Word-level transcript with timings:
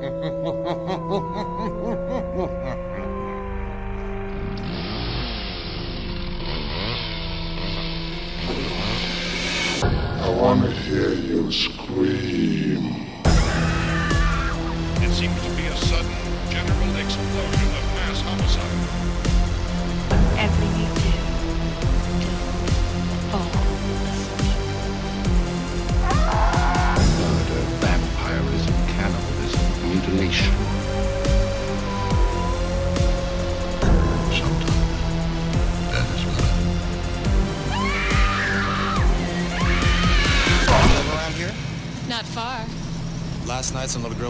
Ha 0.00 0.08
ha 0.20 0.30
ha 0.42 0.52
ha. 0.54 0.55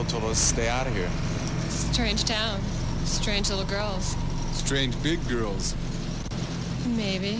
Told 0.09 0.24
us 0.24 0.38
to 0.38 0.55
stay 0.55 0.69
out 0.69 0.87
of 0.87 0.95
here. 0.95 1.10
Strange 1.69 2.24
town. 2.24 2.60
Strange 3.05 3.51
little 3.51 3.64
girls. 3.64 4.16
Strange 4.52 5.01
big 5.02 5.27
girls. 5.28 5.74
Maybe. 6.87 7.37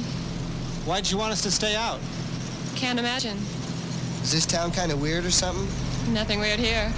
Why'd 0.84 1.10
you 1.10 1.19
want 1.19 1.33
us 1.33 1.43
to 1.43 1.51
stay 1.51 1.74
out? 1.74 2.01
Can't 2.74 2.98
imagine. 2.98 3.37
Is 4.23 4.33
this 4.33 4.47
town 4.47 4.71
kind 4.73 4.93
of 4.93 5.01
weird 5.01 5.24
or 5.24 5.30
something? 5.30 5.66
Nothing 6.12 6.41
weird 6.41 6.59
here. 6.59 6.93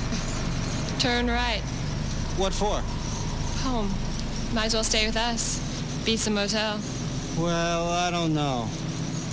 Turn 0.98 1.28
right. 1.28 1.60
What 2.36 2.52
for? 2.52 2.80
Home. 3.62 3.92
Might 4.54 4.66
as 4.66 4.74
well 4.74 4.84
stay 4.84 5.06
with 5.06 5.16
us. 5.16 5.60
Beat 6.04 6.18
some 6.18 6.34
motel. 6.34 6.80
Well, 7.38 7.90
I 7.90 8.10
don't 8.10 8.34
know. 8.34 8.68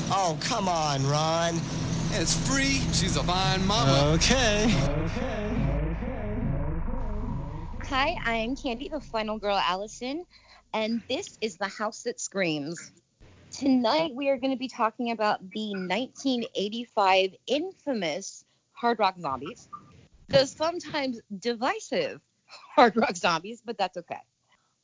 Oh, 0.10 0.38
come 0.42 0.68
on, 0.68 1.06
Ron. 1.08 1.60
It's 2.12 2.36
free. 2.48 2.82
She's 2.94 3.18
a 3.18 3.24
fine 3.24 3.66
mama. 3.66 4.14
Okay. 4.16 4.72
Hi, 7.98 8.18
I'm 8.26 8.58
Candy, 8.58 8.90
the 8.90 9.00
final 9.00 9.40
girl 9.40 9.56
Allison, 9.56 10.26
and 10.74 11.02
this 11.08 11.38
is 11.40 11.56
The 11.56 11.70
House 11.70 12.04
That 12.04 12.20
Screams. 12.20 12.92
Tonight 13.52 14.12
we 14.14 14.28
are 14.28 14.36
going 14.36 14.52
to 14.52 14.60
be 14.60 14.68
talking 14.68 15.12
about 15.12 15.40
the 15.52 15.70
1985 15.70 17.36
infamous 17.48 18.44
Hard 18.74 19.00
Rock 19.00 19.16
Zombies, 19.18 19.70
the 20.28 20.46
sometimes 20.46 21.22
divisive 21.40 22.20
Hard 22.76 22.98
Rock 22.98 23.16
Zombies, 23.16 23.62
but 23.66 23.78
that's 23.78 23.96
okay. 23.96 24.20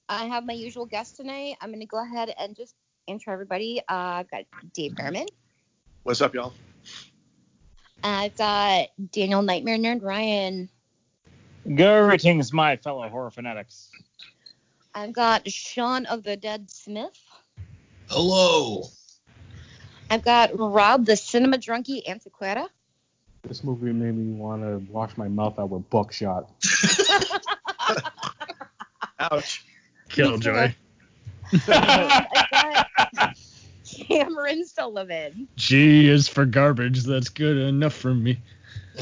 I 0.08 0.28
have 0.28 0.46
my 0.46 0.54
usual 0.54 0.86
guest 0.86 1.18
tonight. 1.18 1.58
I'm 1.60 1.68
going 1.70 1.82
to 1.82 1.86
go 1.86 2.02
ahead 2.02 2.34
and 2.40 2.56
just 2.56 2.76
intro 3.08 3.34
everybody. 3.34 3.82
Uh, 3.90 4.24
I've 4.24 4.32
got 4.32 4.46
Dave 4.72 4.96
Gherman. 4.96 5.28
What's 6.04 6.22
up, 6.22 6.34
y'all? 6.34 6.54
I've 8.06 8.38
got 8.38 8.88
Daniel 9.12 9.42
Nightmare 9.42 9.78
Nerd 9.78 10.02
Ryan. 10.02 10.70
Greetings, 11.66 12.52
my 12.52 12.76
fellow 12.78 13.08
horror 13.08 13.32
fanatics. 13.32 13.90
I've 14.94 15.14
got 15.14 15.50
Sean 15.50 16.06
of 16.06 16.24
the 16.24 16.36
Dead 16.36 16.70
Smith. 16.70 17.18
Hello. 18.10 18.86
I've 20.10 20.24
got 20.24 20.58
Robb 20.58 21.06
the 21.06 21.16
Cinema 21.16 21.58
Drunkie 21.58 22.06
Antequera. 22.06 22.68
This 23.44 23.64
movie 23.64 23.94
made 23.94 24.16
me 24.16 24.34
want 24.34 24.62
to 24.64 24.92
wash 24.92 25.16
my 25.18 25.28
mouth 25.28 25.58
out 25.58 25.70
with 25.70 25.90
buckshot. 25.90 26.50
Ouch. 29.20 29.66
Killjoy. 30.10 30.74
I've 31.54 31.66
got 31.66 33.38
Cameron 34.08 34.66
Sullivan. 34.66 35.48
G 35.56 36.10
is 36.10 36.28
for 36.28 36.46
garbage. 36.46 37.04
That's 37.04 37.30
good 37.30 37.58
enough 37.58 37.94
for 37.94 38.14
me. 38.14 38.42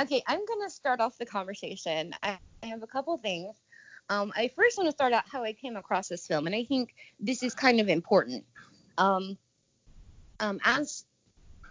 Okay, 0.00 0.22
I'm 0.28 0.44
going 0.46 0.62
to 0.62 0.70
start 0.70 1.00
off 1.00 1.18
the 1.18 1.26
conversation. 1.26 2.14
I, 2.22 2.38
have 2.62 2.84
a 2.84 2.86
couple 2.86 3.16
things. 3.18 3.56
Um, 4.08 4.32
I 4.36 4.48
first 4.54 4.78
want 4.78 4.86
to 4.86 4.92
start 4.92 5.12
out 5.12 5.24
how 5.30 5.42
I 5.42 5.52
came 5.52 5.74
across 5.76 6.08
this 6.08 6.26
film, 6.26 6.46
and 6.46 6.54
I 6.54 6.64
think 6.64 6.94
this 7.18 7.42
is 7.42 7.54
kind 7.54 7.80
of 7.80 7.88
important. 7.88 8.44
Um, 8.96 9.36
um, 10.38 10.60
as 10.64 11.04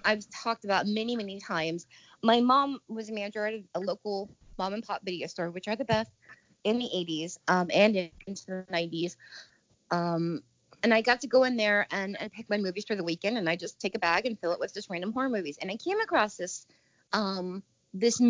I've 0.04 0.26
talked 0.30 0.66
about 0.66 0.88
many, 0.88 1.16
many 1.16 1.40
times, 1.40 1.88
my 2.22 2.42
mom 2.42 2.80
was 2.90 3.10
a 3.10 3.14
manager 3.14 3.46
at 3.46 3.54
a, 3.54 3.64
a 3.76 3.80
local 3.80 4.30
mom 4.58 4.74
and 4.74 4.84
pop 4.84 5.02
video 5.06 5.28
store, 5.28 5.50
which 5.50 5.70
are 5.70 5.78
the 5.78 5.86
best 5.86 6.12
in 6.66 6.80
the 6.80 6.90
80s 6.94 7.38
um, 7.48 7.70
and 7.74 7.96
into 8.28 8.46
the 8.46 8.66
90s. 8.74 9.16
Um, 9.92 10.42
and 10.84 10.94
I 10.94 11.02
got 11.02 11.22
to 11.22 11.28
go 11.28 11.46
in 11.46 11.56
there 11.56 11.88
and, 11.92 12.20
and 12.20 12.32
pick 12.32 12.50
my 12.50 12.58
movies 12.58 12.86
for 12.86 12.96
the 12.96 13.04
weekend, 13.06 13.38
and 13.38 13.50
I 13.50 13.56
just 13.56 13.80
take 13.80 13.96
a 13.96 14.00
bag 14.00 14.26
and 14.26 14.38
fill 14.38 14.52
it 14.52 14.60
with 14.60 14.74
just 14.74 14.90
random 14.90 15.14
horror 15.14 15.30
movies. 15.30 15.58
And 15.62 15.72
I 15.72 15.78
came 15.78 16.00
across 16.02 16.36
this 16.36 16.68
um, 17.14 17.64
this 17.94 18.22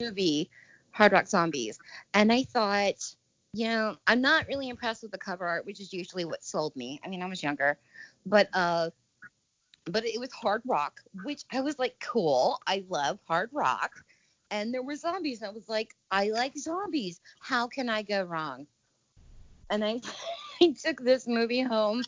movie, 0.00 0.50
Hard 0.92 1.12
Rock 1.12 1.26
Zombies, 1.26 1.78
and 2.12 2.32
I 2.32 2.42
thought, 2.44 3.14
you 3.52 3.68
know, 3.68 3.96
I'm 4.06 4.20
not 4.20 4.48
really 4.48 4.68
impressed 4.68 5.02
with 5.02 5.12
the 5.12 5.18
cover 5.18 5.46
art, 5.46 5.66
which 5.66 5.80
is 5.80 5.92
usually 5.92 6.24
what 6.24 6.42
sold 6.42 6.74
me. 6.76 7.00
I 7.04 7.08
mean, 7.08 7.22
I 7.22 7.26
was 7.26 7.42
younger, 7.42 7.78
but 8.26 8.48
uh, 8.52 8.90
but 9.86 10.04
it 10.04 10.18
was 10.18 10.32
hard 10.32 10.62
rock, 10.66 11.00
which 11.22 11.42
I 11.52 11.60
was 11.60 11.78
like, 11.78 11.98
cool. 12.00 12.58
I 12.66 12.84
love 12.88 13.18
hard 13.28 13.50
rock, 13.52 13.92
and 14.50 14.72
there 14.72 14.82
were 14.82 14.96
zombies, 14.96 15.40
and 15.40 15.50
I 15.50 15.52
was 15.52 15.68
like, 15.68 15.94
I 16.10 16.28
like 16.28 16.56
zombies. 16.56 17.20
How 17.40 17.66
can 17.66 17.88
I 17.88 18.02
go 18.02 18.22
wrong? 18.22 18.66
And 19.70 19.84
I, 19.84 20.00
I 20.62 20.74
took 20.84 21.00
this 21.00 21.26
movie 21.26 21.62
home, 21.62 22.02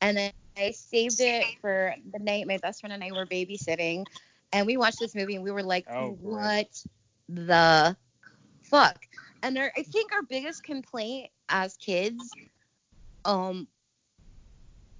and 0.00 0.18
I, 0.18 0.32
I 0.56 0.70
saved 0.72 1.20
it 1.20 1.44
for 1.60 1.94
the 2.12 2.18
night 2.18 2.46
my 2.46 2.58
best 2.58 2.80
friend 2.80 2.92
and 2.92 3.04
I 3.04 3.12
were 3.12 3.26
babysitting, 3.26 4.04
and 4.52 4.66
we 4.66 4.76
watched 4.76 5.00
this 5.00 5.14
movie, 5.14 5.34
and 5.34 5.44
we 5.44 5.50
were 5.50 5.62
like, 5.62 5.86
Oh, 5.90 6.12
boy. 6.12 6.30
what 6.30 6.84
the 7.28 7.96
fuck? 8.62 9.06
And 9.42 9.58
our, 9.58 9.72
I 9.76 9.82
think 9.82 10.12
our 10.12 10.22
biggest 10.22 10.62
complaint 10.62 11.30
as 11.48 11.76
kids, 11.76 12.36
um, 13.24 13.68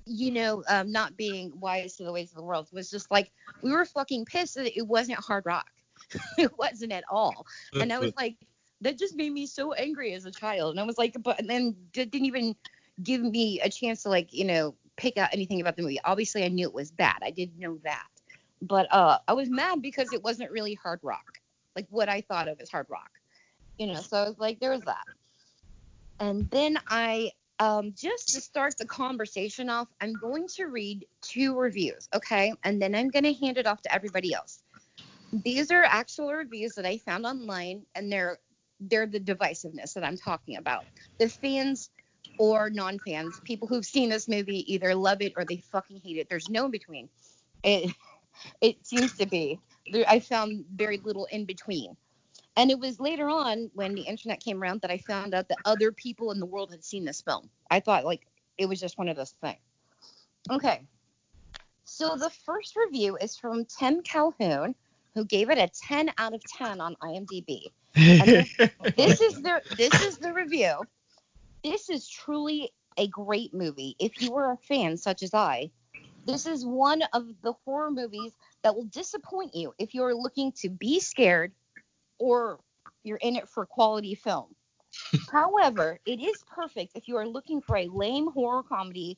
you 0.06 0.30
know, 0.30 0.62
um, 0.68 0.90
not 0.92 1.16
being 1.16 1.52
wise 1.60 1.96
to 1.96 2.04
the 2.04 2.12
ways 2.12 2.30
of 2.30 2.36
the 2.36 2.42
world 2.42 2.68
was 2.72 2.90
just 2.90 3.10
like 3.10 3.30
we 3.62 3.70
were 3.72 3.84
fucking 3.84 4.24
pissed 4.24 4.54
that 4.54 4.76
it 4.76 4.86
wasn't 4.86 5.18
hard 5.18 5.44
rock. 5.46 5.70
it 6.38 6.56
wasn't 6.58 6.92
at 6.92 7.04
all. 7.10 7.46
And 7.78 7.92
I 7.92 7.98
was 7.98 8.12
like, 8.16 8.36
that 8.80 8.98
just 8.98 9.16
made 9.16 9.32
me 9.32 9.46
so 9.46 9.72
angry 9.72 10.12
as 10.14 10.24
a 10.24 10.30
child. 10.30 10.72
And 10.72 10.80
I 10.80 10.84
was 10.84 10.98
like, 10.98 11.16
but 11.22 11.38
and 11.38 11.48
then 11.48 11.74
it 11.94 12.10
didn't 12.10 12.26
even 12.26 12.54
give 13.02 13.22
me 13.22 13.60
a 13.60 13.68
chance 13.68 14.02
to 14.02 14.08
like, 14.08 14.32
you 14.32 14.44
know, 14.44 14.74
pick 14.96 15.16
out 15.18 15.30
anything 15.32 15.60
about 15.60 15.76
the 15.76 15.82
movie. 15.82 16.00
Obviously, 16.04 16.44
I 16.44 16.48
knew 16.48 16.66
it 16.66 16.74
was 16.74 16.90
bad. 16.90 17.18
I 17.22 17.30
did 17.30 17.58
know 17.58 17.78
that. 17.84 18.06
But 18.60 18.92
uh, 18.92 19.18
I 19.26 19.32
was 19.34 19.48
mad 19.48 19.82
because 19.82 20.12
it 20.12 20.22
wasn't 20.22 20.50
really 20.50 20.74
hard 20.74 21.00
rock, 21.02 21.38
like 21.76 21.86
what 21.90 22.08
I 22.08 22.22
thought 22.22 22.48
of 22.48 22.60
as 22.60 22.70
hard 22.70 22.86
rock. 22.88 23.10
You 23.78 23.86
know, 23.86 24.00
so 24.00 24.16
I 24.16 24.28
was 24.28 24.38
like, 24.38 24.58
there 24.58 24.72
was 24.72 24.82
that. 24.82 25.04
And 26.18 26.50
then 26.50 26.78
I, 26.88 27.30
um, 27.60 27.92
just 27.96 28.34
to 28.34 28.40
start 28.40 28.76
the 28.76 28.86
conversation 28.86 29.70
off, 29.70 29.86
I'm 30.00 30.14
going 30.14 30.48
to 30.56 30.64
read 30.66 31.06
two 31.22 31.56
reviews, 31.56 32.08
okay? 32.12 32.52
And 32.64 32.82
then 32.82 32.94
I'm 32.96 33.08
going 33.08 33.24
to 33.24 33.34
hand 33.34 33.56
it 33.58 33.66
off 33.66 33.80
to 33.82 33.94
everybody 33.94 34.34
else. 34.34 34.62
These 35.32 35.70
are 35.70 35.84
actual 35.84 36.32
reviews 36.32 36.74
that 36.74 36.86
I 36.86 36.98
found 36.98 37.26
online, 37.26 37.82
and 37.94 38.10
they're 38.10 38.38
they're 38.80 39.06
the 39.06 39.20
divisiveness 39.20 39.94
that 39.94 40.04
I'm 40.04 40.16
talking 40.16 40.56
about. 40.56 40.84
The 41.18 41.28
fans 41.28 41.90
or 42.38 42.70
non-fans, 42.70 43.40
people 43.44 43.66
who've 43.68 43.84
seen 43.84 44.08
this 44.08 44.28
movie 44.28 44.72
either 44.72 44.94
love 44.94 45.20
it 45.20 45.32
or 45.36 45.44
they 45.44 45.56
fucking 45.56 46.00
hate 46.02 46.16
it. 46.16 46.28
There's 46.28 46.48
no 46.48 46.66
in 46.66 46.70
between. 46.70 47.08
It 47.62 47.92
it 48.60 48.86
seems 48.86 49.16
to 49.18 49.26
be. 49.26 49.58
I 50.06 50.20
found 50.20 50.64
very 50.74 50.98
little 50.98 51.26
in 51.26 51.44
between. 51.44 51.96
And 52.56 52.70
it 52.70 52.78
was 52.78 52.98
later 52.98 53.28
on 53.28 53.70
when 53.74 53.94
the 53.94 54.02
internet 54.02 54.40
came 54.40 54.60
around 54.60 54.80
that 54.80 54.90
I 54.90 54.98
found 54.98 55.32
out 55.32 55.48
that 55.48 55.58
other 55.64 55.92
people 55.92 56.32
in 56.32 56.40
the 56.40 56.46
world 56.46 56.72
had 56.72 56.84
seen 56.84 57.04
this 57.04 57.20
film. 57.20 57.48
I 57.70 57.78
thought 57.80 58.04
like 58.04 58.26
it 58.58 58.66
was 58.68 58.80
just 58.80 58.98
one 58.98 59.08
of 59.08 59.16
those 59.16 59.30
things. 59.40 59.58
Okay. 60.50 60.82
So 61.84 62.16
the 62.16 62.30
first 62.30 62.76
review 62.76 63.16
is 63.16 63.36
from 63.36 63.64
Tim 63.64 64.02
Calhoun, 64.02 64.74
who 65.14 65.24
gave 65.24 65.50
it 65.50 65.58
a 65.58 65.68
10 65.86 66.10
out 66.18 66.34
of 66.34 66.42
10 66.44 66.80
on 66.80 66.96
IMDb. 67.02 67.66
This, 67.94 68.56
this 68.96 69.20
is 69.20 69.42
the 69.42 69.62
this 69.76 70.02
is 70.02 70.18
the 70.18 70.32
review. 70.32 70.82
This 71.64 71.88
is 71.88 72.08
truly 72.08 72.70
a 72.96 73.06
great 73.08 73.54
movie. 73.54 73.96
If 73.98 74.20
you 74.20 74.32
were 74.32 74.50
a 74.50 74.56
fan 74.56 74.96
such 74.96 75.22
as 75.22 75.32
I, 75.32 75.70
this 76.28 76.44
is 76.46 76.64
one 76.64 77.02
of 77.14 77.26
the 77.42 77.54
horror 77.64 77.90
movies 77.90 78.32
that 78.62 78.74
will 78.74 78.84
disappoint 78.84 79.54
you 79.54 79.72
if 79.78 79.94
you're 79.94 80.14
looking 80.14 80.52
to 80.52 80.68
be 80.68 81.00
scared 81.00 81.52
or 82.18 82.60
you're 83.02 83.16
in 83.16 83.34
it 83.34 83.48
for 83.48 83.64
quality 83.64 84.14
film. 84.14 84.54
However, 85.32 85.98
it 86.04 86.20
is 86.20 86.44
perfect 86.46 86.92
if 86.94 87.08
you 87.08 87.16
are 87.16 87.26
looking 87.26 87.62
for 87.62 87.78
a 87.78 87.88
lame 87.88 88.30
horror 88.30 88.62
comedy. 88.62 89.16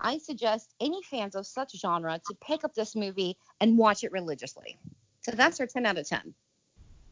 I 0.00 0.18
suggest 0.18 0.74
any 0.80 1.00
fans 1.04 1.36
of 1.36 1.46
such 1.46 1.78
genre 1.80 2.20
to 2.26 2.34
pick 2.44 2.64
up 2.64 2.74
this 2.74 2.96
movie 2.96 3.36
and 3.60 3.78
watch 3.78 4.02
it 4.02 4.10
religiously. 4.10 4.78
So 5.22 5.30
that's 5.30 5.60
our 5.60 5.66
10 5.66 5.86
out 5.86 5.96
of 5.96 6.08
10. 6.08 6.34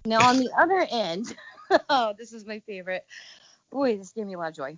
Now 0.07 0.29
on 0.29 0.39
the 0.39 0.51
other 0.59 0.87
end, 0.91 1.37
oh, 1.89 2.15
this 2.19 2.33
is 2.33 2.45
my 2.45 2.59
favorite. 2.61 3.07
Boy, 3.71 3.97
this 3.97 4.11
gave 4.11 4.27
me 4.27 4.35
a 4.35 4.39
lot 4.39 4.49
of 4.49 4.57
joy. 4.57 4.77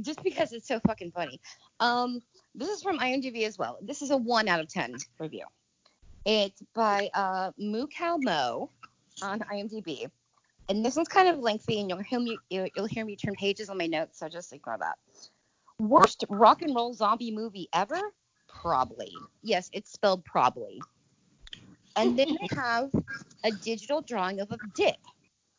Just 0.00 0.22
because 0.22 0.52
it's 0.52 0.68
so 0.68 0.80
fucking 0.80 1.12
funny. 1.12 1.40
Um, 1.80 2.20
this 2.54 2.68
is 2.68 2.82
from 2.82 2.98
IMDb 2.98 3.46
as 3.46 3.58
well. 3.58 3.78
This 3.80 4.02
is 4.02 4.10
a 4.10 4.16
one 4.16 4.48
out 4.48 4.60
of 4.60 4.68
ten 4.68 4.96
review. 5.18 5.44
It's 6.24 6.62
by 6.74 7.10
uh 7.14 7.52
Mukau 7.60 8.18
Mo 8.22 8.70
on 9.22 9.40
IMDb. 9.40 10.10
And 10.68 10.84
this 10.84 10.96
one's 10.96 11.08
kind 11.08 11.28
of 11.28 11.38
lengthy, 11.38 11.80
and 11.80 11.88
you'll 11.88 11.98
hear 11.98 12.20
me 12.20 12.38
you'll 12.50 12.86
hear 12.86 13.04
me 13.04 13.16
turn 13.16 13.34
pages 13.34 13.68
on 13.68 13.78
my 13.78 13.86
notes, 13.86 14.18
so 14.18 14.28
just 14.28 14.52
ignore 14.52 14.78
that. 14.78 14.98
Worst 15.78 16.24
rock 16.28 16.62
and 16.62 16.74
roll 16.74 16.94
zombie 16.94 17.32
movie 17.32 17.68
ever? 17.72 18.00
Probably. 18.48 19.12
Yes, 19.42 19.70
it's 19.72 19.90
spelled 19.90 20.24
probably. 20.24 20.80
And 21.96 22.18
then 22.18 22.28
they 22.28 22.56
have 22.56 22.90
a 23.44 23.50
digital 23.50 24.00
drawing 24.00 24.40
of 24.40 24.50
a 24.52 24.58
dick. 24.74 24.96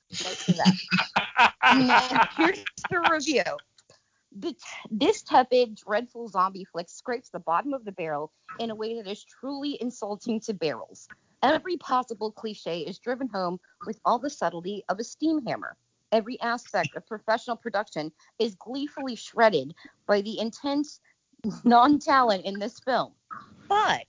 That. 0.09 1.53
and 1.63 1.91
here's 2.37 2.63
the 2.89 3.07
review. 3.11 3.43
This 4.89 5.21
tepid, 5.21 5.75
dreadful 5.75 6.27
zombie 6.27 6.65
flick 6.65 6.89
scrapes 6.89 7.29
the 7.29 7.39
bottom 7.39 7.73
of 7.73 7.85
the 7.85 7.91
barrel 7.91 8.31
in 8.59 8.71
a 8.71 8.75
way 8.75 8.95
that 8.95 9.09
is 9.09 9.23
truly 9.23 9.79
insulting 9.81 10.39
to 10.41 10.53
barrels. 10.53 11.07
Every 11.43 11.77
possible 11.77 12.31
cliche 12.31 12.79
is 12.79 12.99
driven 12.99 13.27
home 13.27 13.59
with 13.85 13.99
all 14.05 14.17
the 14.17 14.29
subtlety 14.29 14.83
of 14.89 14.99
a 14.99 15.03
steam 15.03 15.45
hammer. 15.45 15.75
Every 16.11 16.39
aspect 16.41 16.95
of 16.95 17.05
professional 17.05 17.57
production 17.57 18.11
is 18.39 18.55
gleefully 18.55 19.15
shredded 19.15 19.73
by 20.07 20.21
the 20.21 20.39
intense 20.39 20.99
non 21.63 21.99
talent 21.99 22.45
in 22.45 22.59
this 22.59 22.79
film. 22.79 23.13
But 23.67 24.07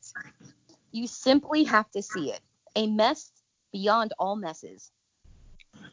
you 0.93 1.07
simply 1.07 1.65
have 1.65 1.91
to 1.91 2.03
see 2.03 2.31
it. 2.31 2.41
A 2.77 2.87
mess 2.87 3.33
beyond 3.73 4.13
all 4.19 4.37
messes. 4.37 4.93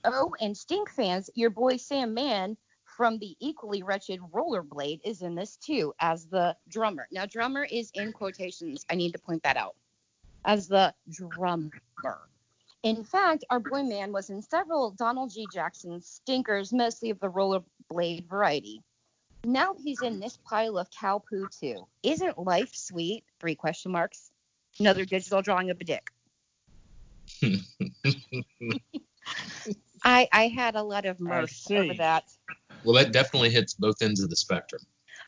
Oh, 0.03 0.35
and 0.39 0.55
Stink 0.55 0.89
fans, 0.89 1.29
your 1.33 1.49
boy 1.49 1.77
Sam 1.77 2.13
Mann 2.13 2.57
from 3.01 3.17
the 3.17 3.35
equally 3.39 3.81
wretched 3.81 4.19
Rollerblade 4.31 4.99
is 5.03 5.23
in 5.23 5.33
this 5.33 5.57
too 5.57 5.91
as 5.99 6.27
the 6.27 6.55
drummer. 6.69 7.07
Now, 7.11 7.25
drummer 7.25 7.63
is 7.63 7.89
in 7.95 8.13
quotations. 8.13 8.85
I 8.91 8.93
need 8.93 9.13
to 9.13 9.17
point 9.17 9.41
that 9.41 9.57
out. 9.57 9.75
As 10.45 10.67
the 10.67 10.93
drummer. 11.09 11.71
In 12.83 13.03
fact, 13.03 13.43
our 13.49 13.59
boy 13.59 13.81
man 13.81 14.11
was 14.11 14.29
in 14.29 14.43
several 14.43 14.91
Donald 14.91 15.31
G. 15.31 15.47
Jackson 15.47 15.99
stinkers, 15.99 16.71
mostly 16.71 17.09
of 17.09 17.19
the 17.19 17.31
Rollerblade 17.31 18.29
variety. 18.29 18.83
Now 19.45 19.73
he's 19.83 20.03
in 20.03 20.19
this 20.19 20.37
pile 20.45 20.77
of 20.77 20.87
cow 20.91 21.23
poo 21.27 21.47
too. 21.47 21.87
Isn't 22.03 22.37
life 22.37 22.75
sweet? 22.75 23.23
Three 23.39 23.55
question 23.55 23.91
marks. 23.91 24.29
Another 24.79 25.05
digital 25.05 25.41
drawing 25.41 25.71
of 25.71 25.81
a 25.81 25.83
dick. 25.83 26.07
I 30.03 30.27
I 30.31 30.47
had 30.47 30.75
a 30.75 30.83
lot 30.83 31.05
of 31.05 31.19
mirth 31.19 31.65
over 31.71 31.95
that. 31.95 32.25
Well, 32.83 32.95
that 32.95 33.11
definitely 33.11 33.49
hits 33.49 33.73
both 33.73 34.01
ends 34.01 34.21
of 34.21 34.29
the 34.29 34.35
spectrum. 34.35 34.81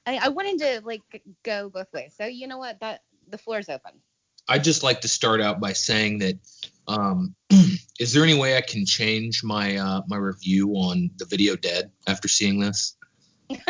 I, 0.06 0.20
I 0.24 0.30
wanted 0.30 0.60
to 0.60 0.82
like 0.86 1.24
go 1.44 1.70
both 1.70 1.92
ways. 1.94 2.14
So 2.18 2.26
you 2.26 2.48
know 2.48 2.58
what? 2.58 2.80
That 2.80 3.02
the 3.30 3.38
floor 3.38 3.60
is 3.60 3.70
open. 3.70 3.94
I'd 4.48 4.64
just 4.64 4.84
like 4.84 5.02
to 5.02 5.08
start 5.08 5.40
out 5.40 5.62
by 5.62 5.74
saying 5.74 6.20
that 6.20 6.36
um, 6.88 7.36
is 8.00 8.14
there 8.14 8.24
any 8.24 8.38
way 8.38 8.58
I 8.58 8.62
can 8.62 8.86
change 8.86 9.44
my 9.44 9.78
uh, 9.78 10.02
my 10.08 10.18
review 10.18 10.72
on 10.72 11.12
the 11.18 11.26
video 11.26 11.56
dead 11.56 11.92
after 12.08 12.28
seeing 12.28 12.60
this? 12.60 12.98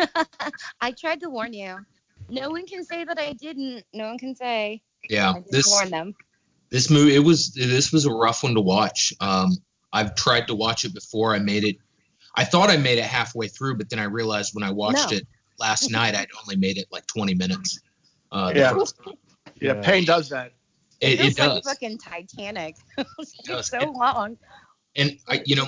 I 0.80 0.92
tried 0.92 1.20
to 1.20 1.30
warn 1.30 1.52
you. 1.52 1.78
No 2.28 2.50
one 2.50 2.66
can 2.66 2.84
say 2.84 3.04
that 3.04 3.18
I 3.18 3.34
didn't. 3.34 3.84
No 3.92 4.08
one 4.08 4.18
can 4.18 4.34
say. 4.34 4.82
Yeah, 5.08 5.32
I 5.32 5.42
this 5.50 5.68
warn 5.70 5.90
them. 5.90 6.14
this 6.70 6.90
movie 6.90 7.14
it 7.14 7.20
was 7.20 7.52
this 7.52 7.92
was 7.92 8.06
a 8.06 8.12
rough 8.12 8.42
one 8.42 8.54
to 8.54 8.60
watch. 8.60 9.12
Um, 9.20 9.52
I've 9.92 10.14
tried 10.14 10.48
to 10.48 10.54
watch 10.54 10.84
it 10.84 10.94
before. 10.94 11.34
I 11.34 11.38
made 11.38 11.64
it. 11.64 11.76
I 12.36 12.44
thought 12.44 12.70
I 12.70 12.76
made 12.76 12.98
it 12.98 13.04
halfway 13.04 13.48
through, 13.48 13.76
but 13.76 13.88
then 13.90 13.98
I 13.98 14.04
realized 14.04 14.54
when 14.54 14.64
I 14.64 14.70
watched 14.70 15.10
No. 15.10 15.18
it 15.18 15.26
last 15.58 15.90
night, 15.90 16.14
I'd 16.14 16.28
only 16.42 16.56
made 16.56 16.78
it 16.78 16.86
like 16.90 17.06
20 17.06 17.34
minutes. 17.34 17.80
Uh, 18.32 18.52
the 18.52 18.58
Yeah. 18.58 18.84
Yeah, 19.60 19.80
pain 19.82 20.04
does 20.04 20.28
that. 20.30 20.52
It, 21.00 21.18
feels 21.18 21.30
it 21.32 21.36
does. 21.36 21.54
like 21.54 21.64
fucking 21.64 21.98
Titanic. 21.98 22.76
It's 23.18 23.32
does. 23.44 23.68
so 23.68 23.78
long. 23.92 24.36
and 24.96 25.16
I, 25.28 25.42
you 25.46 25.54
know, 25.56 25.66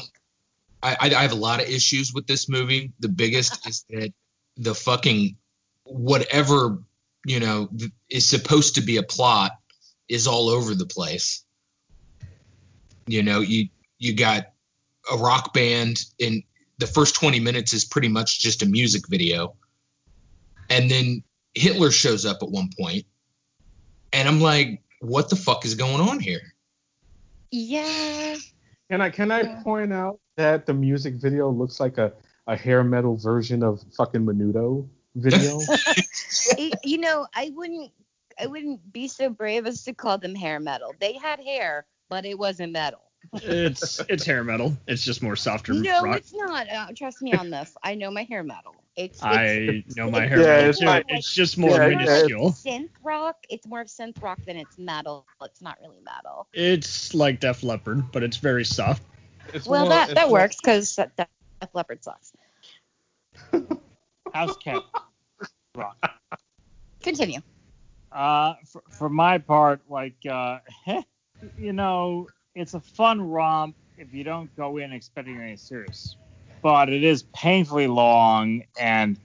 I, 0.83 0.97
I 1.01 1.07
I 1.15 1.23
have 1.23 1.33
a 1.33 1.37
lot 1.37 1.63
of 1.63 1.69
issues 1.69 2.13
with 2.13 2.27
this 2.27 2.49
movie. 2.49 2.93
The 3.01 3.09
biggest 3.09 3.67
is 3.69 3.85
that 3.91 4.13
the 4.57 4.75
fucking 4.75 5.37
whatever 5.85 6.79
you 7.25 7.39
know 7.41 7.69
th- 7.79 7.93
is 8.11 8.27
supposed 8.29 8.75
to 8.75 8.81
be 8.81 8.97
a 8.97 9.03
plot 9.05 9.53
is 10.09 10.27
all 10.27 10.49
over 10.49 10.75
the 10.75 10.87
place. 10.87 11.45
You 13.07 13.23
know, 13.23 13.41
you 13.41 13.69
you 13.99 14.15
got 14.15 14.49
a 15.13 15.17
rock 15.17 15.55
band 15.55 16.05
in 16.19 16.43
the 16.79 16.87
first 16.87 17.15
20 17.15 17.41
minutes 17.41 17.73
is 17.73 17.85
pretty 17.85 18.09
much 18.09 18.41
just 18.41 18.63
a 18.63 18.67
music 18.67 19.09
video. 19.09 19.55
And 20.69 20.91
then 20.91 21.23
Hitler 21.55 21.91
shows 21.91 22.27
up 22.27 22.39
at 22.43 22.51
one 22.51 22.71
point, 22.79 23.07
And 24.13 24.29
I'm 24.29 24.41
like, 24.41 24.83
what 25.01 25.31
the 25.31 25.37
fuck 25.37 25.65
is 25.65 25.75
going 25.75 26.01
on 26.01 26.21
here? 26.21 26.41
Yeah. 27.51 28.37
Can 28.91 29.01
I 29.01 29.11
can 29.11 29.31
I 29.31 29.63
point 29.63 29.93
out 29.93 30.21
that 30.37 30.67
the 30.67 30.75
music 30.75 31.15
video 31.15 31.51
looks 31.51 31.81
like 31.81 31.99
a, 31.99 32.13
a 32.47 32.57
hair 32.57 32.85
metal 32.85 33.17
version 33.17 33.63
of 33.63 33.83
fucking 33.97 34.25
Menudo 34.25 34.89
video? 35.15 35.59
Y- 36.59 36.73
you 36.85 36.99
know, 36.99 37.27
I 37.35 37.51
wouldn't 37.55 37.91
I 38.39 38.47
wouldn't 38.47 38.93
be 38.93 39.09
so 39.09 39.31
brave 39.31 39.67
as 39.67 39.83
to 39.85 39.95
call 39.95 40.19
them 40.19 40.35
hair 40.35 40.61
metal. 40.61 40.95
They 41.01 41.15
had 41.15 41.41
hair, 41.41 41.87
but 42.09 42.25
it 42.27 42.39
wasn't 42.39 42.73
metal. 42.73 43.01
It's 43.35 44.01
it's 44.09 44.25
hair 44.25 44.45
metal. 44.45 44.77
It's 44.87 45.05
just 45.05 45.23
more 45.23 45.37
softer 45.37 45.73
No, 45.75 46.03
rock. 46.03 46.19
it's 46.19 46.33
not. 46.35 46.69
Uh, 46.71 46.87
trust 46.97 47.23
me 47.23 47.33
on 47.33 47.51
this. 47.51 47.77
I 47.83 47.95
know 47.95 48.11
my 48.11 48.23
hair 48.25 48.43
metal. 48.43 48.75
It's, 48.97 49.23
I 49.23 49.85
know 49.97 50.11
my 50.11 50.27
hair 50.27 50.39
Yeah, 50.39 50.45
metal 50.47 50.71
it's 50.71 50.79
too. 50.81 50.87
like- 50.87 51.05
it's 51.09 51.35
just 51.35 51.59
more 51.59 51.71
yeah, 51.71 51.89
yeah, 51.89 51.97
minuscule. 51.97 52.51
synth 52.53 52.89
rock. 53.05 53.37
It's 53.51 53.67
more 53.67 53.83
of 53.83 53.89
synth 53.89 54.23
rock 54.23 54.39
than 54.47 54.57
it's 54.57 54.79
metal. 54.79 55.27
It's 55.43 55.61
not 55.61 55.77
really 55.83 56.01
metal. 56.03 56.47
It's 56.55 57.13
like 57.13 57.41
Def 57.41 57.63
Leppard, 57.63 58.11
but 58.13 58.23
it's 58.23 58.39
very 58.39 58.65
soft. 58.65 59.03
It's 59.53 59.67
well, 59.67 59.83
more- 59.83 59.91
that 59.91 60.15
that 60.15 60.31
works 60.31 60.57
because 60.57 60.97
Def 60.97 61.29
Leppard 61.75 62.03
sucks. 62.05 62.33
House 64.33 64.57
cat. 64.59 64.83
Rock. 65.75 65.97
Continue. 67.03 67.41
Uh, 68.11 68.55
for, 68.67 68.83
for 68.91 69.09
my 69.11 69.39
part, 69.39 69.81
like, 69.91 70.17
uh, 70.29 70.59
you 71.59 71.73
know, 71.75 72.29
it's 72.57 72.75
a 72.75 72.81
fun 72.81 73.21
romp 73.21 73.77
if 73.99 74.13
you 74.13 74.25
don't 74.25 74.55
go 74.57 74.79
in 74.79 74.93
expecting 74.93 75.37
anything 75.37 75.59
serious. 75.59 76.17
But 76.63 76.89
it 76.89 77.05
is 77.05 77.23
painfully 77.35 77.87
long, 77.87 78.65
and 78.81 79.21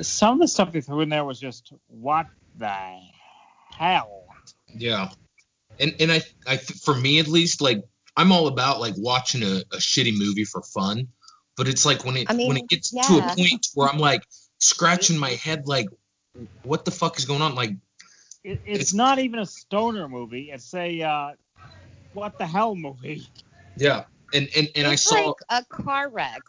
some 0.00 0.34
of 0.34 0.40
the 0.40 0.48
stuff 0.48 0.70
they 0.70 0.82
threw 0.82 1.00
in 1.00 1.08
there 1.08 1.24
was 1.24 1.40
just, 1.40 1.72
what 1.88 2.26
the 2.56 3.00
hell? 3.76 4.26
Yeah, 4.76 5.10
and 5.80 5.94
and 5.98 6.12
I 6.12 6.22
I 6.46 6.58
for 6.58 6.94
me 6.94 7.18
at 7.18 7.26
least 7.26 7.60
like 7.60 7.82
I'm 8.16 8.30
all 8.30 8.46
about 8.46 8.80
like 8.80 8.94
watching 8.96 9.42
a, 9.42 9.62
a 9.72 9.78
shitty 9.78 10.16
movie 10.16 10.44
for 10.44 10.62
fun, 10.62 11.08
but 11.56 11.68
it's 11.68 11.86
like 11.86 12.04
when 12.04 12.16
it 12.16 12.30
I 12.30 12.34
mean, 12.34 12.48
when 12.48 12.56
it 12.58 12.68
gets 12.68 12.90
to 12.90 13.18
a 13.18 13.34
point 13.34 13.66
where 13.74 13.88
I'm 13.88 13.98
like 13.98 14.22
scratching 14.58 15.18
my 15.18 15.30
head 15.30 15.66
like 15.66 15.88
what 16.62 16.84
the 16.84 16.90
fuck 16.90 17.18
is 17.18 17.24
going 17.24 17.42
on 17.42 17.54
like 17.54 17.70
It, 18.44 18.60
it's, 18.66 18.94
not 18.94 19.18
even 19.18 19.40
a 19.40 19.46
stoner 19.46 20.08
movie. 20.08 20.50
It's 20.52 20.72
a, 20.74 21.02
uh, 21.02 21.30
what 22.12 22.36
the 22.38 22.46
hell 22.46 22.74
movie. 22.74 23.26
yeah 23.76 24.04
and 24.34 24.48
and 24.56 24.68
and 24.74 24.86
I 24.86 24.92
it's 24.94 25.02
saw 25.02 25.26
like 25.28 25.34
a 25.50 25.64
car 25.64 26.08
wreck 26.10 26.42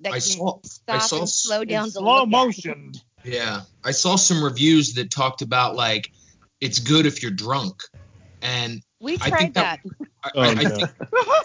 that 0.00 0.12
I 0.12 0.16
you 0.16 0.20
saw- 0.20 0.58
I 0.64 0.66
stop 0.66 1.02
saw 1.02 1.16
and 1.16 1.22
s- 1.24 1.34
slow 1.34 1.64
down 1.64 1.90
slow 1.90 2.26
motion. 2.26 2.92
yeah 3.24 3.62
I 3.84 3.90
saw 3.90 4.16
some 4.16 4.42
reviews 4.42 4.94
that 4.94 5.10
talked 5.10 5.42
about 5.42 5.76
like 5.76 6.10
it's 6.60 6.78
good 6.78 7.06
if 7.06 7.22
you're 7.22 7.30
drunk 7.32 7.82
and 8.42 8.82
We 9.00 9.14
I 9.20 9.28
tried 9.28 9.38
think 9.40 9.54
that. 9.54 9.80
that- 9.84 10.08
I, 10.22 10.30
Oh, 10.34 10.42
I, 10.42 10.48
I 10.50 10.54
no. 10.64 10.76
think 10.76 10.90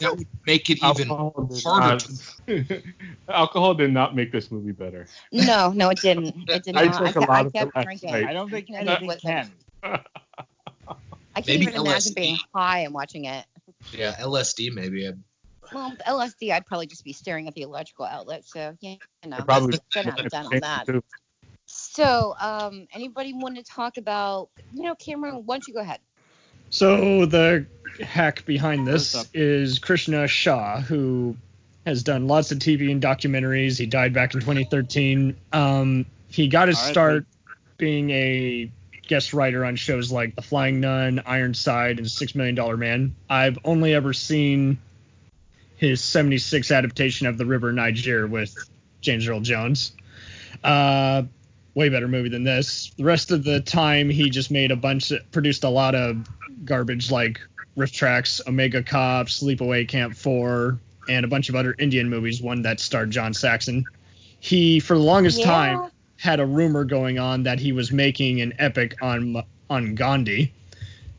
that 0.01 0.17
would 0.17 0.27
make 0.45 0.69
it 0.69 0.77
even 0.83 1.09
Alcohol 1.09 1.47
did 1.49 1.63
harder 1.63 2.05
not- 2.47 2.71
alcohol 3.29 3.73
did 3.73 3.93
not 3.93 4.15
make 4.15 4.31
this 4.33 4.51
movie 4.51 4.73
better. 4.73 5.07
No, 5.31 5.71
no, 5.71 5.89
it 5.89 6.01
didn't. 6.01 6.35
It 6.49 6.63
did 6.63 6.75
I 6.77 6.85
not. 6.87 7.05
took 7.13 7.15
I, 7.15 7.19
a 7.19 7.27
lot 7.27 7.29
I 7.29 7.41
of 7.45 7.53
kept 7.53 7.71
it 7.77 7.83
drinking. 7.83 8.11
night. 8.11 8.25
I 8.27 8.33
don't 8.33 8.49
think 8.51 8.69
I 8.71 8.79
anything 8.79 9.07
live 9.07 9.21
can. 9.21 9.49
I 9.83 9.97
can't 11.35 11.47
Maybe 11.47 11.63
even 11.67 11.75
imagine 11.81 12.13
being 12.15 12.37
high 12.53 12.79
and 12.79 12.93
watching 12.93 13.25
it. 13.25 13.45
Yeah 13.91 14.15
LSD 14.19 14.73
maybe 14.73 15.07
I, 15.07 15.11
Well, 15.73 15.95
LSD, 16.07 16.51
I'd 16.51 16.65
probably 16.65 16.87
just 16.87 17.03
be 17.03 17.13
staring 17.13 17.47
at 17.47 17.53
the 17.53 17.61
electrical 17.61 18.05
outlet. 18.05 18.45
So, 18.45 18.75
yeah, 18.81 18.95
you 19.23 19.29
know, 19.29 19.37
Probably 19.37 19.79
been 19.93 20.27
done 20.29 20.45
on 20.47 20.59
that. 20.59 20.85
too. 20.87 21.03
So, 21.65 22.35
um, 22.39 22.87
anybody 22.93 23.33
want 23.33 23.57
to 23.57 23.63
talk 23.63 23.97
about, 23.97 24.49
you 24.73 24.83
know, 24.83 24.95
Cameron, 24.95 25.43
why 25.45 25.55
don't 25.55 25.67
you 25.67 25.73
go 25.73 25.79
ahead? 25.79 25.99
So 26.69 27.25
the 27.25 27.65
hack 28.01 28.45
behind 28.45 28.85
this 28.87 29.29
is 29.33 29.79
Krishna 29.79 30.27
Shah, 30.27 30.81
who 30.81 31.35
has 31.85 32.03
done 32.03 32.27
lots 32.27 32.51
of 32.51 32.59
TV 32.59 32.91
and 32.91 33.01
documentaries. 33.01 33.77
He 33.77 33.85
died 33.85 34.13
back 34.13 34.33
in 34.33 34.41
2013. 34.41 35.35
Um, 35.53 36.05
he 36.27 36.47
got 36.47 36.67
his 36.67 36.77
All 36.77 36.83
right, 36.83 36.91
start 36.91 37.25
being 37.77 38.09
a 38.09 38.71
guest 39.07 39.33
writer 39.33 39.63
on 39.65 39.75
shows 39.75 40.11
like 40.11 40.35
The 40.35 40.41
Flying 40.41 40.79
Nun, 40.79 41.21
Ironside, 41.25 41.99
and 41.99 42.09
Six 42.09 42.35
Million 42.35 42.55
Dollar 42.55 42.77
Man. 42.77 43.15
I've 43.29 43.57
only 43.63 43.93
ever 43.93 44.13
seen 44.13 44.77
his 45.77 46.01
76 46.03 46.71
adaptation 46.71 47.27
of 47.27 47.37
The 47.37 47.45
River 47.45 47.71
Niger 47.73 48.27
with 48.27 48.55
James 49.01 49.27
Earl 49.27 49.41
Jones. 49.41 49.91
Uh, 50.63 51.23
way 51.73 51.89
better 51.89 52.07
movie 52.07 52.29
than 52.29 52.43
this. 52.43 52.91
The 52.97 53.03
rest 53.03 53.31
of 53.31 53.43
the 53.43 53.59
time, 53.59 54.09
he 54.09 54.29
just 54.29 54.49
made 54.49 54.71
a 54.71 54.75
bunch, 54.75 55.11
produced 55.31 55.63
a 55.63 55.69
lot 55.69 55.93
of 55.93 56.25
garbage 56.63 57.11
like 57.11 57.41
Riff 57.75 57.91
Tracks, 57.91 58.39
Omega 58.47 58.81
Cop, 58.81 59.27
Sleepaway 59.27 59.87
Camp 59.87 60.15
4, 60.15 60.79
and 61.09 61.25
a 61.25 61.27
bunch 61.27 61.49
of 61.49 61.55
other 61.55 61.75
Indian 61.77 62.09
movies, 62.09 62.41
one 62.41 62.61
that 62.63 62.79
starred 62.79 63.11
John 63.11 63.33
Saxon. 63.33 63.83
He, 64.39 64.79
for 64.79 64.95
the 64.95 65.03
longest 65.03 65.39
Yeah. 65.39 65.45
time, 65.45 65.91
had 66.17 66.39
a 66.39 66.45
rumor 66.45 66.83
going 66.83 67.19
on 67.19 67.43
that 67.43 67.59
he 67.59 67.71
was 67.71 67.91
making 67.91 68.41
an 68.41 68.53
epic 68.59 68.95
on 69.01 69.43
on 69.69 69.95
Gandhi. 69.95 70.53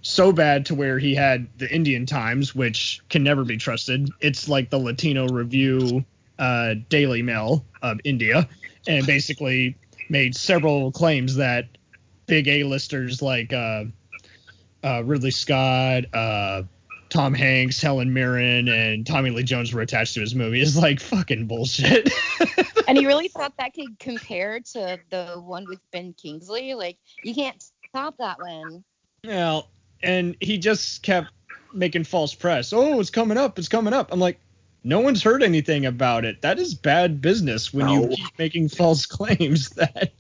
So 0.03 0.33
bad 0.33 0.67
to 0.67 0.75
where 0.75 0.99
he 0.99 1.15
had 1.15 1.49
the 1.59 1.69
Indian 1.69 2.07
Times, 2.07 2.55
which 2.55 3.01
can 3.09 3.25
never 3.25 3.45
be 3.45 3.57
trusted. 3.57 4.09
It's 4.21 4.49
like 4.49 4.71
the 4.71 4.79
Latino 4.79 5.27
Review 5.27 6.05
uh, 6.39 6.75
Daily 6.89 7.23
Mail 7.23 7.65
of 7.83 7.99
India, 8.05 8.49
and 8.87 9.05
basically 9.05 9.77
made 10.09 10.37
several 10.37 10.93
claims 10.93 11.37
that 11.37 11.67
big 12.27 12.47
A-listers 12.47 13.21
like 13.21 13.53
uh, 13.53 13.85
uh, 14.85 15.03
Ridley 15.05 15.33
Scott, 15.33 16.05
uh, 16.15 16.63
Tom 17.09 17.35
Hanks, 17.35 17.81
Helen 17.81 18.13
Mirren, 18.13 18.69
and 18.69 19.07
Tommy 19.07 19.31
Lee 19.31 19.43
Jones 19.43 19.73
were 19.73 19.81
attached 19.81 20.15
to 20.15 20.21
his 20.21 20.35
movie. 20.35 20.61
is 20.61 20.77
like 20.77 21.01
fucking 21.01 21.47
bullshit. 21.47 22.11
and 22.89 22.99
he 22.99 23.07
really 23.07 23.29
thought 23.29 23.53
that 23.59 23.75
could 23.75 23.99
compare 23.99 24.61
to 24.61 24.99
the 25.11 25.41
one 25.41 25.67
with 25.69 25.79
Ben 25.93 26.13
Kingsley? 26.15 26.75
Like, 26.75 26.99
you 27.23 27.35
can't 27.35 27.63
top 27.95 28.17
that 28.19 28.41
one. 28.41 28.85
Well, 29.25 29.71
and 30.03 30.37
he 30.41 30.59
just 30.59 31.03
kept 31.03 31.29
making 31.73 32.05
false 32.05 32.35
press. 32.35 32.73
Oh, 32.73 33.01
it's 33.01 33.11
coming 33.11 33.39
up. 33.39 33.59
It's 33.59 33.69
coming 33.69 33.93
up. 33.93 34.13
I'm 34.13 34.21
like, 34.21 34.41
no 34.83 35.01
one's 35.01 35.23
heard 35.23 35.43
anything 35.43 35.87
about 35.87 36.25
it. 36.25 36.43
That 36.43 36.59
is 36.59 36.75
bad 36.75 37.21
business 37.21 37.73
when 37.73 37.89
you 37.89 38.09
keep 38.09 38.39
making 38.39 38.69
false 38.69 39.07
claims. 39.07 39.71
That 39.71 40.13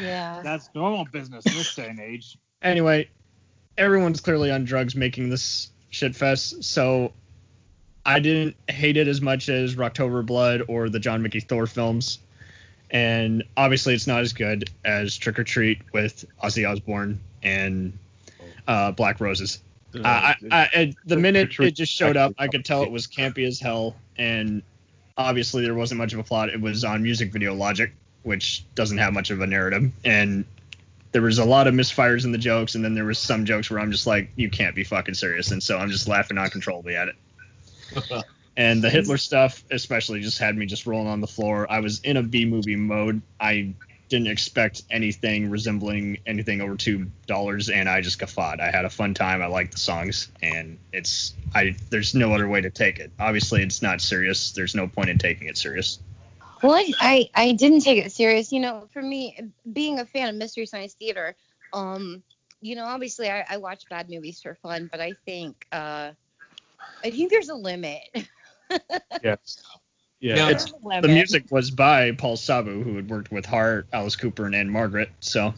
Yeah. 0.00 0.40
That's 0.42 0.70
normal 0.74 1.06
business 1.12 1.46
in 1.46 1.54
this 1.54 1.74
day 1.74 1.88
and 1.88 2.00
age. 2.00 2.38
anyway, 2.62 3.08
everyone's 3.76 4.20
clearly 4.20 4.50
on 4.50 4.64
drugs 4.64 4.94
making 4.94 5.30
this 5.30 5.71
shit 5.92 6.16
fest. 6.16 6.64
So 6.64 7.12
I 8.04 8.18
didn't 8.18 8.56
hate 8.68 8.96
it 8.96 9.06
as 9.06 9.20
much 9.20 9.48
as 9.48 9.76
Rocktober 9.76 10.26
Blood 10.26 10.62
or 10.66 10.88
the 10.88 10.98
Jon 10.98 11.22
Mikl 11.22 11.46
Thor 11.46 11.68
films. 11.68 12.18
And 12.90 13.44
obviously, 13.56 13.94
it's 13.94 14.06
not 14.06 14.20
as 14.20 14.32
good 14.32 14.68
as 14.84 15.16
Trick 15.16 15.38
or 15.38 15.44
Treat 15.44 15.78
with 15.92 16.26
Ozzy 16.42 16.68
Osbourne 16.68 17.20
and 17.42 17.96
uh, 18.66 18.90
Black 18.90 19.20
Roses. 19.20 19.60
Uh, 19.94 20.00
I, 20.04 20.34
I, 20.50 20.94
the 21.04 21.16
minute 21.16 21.58
it 21.60 21.72
just 21.72 21.92
showed 21.92 22.16
up, 22.16 22.34
I 22.38 22.48
could 22.48 22.64
tell 22.64 22.82
it 22.82 22.90
was 22.90 23.06
campy 23.06 23.46
as 23.46 23.60
hell, 23.60 23.96
and 24.16 24.62
obviously 25.18 25.62
there 25.62 25.74
wasn't 25.74 25.98
much 25.98 26.12
of 26.14 26.18
a 26.18 26.22
plot. 26.22 26.48
It 26.48 26.60
was 26.60 26.84
on 26.84 27.02
music 27.02 27.30
video 27.32 27.54
logic, 27.54 27.92
which 28.22 28.64
doesn't 28.74 28.98
have 28.98 29.12
much 29.12 29.30
of 29.30 29.40
a 29.40 29.46
narrative, 29.46 29.90
and 30.04 30.44
there 31.12 31.22
was 31.22 31.38
a 31.38 31.44
lot 31.44 31.66
of 31.66 31.74
misfires 31.74 32.24
in 32.24 32.32
the 32.32 32.38
jokes, 32.38 32.74
and 32.74 32.84
then 32.84 32.94
there 32.94 33.04
was 33.04 33.18
some 33.18 33.44
jokes 33.44 33.70
where 33.70 33.78
I'm 33.78 33.92
just 33.92 34.06
like, 34.06 34.30
you 34.34 34.50
can't 34.50 34.74
be 34.74 34.84
fucking 34.84 35.14
serious, 35.14 35.50
and 35.50 35.62
so 35.62 35.78
I'm 35.78 35.90
just 35.90 36.08
laughing 36.08 36.38
uncontrollably 36.38 36.96
at 36.96 37.08
it. 37.08 38.24
and 38.56 38.82
the 38.82 38.90
Hitler 38.90 39.18
stuff, 39.18 39.62
especially, 39.70 40.20
just 40.20 40.38
had 40.38 40.56
me 40.56 40.66
just 40.66 40.86
rolling 40.86 41.08
on 41.08 41.20
the 41.20 41.26
floor. 41.26 41.70
I 41.70 41.80
was 41.80 42.00
in 42.00 42.16
a 42.16 42.22
B 42.22 42.46
movie 42.46 42.76
mode. 42.76 43.20
I 43.38 43.74
didn't 44.08 44.28
expect 44.28 44.82
anything 44.90 45.48
resembling 45.48 46.18
anything 46.26 46.60
over 46.60 46.76
two 46.76 47.10
dollars, 47.26 47.68
and 47.68 47.88
I 47.88 48.00
just 48.00 48.18
guffawed. 48.18 48.60
I 48.60 48.70
had 48.70 48.84
a 48.84 48.90
fun 48.90 49.14
time. 49.14 49.42
I 49.42 49.46
liked 49.46 49.72
the 49.72 49.78
songs, 49.78 50.30
and 50.42 50.78
it's 50.92 51.34
I. 51.54 51.76
There's 51.90 52.14
no 52.14 52.34
other 52.34 52.48
way 52.48 52.62
to 52.62 52.70
take 52.70 52.98
it. 52.98 53.10
Obviously, 53.18 53.62
it's 53.62 53.82
not 53.82 54.00
serious. 54.00 54.52
There's 54.52 54.74
no 54.74 54.86
point 54.86 55.10
in 55.10 55.18
taking 55.18 55.48
it 55.48 55.56
serious. 55.56 55.98
Well, 56.62 56.74
I, 56.74 56.92
I, 57.00 57.30
I 57.34 57.52
didn't 57.52 57.80
take 57.80 58.04
it 58.04 58.12
serious. 58.12 58.52
You 58.52 58.60
know, 58.60 58.88
for 58.92 59.02
me, 59.02 59.36
being 59.72 59.98
a 59.98 60.06
fan 60.06 60.28
of 60.28 60.36
Mystery 60.36 60.66
Science 60.66 60.94
Theater, 60.94 61.34
um, 61.72 62.22
you 62.60 62.76
know, 62.76 62.84
obviously 62.84 63.28
I, 63.28 63.44
I 63.48 63.56
watch 63.56 63.88
bad 63.90 64.08
movies 64.08 64.40
for 64.40 64.54
fun, 64.54 64.88
but 64.90 65.00
I 65.00 65.14
think, 65.26 65.66
uh, 65.72 66.12
I 67.04 67.10
think 67.10 67.30
there's 67.30 67.48
a 67.48 67.54
limit. 67.54 68.02
Yes. 69.22 69.62
Yeah. 70.18 70.36
Yeah, 70.36 70.48
it's, 70.48 70.72
the 71.02 71.08
music 71.08 71.44
was 71.50 71.70
by 71.70 72.12
Paul 72.12 72.36
Sabu, 72.36 72.82
who 72.82 72.96
had 72.96 73.10
worked 73.10 73.30
with 73.30 73.44
Hart, 73.44 73.86
Alice 73.92 74.16
Cooper, 74.16 74.46
and 74.46 74.54
Ann-Margret. 74.54 75.10
So 75.20 75.52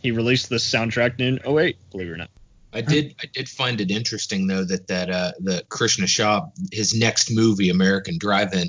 he 0.00 0.10
released 0.10 0.50
this 0.50 0.68
soundtrack 0.68 1.18
in 1.20 1.40
08, 1.46 1.76
believe 1.90 2.08
it 2.08 2.10
or 2.10 2.16
not. 2.16 2.30
I 2.72 2.82
did 2.82 3.14
I 3.22 3.26
did 3.32 3.48
find 3.48 3.80
it 3.80 3.90
interesting 3.90 4.46
though 4.46 4.62
that 4.64 4.86
that 4.88 5.10
uh 5.10 5.32
the 5.40 5.64
Krishna 5.70 6.06
Shah 6.06 6.46
his 6.70 6.98
next 6.98 7.30
movie 7.30 7.70
American 7.70 8.18
Drive-In 8.18 8.68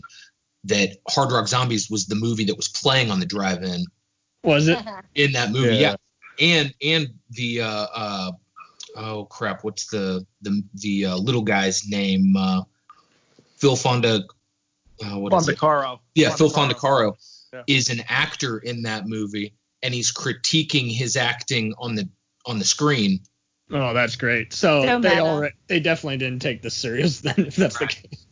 that 0.65 0.97
Hard 1.07 1.31
Rock 1.31 1.47
Zombies 1.47 1.89
was 1.89 2.07
the 2.07 2.15
movie 2.15 2.45
that 2.45 2.55
was 2.57 2.67
playing 2.67 3.11
on 3.11 3.19
the 3.19 3.25
drive-in 3.25 3.85
Was 4.43 4.67
it? 4.67 4.79
in 5.15 5.31
that 5.33 5.51
movie 5.51 5.75
Yeah. 5.75 5.95
yeah, 6.39 6.61
and 6.61 6.73
and 6.81 7.07
the 7.31 7.61
uh 7.61 7.87
uh 7.95 8.31
oh 8.95 9.25
crap 9.25 9.63
what's 9.63 9.87
the 9.87 10.25
the 10.41 10.63
the 10.75 11.05
uh, 11.05 11.15
little 11.17 11.41
guy's 11.43 11.87
name 11.87 12.35
uh 12.37 12.63
Phil 13.57 13.75
Fonda 13.75 14.23
uh, 15.03 15.17
what 15.17 15.33
is 15.33 15.47
it? 15.47 15.57
Fondacaro. 15.57 15.99
Yeah, 16.15 16.29
Phil 16.35 16.49
Fondacaro 16.49 17.13
Yeah. 17.53 17.63
is 17.67 17.89
an 17.89 18.01
actor 18.09 18.57
in 18.57 18.81
that 18.83 19.07
movie, 19.07 19.53
and 19.81 19.93
he's 19.93 20.11
critiquing 20.11 20.91
his 20.91 21.15
acting 21.15 21.73
on 21.77 21.95
the 21.95 22.09
on 22.45 22.59
the 22.59 22.65
screen. 22.65 23.19
Oh, 23.71 23.93
that's 23.93 24.15
great. 24.15 24.51
So, 24.51 24.81
So 24.81 24.99
they 24.99 25.09
meta. 25.09 25.21
already, 25.21 25.55
they 25.67 25.79
definitely 25.79 26.17
didn't 26.17 26.41
take 26.41 26.61
this 26.61 26.73
serious 26.75 27.21
then, 27.21 27.35
if 27.37 27.55
that's 27.55 27.77
the 27.79 27.87
case. 27.87 28.25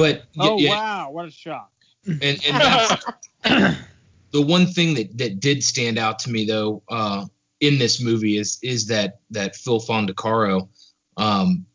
But 0.00 0.24
Oh 0.38 0.58
yeah, 0.58 0.70
wow, 0.70 1.10
what 1.10 1.26
a 1.26 1.30
shock! 1.30 1.70
and 2.06 2.22
and 2.22 2.40
that's 2.42 3.04
the 4.32 4.40
one 4.40 4.64
thing 4.64 4.94
that 4.94 5.18
that 5.18 5.40
did 5.40 5.62
stand 5.62 5.98
out 5.98 6.18
to 6.20 6.30
me 6.30 6.46
though 6.46 6.82
uh, 6.88 7.26
in 7.60 7.78
this 7.78 8.00
movie 8.02 8.38
is 8.38 8.58
is 8.62 8.86
that 8.86 9.20
that 9.30 9.56
Phil 9.56 9.78
Fondacaro, 9.78 10.70
um, 11.18 11.66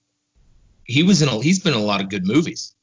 he 0.85 1.03
was 1.03 1.21
in 1.21 1.29
a, 1.29 1.39
he's 1.39 1.59
been 1.59 1.75
in 1.75 1.79
a 1.79 1.83
lot 1.83 2.01
of 2.01 2.09
good 2.09 2.25
movies. 2.25 2.73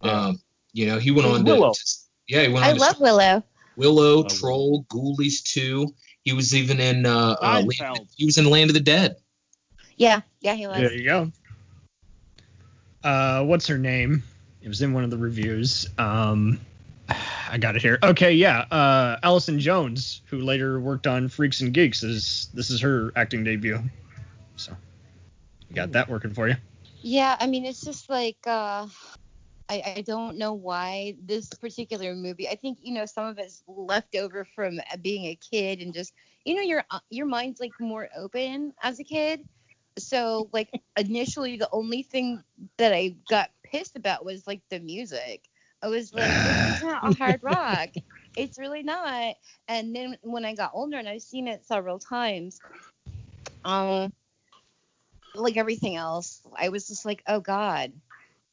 Um, 0.00 0.40
you 0.72 0.86
know, 0.86 0.98
he 0.98 1.12
went 1.12 1.28
on 1.28 1.44
to, 1.44 1.52
Willow. 1.52 1.74
to- 1.74 1.96
yeah, 2.26 2.42
he 2.42 2.48
went 2.48 2.66
I 2.66 2.70
on 2.70 2.74
to 2.74 2.80
love 2.80 2.98
Willow. 2.98 3.44
Willow, 3.76 4.24
Troll, 4.24 4.84
Ghoulies 4.90 5.44
2. 5.44 5.94
He 6.24 6.32
was 6.32 6.56
even 6.56 6.80
in 6.80 7.06
uh, 7.06 7.36
uh 7.40 7.62
Land, 7.64 8.08
he 8.16 8.26
was 8.26 8.36
in 8.36 8.50
Land 8.50 8.68
of 8.68 8.74
the 8.74 8.80
Dead. 8.80 9.14
Yeah, 9.96 10.22
yeah, 10.40 10.54
he 10.54 10.66
was. 10.66 10.78
There 10.78 10.92
you 10.92 11.04
go. 11.04 11.32
Uh, 13.04 13.44
what's 13.44 13.68
her 13.68 13.78
name? 13.78 14.24
It 14.62 14.68
was 14.68 14.80
in 14.80 14.92
one 14.92 15.04
of 15.04 15.10
the 15.10 15.18
reviews. 15.18 15.88
Um, 15.98 16.60
I 17.50 17.58
got 17.58 17.76
it 17.76 17.82
here. 17.82 17.98
Okay, 18.02 18.32
yeah. 18.32 18.60
Uh, 18.70 19.18
Allison 19.22 19.58
Jones, 19.58 20.22
who 20.26 20.38
later 20.38 20.80
worked 20.80 21.06
on 21.06 21.28
Freaks 21.28 21.60
and 21.60 21.74
Geeks, 21.74 22.02
is 22.02 22.48
this 22.54 22.70
is 22.70 22.80
her 22.80 23.12
acting 23.16 23.44
debut. 23.44 23.82
So, 24.56 24.76
you 25.68 25.74
got 25.74 25.92
that 25.92 26.08
working 26.08 26.32
for 26.32 26.48
you. 26.48 26.54
Yeah, 27.02 27.36
I 27.40 27.48
mean, 27.48 27.64
it's 27.64 27.80
just 27.80 28.08
like 28.08 28.38
uh, 28.46 28.86
I, 29.68 29.94
I 29.96 30.00
don't 30.02 30.38
know 30.38 30.52
why 30.52 31.16
this 31.24 31.48
particular 31.48 32.14
movie. 32.14 32.48
I 32.48 32.54
think 32.54 32.78
you 32.82 32.94
know 32.94 33.06
some 33.06 33.26
of 33.26 33.38
it's 33.38 33.62
left 33.66 34.14
over 34.14 34.44
from 34.44 34.80
being 35.00 35.26
a 35.26 35.34
kid 35.34 35.80
and 35.80 35.92
just 35.92 36.12
you 36.44 36.54
know 36.54 36.62
your 36.62 36.84
your 37.10 37.26
mind's 37.26 37.58
like 37.58 37.72
more 37.80 38.08
open 38.16 38.74
as 38.82 39.00
a 39.00 39.04
kid. 39.04 39.40
So 39.98 40.50
like 40.52 40.70
initially, 40.98 41.56
the 41.56 41.70
only 41.72 42.02
thing 42.02 42.44
that 42.78 42.92
I 42.94 43.10
got 43.28 43.52
pissed 43.62 43.96
about 43.96 44.24
was 44.24 44.46
like 44.46 44.62
the 44.70 44.80
music. 44.80 45.48
I 45.82 45.88
was 45.88 46.12
like, 46.14 46.42
this 46.42 46.64
is 46.64 46.80
not 46.82 47.06
a 47.06 47.12
hard 47.12 47.42
rock. 47.42 47.90
It's 48.36 48.58
really 48.58 48.82
not. 48.82 49.36
And 49.68 49.94
then 49.94 50.18
when 50.22 50.44
I 50.44 50.54
got 50.54 50.72
older 50.74 50.98
and 50.98 51.08
I've 51.08 51.22
seen 51.22 51.48
it 51.48 51.66
several 51.66 51.98
times, 51.98 52.62
um, 53.64 54.12
like 55.34 55.56
everything 55.56 55.96
else, 55.96 56.46
I 56.56 56.70
was 56.70 56.88
just 56.88 57.04
like, 57.04 57.22
oh 57.26 57.40
God. 57.40 57.92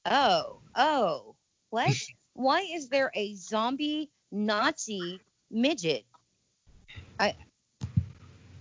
Oh, 0.05 0.63
oh, 0.75 1.38
what? 1.69 1.96
Why 2.34 2.62
is 2.62 2.89
there 2.89 3.12
a 3.15 3.36
zombie 3.36 4.12
Nazi 4.31 5.24
midget? 5.51 6.05
I 7.19 7.36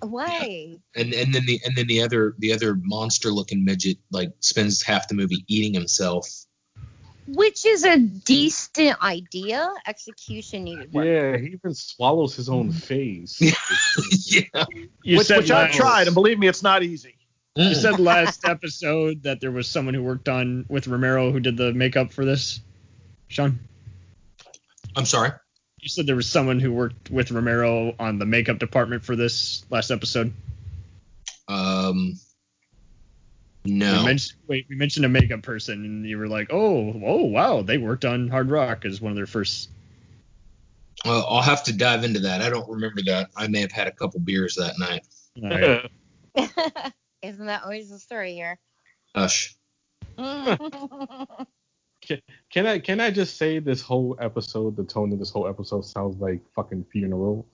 why? 0.00 0.76
And 0.94 1.12
and 1.12 1.34
then 1.34 1.46
the 1.46 1.60
and 1.64 1.76
then 1.76 1.86
the 1.86 2.02
other 2.02 2.34
the 2.38 2.52
other 2.52 2.78
monster 2.82 3.30
looking 3.30 3.64
midget 3.64 3.98
like 4.10 4.32
spends 4.40 4.82
half 4.82 5.08
the 5.08 5.14
movie 5.14 5.44
eating 5.48 5.74
himself. 5.74 6.28
Which 7.26 7.66
is 7.66 7.84
a 7.84 7.98
decent 7.98 9.02
idea. 9.02 9.70
Execution 9.86 10.64
needed 10.64 10.92
work. 10.94 11.04
Yeah, 11.04 11.36
he 11.36 11.48
even 11.48 11.74
swallows 11.74 12.34
his 12.34 12.48
own 12.48 12.72
face. 12.72 13.38
yeah. 13.40 14.64
You 15.02 15.18
which 15.18 15.26
said 15.26 15.38
which 15.38 15.50
I've 15.50 15.72
tried, 15.72 16.06
and 16.06 16.14
believe 16.14 16.38
me, 16.38 16.48
it's 16.48 16.62
not 16.62 16.82
easy. 16.82 17.16
You 17.54 17.74
said 17.74 17.98
last 17.98 18.46
episode 18.46 19.24
that 19.24 19.40
there 19.40 19.50
was 19.50 19.66
someone 19.66 19.92
who 19.92 20.02
worked 20.02 20.28
on 20.28 20.64
with 20.68 20.86
Romero 20.86 21.32
who 21.32 21.40
did 21.40 21.56
the 21.56 21.72
makeup 21.74 22.12
for 22.12 22.24
this. 22.24 22.60
Sean, 23.26 23.58
I'm 24.96 25.04
sorry. 25.04 25.32
You 25.80 25.88
said 25.88 26.06
there 26.06 26.16
was 26.16 26.28
someone 26.28 26.60
who 26.60 26.72
worked 26.72 27.10
with 27.10 27.30
Romero 27.30 27.94
on 27.98 28.18
the 28.18 28.26
makeup 28.26 28.58
department 28.58 29.04
for 29.04 29.16
this 29.16 29.64
last 29.70 29.90
episode. 29.90 30.32
Um 31.46 32.18
No. 33.64 34.00
We 34.00 34.06
mentioned, 34.06 34.38
wait, 34.46 34.66
we 34.68 34.76
mentioned 34.76 35.06
a 35.06 35.08
makeup 35.08 35.42
person, 35.42 35.84
and 35.84 36.06
you 36.06 36.18
were 36.18 36.28
like, 36.28 36.48
"Oh, 36.52 37.00
oh, 37.04 37.24
wow, 37.24 37.62
they 37.62 37.78
worked 37.78 38.04
on 38.04 38.28
Hard 38.28 38.50
Rock 38.50 38.84
as 38.84 39.00
one 39.00 39.12
of 39.12 39.16
their 39.16 39.26
first." 39.26 39.70
Well, 41.04 41.24
I'll 41.28 41.42
have 41.42 41.64
to 41.64 41.72
dive 41.72 42.02
into 42.02 42.20
that. 42.20 42.42
I 42.42 42.50
don't 42.50 42.68
remember 42.68 43.02
that. 43.06 43.30
I 43.36 43.46
may 43.46 43.60
have 43.60 43.72
had 43.72 43.86
a 43.86 43.92
couple 43.92 44.20
beers 44.20 44.56
that 44.56 44.78
night. 44.78 45.06
Alright. 45.40 45.90
Isn't 47.22 47.46
that 47.46 47.62
always 47.62 47.90
the 47.90 47.98
story 47.98 48.34
here? 48.34 48.58
Hush. 49.14 49.54
Can, 52.08 52.20
can 52.50 52.66
I 52.66 52.78
can 52.78 53.00
I 53.00 53.10
just 53.10 53.36
say 53.36 53.58
this 53.58 53.82
whole 53.82 54.16
episode, 54.18 54.76
the 54.76 54.84
tone 54.84 55.12
of 55.12 55.18
this 55.18 55.30
whole 55.30 55.46
episode 55.46 55.84
sounds 55.84 56.18
like 56.20 56.40
fucking 56.54 56.86
funeral. 56.90 57.46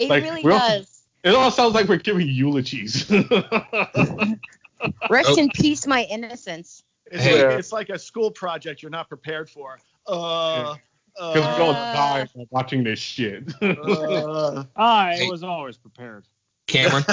It 0.00 0.08
Like, 0.10 0.24
really 0.24 0.42
we're 0.42 0.52
all- 0.52 0.58
does. 0.58 1.02
It 1.24 1.34
all 1.34 1.50
sounds 1.50 1.74
like 1.74 1.88
we're 1.88 1.96
giving 1.98 2.28
eulogies. 2.28 3.10
Rest 5.10 5.30
Oh. 5.30 5.38
in 5.38 5.50
peace, 5.50 5.86
my 5.86 6.04
innocence. 6.04 6.84
It's, 7.10 7.22
Hey. 7.24 7.44
like, 7.46 7.58
it's 7.58 7.72
like 7.72 7.88
a 7.88 7.98
school 7.98 8.30
project 8.30 8.82
you're 8.82 8.90
not 8.90 9.08
prepared 9.08 9.50
for. 9.50 9.78
Uh, 10.06 10.76
Because 11.16 11.58
we're 11.58 11.64
all 11.64 11.70
Uh. 11.70 11.92
dying 11.92 12.28
while 12.34 12.46
watching 12.50 12.84
this 12.84 13.00
shit. 13.00 13.44
uh, 13.62 14.64
I 14.76 15.16
Hey. 15.16 15.28
was 15.30 15.42
always 15.42 15.76
prepared. 15.76 16.26
Cameron. 16.68 17.04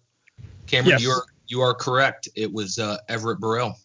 Cameron, 0.66 0.90
Yes. 0.92 1.02
you 1.02 1.10
are 1.10 1.22
you 1.46 1.60
are 1.60 1.74
correct. 1.74 2.28
It 2.34 2.50
was 2.52 2.78
uh, 2.78 2.96
Everett 3.08 3.38
Burrell. 3.38 3.76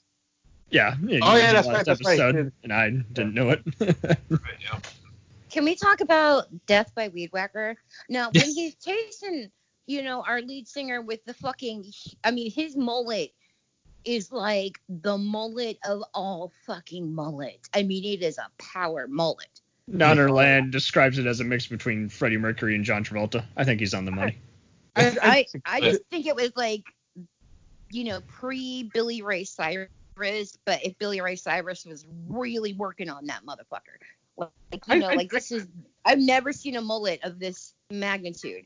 Yeah. 0.71 0.95
you 1.01 1.19
Oh, 1.21 1.35
yeah, 1.35 1.53
that's 1.53 1.67
right, 1.67 1.85
that's 1.85 2.05
right. 2.05 2.51
And 2.63 2.73
I 2.73 2.89
didn't 2.89 3.33
know 3.33 3.49
it. 3.49 3.63
Can 5.49 5.65
we 5.65 5.75
talk 5.75 6.01
about 6.01 6.45
Death 6.67 6.93
by 6.93 7.07
Weed 7.07 7.31
Whacker? 7.33 7.75
Now, 8.07 8.29
when 8.33 8.45
he's 8.45 8.75
chasing, 8.75 9.51
you 9.87 10.03
know, 10.03 10.23
our 10.27 10.41
lead 10.41 10.67
singer 10.67 11.01
with 11.01 11.25
the 11.25 11.33
fucking, 11.33 11.91
I 12.23 12.31
mean, 12.31 12.51
his 12.51 12.75
mullet 12.75 13.31
is 14.05 14.31
like 14.31 14.79
the 14.87 15.17
mullet 15.17 15.79
of 15.83 16.03
all 16.13 16.51
fucking 16.65 17.13
mullet. 17.13 17.67
I 17.73 17.83
mean, 17.83 18.05
it 18.05 18.23
is 18.23 18.37
a 18.37 18.47
power 18.57 19.07
mullet. 19.07 19.61
Nanarland 19.91 20.71
describes 20.71 21.17
it 21.17 21.25
as 21.25 21.39
a 21.39 21.43
mix 21.43 21.65
between 21.65 22.09
Freddie 22.09 22.37
Mercury 22.37 22.75
and 22.75 22.85
John 22.85 23.03
Travolta. 23.03 23.43
I 23.57 23.63
think 23.63 23.79
he's 23.79 23.95
on 23.95 24.05
the 24.05 24.11
money. 24.11 24.37
I, 24.95 25.17
I, 25.21 25.45
I 25.65 25.81
just 25.81 26.03
think 26.11 26.27
it 26.27 26.35
was 26.35 26.51
like, 26.55 26.83
you 27.89 28.03
know, 28.03 28.21
pre 28.27 28.83
Billy 28.83 29.23
Ray 29.23 29.45
Cyrus, 29.45 29.89
but 30.65 30.83
if 30.83 30.97
Billy 30.97 31.21
Ray 31.21 31.35
Cyrus 31.35 31.85
was 31.85 32.05
really 32.27 32.73
working 32.73 33.09
on 33.09 33.25
that 33.27 33.41
motherfucker. 33.45 33.97
Like, 34.37 34.51
you 34.87 34.99
know, 34.99 35.09
I- 35.09 35.15
like 35.15 35.29
this 35.31 35.51
is, 35.51 35.67
I've 36.05 36.19
never 36.19 36.53
seen 36.53 36.75
a 36.75 36.81
mullet 36.81 37.19
of 37.23 37.39
this 37.39 37.73
magnitude. 37.91 38.65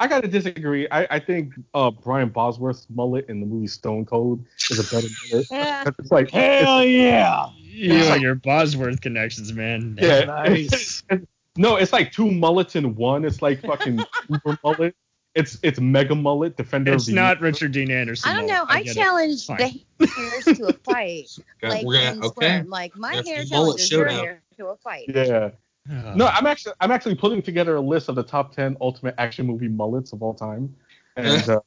I 0.00 0.08
gotta 0.08 0.26
disagree. 0.28 0.88
I, 0.90 1.06
I 1.10 1.20
think 1.20 1.54
uh, 1.72 1.90
Brian 1.92 2.28
Bosworth's 2.28 2.86
mullet 2.92 3.28
in 3.28 3.38
the 3.40 3.46
movie 3.46 3.68
Stone 3.68 4.04
Cold 4.06 4.44
is 4.70 4.78
a 4.80 4.94
better 4.94 5.06
mullet. 5.30 5.46
Yeah. 5.50 5.84
It's 5.98 6.10
like 6.10 6.30
Hell 6.30 6.84
yeah! 6.84 7.48
You 7.60 7.92
and 7.92 8.20
your 8.20 8.34
Bosworth 8.34 9.00
connections, 9.00 9.52
man. 9.52 9.96
yeah, 10.00 10.24
Nice. 10.24 11.04
no, 11.56 11.76
it's 11.76 11.92
like 11.92 12.10
two 12.10 12.30
mullets 12.30 12.74
in 12.74 12.96
one. 12.96 13.24
It's 13.24 13.40
like 13.42 13.62
fucking 13.62 14.00
super 14.28 14.58
mullet. 14.64 14.96
It's 15.36 15.58
it's 15.62 15.78
mega 15.78 16.14
mullet, 16.14 16.56
defender 16.56 16.94
It's 16.94 17.04
of 17.04 17.14
the 17.14 17.20
not 17.20 17.40
Richard 17.40 17.72
Dean 17.72 17.90
Anderson. 17.90 18.30
I 18.30 18.34
don't 18.36 18.46
know. 18.46 18.64
I, 18.68 18.82
get 18.82 18.96
it. 18.96 18.98
challenge 18.98 19.46
the 19.46 19.54
hairs 20.16 20.44
to 20.58 20.66
a 20.68 20.72
fight. 20.72 21.28
like 21.62 21.84
We're 21.84 22.14
gonna 22.14 22.26
okay. 22.28 22.62
Like 22.62 22.96
my 22.96 23.16
hair 23.16 23.44
the 23.44 23.50
mullet 23.50 23.78
challenges 23.78 23.90
your 23.92 24.08
hair 24.08 24.42
to 24.56 24.66
a 24.68 24.76
fight. 24.76 25.04
Yeah. 25.08 25.50
Uh, 25.90 26.14
No, 26.16 26.26
I'm 26.26 26.46
actually 26.46 26.72
I'm 26.80 26.90
actually 26.90 27.14
putting 27.16 27.42
together 27.42 27.76
a 27.76 27.80
list 27.80 28.08
of 28.08 28.14
the 28.16 28.22
top 28.22 28.54
ten 28.56 28.76
ultimate 28.80 29.14
action 29.18 29.46
movie 29.46 29.68
mullets 29.68 30.12
of 30.12 30.22
all 30.22 30.34
time. 30.34 30.74
And 31.18 31.48
uh, 31.48 31.60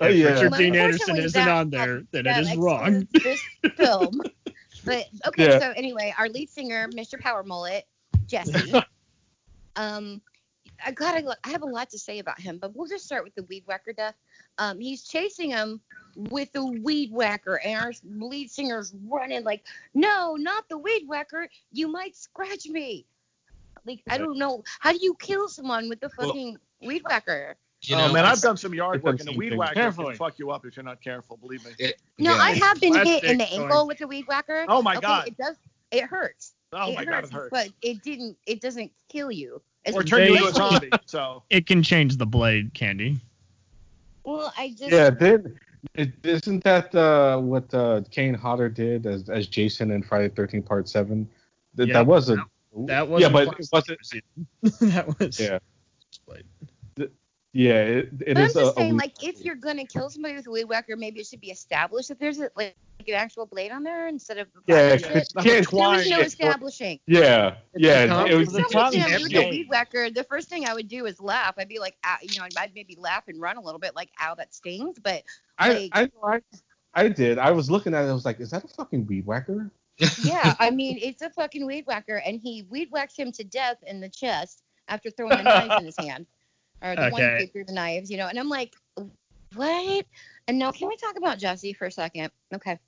if 0.00 0.16
yeah. 0.16 0.28
Richard 0.28 0.52
Dean 0.54 0.74
Anderson 0.76 1.16
isn't 1.18 1.32
that- 1.44 1.48
on 1.48 1.70
there, 1.70 2.02
then 2.12 2.26
it 2.26 2.36
is 2.38 2.56
wrong. 2.56 3.06
This 3.12 3.40
film. 3.76 4.20
But 4.84 5.06
okay, 5.26 5.48
Yeah. 5.50 5.58
so 5.58 5.72
anyway, 5.76 6.14
our 6.18 6.28
lead 6.28 6.48
singer, 6.50 6.88
Mr. 6.88 7.18
Power 7.20 7.42
Mullet, 7.42 7.84
Jesse. 8.26 8.72
um, 9.76 10.20
I 10.84 10.92
gotta. 10.92 11.36
I 11.44 11.50
have 11.50 11.62
a 11.62 11.66
lot 11.66 11.90
to 11.90 11.98
say 11.98 12.18
about 12.18 12.40
him, 12.40 12.58
but 12.58 12.74
we'll 12.76 12.88
just 12.88 13.04
start 13.04 13.24
with 13.24 13.34
the 13.34 13.42
weed 13.44 13.64
whacker 13.66 13.92
death. 13.92 14.14
Um, 14.58 14.78
he's 14.78 15.04
chasing 15.04 15.50
him 15.50 15.80
with 16.16 16.52
the 16.52 16.64
weed 16.64 17.12
whacker, 17.12 17.60
and 17.64 17.80
our 17.84 17.92
lead 18.04 18.50
singer's 18.50 18.94
running 19.08 19.44
like, 19.44 19.64
"No, 19.94 20.36
not 20.36 20.68
the 20.68 20.78
weed 20.78 21.04
whacker! 21.06 21.48
You 21.72 21.88
might 21.88 22.16
scratch 22.16 22.66
me." 22.66 23.06
Like 23.86 24.02
I 24.08 24.18
don't 24.18 24.38
know. 24.38 24.62
How 24.80 24.92
do 24.92 24.98
you 25.00 25.14
kill 25.20 25.48
someone 25.48 25.88
with 25.88 26.00
the 26.00 26.10
Well- 26.18 26.28
fucking 26.28 26.58
weed 26.82 27.02
whacker? 27.08 27.56
You 27.82 27.94
oh 27.94 28.12
man, 28.12 28.24
I've 28.24 28.40
done 28.40 28.56
some 28.56 28.74
yard 28.74 29.04
work, 29.04 29.20
and 29.20 29.28
the 29.28 29.36
weed 29.36 29.56
whacker 29.56 29.74
Carefully. 29.74 30.08
can 30.08 30.16
fuck 30.16 30.38
you 30.40 30.50
up 30.50 30.66
if 30.66 30.76
you're 30.76 30.82
not 30.84 31.00
careful. 31.00 31.36
Believe 31.36 31.64
me. 31.64 31.70
it- 31.78 32.00
No, 32.18 32.34
yeah, 32.34 32.42
I 32.42 32.50
have 32.54 32.80
been 32.80 32.92
hit 32.94 33.22
in 33.22 33.38
the 33.38 33.44
going- 33.46 33.62
ankle 33.62 33.86
with 33.86 33.98
the 33.98 34.08
weed 34.08 34.26
whacker. 34.26 34.64
Oh 34.68 34.82
my 34.82 34.96
Okay, 34.96 35.06
God. 35.06 35.28
It 35.28 35.36
does. 35.36 35.56
It 35.92 36.02
hurts. 36.04 36.54
Oh 36.72 36.90
it 36.90 36.96
my 36.96 37.04
god, 37.04 37.24
it 37.24 37.32
hurts. 37.32 37.48
But 37.50 37.70
it 37.82 38.02
didn't. 38.02 38.36
It 38.46 38.60
doesn't 38.60 38.92
kill 39.08 39.30
you. 39.30 39.60
It's 39.84 39.96
Or 39.96 40.02
turn 40.02 40.26
you 40.26 40.34
into 40.34 40.48
a 40.48 40.52
zombie. 40.52 40.90
So 41.06 41.42
It 41.50 41.66
can 41.66 41.82
change 41.82 42.16
the 42.16 42.26
blade, 42.26 42.74
Candy. 42.74 43.18
Well, 44.24 44.52
I 44.58 44.70
just. 44.70 44.90
Yeah, 44.90 45.10
then 45.10 45.58
it, 45.94 46.12
isn't 46.22 46.62
that 46.64 46.94
uh, 46.94 47.38
what 47.38 47.72
uh, 47.72 48.02
Kane 48.10 48.34
Hodder 48.34 48.68
did 48.68 49.06
as, 49.06 49.28
as 49.28 49.46
Jason 49.46 49.90
in 49.90 50.02
Friday 50.02 50.28
Thirteenth 50.28 50.66
Part 50.66 50.88
Seven? 50.88 51.28
That, 51.74 51.88
Yeah, 51.88 51.94
that 51.94 52.06
was 52.06 52.28
a 52.28 52.44
That 52.86 53.08
was 53.08 53.22
yeah, 53.22 53.28
but 53.28 53.48
it 53.58 53.68
wasn't. 53.72 53.98
that 54.92 55.18
was 55.18 55.40
Yeah, 55.40 55.58
yeah, 57.58 57.72
it, 57.72 58.08
it 58.20 58.34
But 58.34 58.38
I'm 58.38 58.44
just 58.44 58.56
a, 58.56 58.66
a 58.68 58.72
saying, 58.74 58.92
weak- 58.92 59.02
like, 59.02 59.24
if 59.24 59.44
you're 59.44 59.56
gonna 59.56 59.84
kill 59.84 60.08
somebody 60.10 60.36
with 60.36 60.46
a 60.46 60.50
weed 60.52 60.66
whacker, 60.66 60.96
maybe 60.96 61.18
it 61.18 61.26
should 61.26 61.40
be 61.40 61.50
established 61.50 62.06
that 62.08 62.20
there's 62.20 62.38
a, 62.38 62.50
like 62.54 62.76
an 63.00 63.14
actual 63.14 63.46
blade 63.46 63.72
on 63.72 63.82
there 63.82 64.06
instead 64.06 64.38
of. 64.38 64.46
the 64.52 64.60
yeah, 64.68 64.90
plastic 64.90 65.10
it's, 65.16 65.26
shit. 65.30 65.34
Nothing 65.34 65.50
can't, 65.52 65.66
twine. 65.68 65.80
There 65.82 65.98
was 65.98 66.08
no 66.08 66.18
Yeah, 66.18 66.24
establishing. 66.26 67.00
yeah, 67.08 67.54
yeah. 67.74 68.24
It 68.26 68.36
was, 68.36 68.52
the 68.52 68.64
Someone's 68.68 68.72
Tommy 68.72 68.98
gonna 68.98 69.28
Jeff 69.28 69.44
a 69.44 69.50
weed 69.50 69.66
whacker. 69.68 70.08
The 70.08 70.22
first 70.22 70.48
thing 70.48 70.66
I 70.68 70.74
would 70.74 70.86
do 70.86 71.06
is 71.06 71.20
laugh. 71.20 71.54
I'd 71.58 71.68
be 71.68 71.80
like, 71.80 71.96
ah, 72.04 72.18
you 72.22 72.38
know, 72.38 72.46
I'd 72.56 72.72
maybe 72.76 72.96
laugh 72.96 73.24
and 73.26 73.40
run 73.40 73.56
a 73.56 73.60
little 73.60 73.80
bit, 73.80 73.96
like, 73.96 74.10
ow, 74.22 74.36
that 74.36 74.54
stings. 74.54 75.00
But 75.02 75.24
I, 75.58 75.72
like- 75.72 75.90
I, 75.94 76.10
I, 76.24 76.40
I 76.94 77.08
did. 77.08 77.38
I 77.38 77.50
was 77.50 77.68
looking 77.68 77.92
at 77.92 78.04
it. 78.04 78.08
I 78.08 78.12
was 78.12 78.24
like, 78.24 78.38
is 78.38 78.50
that 78.50 78.62
a 78.62 78.68
fucking 78.68 79.04
weed 79.08 79.26
whacker? 79.26 79.72
yeah, 80.22 80.54
I 80.60 80.70
mean, 80.70 80.96
it's 81.02 81.22
a 81.22 81.30
fucking 81.30 81.66
weed 81.66 81.86
whacker, 81.88 82.22
and 82.24 82.38
he 82.40 82.62
weed 82.70 82.88
whacked 82.92 83.18
him 83.18 83.32
to 83.32 83.42
death 83.42 83.78
in 83.84 83.98
the 84.00 84.08
chest 84.08 84.62
after 84.86 85.10
throwing 85.10 85.40
a 85.40 85.42
knife 85.42 85.80
in 85.80 85.84
his 85.86 85.96
hand, 85.98 86.24
or 86.82 86.94
the 86.94 87.08
one 87.10 87.22
Okay. 87.22 87.38
who 87.40 87.46
threw 87.48 87.64
the 87.64 87.72
knives, 87.72 88.10
you 88.10 88.16
know. 88.16 88.26
And 88.28 88.38
I'm 88.38 88.48
like, 88.48 88.74
what? 89.54 90.06
And 90.46 90.58
now, 90.58 90.72
can 90.72 90.88
we 90.88 90.96
talk 90.96 91.16
about 91.16 91.38
Jesse 91.38 91.72
for 91.72 91.86
a 91.86 91.92
second? 91.92 92.30
Okay. 92.54 92.78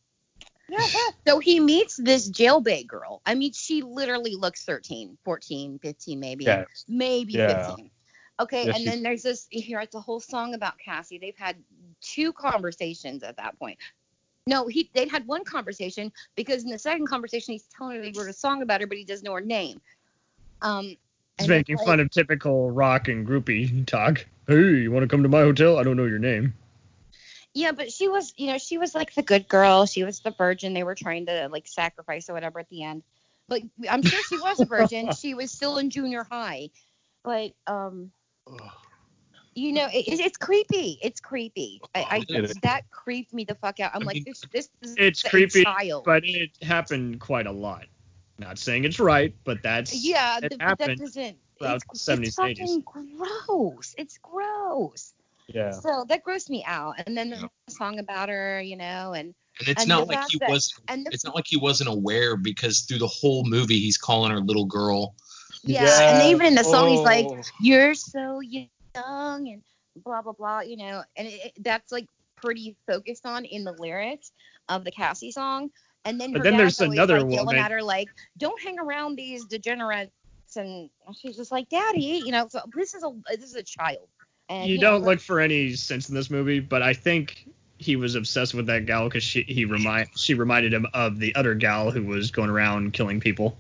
so 1.27 1.41
he 1.41 1.59
meets 1.59 1.97
this 1.97 2.31
jailbait 2.31 2.87
girl. 2.87 3.21
I 3.27 3.35
mean, 3.35 3.53
she 3.53 3.83
literally 3.83 4.37
looks 4.37 4.65
13, 4.65 5.19
14, 5.25 5.79
15, 5.81 6.21
maybe, 6.21 6.45
Yes. 6.45 6.85
maybe 6.89 7.33
Yeah. 7.33 7.67
15. 7.67 7.91
Okay, 8.39 8.63
Yeah, 8.63 8.69
and 8.69 8.77
she's- 8.77 8.95
then 8.95 9.03
there's 9.03 9.23
this. 9.23 9.49
You 9.51 9.61
hear 9.63 9.85
a 9.93 10.01
whole 10.01 10.21
song 10.21 10.55
about 10.55 10.79
Cassie. 10.79 11.19
They've 11.19 11.37
had 11.37 11.63
two 12.01 12.33
conversations 12.33 13.23
at 13.23 13.37
that 13.37 13.59
point. 13.59 13.79
No, 14.47 14.67
he 14.69 14.89
they'd 14.95 15.11
had 15.11 15.27
one 15.27 15.45
conversation 15.45 16.13
because 16.37 16.65
in 16.65 16.71
the 16.71 16.79
second 16.79 17.07
conversation 17.07 17.53
he's 17.53 17.67
telling 17.77 17.97
her 17.97 18.03
they 18.03 18.13
wrote 18.19 18.31
a 18.31 18.33
song 18.33 18.63
about 18.63 18.81
her, 18.81 18.87
but 18.87 18.97
he 18.97 19.05
doesn't 19.05 19.25
know 19.25 19.35
her 19.35 19.41
name. 19.41 19.83
Um, 20.63 20.97
He's 21.41 21.49
and 21.49 21.59
making 21.59 21.75
it's 21.77 21.85
fun 21.85 22.01
of 22.01 22.11
typical 22.11 22.71
rock 22.71 23.09
and 23.09 23.27
groupie 23.27 23.87
talk. 23.87 24.27
Hey, 24.47 24.83
you 24.83 24.93
want 24.93 25.05
to 25.05 25.09
come 25.09 25.23
to 25.23 25.29
my 25.29 25.41
hotel? 25.41 25.79
I 25.79 25.83
don't 25.83 25.97
know 25.97 26.05
your 26.05 26.19
name. 26.19 26.55
Yeah, 27.55 27.73
but 27.73 27.91
she 27.91 28.09
was, 28.09 28.33
you 28.37 28.49
know, 28.49 28.59
she 28.59 28.79
was 28.79 28.95
like 28.95 29.15
the 29.15 29.23
good 29.23 29.49
girl. 29.49 29.87
She 29.87 30.05
was 30.05 30.21
the 30.21 30.33
virgin. 30.33 30.75
They 30.75 30.85
were 30.85 30.95
trying 30.95 31.27
to 31.27 31.49
like 31.51 31.67
sacrifice 31.67 32.29
or 32.29 32.35
whatever 32.35 32.61
at 32.61 32.69
the 32.69 32.83
end. 32.83 33.03
But 33.49 33.63
I'm 33.89 34.03
sure 34.03 34.23
she 34.23 34.39
was 34.39 34.61
a 34.61 34.67
virgin. 34.67 35.13
she 35.19 35.35
was 35.35 35.51
still 35.51 35.79
in 35.79 35.91
junior 35.91 36.27
high. 36.31 36.71
But 37.25 37.53
um, 37.67 38.13
you 39.55 39.73
know, 39.73 39.87
it, 39.87 40.05
it's 40.09 40.37
creepy. 40.37 40.99
It's 41.03 41.21
creepy. 41.21 41.81
I, 41.95 42.07
I 42.11 42.27
is. 42.29 42.55
that 42.63 42.91
creeped 42.91 43.33
me 43.33 43.45
the 43.45 43.55
fuck 43.57 43.81
out. 43.81 43.93
I'm 43.95 44.03
I 44.03 44.05
like, 44.05 44.15
mean, 44.17 44.25
this, 44.27 44.43
this 44.53 44.69
is 44.83 44.95
It's 44.97 45.23
creepy, 45.23 45.65
child. 45.65 46.05
but 46.05 46.23
it 46.25 46.51
happened 46.63 47.19
quite 47.21 47.47
a 47.47 47.53
lot. 47.53 47.87
Not 48.41 48.59
saying 48.59 48.85
it's 48.85 48.99
right, 48.99 49.35
but 49.45 49.63
that's 49.63 49.95
yeah, 49.95 50.39
it 50.39 50.49
th- 50.49 50.59
but 50.59 50.79
that 50.79 50.99
doesn't. 50.99 51.37
throughout 51.59 51.83
It's, 51.93 52.07
the 52.07 52.13
70s 52.17 52.27
it's 52.27 52.39
and 52.39 52.49
80s. 52.57 52.59
fucking 52.59 53.17
gross. 53.47 53.95
It's 53.99 54.17
gross. 54.19 55.13
Yeah. 55.49 55.73
So 55.73 56.07
that 56.09 56.25
grossed 56.25 56.49
me 56.49 56.65
out. 56.67 56.95
And 57.07 57.17
then 57.17 57.31
Yeah. 57.31 57.43
the 57.67 57.75
song 57.75 57.99
about 57.99 58.31
her, 58.31 58.63
you 58.63 58.77
know, 58.77 59.13
and 59.13 59.35
and 59.59 59.69
it's 59.69 59.83
and 59.83 59.89
not 59.91 60.09
like 60.09 60.27
he 60.31 60.39
was. 60.49 60.73
and 60.89 61.05
the 61.05 61.11
It's 61.13 61.23
not 61.25 61.35
like 61.35 61.47
he 61.47 61.59
wasn't 61.59 61.91
aware 61.91 62.37
because 62.37 62.81
through 62.81 62.99
the 62.99 63.07
whole 63.09 63.45
movie 63.45 63.79
he's 63.79 63.99
calling 63.99 64.31
her 64.33 64.41
little 64.41 64.65
girl. 64.65 65.15
Yeah, 65.63 66.15
and 66.15 66.31
even 66.31 66.47
in 66.47 66.55
the 66.55 66.65
song, 66.65 66.89
he's 66.89 67.01
like, 67.01 67.27
Oh. 67.29 67.43
"You're 67.61 67.93
so 67.95 68.41
young," 68.41 68.69
and 68.95 69.63
blah 70.03 70.23
blah 70.23 70.33
blah. 70.33 70.61
You 70.61 70.79
know, 70.79 71.03
and 71.17 71.29
it, 71.29 71.41
it- 71.45 71.63
that's 71.63 71.93
like 71.93 72.07
pretty 72.37 72.75
focused 72.87 73.27
on 73.27 73.45
in 73.45 73.65
the 73.65 73.73
lyrics 73.73 74.33
of 74.71 74.85
the 74.85 74.91
Cassie 74.91 75.31
song. 75.33 75.71
And 76.05 76.21
then, 76.21 76.33
But 76.33 76.39
her 76.39 76.45
then 76.45 76.53
dad's 76.55 76.79
there's 76.79 76.93
another 76.93 77.21
like, 77.23 77.33
yelling 77.33 77.47
woman- 77.47 77.63
at 77.65 77.71
her 77.71 77.83
like, 77.83 78.09
"Don't 78.39 78.61
hang 78.63 78.79
around 78.79 79.17
these 79.17 79.45
degenerates." 79.45 80.11
And 80.57 80.91
she's 81.15 81.37
just 81.37 81.53
like, 81.53 81.69
"Daddy, 81.69 82.23
you 82.25 82.33
know, 82.33 82.49
so 82.49 82.61
this 82.75 82.95
is 82.95 83.05
a 83.05 83.13
this 83.37 83.45
is 83.51 83.55
a 83.55 83.63
child." 83.63 84.09
And 84.49 84.69
you 84.69 84.79
know, 84.79 84.93
don't 84.93 85.03
like- 85.03 85.07
look 85.09 85.21
for 85.21 85.41
any 85.41 85.75
sense 85.75 86.09
in 86.09 86.15
this 86.15 86.31
movie, 86.31 86.59
but 86.61 86.83
I 86.83 86.95
think 86.95 87.47
he 87.79 87.97
was 87.97 88.15
obsessed 88.15 88.53
with 88.55 88.67
that 88.67 88.87
gal 88.87 89.05
because 89.09 89.23
she 89.23 89.43
he 89.43 89.65
remind 89.65 90.09
she 90.17 90.35
reminded 90.35 90.73
him 90.73 90.87
of 90.95 91.19
the 91.19 91.35
other 91.35 91.55
gal 91.55 91.91
who 91.91 92.03
was 92.05 92.31
going 92.31 92.51
around 92.51 92.93
killing 92.93 93.21
people. 93.21 93.57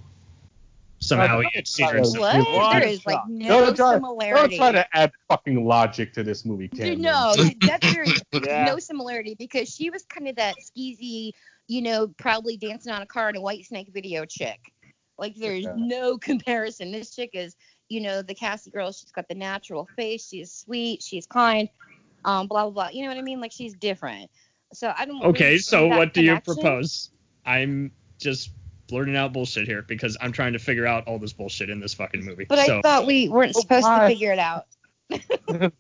Somehow 1.03 1.40
he 1.40 1.48
had 1.55 1.66
seen 1.66 1.88
her. 1.88 2.00
What? 2.03 2.72
There 2.74 2.87
is 2.88 3.07
like 3.07 3.26
no 3.26 3.72
Don't 3.72 3.76
try, 3.76 3.98
don't 3.98 4.53
try 4.53 4.72
to 4.72 4.87
add 4.94 5.12
fucking 5.29 5.64
logic 5.64 6.12
to 6.12 6.22
this 6.22 6.44
movie, 6.44 6.68
Cameron. 6.68 7.00
no, 7.00 7.35
that's 7.62 7.90
very 7.94 8.09
Yeah. 8.33 8.66
no 8.66 8.79
similarity 8.79 9.35
because 9.35 9.74
she 9.74 9.88
was 9.88 10.03
kind 10.05 10.29
of 10.29 10.37
that 10.37 10.57
skeezy, 10.62 11.33
you 11.70 11.83
know, 11.83 12.09
probably 12.18 12.56
dancing 12.56 12.90
on 12.92 13.00
a 13.00 13.06
car 13.06 13.30
in 13.30 13.37
a 13.37 13.40
white 13.40 13.64
snake 13.64 13.88
video 13.94 14.24
chick. 14.24 14.59
Like 15.18 15.37
there's 15.37 15.62
Yeah. 15.64 15.74
no 15.76 16.18
comparison. 16.30 16.90
This 16.90 17.14
chick 17.14 17.30
is, 17.33 17.54
you 17.88 18.00
know, 18.00 18.22
the 18.22 18.35
Cassie 18.35 18.72
girl. 18.72 18.90
She's 18.90 19.12
got 19.12 19.28
the 19.28 19.37
natural 19.37 19.88
face. 19.96 20.26
She's 20.26 20.50
sweet. 20.52 21.00
She's 21.00 21.26
kind. 21.26 21.68
Um, 22.24 22.48
blah 22.48 22.64
blah 22.64 22.70
blah. 22.72 22.88
You 22.92 23.02
know 23.02 23.09
what 23.11 23.18
I 23.18 23.22
mean? 23.22 23.40
Like 23.40 23.52
she's 23.52 23.74
different. 23.74 24.33
So 24.72 24.92
I 24.98 25.04
don't. 25.04 25.22
Okay, 25.22 25.44
really 25.44 25.59
so 25.59 25.85
see 25.85 25.90
that 25.90 25.98
what 25.98 26.12
do 26.12 26.24
you 26.24 26.40
propose? 26.40 27.11
I'm 27.46 27.92
just 28.18 28.50
blurting 28.88 29.16
out 29.16 29.33
bullshit 29.33 29.68
here 29.68 29.83
because 29.83 30.16
I'm 30.20 30.33
trying 30.33 30.54
to 30.54 30.59
figure 30.59 30.88
out 30.88 31.06
all 31.06 31.20
this 31.20 31.33
bullshit 31.33 31.70
in 31.70 31.78
this 31.78 31.94
fucking 31.94 32.24
movie. 32.24 32.46
But 32.48 32.66
so 32.66 32.78
I 32.78 32.83
thought 32.83 33.06
we 33.06 33.28
weren't 33.28 33.54
supposed 33.54 33.85
why? 33.85 34.00
to 34.00 34.06
figure 34.09 34.33
it 34.33 34.40
out. 34.40 34.66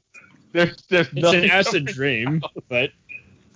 There's, 0.52 0.82
there's 0.88 1.08
it's 1.14 1.28
an 1.32 1.44
acid 1.50 1.72
coming- 1.86 1.94
dream, 1.94 2.42
but 2.68 2.90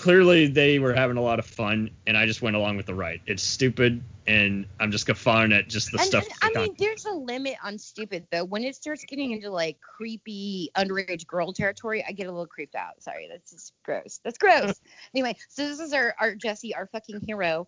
clearly 0.05 0.47
they 0.47 0.79
were 0.79 0.93
having 0.93 1.17
a 1.17 1.23
lot 1.23 1.39
of 1.39 1.47
fun, 1.47 1.89
and 2.07 2.15
I 2.15 2.27
just 2.27 2.43
went 2.43 2.57
along 2.57 2.77
with 2.77 2.85
the 2.85 2.95
ride. 2.95 3.23
It's 3.27 3.43
stupid, 3.43 4.03
and 4.27 4.67
I'm 4.79 4.91
just 4.91 5.07
guffawing 5.07 5.51
at 5.51 5.67
just 5.67 5.93
the 5.93 5.99
And, 5.99 6.07
stuff. 6.07 6.27
and, 6.43 6.55
I 6.55 6.61
mean, 6.61 6.75
there's 6.79 7.07
a 7.07 7.13
limit 7.13 7.57
on 7.65 7.79
stupid 7.79 8.27
though. 8.31 8.45
When 8.45 8.65
it 8.65 8.77
starts 8.77 9.03
getting 9.07 9.31
into 9.31 9.49
like 9.49 9.79
creepy 9.81 10.71
underage 10.77 11.27
girl 11.27 11.55
territory, 11.55 12.05
I 12.07 12.13
get 12.13 12.27
a 12.27 12.31
little 12.31 12.47
creeped 12.47 12.75
out. 12.75 13.03
Sorry, 13.03 13.29
that's 13.31 13.51
just 13.51 13.73
gross. 13.83 14.21
That's 14.23 14.37
gross. 14.37 14.79
anyway, 15.15 15.37
so 15.49 15.67
this 15.67 15.81
is 15.81 15.95
our 15.95 16.15
our 16.21 16.35
Jesse, 16.35 16.75
our 16.75 16.87
fucking 16.89 17.23
hero, 17.27 17.67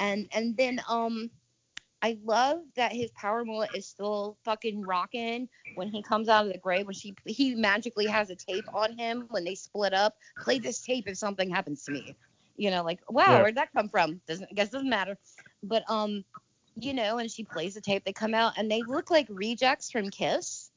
and 0.00 0.28
and 0.34 0.56
then 0.56 0.80
um, 0.88 1.30
I 2.02 2.18
love 2.24 2.58
that 2.76 2.92
his 2.92 3.10
power 3.12 3.44
mullet 3.44 3.70
is 3.74 3.86
still 3.86 4.36
fucking 4.44 4.84
rocking 4.84 5.48
when 5.74 5.88
he 5.88 6.02
comes 6.02 6.28
out 6.28 6.46
of 6.46 6.52
the 6.52 6.58
grave. 6.58 6.86
When 6.86 6.94
she 6.94 7.14
he 7.24 7.54
magically 7.54 8.06
has 8.06 8.30
a 8.30 8.36
tape 8.36 8.66
on 8.72 8.96
him 8.96 9.26
when 9.30 9.44
they 9.44 9.54
split 9.54 9.92
up. 9.94 10.14
Play 10.40 10.58
this 10.58 10.82
tape 10.82 11.08
if 11.08 11.16
something 11.16 11.50
happens 11.50 11.84
to 11.84 11.92
me. 11.92 12.16
You 12.56 12.70
know, 12.70 12.82
like 12.84 13.00
wow, 13.08 13.32
Yeah. 13.32 13.42
where'd 13.42 13.56
that 13.56 13.72
come 13.72 13.88
from? 13.88 14.20
Doesn't 14.26 14.48
I 14.50 14.54
guess 14.54 14.70
doesn't 14.70 14.88
matter. 14.88 15.18
But 15.62 15.88
um, 15.90 16.24
you 16.78 16.92
know, 16.92 17.18
and 17.18 17.30
she 17.30 17.44
plays 17.44 17.74
the 17.74 17.80
tape. 17.80 18.04
They 18.04 18.12
come 18.12 18.34
out 18.34 18.54
and 18.56 18.70
they 18.70 18.84
look 18.84 19.10
like 19.10 19.26
rejects 19.30 19.90
from 19.90 20.10
Kiss. 20.10 20.70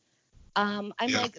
Um, 0.56 0.94
I'm 1.00 1.12
Yeah. 1.12 1.22
like, 1.22 1.38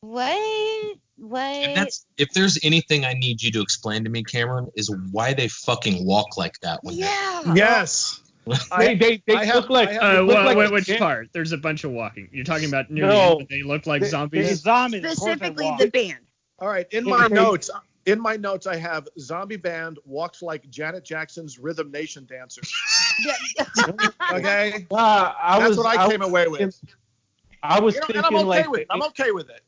what? 0.00 0.96
What? 1.16 1.40
And 1.40 1.76
that's 1.76 2.06
if 2.18 2.30
there's 2.32 2.58
anything 2.62 3.04
I 3.04 3.12
need 3.14 3.42
you 3.42 3.52
to 3.52 3.60
explain 3.60 4.04
to 4.04 4.10
me, 4.10 4.24
Cameron, 4.24 4.70
is 4.74 4.90
why 5.12 5.32
they 5.34 5.48
fucking 5.48 6.04
walk 6.04 6.36
like 6.36 6.58
that 6.60 6.82
when 6.82 6.96
yeah. 6.96 7.54
Yes. 7.54 8.20
They, 8.78 8.94
they, 8.94 9.22
they 9.26 9.34
I 9.34 9.44
have- 9.44 9.54
look 9.56 9.70
like. 9.70 9.88
I 9.90 10.16
Uh, 10.18 10.20
look 10.22 10.36
wha- 10.36 10.44
like 10.44 10.56
wha- 10.56 10.70
which 10.70 10.90
part? 10.98 11.28
There's 11.32 11.52
a 11.52 11.58
bunch 11.58 11.84
of 11.84 11.90
walking. 11.92 12.28
You're 12.32 12.44
talking 12.44 12.68
about 12.68 12.90
New 12.90 13.02
No. 13.02 13.08
the 13.08 13.16
end, 13.16 13.38
but 13.40 13.48
they 13.48 13.62
look 13.62 13.86
like 13.86 14.02
They- 14.02 14.08
zombies. 14.08 14.48
they- 14.48 14.54
zombies. 14.54 15.04
of 15.04 15.16
course 15.16 15.20
they 15.20 15.46
Specifically 15.46 15.74
the 15.78 15.90
band. 15.90 16.18
All 16.58 16.68
right. 16.68 16.86
In 16.92 17.04
my 17.04 17.26
notes, 17.28 17.70
in 18.06 18.20
my 18.20 18.36
notes, 18.36 18.66
I 18.66 18.76
have 18.76 19.08
zombie 19.18 19.56
band 19.56 19.98
walks 20.04 20.42
like 20.42 20.68
Janet 20.68 21.04
Jackson's 21.04 21.58
Rhythm 21.58 21.90
Nation 21.90 22.26
dancers. 22.26 22.72
Okay. 24.32 24.86
Nah, 24.90 25.34
I 25.40 25.58
That's 25.58 25.68
was, 25.70 25.78
what 25.78 25.86
I 25.86 26.04
was 26.04 26.12
came 26.12 26.22
away 26.22 26.48
with. 26.48 26.80
I 27.62 27.80
was 27.80 27.94
You 27.94 28.00
know, 28.00 28.06
and 28.06 28.14
thinking 28.14 28.24
I'm 28.24 28.34
okay 28.36 28.44
like 28.44 28.70
with 28.70 28.80
it. 28.80 28.86
I'm 28.90 29.02
okay 29.02 29.30
with 29.30 29.48
it. 29.50 29.60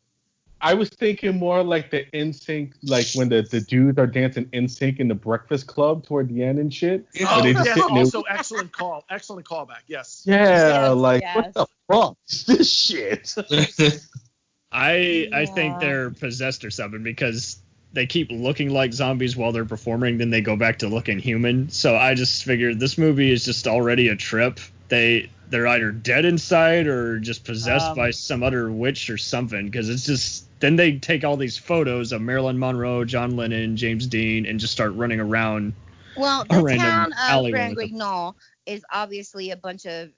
I 0.61 0.75
was 0.75 0.89
thinking 0.89 1.39
more 1.39 1.63
like 1.63 1.91
the 1.91 2.07
NSYNC, 2.15 2.73
like 2.83 3.07
when 3.15 3.29
the, 3.29 3.43
the 3.43 3.61
dudes 3.61 3.99
are 3.99 4.07
dancing 4.07 4.47
NSYNC 4.47 5.01
in 5.01 5.09
the 5.09 5.15
Breakfast 5.15 5.67
Club 5.67 6.07
toward 6.07 6.29
the 6.29 6.43
end 6.43 6.59
and 6.59 6.73
shit. 6.73 7.07
Oh, 7.29 7.43
they 7.43 7.53
just 7.53 7.77
yeah, 7.77 7.83
also 7.91 8.23
excellent 8.23 8.73
call. 8.73 9.05
Excellent 9.11 9.47
callback. 9.47 9.83
Yes. 9.87 10.23
Yeah, 10.25 10.89
Yes, 10.89 10.95
like 10.97 11.23
yes. 11.23 11.37
what 11.37 11.55
the 11.55 11.67
fuck 11.91 12.17
is 12.29 12.45
this 12.47 12.73
shit? 12.73 13.35
I 14.73 15.29
I 15.33 15.47
think 15.47 15.79
they're 15.79 16.11
possessed 16.11 16.65
or 16.65 16.71
something 16.71 17.03
because 17.03 17.59
they 17.93 18.07
keep 18.07 18.31
looking 18.31 18.71
like 18.71 18.93
zombies 18.93 19.37
while 19.37 19.53
they're 19.53 19.65
performing, 19.65 20.19
then 20.19 20.31
they 20.31 20.41
go 20.41 20.57
back 20.57 20.81
to 20.81 20.89
looking 20.89 21.19
human. 21.19 21.71
So 21.71 21.97
I 21.97 22.15
just 22.15 22.45
figured 22.45 22.79
this 22.79 22.99
movie 22.99 23.31
is 23.31 23.45
just 23.45 23.67
already 23.67 24.09
a 24.09 24.17
trip. 24.17 24.59
They 24.89 25.31
they're 25.49 25.67
either 25.67 25.93
dead 25.93 26.25
inside 26.25 26.87
or 26.87 27.19
just 27.21 27.45
possessed 27.45 27.91
Um, 27.91 27.97
by 27.97 28.11
some 28.11 28.43
other 28.43 28.71
witch 28.71 29.09
or 29.11 29.17
something 29.17 29.67
because 29.67 29.89
it's 29.89 30.05
just 30.05 30.47
then 30.61 30.77
they 30.77 30.99
take 30.99 31.25
all 31.25 31.37
these 31.37 31.57
photos 31.57 32.13
of 32.13 32.21
Marilyn 32.23 32.59
Monroe, 32.59 33.05
John 33.05 33.37
Lennon, 33.37 33.77
James 33.77 34.07
Dean, 34.07 34.47
and 34.47 34.59
just 34.59 34.73
start 34.73 34.93
running 34.95 35.21
around. 35.21 35.73
Well, 36.17 36.45
the 36.45 36.77
town 36.79 37.13
of 37.31 37.51
Grand 37.51 37.77
Guignol 37.77 38.37
is 38.65 38.85
obviously 38.93 39.51
a 39.51 39.57
bunch 39.57 39.87
of 39.87 40.11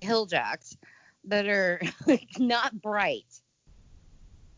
hilljacks 0.00 0.76
that 1.24 1.46
are 1.48 1.80
like 2.06 2.28
not 2.38 2.80
bright. 2.80 3.24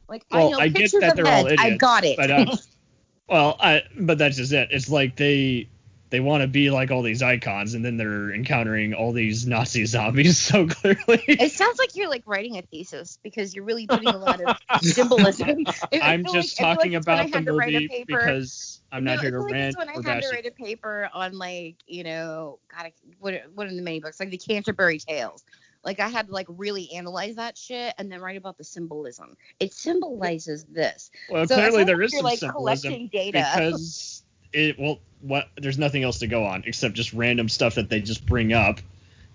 Like 0.09 0.25
I 0.31 0.39
Well, 0.39 0.51
know 0.53 0.59
I 0.61 0.69
get 0.69 0.93
that 1.01 1.17
they're 1.17 1.27
all 1.27 1.47
heads. 1.47 1.61
I 1.61 1.77
got 1.77 2.05
it. 2.05 2.17
But 2.17 2.31
uh, 2.31 2.57
well, 3.29 3.57
I 3.61 3.83
but 3.99 4.19
that's 4.19 4.37
just 4.37 4.53
it. 4.53 4.69
It's 4.71 4.89
like 4.89 5.17
they 5.17 5.69
they 6.11 6.21
want 6.21 6.43
to 6.43 6.47
be 6.49 6.71
like 6.71 6.91
all 6.91 7.03
these 7.03 7.23
icons, 7.23 7.75
and 7.75 7.85
then 7.85 7.97
they're 7.97 8.33
encountering 8.33 8.95
all 8.95 9.13
these 9.13 9.47
Nazi 9.47 9.85
zombies 9.87 10.39
so 10.39 10.67
clearly. 10.67 11.23
It 11.27 11.53
sounds 11.53 11.79
like 11.79 11.95
you're 11.97 12.09
like 12.09 12.23
writing 12.27 12.57
a 12.59 12.63
thesis 12.63 13.19
because 13.23 13.55
you're 13.55 13.65
really 13.65 13.87
putting 13.87 14.09
a 14.09 14.19
lot 14.19 14.41
of 14.41 14.57
symbolism. 14.83 15.65
I'm 16.03 16.25
just 16.25 16.61
like- 16.61 16.77
talking 16.77 16.93
like 16.93 17.01
it's 17.01 17.07
when 17.07 17.19
I 17.19 17.23
about 17.23 17.31
the 17.31 17.37
had 17.39 17.47
to 17.47 17.53
write 17.53 17.69
a 17.69 17.73
movie 17.81 17.89
paper- 17.89 18.19
because 18.19 18.81
I'm 18.91 19.05
not 19.05 19.17
No, 19.17 19.21
here 19.23 19.31
to 19.33 19.41
like 19.41 19.53
rant 19.53 19.77
when 19.79 19.89
I 19.89 19.93
had 19.93 20.23
to 20.23 20.29
write 20.31 20.47
a 20.47 20.51
paper 20.51 21.11
on 21.13 21.37
like 21.39 21.77
you 21.87 22.05
know, 22.05 22.59
God, 22.75 22.91
what 23.19 23.43
what 23.55 23.67
are 23.67 23.75
the 23.75 23.83
many 23.83 24.01
books 24.01 24.19
like 24.21 24.31
the 24.31 24.39
Canterbury 24.39 24.99
Tales. 24.99 25.45
Like 25.85 26.01
I 26.01 26.09
had 26.09 26.27
to 26.27 26.33
like 26.33 26.47
really 26.49 26.91
analyze 26.93 27.37
that 27.37 27.57
shit 27.57 27.95
and 27.99 28.11
then 28.11 28.21
write 28.21 28.37
about 28.37 28.59
the 28.59 28.65
symbolism. 28.65 29.37
It 29.61 29.73
symbolizes 29.73 30.65
this. 30.65 31.11
Well, 31.31 31.47
So 31.47 31.55
clearly 31.55 31.85
there 31.85 32.03
is 32.03 32.13
some 32.13 32.25
like, 32.25 32.41
symbolism 32.41 32.91
collecting 32.91 33.09
data. 33.09 33.49
because 33.55 34.18
it 34.53 34.79
well, 34.79 34.99
what 35.21 35.49
there's 35.57 35.79
nothing 35.79 36.03
else 36.03 36.21
to 36.21 36.27
go 36.27 36.45
on 36.45 36.63
except 36.67 36.95
just 36.95 37.13
random 37.13 37.49
stuff 37.49 37.75
that 37.75 37.89
they 37.89 38.01
just 38.01 38.25
bring 38.27 38.53
up 38.53 38.81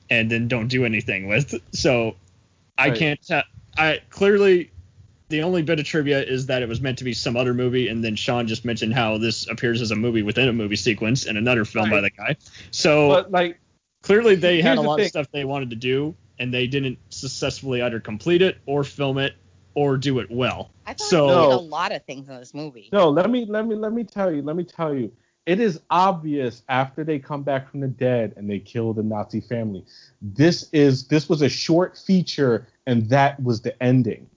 and 0.10 0.30
then 0.30 0.48
don't 0.48 0.68
do 0.68 0.86
anything 0.86 1.28
with. 1.28 1.56
So 1.74 2.16
I 2.78 2.90
Right. 2.90 3.00
can't. 3.00 3.20
ta- 3.28 3.46
I 3.78 4.00
clearly 4.10 4.70
the 5.30 5.42
only 5.42 5.64
bit 5.64 5.80
of 5.80 5.86
trivia 5.86 6.22
is 6.22 6.46
that 6.48 6.62
it 6.62 6.70
was 6.70 6.80
meant 6.80 7.00
to 7.00 7.04
be 7.04 7.14
some 7.14 7.36
other 7.36 7.54
movie, 7.54 7.88
and 7.88 8.04
then 8.04 8.16
Sean 8.16 8.48
just 8.48 8.66
mentioned 8.66 8.94
how 8.94 9.18
this 9.18 9.48
appears 9.50 9.82
as 9.82 9.90
a 9.92 9.96
movie 9.96 10.22
within 10.22 10.48
a 10.48 10.54
movie 10.54 10.76
sequence 10.76 11.26
in 11.26 11.38
another 11.38 11.66
film 11.66 11.90
by 11.90 12.02
the 12.02 12.12
guy. 12.12 12.36
So 12.72 13.10
but 13.10 13.32
like, 13.32 13.60
clearly 14.04 14.36
they 14.36 14.62
had 14.62 14.78
a 14.78 14.82
the 14.82 14.88
lot 14.88 14.98
thing. 14.98 15.06
of 15.06 15.10
stuff 15.10 15.28
they 15.32 15.46
wanted 15.46 15.72
to 15.72 15.76
do, 15.76 16.16
and 16.38 16.54
they 16.54 16.68
didn't 16.68 17.00
successfully 17.10 17.82
either 17.82 18.00
complete 18.00 18.42
it 18.42 18.58
or 18.66 18.84
film 18.84 19.18
it 19.18 19.34
or 19.76 19.98
do 19.98 20.20
it 20.20 20.30
well. 20.30 20.72
I 20.86 20.94
feel 20.94 21.08
So- 21.08 21.26
like 21.26 21.36
they 21.36 21.42
did 21.42 21.50
No. 21.50 21.60
a 21.60 21.62
lot 21.62 21.92
of 21.92 22.04
things 22.06 22.30
in 22.30 22.38
this 22.38 22.54
movie. 22.54 22.90
no, 22.92 23.10
let 23.10 23.30
me 23.30 23.46
let 23.46 23.66
me 23.68 23.76
let 23.76 23.94
me 23.94 24.04
tell 24.04 24.32
you, 24.32 24.42
let 24.42 24.56
me 24.56 24.64
tell 24.64 24.94
you. 24.94 25.12
It 25.46 25.60
is 25.60 25.82
obvious 25.90 26.64
after 26.70 27.04
they 27.04 27.20
come 27.20 27.44
back 27.44 27.70
from 27.70 27.82
the 27.82 27.88
dead 27.90 28.34
and 28.38 28.50
they 28.50 28.60
kill 28.60 28.94
the 28.94 29.04
Nazi 29.04 29.42
family. 29.42 29.84
This 30.22 30.70
is 30.72 31.08
this 31.08 31.28
was 31.28 31.42
a 31.42 31.50
short 31.50 31.98
feature 31.98 32.66
and 32.88 33.10
that 33.10 33.42
was 33.44 33.62
the 33.62 33.82
ending. 33.84 34.28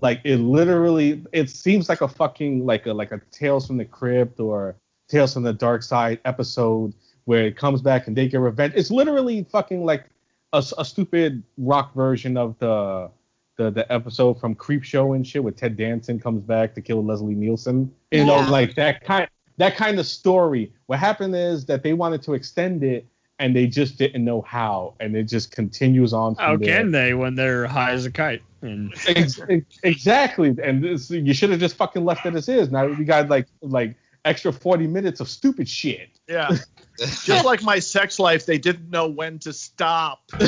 Like 0.00 0.20
it 0.24 0.36
literally 0.36 1.24
it 1.32 1.50
seems 1.50 1.88
like 1.88 2.00
a 2.00 2.08
fucking 2.08 2.64
like 2.64 2.86
a 2.86 2.92
like 2.92 3.10
a 3.12 3.20
Tales 3.32 3.66
from 3.66 3.76
the 3.76 3.84
Crypt 3.84 4.38
or 4.38 4.76
Tales 5.08 5.34
from 5.34 5.42
the 5.42 5.52
Dark 5.52 5.82
Side 5.82 6.20
episode 6.24 6.94
where 7.24 7.44
it 7.46 7.56
comes 7.56 7.82
back 7.82 8.06
and 8.06 8.16
they 8.16 8.28
get 8.28 8.38
revenge. 8.38 8.72
It's 8.76 8.90
literally 8.90 9.44
fucking 9.50 9.84
like 9.84 10.04
a, 10.52 10.64
a 10.78 10.84
stupid 10.84 11.42
rock 11.58 11.92
version 11.94 12.36
of 12.36 12.56
the 12.60 13.10
the 13.56 13.70
the 13.70 13.90
episode 13.92 14.40
from 14.40 14.54
Creepshow 14.54 15.14
and 15.14 15.26
shit 15.26 15.42
where 15.42 15.52
Ted 15.52 15.76
Danson 15.76 16.18
comes 16.18 16.42
back 16.42 16.74
to 16.74 16.80
kill 16.80 17.04
Leslie 17.04 17.34
Nielsen. 17.34 17.92
You 18.10 18.24
know, 18.24 18.40
like 18.40 18.74
that 18.76 19.04
kind 19.04 19.28
that 19.58 19.76
kind 19.76 19.98
of 19.98 20.06
story. 20.06 20.72
What 20.86 20.98
happened 20.98 21.34
is 21.36 21.66
that 21.66 21.82
they 21.82 21.92
wanted 21.92 22.22
to 22.22 22.34
extend 22.34 22.82
it 22.82 23.06
and 23.38 23.56
they 23.56 23.66
just 23.66 23.98
didn't 23.98 24.24
know 24.24 24.40
how, 24.42 24.94
and 25.00 25.16
it 25.16 25.24
just 25.24 25.50
continues 25.50 26.12
on. 26.12 26.36
From 26.36 26.44
How 26.44 26.56
there. 26.56 26.76
can 26.76 26.92
they 26.92 27.12
when 27.14 27.34
they're 27.34 27.66
high 27.66 27.90
as 27.92 28.06
a 28.06 28.10
kite? 28.10 28.42
And 28.60 28.94
Ex- 29.08 29.40
ex- 29.48 29.78
exactly, 29.82 30.54
and 30.62 30.82
this, 30.84 31.10
you 31.10 31.34
should 31.34 31.50
have 31.50 31.58
just 31.58 31.76
fucking 31.76 32.04
left 32.04 32.24
it 32.24 32.34
as 32.36 32.48
is. 32.48 32.70
Now 32.70 32.86
we 32.86 33.04
got 33.04 33.28
like 33.28 33.48
like 33.60 33.96
extra 34.24 34.52
forty 34.52 34.86
minutes 34.86 35.20
of 35.20 35.28
stupid 35.28 35.68
shit. 35.68 36.08
Yeah. 36.28 36.50
Just 36.98 37.44
like 37.46 37.62
my 37.62 37.78
sex 37.78 38.18
life, 38.18 38.44
they 38.44 38.58
didn't 38.58 38.90
know 38.90 39.08
when 39.08 39.38
to 39.40 39.52
stop. 39.52 40.30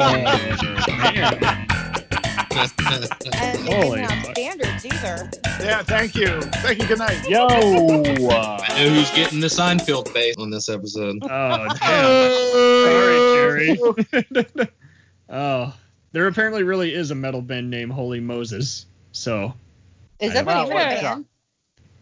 Oh, 0.00 1.64
And 2.50 3.68
Holy 3.68 4.00
didn't 4.00 4.22
fuck. 4.22 4.36
standards 4.36 4.86
either. 4.86 5.30
Yeah, 5.60 5.82
thank 5.82 6.14
you. 6.14 6.40
Thank 6.40 6.80
you. 6.80 6.88
Good 6.88 6.98
night. 6.98 7.28
Yo, 7.28 7.46
I 7.50 8.84
know 8.84 8.90
who's 8.90 9.10
getting 9.12 9.40
the 9.40 9.48
Seinfeld 9.48 10.08
face 10.08 10.36
on 10.38 10.50
this 10.50 10.68
episode. 10.68 11.18
Oh 11.22 11.68
damn! 11.80 13.76
Sorry, 13.76 13.76
Jerry. 14.34 14.68
oh, 15.28 15.74
there 16.12 16.26
apparently 16.26 16.62
really 16.62 16.94
is 16.94 17.10
a 17.10 17.14
metal 17.14 17.42
band 17.42 17.70
named 17.70 17.92
Holy 17.92 18.20
Moses. 18.20 18.86
So 19.12 19.54
Is 20.20 20.32
that 20.32 20.46
know. 20.46 20.64
even 20.64 20.72
a 20.72 20.74
Wow, 21.02 21.24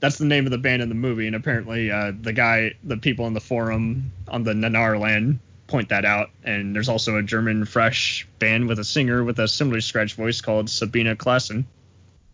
that's 0.00 0.18
the 0.18 0.26
name 0.26 0.44
of 0.46 0.52
the 0.52 0.58
band 0.58 0.82
in 0.82 0.88
the 0.88 0.94
movie, 0.94 1.26
and 1.26 1.34
apparently 1.34 1.90
uh, 1.90 2.12
the 2.20 2.32
guy, 2.32 2.72
the 2.84 2.96
people 2.96 3.26
in 3.26 3.34
the 3.34 3.40
forum 3.40 4.12
on 4.28 4.44
the 4.44 4.52
Nanarland 4.52 5.38
point 5.66 5.88
that 5.90 6.04
out. 6.04 6.30
And 6.44 6.74
there's 6.74 6.88
also 6.88 7.16
a 7.16 7.22
German 7.22 7.64
fresh 7.64 8.26
band 8.38 8.68
with 8.68 8.78
a 8.78 8.84
singer 8.84 9.24
with 9.24 9.38
a 9.38 9.48
similar 9.48 9.80
scratch 9.80 10.14
voice 10.14 10.40
called 10.40 10.70
Sabina 10.70 11.16
Classen. 11.16 11.64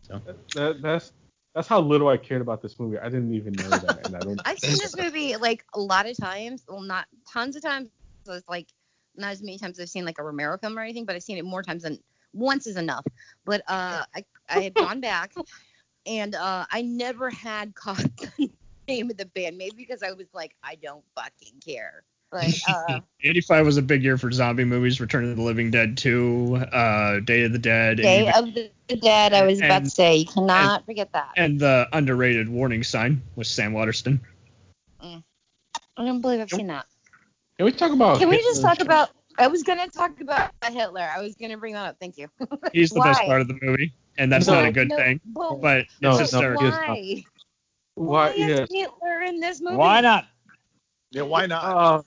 So 0.02 0.20
That, 0.54 0.82
that's 0.82 1.12
that's 1.54 1.68
how 1.68 1.80
little 1.80 2.08
I 2.08 2.16
cared 2.16 2.40
about 2.40 2.62
this 2.62 2.78
movie. 2.80 2.98
I 2.98 3.04
didn't 3.04 3.34
even 3.34 3.52
know 3.52 3.68
that, 3.68 4.06
and 4.06 4.16
I 4.16 4.20
don't. 4.20 4.40
I've 4.44 4.58
seen 4.58 4.78
this 4.78 4.96
movie 4.96 5.36
like 5.36 5.64
a 5.74 5.80
lot 5.80 6.08
of 6.08 6.16
times. 6.16 6.64
Well, 6.66 6.80
not 6.80 7.06
tons 7.30 7.56
of 7.56 7.62
times. 7.62 7.90
So 8.24 8.32
it's 8.32 8.48
like 8.48 8.68
not 9.16 9.32
as 9.32 9.42
many 9.42 9.58
times 9.58 9.78
I've 9.78 9.90
seen 9.90 10.04
like 10.04 10.18
a 10.18 10.22
Romero 10.22 10.56
film 10.56 10.78
or 10.78 10.82
anything, 10.82 11.04
but 11.04 11.14
I've 11.14 11.22
seen 11.22 11.38
it 11.38 11.44
more 11.44 11.62
times 11.62 11.82
than 11.82 11.98
once 12.32 12.66
is 12.66 12.76
enough. 12.76 13.04
But 13.44 13.62
uh, 13.68 14.04
I 14.14 14.24
I 14.48 14.60
had 14.60 14.74
gone 14.74 15.00
back, 15.00 15.34
and 16.06 16.34
uh, 16.34 16.64
I 16.70 16.82
never 16.82 17.28
had 17.28 17.74
caught 17.74 17.98
the 18.38 18.50
name 18.88 19.10
of 19.10 19.18
the 19.18 19.26
band. 19.26 19.58
Maybe 19.58 19.76
because 19.76 20.02
I 20.02 20.12
was 20.12 20.28
like, 20.32 20.54
I 20.62 20.76
don't 20.76 21.04
fucking 21.14 21.60
care. 21.64 22.02
Like, 22.32 22.54
uh, 22.68 23.00
85 23.22 23.66
was 23.66 23.76
a 23.76 23.82
big 23.82 24.02
year 24.02 24.16
for 24.16 24.30
zombie 24.32 24.64
movies. 24.64 25.00
Return 25.00 25.28
of 25.30 25.36
the 25.36 25.42
Living 25.42 25.70
Dead 25.70 25.96
2, 25.98 26.56
uh, 26.72 27.20
Day 27.20 27.44
of 27.44 27.52
the 27.52 27.58
Dead, 27.58 27.98
Day 27.98 28.22
even- 28.28 28.34
of 28.34 28.54
the 28.54 28.96
Dead. 28.96 29.32
I 29.34 29.44
was 29.46 29.60
about 29.60 29.84
to 29.84 29.90
say, 29.90 30.16
you 30.16 30.26
cannot 30.26 30.86
forget 30.86 31.12
that. 31.12 31.32
and 31.36 31.60
the 31.60 31.88
underrated 31.92 32.48
Warning 32.48 32.82
Sign 32.84 33.22
with 33.36 33.46
Sam 33.46 33.72
Waterston. 33.72 34.20
I 35.00 36.06
don't 36.06 36.20
believe 36.22 36.40
I've 36.40 36.50
seen 36.50 36.68
that. 36.68 36.86
Can 37.58 37.66
we 37.66 37.72
talk 37.72 37.92
about? 37.92 38.18
Can 38.18 38.28
we 38.30 38.38
just 38.38 38.56
Hitler? 38.60 38.68
talk 38.70 38.80
about? 38.80 39.10
I 39.38 39.46
was 39.48 39.62
gonna 39.62 39.88
talk 39.88 40.20
about 40.20 40.50
Hitler. 40.64 41.06
I 41.14 41.20
was 41.20 41.34
gonna 41.36 41.58
bring 41.58 41.74
that 41.74 41.86
up. 41.86 41.96
Thank 42.00 42.16
you. 42.18 42.28
He's 42.72 42.90
the 42.90 43.00
best 43.00 43.20
part 43.22 43.40
of 43.42 43.48
the 43.48 43.58
movie, 43.60 43.92
and 44.16 44.32
that's 44.32 44.46
No, 44.46 44.54
not 44.54 44.66
a 44.66 44.72
good 44.72 44.88
no, 44.88 44.96
thing. 44.96 45.20
but- 45.26 45.60
But 45.60 45.86
No, 46.00 46.10
it's 46.18 46.32
no, 46.32 46.40
hysterical. 46.40 46.62
he 46.62 46.68
is 46.68 46.74
not. 46.74 46.88
Why? 46.88 47.24
Why? 47.94 48.28
Why 48.30 48.34
Yeah. 48.36 48.46
is 48.62 48.68
Hitler 48.72 49.20
in 49.22 49.40
this 49.40 49.60
movie? 49.60 49.76
Why 49.76 50.00
not? 50.00 50.26
Yeah, 51.10 51.22
why 51.22 51.44
not? 51.46 51.64
Uh, 51.64 52.02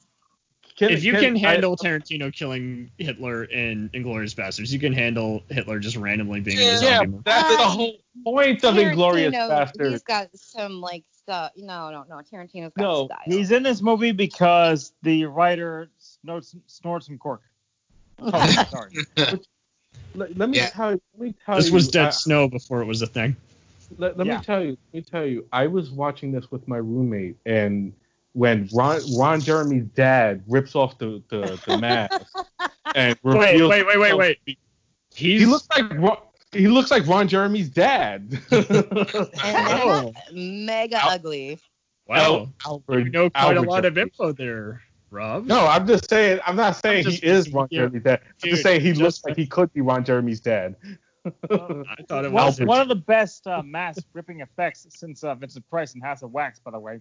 can, 0.76 0.90
if 0.92 1.04
you 1.04 1.14
can, 1.14 1.36
I- 1.36 1.40
handle 1.40 1.76
Tarantino 1.78 2.34
killing 2.34 2.92
Hitler 2.98 3.46
in 3.46 3.90
Inglourious 3.94 4.36
Basterds, 4.36 4.72
you 4.72 4.80
can 4.80 4.94
handle 4.94 5.42
Hitler 5.50 5.80
just 5.80 5.96
randomly 5.96 6.42
being 6.42 6.58
in 6.58 6.64
a 6.64 6.66
yeah, 6.68 6.78
zombie 6.98 7.12
movie. 7.12 7.24
that's 7.26 7.56
the 7.56 7.64
um, 7.64 7.70
whole 7.72 7.94
point 8.24 8.64
of 8.66 8.78
Inglorious 8.78 9.34
Tarantino, 9.34 9.50
Bastards. 9.50 9.92
He's 9.92 10.04
got 10.04 10.30
some 10.36 10.82
like 10.82 11.04
stuff. 11.12 11.52
No, 11.56 11.92
no, 11.92 12.04
no. 12.10 12.16
Tarantino's 12.18 12.74
got 12.76 12.84
No, 12.84 13.06
style. 13.08 13.18
he's 13.26 13.52
in 13.52 13.64
this 13.64 13.82
movie 13.82 14.12
because 14.12 14.94
the 15.02 15.26
writer 15.26 15.90
snorts, 15.98 16.56
snorts 16.68 17.08
some 17.08 17.18
cork. 17.18 17.42
Oh, 18.20 18.66
sorry. 18.70 18.94
Let, 20.16 20.38
let 20.38 20.50
me 20.50 20.58
Yeah. 20.58 20.70
tell 20.70 20.92
you. 20.94 21.02
Let 21.18 21.22
me 21.28 21.36
tell 21.46 21.56
This 21.58 21.68
you. 21.68 21.74
was 21.74 21.88
Dead 21.90 22.08
I- 22.08 22.10
Snow 22.12 22.48
before 22.48 22.82
it 22.82 22.86
was 22.86 23.02
a 23.02 23.08
thing. 23.08 23.36
let, 23.98 24.18
let 24.18 24.26
Yeah. 24.28 24.38
me 24.38 24.44
tell 24.44 24.62
you. 24.64 24.78
Let 24.94 24.94
me 24.94 25.02
tell 25.02 25.26
you. 25.26 25.46
I 25.52 25.68
was 25.68 25.92
watching 25.92 26.32
this 26.32 26.50
with 26.52 26.68
my 26.68 26.78
roommate, 26.78 27.36
and 27.46 27.92
when 28.36 28.68
Ron 28.74 29.00
Ron 29.18 29.40
Jeremy's 29.40 29.86
dad 29.96 30.44
rips 30.48 30.76
off 30.76 30.98
the 30.98 31.24
the, 31.30 31.60
the 31.66 31.78
mask 31.78 32.22
and 32.96 33.18
Wait, 33.24 33.34
reveals 33.54 33.70
wait, 33.70 33.88
wait, 33.88 33.98
wait, 34.00 34.18
wait. 34.46 34.58
He's 35.14 35.42
he 35.42 35.46
looks 35.46 35.68
like 35.76 35.92
Ron, 35.94 36.18
he 36.52 36.68
looks 36.68 36.92
like 36.92 37.08
Ron 37.08 37.28
Jeremy's 37.28 37.70
dad. 37.70 38.38
and 38.52 38.66
Oh. 38.70 40.12
that's 40.14 40.32
mega 40.34 41.00
ugly. 41.04 41.60
wow. 42.08 42.50
Albert, 42.66 43.00
You 43.06 43.10
know 43.10 43.30
quite 43.30 43.42
Albert 43.56 43.66
a 43.68 43.70
lot 43.70 43.86
of 43.86 43.98
info 43.98 44.32
there, 44.34 44.82
Rob. 45.12 45.46
No, 45.46 45.66
I'm 45.66 45.88
just 45.88 46.10
saying. 46.10 46.40
I'm 46.46 46.56
not 46.58 46.76
saying 46.76 47.06
just 47.06 47.24
he 47.24 47.30
is 47.30 47.46
thinking, 47.46 47.58
Ron 47.58 47.68
yeah, 47.72 47.80
Jeremy's 47.80 48.04
dad. 48.04 48.20
I'm 48.24 48.32
dude, 48.42 48.50
just 48.52 48.64
saying 48.64 48.82
he 48.82 48.90
just 48.90 49.02
looks 49.02 49.24
like- 49.24 49.32
like 49.32 49.38
he 49.38 49.48
could 49.48 49.72
be 49.74 49.80
Ron 49.82 50.04
Jeremy's 50.04 50.42
dad. 50.42 50.76
I 51.26 51.96
thought 52.08 52.24
it 52.26 52.32
One, 52.32 52.46
was. 52.46 52.60
one 52.60 52.82
of 52.82 52.88
the 52.88 52.96
best 52.96 53.48
uh, 53.48 53.64
mask 53.64 54.04
ripping 54.14 54.42
effects 54.42 54.86
since 54.90 55.24
uh, 55.24 55.34
Vincent 55.36 55.68
Price 55.70 55.94
and 55.96 56.04
House 56.04 56.22
of 56.22 56.32
Wax, 56.32 56.60
by 56.60 56.70
the 56.72 56.80
way. 56.80 57.00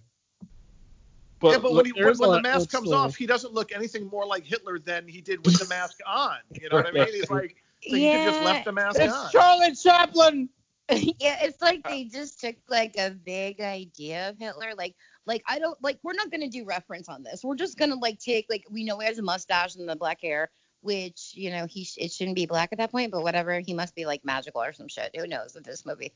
But, 1.39 1.51
yeah, 1.51 1.57
but 1.57 1.73
when, 1.73 1.85
he, 1.85 1.91
when, 1.91 2.17
when 2.17 2.31
the 2.31 2.41
mask 2.41 2.59
old 2.59 2.71
comes 2.71 2.87
school. 2.89 2.93
off, 2.99 3.15
he 3.15 3.25
doesn't 3.25 3.53
look 3.53 3.71
anything 3.73 4.07
more 4.07 4.25
like 4.25 4.45
Hitler 4.45 4.79
than 4.79 5.07
he 5.07 5.21
did 5.21 5.45
with 5.45 5.59
the 5.59 5.67
mask 5.67 5.99
on. 6.07 6.37
You 6.59 6.69
know 6.69 6.77
what 6.77 6.87
I 6.87 6.91
mean? 6.91 7.07
He's 7.07 7.29
like, 7.29 7.55
so 7.87 7.95
you 7.95 8.11
could 8.11 8.23
just 8.23 8.39
Yeah. 8.39 8.45
left 8.45 8.65
the 8.65 8.71
mask 8.71 8.99
on. 9.01 9.07
It's 9.07 9.31
Charlie 9.31 9.75
Chaplin. 9.75 10.49
yeah, 10.89 11.37
it's 11.41 11.61
like 11.61 11.83
they 11.87 12.03
just 12.05 12.39
took 12.39 12.55
like 12.69 12.95
a 12.97 13.09
vague 13.09 13.59
idea 13.59 14.29
of 14.29 14.37
Hitler. 14.37 14.73
Like, 14.77 14.95
like 15.25 15.43
I 15.47 15.57
don't 15.57 15.81
like. 15.83 15.97
We're 16.03 16.13
not 16.13 16.29
gonna 16.29 16.47
do 16.47 16.63
reference 16.63 17.09
on 17.09 17.23
this. 17.23 17.43
We're 17.43 17.55
just 17.55 17.75
gonna 17.77 17.95
like 17.95 18.19
take 18.19 18.45
like 18.49 18.65
we 18.69 18.83
know 18.83 18.99
he 18.99 19.07
has 19.07 19.17
a 19.17 19.23
mustache 19.23 19.75
and 19.75 19.89
the 19.89 19.95
black 19.95 20.21
hair, 20.21 20.51
which 20.81 21.31
you 21.33 21.49
know 21.49 21.65
he 21.65 21.85
sh- 21.85 21.97
it 21.97 22.11
shouldn't 22.11 22.35
be 22.35 22.45
black 22.45 22.69
at 22.71 22.77
that 22.77 22.91
point, 22.91 23.11
but 23.11 23.23
whatever. 23.23 23.59
He 23.59 23.73
must 23.73 23.95
be 23.95 24.05
like 24.05 24.23
magical 24.23 24.61
or 24.61 24.73
some 24.73 24.87
shit. 24.87 25.09
Who 25.15 25.25
knows 25.25 25.55
with 25.55 25.63
this 25.63 25.87
movie? 25.87 26.13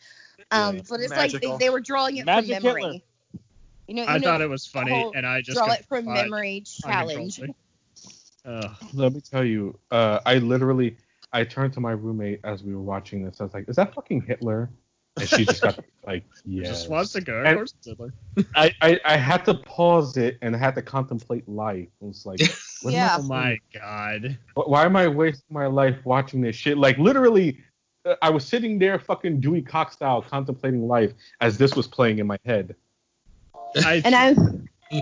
Um, 0.52 0.76
Yeah, 0.76 0.82
but 0.88 1.00
it's 1.00 1.10
like 1.10 1.32
they, 1.32 1.58
they 1.58 1.70
were 1.72 1.82
drawing 1.82 2.18
it 2.18 2.28
Magic 2.28 2.58
from 2.58 2.64
memory. 2.66 2.84
Hitler. 2.84 3.00
You 3.90 3.96
know, 3.96 4.04
you 4.04 4.08
I 4.08 4.18
know, 4.20 4.28
thought 4.28 4.42
it 4.42 4.50
was 4.50 4.68
funny, 4.68 5.12
and 5.16 5.26
I 5.26 5.42
just 5.42 5.58
draw 5.58 5.72
it 5.74 5.84
from 5.86 6.06
memory 6.06 6.62
challenge. 6.64 7.40
uncontrollably. 7.40 7.56
Ugh. 8.46 8.76
let 8.94 9.14
me 9.14 9.20
tell 9.20 9.44
you, 9.44 9.78
uh, 9.90 10.20
I 10.28 10.38
literally, 10.38 10.96
I 11.34 11.44
turned 11.44 11.74
to 11.74 11.80
my 11.80 11.92
roommate 11.94 12.40
as 12.44 12.62
we 12.64 12.76
were 12.76 12.82
watching 12.84 13.26
this. 13.26 13.42
I 13.42 13.46
was 13.46 13.54
like, 13.56 13.68
"Is 13.68 13.76
that 13.78 13.96
fucking 13.96 14.22
Hitler?" 14.22 14.70
And 15.20 15.28
she 15.28 15.44
just 15.44 15.64
got 15.64 15.80
like, 16.06 16.24
"Yeah." 16.46 16.66
Just 16.68 16.86
swastika, 16.86 17.34
of 17.40 17.46
And- 17.48 17.58
course, 17.58 17.74
it's 17.80 17.88
Hitler. 17.88 18.14
I, 18.56 18.76
I 18.84 19.00
I 19.06 19.18
had 19.18 19.44
to 19.46 19.56
pause 19.56 20.18
it 20.18 20.38
and 20.44 20.56
I 20.56 20.60
had 20.60 20.76
to 20.76 20.84
contemplate 20.84 21.50
life. 21.50 21.88
It 22.00 22.06
was 22.06 22.28
like, 22.28 22.42
what 22.84 22.94
am 22.94 23.00
I 23.00 23.02
Yeah. 23.02 23.18
Oh 23.20 23.24
my 23.24 23.58
god. 23.74 24.38
Why 24.54 24.86
am 24.86 24.98
I 24.98 25.08
wasting 25.08 25.52
my 25.52 25.66
life 25.66 25.98
watching 26.06 26.42
this 26.42 26.56
shit? 26.56 26.78
Like 26.78 27.00
literally, 27.00 27.58
uh, 28.06 28.18
I 28.22 28.30
was 28.30 28.46
sitting 28.46 28.78
there, 28.78 29.00
fucking 29.00 29.40
Dewey 29.42 29.64
Cox 29.64 29.94
style, 29.96 30.22
contemplating 30.22 30.88
life 30.88 31.12
as 31.42 31.58
this 31.58 31.76
was 31.76 31.88
playing 31.88 32.20
in 32.20 32.28
my 32.28 32.38
head. 32.46 32.76
I, 33.86 34.02
And 34.06 34.16
I, 34.16 34.34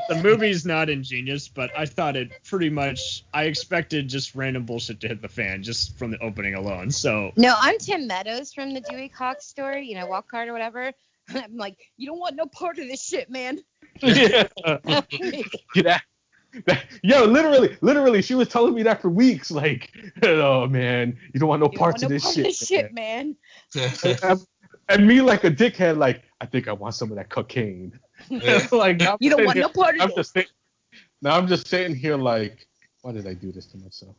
the 0.09 0.21
movie's 0.21 0.65
not 0.65 0.89
ingenious, 0.89 1.47
but 1.47 1.71
I 1.77 1.85
thought 1.85 2.15
it 2.15 2.29
pretty 2.43 2.69
much. 2.69 3.23
I 3.33 3.43
expected 3.43 4.09
just 4.09 4.35
random 4.35 4.65
bullshit 4.65 4.99
to 5.01 5.07
hit 5.07 5.21
the 5.21 5.29
fan 5.29 5.63
just 5.63 5.97
from 5.97 6.11
the 6.11 6.19
opening 6.19 6.55
alone. 6.55 6.91
So 6.91 7.31
no, 7.37 7.55
I'm 7.57 7.77
Tim 7.77 8.07
Meadows 8.07 8.53
from 8.53 8.73
the 8.73 8.81
Dewey 8.81 9.07
Cox 9.09 9.45
story. 9.45 9.85
You 9.87 9.95
know, 9.95 10.07
Walk 10.07 10.29
Hard 10.31 10.49
or 10.49 10.53
whatever. 10.53 10.91
I'm 11.33 11.55
like, 11.57 11.77
you 11.97 12.07
don't 12.07 12.19
want 12.19 12.35
no 12.35 12.45
part 12.45 12.77
of 12.79 12.87
this 12.87 13.03
shit, 13.03 13.29
man. 13.29 13.59
yeah. 14.01 14.47
That- 15.75 16.01
that- 16.65 16.85
Yo, 17.03 17.25
literally, 17.25 17.77
literally, 17.81 18.21
she 18.21 18.33
was 18.33 18.47
telling 18.47 18.73
me 18.73 18.81
that 18.83 19.01
for 19.01 19.09
weeks. 19.09 19.51
Like, 19.51 19.91
oh 20.23 20.65
man, 20.67 21.17
you 21.33 21.39
don't 21.39 21.49
want 21.49 21.61
no 21.61 21.69
You 21.71 21.77
parts 21.77 22.01
want 22.01 22.05
of 22.05 22.09
no 22.11 22.15
this 22.15 22.23
part 22.23 22.35
shit. 22.35 22.45
of 22.45 22.49
this 22.51 22.67
shit, 22.67 22.93
man. 22.93 23.35
and, 24.23 24.41
and 24.89 25.07
me 25.07 25.21
like 25.21 25.43
a 25.43 25.51
dickhead, 25.51 25.97
like 25.97 26.23
I 26.41 26.45
think 26.45 26.67
I 26.67 26.71
want 26.73 26.95
some 26.95 27.11
of 27.11 27.17
that 27.17 27.29
cocaine. 27.29 27.99
like 28.71 29.01
I'm 29.01 29.17
You 29.19 29.29
don't 29.29 29.45
want 29.45 29.57
here- 29.57 29.67
no 29.67 29.69
part 29.69 29.95
of 29.95 30.01
I'm 30.01 30.07
this. 30.09 30.15
just 30.17 30.33
sitting, 30.33 30.51
now 31.21 31.37
I'm 31.37 31.47
just 31.47 31.67
sitting 31.67 31.95
here 31.95 32.15
like, 32.17 32.67
why 33.01 33.11
did 33.11 33.27
I 33.27 33.33
do 33.33 33.51
this 33.51 33.65
to 33.67 33.77
myself? 33.77 34.15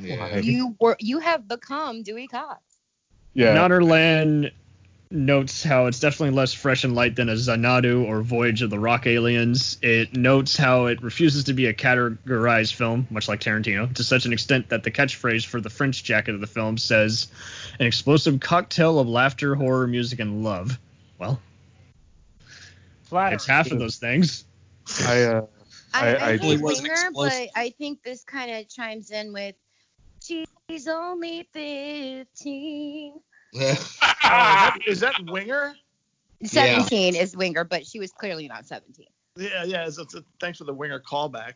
Yeah. 0.00 0.18
Why? 0.18 0.38
You 0.38 0.76
were 0.80 0.96
you 1.00 1.18
have 1.18 1.48
become 1.48 2.02
Dewey 2.02 2.28
Cox. 2.28 2.60
Yeah. 3.34 3.54
Nanarland 3.56 4.52
notes 5.10 5.62
how 5.64 5.86
it's 5.86 6.00
definitely 6.00 6.36
less 6.36 6.52
fresh 6.52 6.84
and 6.84 6.94
light 6.94 7.16
than 7.16 7.30
a 7.30 7.36
Xanadu 7.36 8.04
or 8.04 8.20
Voyage 8.20 8.60
of 8.60 8.68
the 8.68 8.78
Rock 8.78 9.06
Aliens. 9.06 9.78
It 9.80 10.14
notes 10.14 10.54
how 10.56 10.86
it 10.86 11.02
refuses 11.02 11.44
to 11.44 11.54
be 11.54 11.64
a 11.66 11.72
categorized 11.72 12.74
film, 12.74 13.06
much 13.10 13.26
like 13.26 13.40
Tarantino, 13.40 13.92
to 13.94 14.04
such 14.04 14.26
an 14.26 14.34
extent 14.34 14.68
that 14.68 14.82
the 14.82 14.90
catchphrase 14.90 15.46
for 15.46 15.60
the 15.62 15.70
French 15.70 16.04
jacket 16.04 16.34
of 16.34 16.40
the 16.42 16.46
film 16.46 16.76
says, 16.76 17.28
"An 17.80 17.86
explosive 17.86 18.38
cocktail 18.40 18.98
of 18.98 19.08
laughter, 19.08 19.54
horror, 19.54 19.86
music, 19.86 20.20
and 20.20 20.44
love." 20.44 20.78
Well, 21.18 21.40
Flattery. 23.08 23.34
it's 23.36 23.46
half 23.46 23.70
of 23.70 23.78
those 23.78 23.96
things. 23.96 24.44
I 25.06 25.22
uh, 25.22 25.46
I, 25.94 26.08
I- 26.08 26.12
I, 26.12 26.28
I 26.30 26.36
hate 26.36 26.60
wasn't 26.60 26.88
Winger, 26.88 27.10
but. 27.14 27.48
I 27.56 27.70
think 27.78 28.02
this 28.02 28.22
kind 28.24 28.50
of 28.50 28.68
chimes 28.68 29.10
in 29.10 29.32
with 29.32 29.54
she's 30.22 30.88
only 30.88 31.48
fifteen. 31.52 33.14
Oh, 34.30 34.70
is, 34.86 35.00
that 35.00 35.14
Winger? 35.26 35.74
Seventeen 36.44 37.14
is 37.14 37.34
Winger, 37.34 37.64
but 37.64 37.86
she 37.86 37.98
was 37.98 38.12
clearly 38.12 38.46
not 38.46 38.66
seventeen. 38.66 39.06
Yeah, 39.36 39.64
yeah. 39.64 39.86
It's, 39.86 39.96
it's 39.98 40.14
a, 40.14 40.22
thanks 40.38 40.58
for 40.58 40.64
the 40.64 40.74
Winger 40.74 41.00
callback. 41.00 41.54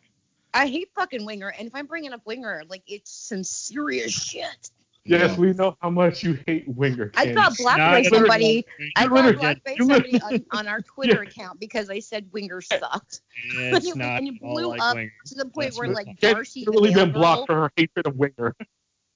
I 0.55 0.65
hate 0.67 0.89
fucking 0.95 1.23
Winger, 1.23 1.49
and 1.49 1.67
if 1.67 1.75
I'm 1.75 1.85
bringing 1.85 2.13
up 2.13 2.21
Winger, 2.25 2.63
like 2.67 2.81
it's 2.87 3.11
some 3.11 3.43
serious 3.43 4.11
shit. 4.11 4.71
Yes, 5.05 5.37
we 5.37 5.53
know 5.53 5.75
how 5.81 5.89
much 5.89 6.23
you 6.23 6.39
hate 6.47 6.67
Winger. 6.67 7.11
I 7.15 7.25
Ken. 7.25 7.35
got 7.35 7.57
blocked 7.57 7.77
Not 7.79 7.91
by 7.91 7.99
a- 7.99 8.03
somebody. 8.05 8.65
I 8.95 9.05
literally- 9.05 9.33
got 9.33 9.41
blocked 9.41 9.63
by 9.65 9.71
you 9.71 9.77
somebody 9.77 10.21
on, 10.21 10.45
on 10.59 10.67
our 10.67 10.81
Twitter 10.81 11.21
account 11.21 11.59
because 11.59 11.89
I 11.89 11.99
said 11.99 12.27
Winger 12.31 12.61
sucked. 12.61 13.21
It's 13.55 13.85
you- 13.87 13.95
not 13.95 14.17
and 14.19 14.27
you 14.27 14.39
blew 14.39 14.67
like 14.67 14.81
up 14.81 14.95
Winger. 14.95 15.11
to 15.25 15.35
the 15.35 15.45
point 15.45 15.67
That's 15.67 15.79
where 15.79 15.89
like 15.89 16.05
Ken's 16.05 16.19
Darcy 16.19 16.63
the 16.65 16.71
literally 16.71 16.93
been 16.93 17.11
blocked 17.11 17.47
for 17.47 17.55
her 17.55 17.71
hatred 17.75 18.07
of 18.07 18.15
Winger. 18.15 18.55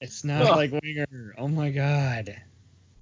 It's 0.02 0.24
not 0.24 0.42
Ugh. 0.44 0.56
like 0.58 0.72
Winger. 0.84 1.36
Oh 1.38 1.48
my 1.48 1.70
god. 1.72 2.36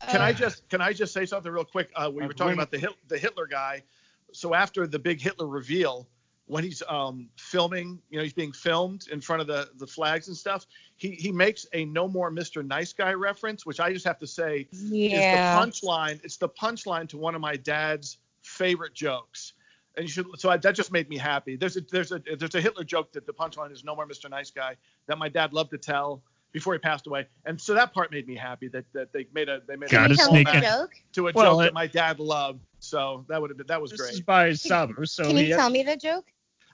Can 0.07 0.21
I 0.21 0.29
Uh, 0.29 0.33
just 0.33 0.69
can 0.69 0.81
I 0.81 0.93
just 0.93 1.13
say 1.13 1.25
something 1.25 1.51
real 1.51 1.65
quick? 1.65 1.89
Uh, 1.95 2.11
we 2.13 2.23
Uh, 2.23 2.27
were 2.27 2.33
talking 2.33 2.47
Winger- 2.51 2.61
about 2.61 2.71
the 2.71 2.77
Hit, 2.79 2.91
the 3.07 3.17
Hitler 3.17 3.47
guy. 3.47 3.83
So 4.31 4.53
after 4.53 4.85
the 4.85 4.99
big 4.99 5.19
Hitler 5.21 5.47
reveal, 5.47 6.07
when 6.47 6.63
he's 6.63 6.83
um, 6.87 7.27
filming, 7.37 7.99
you 8.09 8.17
know, 8.17 8.23
he's 8.23 8.33
being 8.33 8.51
filmed 8.51 9.07
in 9.11 9.19
front 9.19 9.41
of 9.41 9.47
the 9.47 9.69
the 9.77 9.87
flags 9.87 10.27
and 10.27 10.37
stuff. 10.37 10.65
He 10.97 11.11
he 11.11 11.31
makes 11.31 11.65
a 11.73 11.85
"No 11.85 12.07
More 12.07 12.31
Mr. 12.31 12.65
Nice 12.65 12.93
Guy" 12.93 13.13
reference, 13.13 13.65
which 13.65 13.79
I 13.79 13.91
just 13.91 14.05
have 14.05 14.19
to 14.19 14.27
say 14.27 14.67
Yeah. 14.71 15.15
is 15.17 15.31
the 15.31 15.59
punchline. 15.87 16.19
It's 16.23 16.37
the 16.37 16.49
punchline 16.49 17.09
to 17.09 17.17
one 17.17 17.33
of 17.35 17.41
my 17.41 17.55
dad's 17.55 18.17
favorite 18.43 18.93
jokes. 18.93 19.53
And 19.97 20.03
you 20.05 20.11
should, 20.11 20.27
so 20.37 20.49
I, 20.49 20.57
that 20.57 20.75
just 20.75 20.91
made 20.91 21.07
me 21.09 21.17
happy. 21.17 21.55
There's 21.55 21.77
a 21.77 21.81
there's 21.81 22.11
a 22.11 22.21
there's 22.37 22.53
a 22.53 22.61
Hitler 22.61 22.83
joke 22.83 23.11
that 23.13 23.25
the 23.25 23.33
punchline 23.33 23.71
is 23.71 23.83
"No 23.83 23.95
more 23.95 24.05
Mr. 24.07 24.29
Nice 24.29 24.51
Guy" 24.51 24.75
that 25.07 25.17
my 25.17 25.29
dad 25.29 25.53
loved 25.53 25.71
to 25.71 25.77
tell 25.77 26.21
before 26.51 26.73
he 26.73 26.79
passed 26.79 27.07
away, 27.07 27.25
and 27.45 27.59
so 27.59 27.73
that 27.73 27.93
part 27.93 28.11
made 28.11 28.27
me 28.27 28.35
happy 28.35 28.67
that, 28.69 28.85
that 28.93 29.11
they 29.13 29.25
made 29.33 29.49
a 29.49 29.61
they 29.67 29.75
made 29.77 29.89
Gotta 29.89 30.13
a 30.13 30.17
sneak 30.17 30.47
callback 30.47 30.55
in. 30.55 30.63
joke? 30.63 30.91
to 31.13 31.27
a 31.27 31.31
Well, 31.33 31.53
joke 31.55 31.61
it- 31.61 31.63
that 31.65 31.73
my 31.73 31.87
dad 31.87 32.19
loved. 32.19 32.61
So 32.79 33.25
that 33.29 33.41
would 33.41 33.49
have 33.49 33.57
been 33.57 33.67
that 33.67 33.81
was 33.81 33.91
This 33.91 33.99
great. 34.01 34.13
is 34.13 34.21
by 34.21 34.53
Sabu, 34.53 35.05
so 35.05 35.23
Can 35.23 35.37
you 35.37 35.55
tell 35.55 35.69
me 35.69 35.81
the 35.81 35.95
joke? 35.97 36.25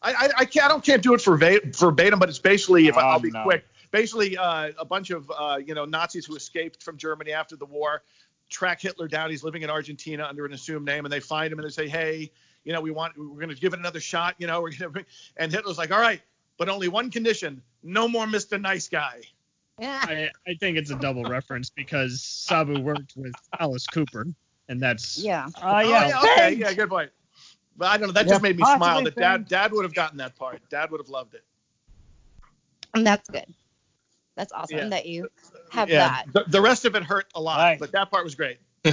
I, 0.02 0.14
I, 0.14 0.30
I 0.40 0.46
can't 0.46 0.66
I 0.66 0.70
don't 0.70 0.84
can't 0.84 1.02
do 1.04 1.14
it 1.14 1.24
verbatim, 1.24 1.72
verbatim 1.74 2.20
but 2.20 2.30
it's 2.30 2.40
basically 2.40 2.88
if 2.88 2.98
I, 2.98 3.02
Oh, 3.02 3.08
I'll 3.10 3.20
be 3.20 3.32
no. 3.32 3.44
quick. 3.44 3.66
Basically, 3.92 4.38
uh, 4.38 4.72
a 4.80 4.86
bunch 4.86 5.10
of 5.10 5.32
uh, 5.38 5.60
you 5.64 5.74
know 5.76 5.86
Nazis 5.86 6.26
who 6.26 6.36
escaped 6.36 6.82
from 6.82 6.98
Germany 6.98 7.34
after 7.34 7.56
the 7.56 7.66
war 7.66 8.04
track 8.50 8.82
Hitler 8.82 9.08
down. 9.08 9.30
He's 9.30 9.44
living 9.44 9.62
in 9.64 9.70
Argentina 9.70 10.26
under 10.28 10.46
an 10.46 10.54
assumed 10.54 10.86
name, 10.86 11.06
and 11.06 11.12
they 11.12 11.20
find 11.20 11.52
him 11.52 11.60
and 11.60 11.68
they 11.68 11.72
say, 11.72 11.88
"Hey, 11.88 12.32
you 12.64 12.74
know, 12.74 12.82
we 12.82 12.92
want 12.92 13.18
we're 13.18 13.26
going 13.36 13.50
to 13.50 13.56
give 13.56 13.74
it 13.74 13.80
another 13.80 14.00
shot. 14.00 14.36
You 14.38 14.48
know, 14.48 14.62
we're 14.62 14.72
going 14.72 14.94
to." 14.94 15.06
And 15.38 15.52
Hitler's 15.52 15.78
like, 15.78 15.92
"All 15.92 16.00
right, 16.00 16.22
but 16.58 16.70
only 16.70 16.88
one 16.88 17.12
condition: 17.12 17.62
no 17.84 18.08
more 18.08 18.26
Mr. 18.26 18.60
Nice 18.60 18.88
Guy." 18.88 19.22
Yeah. 19.80 20.00
I, 20.04 20.30
I 20.48 20.54
think 20.60 20.78
it's 20.78 20.92
a 20.92 20.96
double 20.96 21.24
reference 21.24 21.70
because 21.70 22.22
Sabu 22.22 22.80
worked 22.80 23.14
with 23.16 23.34
Alice 23.60 23.88
Cooper, 23.88 24.28
and 24.70 24.80
that's 24.80 25.18
Yeah. 25.18 25.48
Oh 25.62 25.70
Oh, 25.70 25.80
yeah. 25.80 26.22
okay, 26.34 26.54
yeah, 26.54 26.72
good 26.74 26.90
point. 26.90 27.10
But 27.78 27.88
I 27.90 27.98
don't 27.98 28.08
know. 28.08 28.14
That 28.14 28.26
Yeah, 28.26 28.34
just 28.34 28.44
made 28.44 28.58
me 28.58 28.64
smile. 28.64 28.78
possibly 28.80 29.12
That 29.12 29.20
dad 29.20 29.48
dad 29.48 29.72
would 29.72 29.84
have 29.84 29.94
gotten 29.94 30.18
that 30.18 30.36
part. 30.36 30.62
Dad 30.70 30.92
would 30.92 31.00
have 31.00 31.10
loved 31.10 31.34
it. 31.34 31.44
And 32.94 33.06
that's 33.08 33.30
good. 33.30 33.46
That's 34.36 34.52
awesome 34.52 34.78
Yeah. 34.78 34.90
that 34.90 35.06
you 35.06 35.26
uh, 35.26 35.28
uh, 35.28 35.60
have 35.72 35.90
that. 35.90 36.26
Yeah. 36.26 36.32
The, 36.34 36.44
the 36.50 36.62
rest 36.62 36.86
of 36.86 36.96
it 36.96 37.04
hurt 37.04 37.28
a 37.36 37.42
lot, 37.42 37.58
Right. 37.58 37.80
but 37.80 37.92
that 37.94 38.12
part 38.12 38.24
was 38.24 38.36
great. 38.36 38.58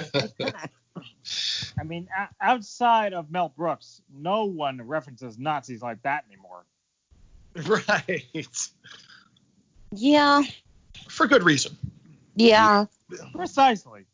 I 1.79 1.85
mean, 1.85 2.09
outside 2.41 3.12
of 3.12 3.31
Mel 3.31 3.53
Brooks, 3.57 4.03
no 4.12 4.45
one 4.47 4.81
references 4.83 5.38
Nazis 5.38 5.83
like 5.83 6.03
that 6.03 6.25
anymore. 6.31 6.64
Right. 7.67 8.27
yeah. 9.91 10.43
For 11.09 11.27
good 11.27 11.43
reason. 11.43 11.77
Yeah. 12.37 12.85
Precisely. 13.35 14.05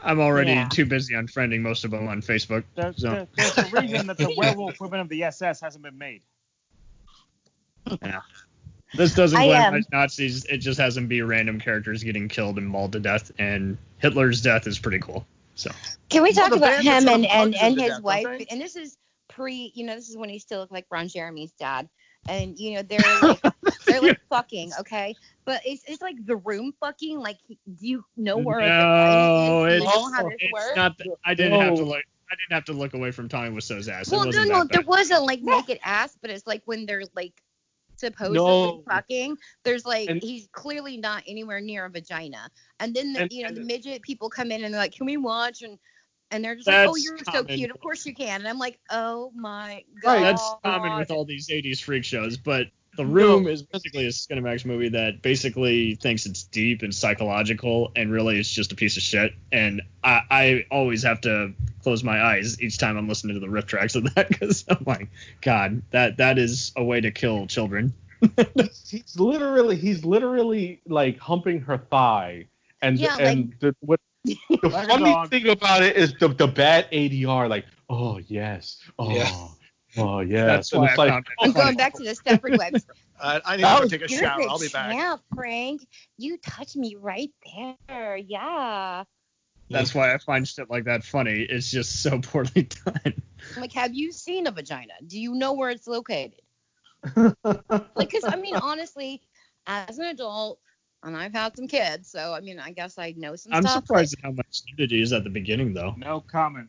I'm 0.00 0.20
already 0.20 0.52
Yeah. 0.52 0.68
too 0.68 0.86
busy 0.86 1.14
unfriending 1.14 1.60
most 1.60 1.84
of 1.84 1.90
them 1.90 2.06
on 2.08 2.22
Facebook. 2.22 2.64
There's, 2.76 2.98
So. 3.00 3.10
there- 3.10 3.28
there's 3.36 3.58
a 3.58 3.80
reason 3.80 4.06
that 4.06 4.16
the 4.18 4.32
werewolf 4.36 4.80
women 4.80 5.00
of 5.00 5.08
the 5.08 5.24
SS 5.24 5.60
hasn't 5.60 5.82
been 5.82 5.98
made. 5.98 6.22
Yeah. 8.02 8.20
This 8.94 9.14
doesn't 9.14 9.38
I, 9.38 9.50
um, 9.52 9.74
glamorize 9.74 9.92
Nazis. 9.92 10.44
It 10.46 10.58
just 10.58 10.78
has 10.80 10.94
them 10.94 11.08
be 11.08 11.20
random 11.22 11.60
characters 11.60 12.02
getting 12.02 12.28
killed 12.28 12.58
and 12.58 12.66
mauled 12.66 12.92
to 12.92 13.00
death, 13.00 13.30
and 13.38 13.76
Hitler's 13.98 14.40
death 14.40 14.66
is 14.66 14.78
pretty 14.78 14.98
cool. 14.98 15.26
So 15.54 15.70
Can 16.08 16.22
we 16.22 16.32
talk 16.32 16.50
the 16.50 16.56
about 16.56 16.82
him 16.82 17.08
and, 17.08 17.26
and, 17.26 17.54
and 17.54 17.78
his 17.80 17.90
death, 17.90 18.02
wife? 18.02 18.24
they? 18.38 18.46
And 18.50 18.60
this 18.60 18.76
is 18.76 18.96
pre, 19.28 19.72
you 19.74 19.84
know, 19.84 19.94
this 19.94 20.08
is 20.08 20.16
when 20.16 20.30
he 20.30 20.38
still 20.38 20.60
looked 20.60 20.72
like 20.72 20.86
Ron 20.90 21.08
Jeremy's 21.08 21.52
dad. 21.52 21.88
And 22.28 22.58
you 22.58 22.74
know 22.74 22.82
they're 22.88 22.98
like 23.22 23.40
they're 23.88 24.00
like 24.00 24.20
fucking, 24.30 24.72
okay? 24.80 25.14
But 25.44 25.62
it's 25.64 25.82
it's 25.86 26.02
like 26.02 26.16
the 26.26 26.36
room 26.36 26.72
fucking. 26.80 27.18
Like, 27.18 27.38
do 27.48 27.86
you 27.86 28.04
know 28.16 28.36
where? 28.36 28.60
no, 28.60 28.66
a 28.66 28.68
vagina 28.68 29.64
is? 29.76 29.82
It's, 29.82 29.94
know 29.96 30.12
how 30.12 30.22
this 30.28 30.36
it's 30.38 30.52
works? 30.52 30.76
not. 30.76 30.98
That, 30.98 31.06
I 31.24 31.34
didn't 31.34 31.60
have 31.60 31.74
to 31.74 31.80
No. 31.82 31.88
look. 31.88 32.02
I 32.30 32.34
didn't 32.34 32.52
have 32.52 32.64
to 32.66 32.72
look 32.74 32.92
away 32.92 33.10
from 33.10 33.28
Tommy 33.28 33.50
Wiseau's 33.50 33.88
ass. 33.88 34.10
Well, 34.10 34.26
no, 34.26 34.44
no, 34.44 34.58
that 34.60 34.70
there 34.72 34.82
wasn't 34.82 35.22
like 35.24 35.40
naked 35.40 35.78
ass, 35.82 36.16
but 36.20 36.30
it's 36.30 36.46
like 36.46 36.60
when 36.66 36.84
they're 36.84 37.04
like 37.16 37.32
supposedly 37.96 38.36
No. 38.36 38.82
fucking. 38.88 39.36
There's 39.64 39.86
like 39.86 40.08
And- 40.10 40.22
he's 40.22 40.46
clearly 40.52 40.98
not 40.98 41.22
anywhere 41.26 41.60
near 41.60 41.86
a 41.86 41.90
vagina. 41.90 42.50
And 42.80 42.94
then 42.94 43.12
the, 43.14 43.22
And- 43.22 43.32
you 43.32 43.44
know 43.44 43.50
the 43.52 43.62
midget 43.64 44.02
people 44.02 44.28
come 44.28 44.50
in 44.52 44.62
and 44.62 44.72
they're 44.74 44.80
like, 44.80 44.94
"Can 44.94 45.06
we 45.06 45.16
watch?" 45.16 45.62
And 45.62 45.78
and 46.30 46.44
they're 46.44 46.54
just 46.54 46.66
That's 46.66 46.86
like, 46.86 46.90
"Oh, 46.92 46.96
you're 46.96 47.18
so 47.32 47.42
cute. 47.44 47.70
Of 47.70 47.80
course 47.80 48.04
you 48.04 48.14
can." 48.14 48.40
And 48.40 48.48
I'm 48.48 48.58
like, 48.58 48.78
"Oh 48.90 49.32
my 49.34 49.82
Right, 50.04 50.18
god." 50.18 50.22
That's 50.22 50.50
common 50.62 50.98
with 50.98 51.10
all 51.10 51.24
these 51.24 51.48
80s 51.48 51.80
freak 51.80 52.04
shows, 52.04 52.36
but 52.36 52.66
The 52.98 53.06
Room 53.06 53.46
is 53.46 53.62
basically 53.62 54.06
a 54.06 54.08
Cinemax 54.08 54.64
movie 54.64 54.88
that 54.88 55.22
basically 55.22 55.94
thinks 55.94 56.26
it's 56.26 56.42
deep 56.42 56.82
and 56.82 56.92
psychological, 56.92 57.92
and 57.94 58.10
really 58.10 58.40
it's 58.40 58.50
just 58.50 58.72
a 58.72 58.74
piece 58.74 58.96
of 58.96 59.04
shit. 59.04 59.34
And 59.52 59.82
I, 60.02 60.22
I 60.28 60.66
always 60.68 61.04
have 61.04 61.20
to 61.20 61.52
close 61.84 62.02
my 62.02 62.20
eyes 62.20 62.60
each 62.60 62.76
time 62.76 62.96
I'm 62.96 63.08
listening 63.08 63.34
to 63.34 63.40
the 63.40 63.46
RiffTrax 63.46 63.94
of 63.94 64.12
that 64.16 64.28
because 64.40 64.64
I'm 64.68 64.82
like, 64.84 65.10
God, 65.42 65.82
that 65.92 66.16
that 66.16 66.38
is 66.38 66.72
a 66.74 66.82
way 66.82 67.00
to 67.00 67.12
kill 67.12 67.46
children. 67.46 67.94
he's 68.88 69.14
literally 69.16 69.76
he's 69.76 70.04
literally 70.04 70.80
like 70.84 71.20
humping 71.20 71.60
her 71.60 71.78
thigh 71.78 72.48
and 72.82 72.98
Yeah, 72.98 73.16
and 73.16 73.54
the 73.60 73.76
what 73.78 74.00
the 74.24 74.70
funny 74.88 75.28
thing 75.28 75.48
about 75.50 75.84
it 75.84 75.96
is 75.96 76.14
the 76.14 76.26
the 76.26 76.48
bad 76.48 76.90
ADR 76.90 77.48
like 77.48 77.64
oh 77.88 78.18
yes 78.18 78.82
oh 78.98 79.14
Yeah. 79.14 79.48
Oh 79.96 80.20
yeah, 80.20 80.46
That's 80.46 80.72
and 80.72 80.82
why 80.82 80.88
it's 80.88 80.98
I 80.98 81.02
like 81.02 81.10
found 81.12 81.26
it 81.26 81.32
I'm 81.44 81.52
funny. 81.52 81.64
going 81.64 81.76
back 81.76 81.94
to 81.94 82.04
the 82.04 82.10
Stepford 82.10 82.58
Webs. 82.58 82.86
Uh, 83.20 83.40
I 83.44 83.56
need 83.56 83.64
That 83.64 83.82
to 83.82 83.88
take 83.88 84.02
a 84.02 84.08
shower. 84.08 84.40
the 84.42 84.48
I'll 84.48 84.58
be 84.58 84.68
back. 84.68 84.94
Yeah, 84.94 85.16
Frank. 85.34 85.86
You 86.18 86.36
touched 86.38 86.76
me 86.76 86.96
right 86.98 87.30
there. 87.88 88.16
Yeah. 88.16 89.04
That's 89.70 89.94
why 89.94 90.14
I 90.14 90.18
find 90.18 90.46
shit 90.48 90.70
like 90.70 90.84
that 90.84 91.04
funny. 91.04 91.40
It's 91.42 91.70
just 91.70 92.02
so 92.02 92.18
poorly 92.22 92.68
done. 92.84 93.22
Like, 93.56 93.72
have 93.74 93.92
you 93.94 94.12
seen 94.12 94.46
a 94.46 94.50
vagina? 94.50 94.94
Do 95.06 95.18
you 95.20 95.34
know 95.34 95.52
where 95.54 95.70
it's 95.70 95.86
located? 95.86 96.40
like, 97.16 97.34
because 97.96 98.24
I 98.24 98.36
mean, 98.36 98.56
honestly, 98.56 99.20
as 99.66 99.98
an 99.98 100.06
adult, 100.06 100.58
and 101.04 101.16
I've 101.16 101.32
had 101.32 101.54
some 101.56 101.68
kids, 101.68 102.10
so 102.10 102.32
I 102.32 102.40
mean, 102.40 102.58
I 102.58 102.72
guess 102.72 102.98
I 102.98 103.14
know 103.16 103.36
some 103.36 103.50
stuff. 103.52 103.56
I'm 103.56 103.62
stuff. 103.62 103.84
surprised 103.84 104.14
at 104.18 104.24
how 104.24 104.32
much 104.32 104.62
nudity 104.68 105.00
is 105.02 105.12
at 105.12 105.22
the 105.22 105.30
beginning, 105.30 105.72
though. 105.74 105.94
No 105.96 106.20
comment. 106.20 106.68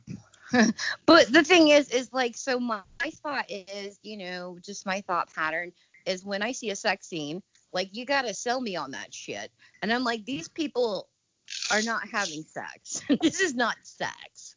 But 1.06 1.32
the 1.32 1.44
thing 1.44 1.70
is, 1.70 1.90
is 1.90 2.12
like, 2.14 2.36
so 2.38 2.60
my, 2.60 2.82
my 3.04 3.12
thought 3.12 3.46
is, 3.50 4.00
you 4.04 4.18
know, 4.18 4.58
just 4.62 4.86
my 4.86 5.02
thought 5.02 5.34
pattern 5.34 5.72
is 6.06 6.26
when 6.26 6.42
I 6.42 6.52
see 6.52 6.72
a 6.72 6.76
sex 6.76 7.08
scene, 7.08 7.42
like, 7.72 7.96
you 7.96 8.06
gotta 8.06 8.34
sell 8.34 8.62
me 8.62 8.76
on 8.76 8.92
that 8.92 9.14
shit. 9.14 9.52
And 9.82 9.94
I'm 9.94 10.04
like, 10.04 10.26
these 10.26 10.48
people 10.48 11.08
are 11.72 11.82
not 11.82 12.08
having 12.08 12.44
sex. 12.44 13.02
this 13.22 13.40
is 13.40 13.54
not 13.54 13.76
sex. 13.84 14.56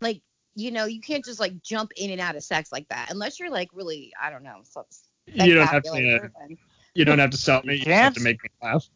Like, 0.00 0.20
you 0.54 0.70
know, 0.70 0.84
you 0.84 1.00
can't 1.00 1.24
just 1.24 1.40
like 1.40 1.62
jump 1.62 1.92
in 1.96 2.10
and 2.10 2.20
out 2.20 2.36
of 2.36 2.44
sex 2.44 2.70
like 2.70 2.88
that 2.88 3.10
unless 3.10 3.40
you're 3.40 3.50
like 3.50 3.70
really, 3.72 4.12
I 4.20 4.30
don't 4.30 4.44
know, 4.44 4.60
some 4.62 4.84
You 5.26 5.54
don't 5.54 5.66
have 5.66 5.82
to. 5.82 5.88
spectacular 5.88 6.32
Uh, 6.40 6.54
you 6.94 7.04
don't 7.04 7.18
have 7.18 7.30
to 7.30 7.36
sell 7.36 7.62
me. 7.64 7.74
You 7.74 7.84
just 7.84 7.90
have 7.90 8.14
to 8.14 8.22
make 8.22 8.42
me 8.42 8.50
laugh. 8.62 8.88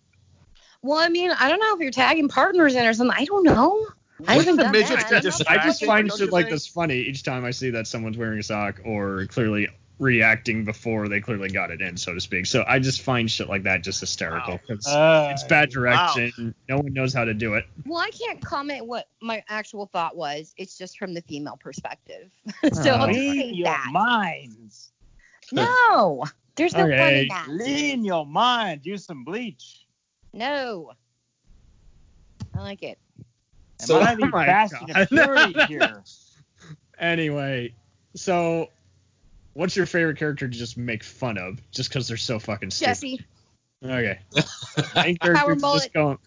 Well, 0.83 0.98
I 0.98 1.09
mean, 1.09 1.33
I 1.33 1.48
don't 1.48 1.59
know 1.59 1.74
if 1.74 1.81
you're 1.81 1.90
tagging 1.90 2.29
partners 2.29 2.77
in 2.77 2.87
or 2.87 2.94
something. 2.94 3.16
I 3.18 3.24
don't 3.24 3.42
know. 3.42 3.88
I 4.26 4.35
haven't 4.35 4.57
the 4.57 4.62
done 4.64 4.72
midgets 4.72 4.90
that. 5.04 5.11
be 5.11 5.16
I 5.16 5.20
don't 5.20 5.24
know. 5.24 5.31
just- 5.31 5.50
I 5.50 5.64
just 5.64 5.85
find 5.85 6.12
shit 6.12 6.33
like 6.33 6.46
think? 6.46 6.54
this 6.57 6.66
funny 6.66 6.96
each 6.96 7.22
time 7.22 7.44
I 7.44 7.50
see 7.52 7.70
that 7.70 7.87
someone's 7.87 8.16
wearing 8.18 8.38
a 8.38 8.42
sock 8.42 8.81
or 8.85 9.26
clearly 9.26 9.68
reacting 10.00 10.64
before 10.64 11.09
they 11.09 11.20
clearly 11.20 11.48
got 11.48 11.70
it 11.72 11.81
in, 11.83 11.96
so 11.96 12.14
to 12.14 12.20
speak. 12.20 12.46
So 12.46 12.64
I 12.68 12.78
just 12.78 13.02
find 13.02 13.28
shit 13.31 13.48
like 13.48 13.64
that 13.64 13.83
just 13.83 13.98
hysterical. 14.00 14.54
Wow. 14.54 14.61
'cause 14.68 14.87
Uh, 14.87 15.28
it's 15.33 15.42
bad 15.44 15.70
direction. 15.70 16.54
No 16.68 16.76
one 16.78 16.92
knows 16.92 17.12
how 17.12 17.24
to 17.24 17.35
do 17.35 17.54
it. 17.54 17.64
Well, 17.85 17.98
I 18.00 18.11
can't 18.11 18.40
comment 18.40 18.87
what 18.87 19.09
my 19.20 19.42
actual 19.48 19.87
thought 19.87 20.16
was. 20.16 20.54
It's 20.57 20.78
just 20.78 20.98
from 20.98 21.14
the 21.14 21.22
female 21.22 21.57
perspective. 21.61 22.31
so 22.72 22.92
I'll 22.92 23.04
Oh. 23.11 23.12
just 23.12 23.18
say 23.18 23.50
your 23.52 23.64
that. 23.64 23.88
minds. 23.90 24.92
No, 25.50 26.24
there's 26.57 26.74
no 26.74 26.83
fun 26.83 26.92
Okay. 26.92 27.22
in 27.22 27.28
that. 27.28 27.44
Clean 27.46 28.04
your 28.04 28.24
mind. 28.26 28.83
Use 28.87 29.04
some 29.04 29.24
bleach. 29.24 29.87
No. 30.33 30.92
I 32.54 32.61
like 32.61 32.83
it. 32.85 32.98
Am 33.81 33.87
So- 33.87 34.01
I 34.01 34.14
the 34.14 34.23
Oh 34.25 34.29
my 34.29 34.47
bastion 34.47 34.87
God. 34.88 34.97
of 35.03 35.09
fury 35.09 35.67
here? 35.67 36.03
Anyway, 37.01 37.73
so 38.17 38.67
what's 39.55 39.77
your 39.77 39.87
favorite 39.87 40.19
character 40.19 40.49
to 40.49 40.59
just 40.59 40.77
make 40.77 41.05
fun 41.05 41.38
of 41.38 41.61
just 41.71 41.88
because 41.91 42.09
they're 42.09 42.17
so 42.17 42.41
fucking 42.41 42.71
stupid? 42.73 42.88
Jesse, 42.91 43.25
Okay. 43.85 44.19
Main 44.97 45.17
Power 45.19 45.35
character 45.35 45.55
mullet. 45.61 45.83
just 45.83 45.93
going. 45.93 46.19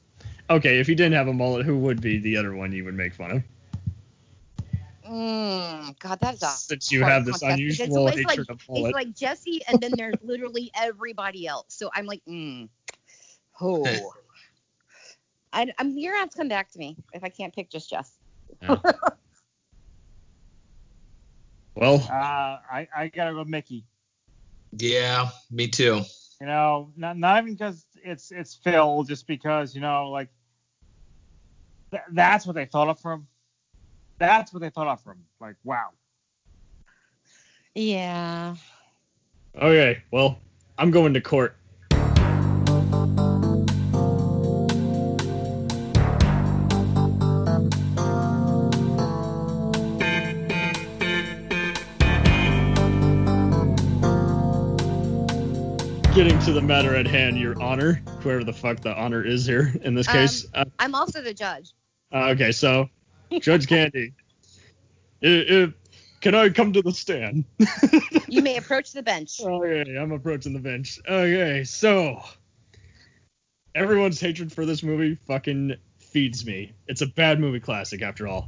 Okay, 0.49 0.79
if 0.79 0.87
you 0.87 0.95
didn't 0.95 1.15
have 1.15 1.27
a 1.27 1.33
mullet, 1.33 1.65
who 1.65 1.77
would 1.79 1.99
be 1.99 2.19
the 2.19 2.37
other 2.37 2.55
one 2.55 2.71
you 2.71 2.85
would 2.85 2.93
make 2.95 3.13
fun 3.13 3.31
of? 3.31 3.43
mm, 5.09 5.99
God, 5.99 6.19
that's 6.21 6.41
a 6.41 6.47
Since 6.47 6.89
you 6.91 7.03
have 7.03 7.25
this 7.25 7.39
contest. 7.39 7.59
It's- 7.59 7.79
unusual 7.89 8.07
it's, 8.07 8.17
like, 8.17 8.29
hatred 8.29 8.49
of 8.49 8.61
It's 8.69 8.93
like 8.93 9.13
Jesse, 9.13 9.61
and 9.67 9.81
then 9.81 9.91
there's 9.97 10.15
literally 10.23 10.71
everybody 10.73 11.47
else. 11.47 11.65
So 11.69 11.89
I'm 11.93 12.05
like, 12.05 12.21
mm, 12.25 12.69
oh. 13.59 14.13
I, 15.53 15.71
I'm 15.77 15.97
you're 15.97 16.13
gonna 16.13 16.21
have 16.21 16.29
to 16.31 16.37
come 16.37 16.47
back 16.47 16.71
to 16.71 16.79
me 16.79 16.97
if 17.13 17.23
I 17.23 17.29
can't 17.29 17.53
pick 17.53 17.69
just 17.69 17.89
Jess. 17.89 18.17
Well, 21.75 22.05
Uh, 22.11 22.59
I, 22.69 22.87
I 22.95 23.07
gotta 23.07 23.33
go 23.33 23.45
Mickey. 23.45 23.85
Yeah, 24.77 25.29
me 25.49 25.67
too. 25.67 26.01
You 26.39 26.47
know, 26.47 26.91
not 26.97 27.17
not 27.17 27.41
even 27.41 27.53
because 27.53 27.85
it's 28.03 28.31
it's 28.31 28.55
Phil, 28.55 29.03
just 29.03 29.25
because 29.25 29.73
you 29.73 29.81
know, 29.81 30.09
like 30.09 30.29
th- 31.91 32.03
that's 32.11 32.45
what 32.45 32.55
they 32.55 32.65
thought 32.65 32.89
of 32.89 32.99
from. 32.99 33.27
That's 34.19 34.53
what 34.53 34.59
they 34.59 34.69
thought 34.69 34.87
of 34.87 35.01
from. 35.01 35.23
Like, 35.39 35.55
wow. 35.63 35.89
Yeah. 37.73 38.55
okay, 39.55 40.03
well, 40.11 40.39
I'm 40.77 40.91
going 40.91 41.13
to 41.13 41.21
court. 41.21 41.55
Getting 56.13 56.37
to 56.39 56.51
the 56.51 56.61
matter 56.61 56.93
at 56.95 57.07
hand, 57.07 57.37
Your 57.37 57.59
Honor, 57.61 58.01
whoever 58.19 58.43
the 58.43 58.51
fuck 58.53 58.81
the 58.81 58.93
honor 58.93 59.25
is 59.25 59.45
here 59.45 59.73
in 59.83 59.93
this 59.95 60.07
Um, 60.09 60.13
case. 60.15 60.45
Uh, 60.53 60.65
I'm 60.79 60.93
also 60.93 61.21
the 61.21 61.33
judge. 61.33 61.71
uh, 62.13 62.29
okay, 62.31 62.51
so 62.51 62.89
Judge 63.39 63.65
Candy, 63.67 64.13
can 65.21 66.35
I 66.35 66.49
come 66.49 66.73
to 66.73 66.81
the 66.81 66.91
stand? 66.91 67.45
You 68.27 68.41
may 68.41 68.57
approach 68.57 68.91
the 68.93 69.03
bench. 69.03 69.39
Okay, 69.41 69.95
I'm 69.97 70.11
approaching 70.11 70.53
the 70.53 70.59
bench. 70.59 70.99
Okay, 71.07 71.63
so 71.63 72.21
everyone's 73.75 74.19
hatred 74.19 74.51
for 74.51 74.65
this 74.65 74.83
movie 74.83 75.15
fucking 75.15 75.75
feeds 75.99 76.45
me. 76.45 76.71
It's 76.87 77.01
a 77.01 77.07
bad 77.07 77.39
movie 77.39 77.59
classic 77.59 78.01
after 78.01 78.27
all. 78.27 78.47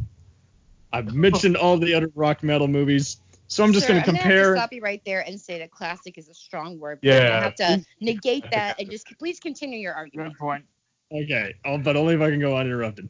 I've 0.91 1.13
mentioned 1.13 1.57
all 1.57 1.77
the 1.77 1.93
other 1.95 2.09
rock 2.15 2.43
metal 2.43 2.67
movies, 2.67 3.17
so 3.47 3.63
I'm 3.63 3.73
just 3.73 3.85
Sir, 3.87 3.93
gonna 3.93 3.99
I'm 3.99 4.05
compare. 4.05 4.23
gonna 4.23 4.37
have 4.37 4.53
to 4.55 4.59
stop 4.59 4.73
you 4.73 4.81
right 4.81 5.01
there 5.05 5.21
and 5.27 5.39
say 5.39 5.59
that 5.59 5.71
classic 5.71 6.17
is 6.17 6.29
a 6.29 6.33
strong 6.33 6.79
word. 6.79 7.01
because 7.01 7.19
Yeah. 7.19 7.37
I 7.37 7.43
have 7.43 7.55
to 7.55 7.85
negate 8.01 8.49
that 8.51 8.79
and 8.79 8.89
just 8.89 9.07
please 9.19 9.39
continue 9.39 9.79
your 9.79 9.93
argument. 9.93 10.33
Good 10.33 10.39
point. 10.39 10.65
Okay, 11.11 11.53
oh, 11.65 11.77
but 11.77 11.95
only 11.95 12.15
if 12.15 12.21
I 12.21 12.31
can 12.31 12.39
go 12.39 12.57
uninterrupted. 12.57 13.09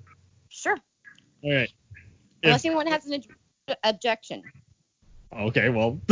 Sure. 0.49 0.77
Okay. 1.43 1.67
Unless 2.43 2.65
anyone 2.65 2.87
has 2.87 3.05
an 3.05 3.23
ob- 3.69 3.77
objection. 3.83 4.43
Okay, 5.33 5.69
well. 5.69 6.01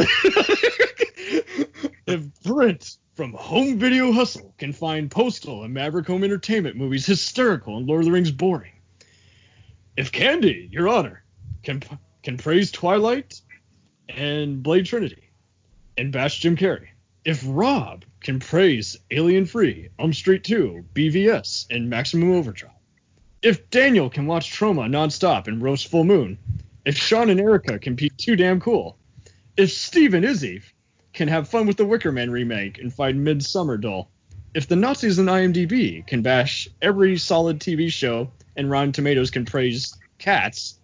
if 2.08 2.44
Brent 2.44 2.98
from 3.16 3.34
Home 3.34 3.78
Video 3.78 4.12
Hustle 4.14 4.54
can 4.58 4.72
find 4.74 5.12
Postal 5.12 5.64
and 5.64 5.74
Maverick 5.74 6.08
Home 6.08 6.24
Entertainment 6.24 6.76
movies 6.78 7.06
hysterical 7.06 7.78
and 7.78 7.86
Lord 7.86 8.02
of 8.02 8.06
the 8.06 8.12
Rings 8.12 8.32
boring, 8.32 8.72
if 9.98 10.12
Candy, 10.12 10.70
Your 10.72 10.88
Honor, 10.88 11.24
can 11.64 11.84
can 12.24 12.38
praise 12.38 12.72
Twilight 12.72 13.42
and 14.16 14.62
Blade 14.64 14.86
Trinity 14.86 15.30
and 15.98 16.12
bash 16.12 16.40
Jim 16.40 16.56
Carrey, 16.56 16.88
if 17.24 17.44
Rob 17.46 18.04
can 18.20 18.40
praise 18.40 18.98
Alien 19.12 19.46
3, 19.46 19.90
Elm 20.00 20.14
Street 20.14 20.44
2, 20.44 20.86
BVS, 20.94 21.68
and 21.70 21.90
Maximum 21.90 22.32
Overdrive, 22.32 22.72
if 23.42 23.70
Daniel 23.70 24.10
can 24.10 24.28
watch 24.28 24.52
Trauma 24.52 24.84
nonstop 24.84 25.48
and 25.48 25.62
roast 25.62 25.88
Full 25.88 26.04
Moon, 26.04 26.38
if 26.86 26.98
Sean 26.98 27.30
and 27.30 27.40
Erica 27.40 27.80
can 27.80 27.96
be 27.96 28.10
too 28.10 28.36
damn 28.36 28.60
cool, 28.60 28.98
if 29.58 29.72
Steve 29.72 30.14
and 30.14 30.26
Izzy 30.26 30.62
can 31.14 31.28
have 31.28 31.50
fun 31.50 31.68
with 31.68 31.78
the 31.78 31.86
Wicker 31.86 32.12
Man 32.12 32.30
remake 32.30 32.80
and 32.80 32.94
find 32.94 33.24
Midsummer 33.24 33.78
dull, 33.78 34.10
if 34.54 34.68
the 34.68 34.76
Nazis 34.76 35.20
in 35.20 35.26
IMDb 35.26 36.06
can 36.06 36.22
bash 36.22 36.68
every 36.82 37.18
solid 37.18 37.60
TV 37.60 37.92
show 37.92 38.32
and 38.56 38.70
Rotten 38.70 38.92
Tomatoes 38.92 39.32
can 39.32 39.46
praise 39.46 39.96
Cats, 40.18 40.80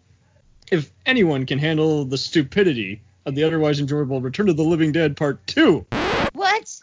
if 0.71 0.91
anyone 1.05 1.45
can 1.45 1.59
handle 1.59 2.05
the 2.05 2.17
stupidity 2.17 3.01
of 3.27 3.35
the 3.35 3.43
otherwise 3.43 3.79
enjoyable 3.79 4.21
Return 4.21 4.47
of 4.49 4.55
the 4.57 4.63
Living 4.63 4.91
Dead 4.93 5.15
Part 5.17 5.45
2, 5.47 5.85
What? 6.33 6.73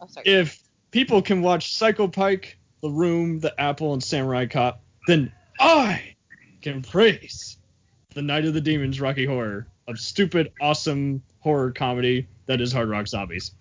Oh, 0.00 0.06
sorry. 0.06 0.26
if 0.26 0.60
people 0.90 1.22
can 1.22 1.40
watch 1.40 1.72
Psycho 1.74 2.06
Pike, 2.06 2.58
The 2.82 2.90
Room, 2.90 3.40
The 3.40 3.58
Apple, 3.58 3.94
and 3.94 4.04
Samurai 4.04 4.44
Cop, 4.46 4.82
then 5.08 5.32
I 5.58 6.14
can 6.60 6.82
praise 6.82 7.56
The 8.14 8.20
Night 8.22 8.44
of 8.44 8.52
the 8.52 8.60
Demons 8.60 9.00
Rocky 9.00 9.24
Horror 9.24 9.66
of 9.88 9.98
stupid, 9.98 10.52
awesome 10.60 11.22
horror 11.40 11.72
comedy 11.72 12.28
that 12.46 12.60
is 12.60 12.70
Hard 12.70 12.90
Rock 12.90 13.06
Zombies. 13.08 13.52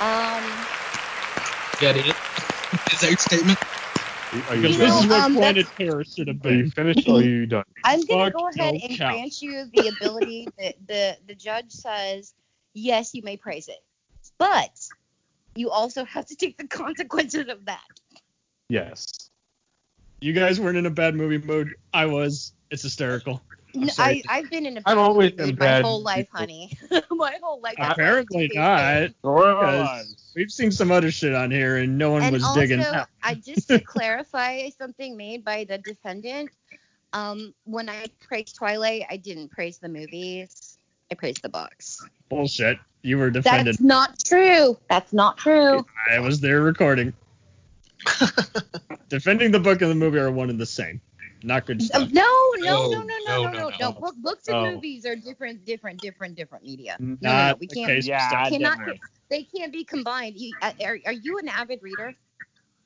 Um, 0.00 0.42
Is 1.74 1.80
that 1.80 1.94
it? 1.96 2.06
Is 2.92 3.00
that 3.00 3.08
your 3.10 3.16
statement? 3.18 3.58
Are 4.32 4.56
you 4.56 4.62
Because 4.62 4.72
You 4.72 4.78
this 4.78 4.94
is 4.96 5.06
know, 5.06 5.14
what 5.14 5.24
um, 5.24 5.34
Planet 5.34 5.66
Terror 5.76 6.04
should 6.04 6.28
have 6.28 6.44
Are 6.44 6.52
you 6.52 6.62
been. 6.62 6.70
finished 6.70 7.08
or 7.08 7.18
are 7.18 7.22
you 7.22 7.46
done? 7.46 7.64
I'm 7.84 8.00
gonna 8.04 8.30
Fuck 8.30 8.34
go 8.34 8.48
ahead 8.48 8.74
no 8.74 8.80
and 8.88 8.96
count. 8.96 9.14
grant 9.16 9.42
you 9.42 9.64
the 9.74 9.88
ability 9.88 10.48
that 10.58 10.74
the 10.86 11.16
the 11.26 11.34
judge 11.34 11.70
says 11.70 12.34
yes, 12.74 13.14
you 13.14 13.22
may 13.22 13.36
praise 13.36 13.68
it, 13.68 13.78
but 14.38 14.70
you 15.56 15.70
also 15.70 16.04
have 16.04 16.26
to 16.26 16.36
take 16.36 16.56
the 16.58 16.66
consequences 16.68 17.48
of 17.48 17.64
that. 17.66 17.82
Yes. 18.68 19.30
You 20.20 20.32
guys 20.32 20.60
weren't 20.60 20.76
in 20.76 20.86
a 20.86 20.90
bad 20.90 21.14
movie 21.16 21.38
mood. 21.44 21.74
I 21.92 22.06
was. 22.06 22.52
It's 22.70 22.82
hysterical. 22.82 23.42
I'm 23.74 23.82
No, 23.82 23.88
sorry. 23.88 24.22
I 24.28 24.38
I've 24.38 24.50
been 24.50 24.66
in 24.66 24.76
a 24.76 24.82
I've 24.86 24.98
always 24.98 25.30
mood 25.30 25.38
been 25.38 25.54
my 25.56 25.66
bad 25.66 25.82
whole 25.84 26.02
life, 26.02 26.26
people. 26.26 26.38
honey. 26.40 26.78
my 27.10 27.38
whole 27.42 27.60
life. 27.60 27.76
That's 27.78 27.88
why 27.98 28.04
I 28.04 28.08
Apparently 28.08 28.50
not. 28.54 29.10
Because. 29.22 30.16
We've 30.36 30.50
seen 30.50 30.70
some 30.70 30.92
other 30.92 31.10
shit 31.10 31.34
on 31.34 31.50
here 31.50 31.78
and 31.78 31.98
no 31.98 32.12
one 32.12 32.22
And 32.22 32.32
was 32.32 32.44
also, 32.44 32.60
digging 32.60 32.78
that. 32.78 33.08
I 33.22 33.34
just 33.34 33.68
to 33.68 33.78
clarify 33.84 34.68
something 34.70 35.16
made 35.16 35.44
by 35.44 35.64
the 35.64 35.78
defendant. 35.78 36.50
Um, 37.12 37.52
when 37.64 37.88
I 37.88 38.06
praised 38.20 38.54
Twilight, 38.54 39.06
I 39.10 39.16
didn't 39.16 39.50
praise 39.50 39.78
the 39.78 39.88
movies. 39.88 40.78
I 41.10 41.16
praised 41.16 41.42
the 41.42 41.48
books. 41.48 42.06
Bullshit. 42.28 42.78
You 43.02 43.18
were 43.18 43.30
defended. 43.30 43.74
That's 43.74 43.80
not 43.80 44.18
true. 44.24 44.76
That's 44.88 45.12
not 45.12 45.38
true. 45.38 45.84
I 46.10 46.20
was 46.20 46.40
there 46.40 46.60
recording. 46.62 47.12
Defending 49.08 49.50
the 49.50 49.58
book 49.58 49.82
and 49.82 49.90
the 49.90 49.94
movie 49.96 50.18
are 50.18 50.30
one 50.30 50.50
and 50.50 50.60
the 50.60 50.66
same 50.66 51.00
not 51.42 51.66
good 51.66 51.82
stuff. 51.82 52.10
No, 52.10 52.22
no, 52.58 52.90
no, 52.90 53.02
no, 53.02 53.16
no, 53.26 53.42
no, 53.42 53.50
no, 53.50 53.70
no. 53.80 53.92
Book, 53.92 54.14
books 54.18 54.48
and 54.48 54.56
oh. 54.56 54.72
movies 54.72 55.06
are 55.06 55.16
different, 55.16 55.64
different, 55.64 56.00
different, 56.00 56.36
different 56.36 56.64
media. 56.64 56.96
Not 56.98 57.22
no, 57.22 57.30
no, 57.30 57.54
we 57.60 57.66
can't. 57.66 58.04
yeah, 58.04 58.48
cannot, 58.48 58.78
they 59.28 59.44
can't 59.44 59.72
be 59.72 59.84
combined. 59.84 60.36
You, 60.36 60.52
uh, 60.62 60.72
are, 60.84 60.98
are 61.06 61.12
you 61.12 61.38
an 61.38 61.48
avid 61.48 61.82
reader? 61.82 62.14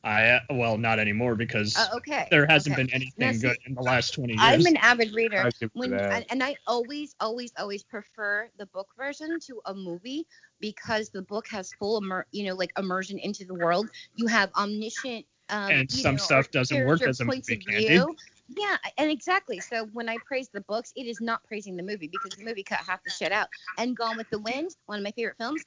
I 0.05 0.29
uh, 0.29 0.41
well, 0.51 0.77
not 0.77 0.99
anymore 0.99 1.35
because 1.35 1.75
uh, 1.77 1.89
okay. 1.97 2.29
there 2.31 2.47
hasn't 2.47 2.75
okay. 2.75 2.83
been 2.83 2.93
anything 2.93 3.15
now, 3.17 3.33
see, 3.33 3.39
good 3.39 3.57
in 3.67 3.75
the 3.75 3.81
last 3.81 4.13
twenty 4.13 4.35
years. 4.35 4.43
I'm 4.43 4.67
an 4.67 4.77
avid 4.77 5.15
reader, 5.15 5.39
I 5.39 5.67
when, 5.73 5.99
I, 5.99 6.27
and 6.29 6.43
I 6.43 6.57
always, 6.67 7.17
always, 7.21 7.53
always 7.59 7.83
prefer 7.83 8.51
the 8.59 8.67
book 8.67 8.89
version 8.99 9.41
to 9.47 9.63
a 9.65 9.75
movie 9.75 10.27
because 10.61 11.09
the 11.09 11.23
book 11.23 11.49
has 11.49 11.73
full, 11.79 11.97
immer- 11.97 12.27
you 12.33 12.45
know, 12.45 12.55
like 12.55 12.71
immersion 12.79 13.19
into 13.19 13.47
the 13.47 13.55
world. 13.55 13.89
You 14.15 14.27
have 14.27 14.51
omniscient 14.55 15.25
um, 15.49 15.71
and 15.71 15.91
some 15.91 16.17
know, 16.17 16.23
stuff 16.23 16.51
doesn't 16.51 16.87
work 16.87 17.03
as 17.03 17.21
a 17.21 17.25
movie, 17.25 17.57
Candy. 17.57 17.89
View. 17.89 18.17
Yeah, 18.49 18.77
and 18.99 19.11
exactly. 19.11 19.61
So 19.61 19.87
when 19.93 20.09
I 20.09 20.19
praise 20.19 20.49
the 20.49 20.61
books, 20.63 20.93
it 20.97 21.07
is 21.07 21.21
not 21.21 21.45
praising 21.45 21.77
the 21.77 21.83
movie 21.83 22.09
because 22.09 22.33
the 22.33 22.45
movie 22.45 22.63
cut 22.63 22.79
half 22.79 23.03
the 23.05 23.11
shit 23.11 23.33
out. 23.33 23.49
And 23.79 23.97
Gone 23.97 24.17
with 24.17 24.29
the 24.31 24.39
Wind, 24.39 24.77
one 24.87 24.99
of 24.99 25.05
my 25.05 25.13
favorite 25.13 25.37
films, 25.39 25.65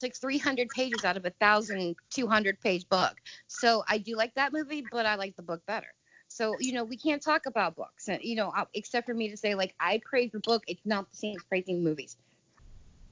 took 0.00 0.14
300 0.14 0.70
pages 0.70 1.04
out 1.04 1.16
of 1.16 1.24
a 1.24 1.32
1,200 1.38 2.60
page 2.60 2.88
book. 2.88 3.16
So 3.46 3.84
I 3.88 3.98
do 3.98 4.16
like 4.16 4.34
that 4.34 4.52
movie, 4.52 4.86
but 4.90 5.06
I 5.06 5.16
like 5.16 5.36
the 5.36 5.42
book 5.42 5.62
better. 5.66 5.92
So 6.28 6.58
you 6.60 6.72
know 6.72 6.84
we 6.84 6.96
can't 6.96 7.22
talk 7.22 7.46
about 7.46 7.76
books, 7.76 8.08
you 8.20 8.34
know, 8.34 8.52
except 8.74 9.06
for 9.06 9.14
me 9.14 9.30
to 9.30 9.36
say 9.36 9.54
like 9.54 9.74
I 9.78 10.00
praise 10.04 10.32
the 10.32 10.40
book. 10.40 10.64
It's 10.66 10.84
not 10.84 11.08
the 11.10 11.16
same 11.16 11.36
as 11.36 11.44
praising 11.44 11.84
movies, 11.84 12.16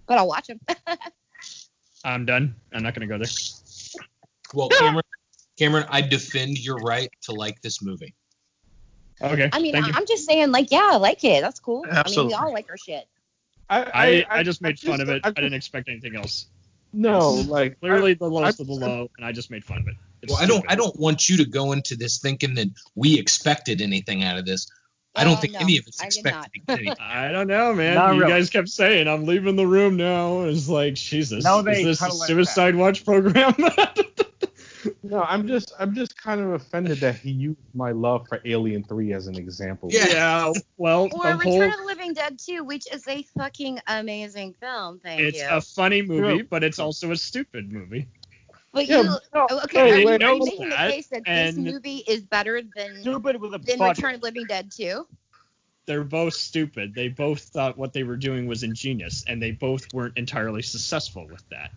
but 0.07 0.19
I'll 0.19 0.27
watch 0.27 0.49
them. 0.49 0.61
I'm 2.05 2.27
done. 2.27 2.55
I'm 2.73 2.83
not 2.83 2.95
gonna 2.95 3.07
go 3.07 3.19
there. 3.19 3.31
Well, 4.53 4.69
Cameron, 4.79 5.03
Cameron, 5.59 5.87
I 5.91 6.01
defend 6.03 6.59
your 6.59 6.79
right 6.79 7.09
to 7.23 7.33
like 7.33 7.61
this 7.63 7.83
movie. 7.83 8.15
Okay. 9.33 9.51
I 9.53 9.61
mean, 9.61 9.73
thank 9.73 9.87
you. 9.87 9.93
I'm 9.95 10.07
just 10.07 10.27
saying 10.27 10.53
like 10.53 10.71
yeah, 10.71 10.91
I 10.93 10.97
like 10.97 11.25
it. 11.25 11.41
That's 11.41 11.61
cool. 11.61 11.85
I 11.91 11.97
Absolutely. 11.97 12.35
mean, 12.35 12.41
we 12.41 12.47
all 12.47 12.53
like 12.53 12.67
our 12.71 12.77
shit. 12.77 13.07
I, 13.71 14.25
I, 14.31 14.43
just 14.43 14.61
made 14.63 14.79
fun 14.79 15.01
of 15.01 15.09
it. 15.09 15.23
I, 15.25 15.29
I 15.29 15.33
didn't 15.33 15.55
expect 15.55 15.89
anything 15.89 16.17
else. 16.17 16.47
No, 16.93 17.31
like 17.31 17.81
Clearly 17.81 18.15
the 18.15 18.29
lowest 18.31 18.61
I- 18.61 18.63
of 18.63 18.67
the 18.69 18.75
low, 18.75 19.11
and 19.17 19.27
I 19.27 19.33
just 19.33 19.51
made 19.51 19.65
fun 19.65 19.79
of 19.79 19.89
it. 19.89 19.95
It's 20.23 20.33
Well, 20.33 20.41
I 20.43 20.47
don't. 20.47 20.65
I 20.69 20.75
don't 20.75 20.99
want 20.99 21.29
you 21.29 21.37
to 21.39 21.45
go 21.45 21.73
into 21.73 21.97
this 21.97 22.19
thinking 22.19 22.55
that 22.55 22.69
we 22.95 23.19
expected 23.19 23.81
anything 23.83 24.23
out 24.23 24.39
of 24.39 24.47
this. 24.47 24.71
I 25.17 25.25
don't 25.25 25.35
Uh, 25.35 25.41
think 25.41 25.53
no, 25.55 25.61
any 25.61 25.79
of 25.79 25.87
us 25.87 26.01
I 26.01 26.07
expected 26.07 26.63
anything. 26.69 26.95
I 27.01 27.31
don't 27.31 27.47
know, 27.47 27.73
man. 27.75 27.95
Not 27.95 28.15
you 28.15 28.21
really. 28.21 28.33
guys 28.33 28.51
kept 28.51 28.69
saying 28.69 29.07
I'm 29.09 29.25
leaving 29.25 29.57
the 29.57 29.67
room 29.67 29.97
now. 29.97 30.43
It's 30.43 30.69
like 30.69 30.95
Jesus. 30.95 31.45
No, 31.45 31.63
they 31.63 31.81
is 31.81 31.85
this 31.85 32.01
a 32.03 32.05
totally 32.07 32.27
suicide 32.27 32.75
watch 32.75 33.05
program? 33.05 33.55
no, 35.03 35.23
I'm 35.23 35.47
just 35.47 35.73
I'm 35.79 35.95
just 35.95 36.21
kind 36.21 36.41
of 36.41 36.53
offended 36.53 36.99
that 36.99 37.17
he 37.17 37.31
used 37.31 37.59
my 37.75 37.93
love 37.93 38.27
for 38.29 38.41
Alien 38.45 38.83
3 38.85 39.13
as 39.13 39.27
an 39.27 39.37
example. 39.37 39.89
Yeah. 39.93 40.07
yeah. 40.09 40.53
Well, 40.77 41.09
Or 41.13 41.33
the 41.33 41.39
Return 41.39 41.41
whole 41.43 41.63
of 41.63 41.77
the 41.79 41.85
Living 41.87 42.13
Dead 42.15 42.39
2, 42.39 42.65
which 42.65 42.91
is 42.93 43.07
a 43.09 43.23
fucking 43.37 43.81
amazing 43.87 44.55
film. 44.61 45.01
Thank 45.01 45.21
it's 45.21 45.39
you. 45.41 45.49
a 45.51 45.61
funny 45.61 46.03
movie, 46.03 46.39
True. 46.39 46.47
but 46.51 46.63
it's 46.65 46.79
also 46.79 47.11
a 47.11 47.17
stupid 47.17 47.73
movie. 47.73 48.07
but 48.73 48.87
Yeah, 48.87 49.03
you, 49.03 49.17
no, 49.35 49.47
okay, 49.65 49.79
hey, 49.79 49.93
are 49.93 49.99
you, 49.99 50.07
wait, 50.07 50.23
are 50.23 50.33
you 50.33 50.39
know 50.39 50.45
making 50.45 50.65
the 50.69 50.71
that, 50.77 50.91
case 50.93 51.07
that 51.09 51.23
and- 51.27 51.57
this 51.57 51.73
movie 51.73 51.99
is 52.07 52.23
better 52.23 52.61
than 52.77 53.01
Stupid 53.03 53.41
with 53.41 53.55
a 53.55 53.59
than 53.59 53.79
budget. 53.79 53.99
Return 53.99 54.15
of 54.17 54.21
the 54.21 54.27
Living 54.27 54.47
Dead 54.47 54.71
2? 54.71 55.07
They're 55.87 56.03
both 56.03 56.33
stupid. 56.33 56.95
They 56.95 57.09
both 57.09 57.41
thought 57.43 57.77
what 57.77 57.93
they 57.93 58.05
were 58.05 58.17
doing 58.17 58.47
was 58.47 58.63
ingenious, 58.63 59.23
and 59.29 59.43
they 59.43 59.51
both 59.51 59.93
weren't 59.93 60.17
entirely 60.17 60.63
successful 60.63 61.27
with 61.31 61.47
that. 61.51 61.73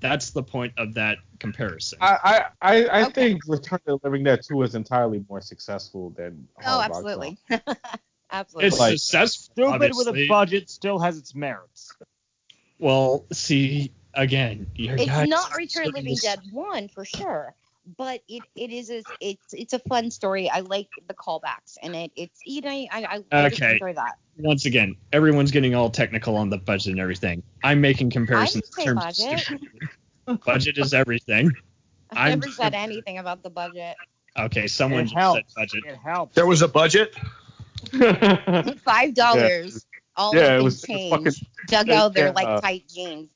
That's 0.00 0.30
the 0.30 0.42
point 0.42 0.72
of 0.78 0.94
that 0.94 1.18
comparison. 1.38 1.98
I 2.00 2.16
I, 2.22 2.44
I, 2.62 2.84
I 2.86 3.02
Okay. 3.04 3.12
think 3.12 3.42
Return 3.46 3.78
of 3.86 4.00
the 4.00 4.08
Living 4.08 4.24
Dead 4.24 4.40
2 4.46 4.62
is 4.62 4.74
entirely 4.74 5.24
more 5.28 5.40
successful 5.40 6.10
than 6.10 6.48
Oh, 6.58 6.62
Hard 6.62 6.90
Rock 6.90 6.96
absolutely. 6.96 7.38
Zone. 7.50 7.60
absolutely. 8.32 8.66
it's 8.68 8.78
like- 8.78 8.90
successful. 8.92 9.52
Stupid 9.54 9.72
obviously. 9.74 10.04
with 10.12 10.16
a 10.16 10.28
budget 10.28 10.70
still 10.70 10.98
has 10.98 11.18
its 11.18 11.34
merits. 11.34 11.92
Well, 12.78 13.26
see, 13.32 13.92
again, 14.14 14.66
you're 14.74 14.96
it's 14.96 15.28
not 15.28 15.54
Return 15.56 15.88
of 15.88 15.92
the 15.92 15.98
Living 16.00 16.16
so- 16.16 16.28
Dead 16.28 16.40
1 16.50 16.88
for 16.88 17.04
sure. 17.04 17.54
But 17.96 18.20
it, 18.28 18.42
it 18.54 18.70
is 18.70 18.90
a, 18.90 19.02
it's 19.20 19.52
it's 19.54 19.72
a 19.72 19.78
fun 19.80 20.10
story. 20.10 20.48
I 20.50 20.60
like 20.60 20.88
the 21.08 21.14
callbacks 21.14 21.76
and 21.82 21.96
it 21.96 22.12
it's 22.14 22.40
you 22.44 22.60
know 22.60 22.70
I 22.70 22.88
I, 22.92 23.24
I 23.32 23.48
just 23.48 23.62
Okay. 23.62 23.72
enjoy 23.72 23.94
that. 23.94 24.16
once 24.38 24.66
again, 24.66 24.94
everyone's 25.12 25.50
getting 25.50 25.74
all 25.74 25.90
technical 25.90 26.36
on 26.36 26.50
the 26.50 26.58
budget 26.58 26.92
and 26.92 27.00
everything. 27.00 27.42
I'm 27.64 27.80
making 27.80 28.10
comparisons 28.10 28.68
didn't 28.76 28.78
in 28.90 28.94
terms 29.00 29.18
budget. 29.18 29.60
of 30.26 30.40
budget 30.44 30.78
is 30.78 30.92
everything. 30.94 31.50
I've 32.12 32.18
I'm- 32.18 32.38
never 32.40 32.52
said 32.52 32.74
anything 32.74 33.18
about 33.18 33.42
the 33.42 33.50
budget. 33.50 33.96
Okay, 34.38 34.66
someone 34.68 35.00
It 35.00 35.04
just 35.04 35.16
helps. 35.16 35.54
said 35.54 35.60
budget. 35.60 35.84
It 35.86 35.96
helps. 35.96 36.34
There 36.36 36.46
was 36.46 36.62
a 36.62 36.68
budget. 36.68 37.14
Five 38.84 39.14
dollars. 39.14 39.86
All 40.16 40.34
Yeah, 40.34 40.54
in 40.54 40.60
it 40.60 40.62
was- 40.62 40.84
it 40.84 41.10
was 41.22 41.34
fucking- 41.38 41.48
dug 41.66 41.88
out 41.90 42.14
their 42.14 42.26
yeah. 42.26 42.32
like 42.32 42.62
tight 42.62 42.84
jeans. 42.88 43.30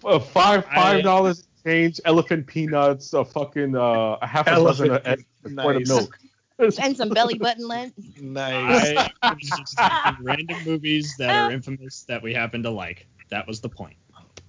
Five 0.00 0.64
five 0.66 1.02
dollars 1.02 1.46
change, 1.66 2.00
elephant 2.04 2.46
peanuts, 2.46 3.12
a 3.12 3.24
fucking 3.24 3.76
uh, 3.76 4.18
a 4.22 4.26
half 4.26 4.46
a 4.46 4.50
dozen 4.50 4.90
of 4.90 5.06
Elephant 5.06 5.06
eggs, 5.06 5.24
a 5.44 5.62
quart 5.62 5.76
of 5.76 5.88
milk. 5.88 6.18
And 6.58 6.96
some 6.96 7.10
belly 7.10 7.36
button 7.36 7.68
lint. 7.68 7.92
Nice. 8.18 9.10
I 9.20 9.34
was 9.34 9.42
just 9.58 9.76
picking 9.76 10.24
random 10.24 10.56
movies 10.64 11.14
that 11.18 11.28
are 11.28 11.52
infamous 11.52 12.04
that 12.04 12.22
we 12.22 12.32
happen 12.32 12.62
to 12.62 12.70
like. 12.70 13.06
That 13.28 13.46
was 13.46 13.60
the 13.60 13.68
point. 13.68 13.98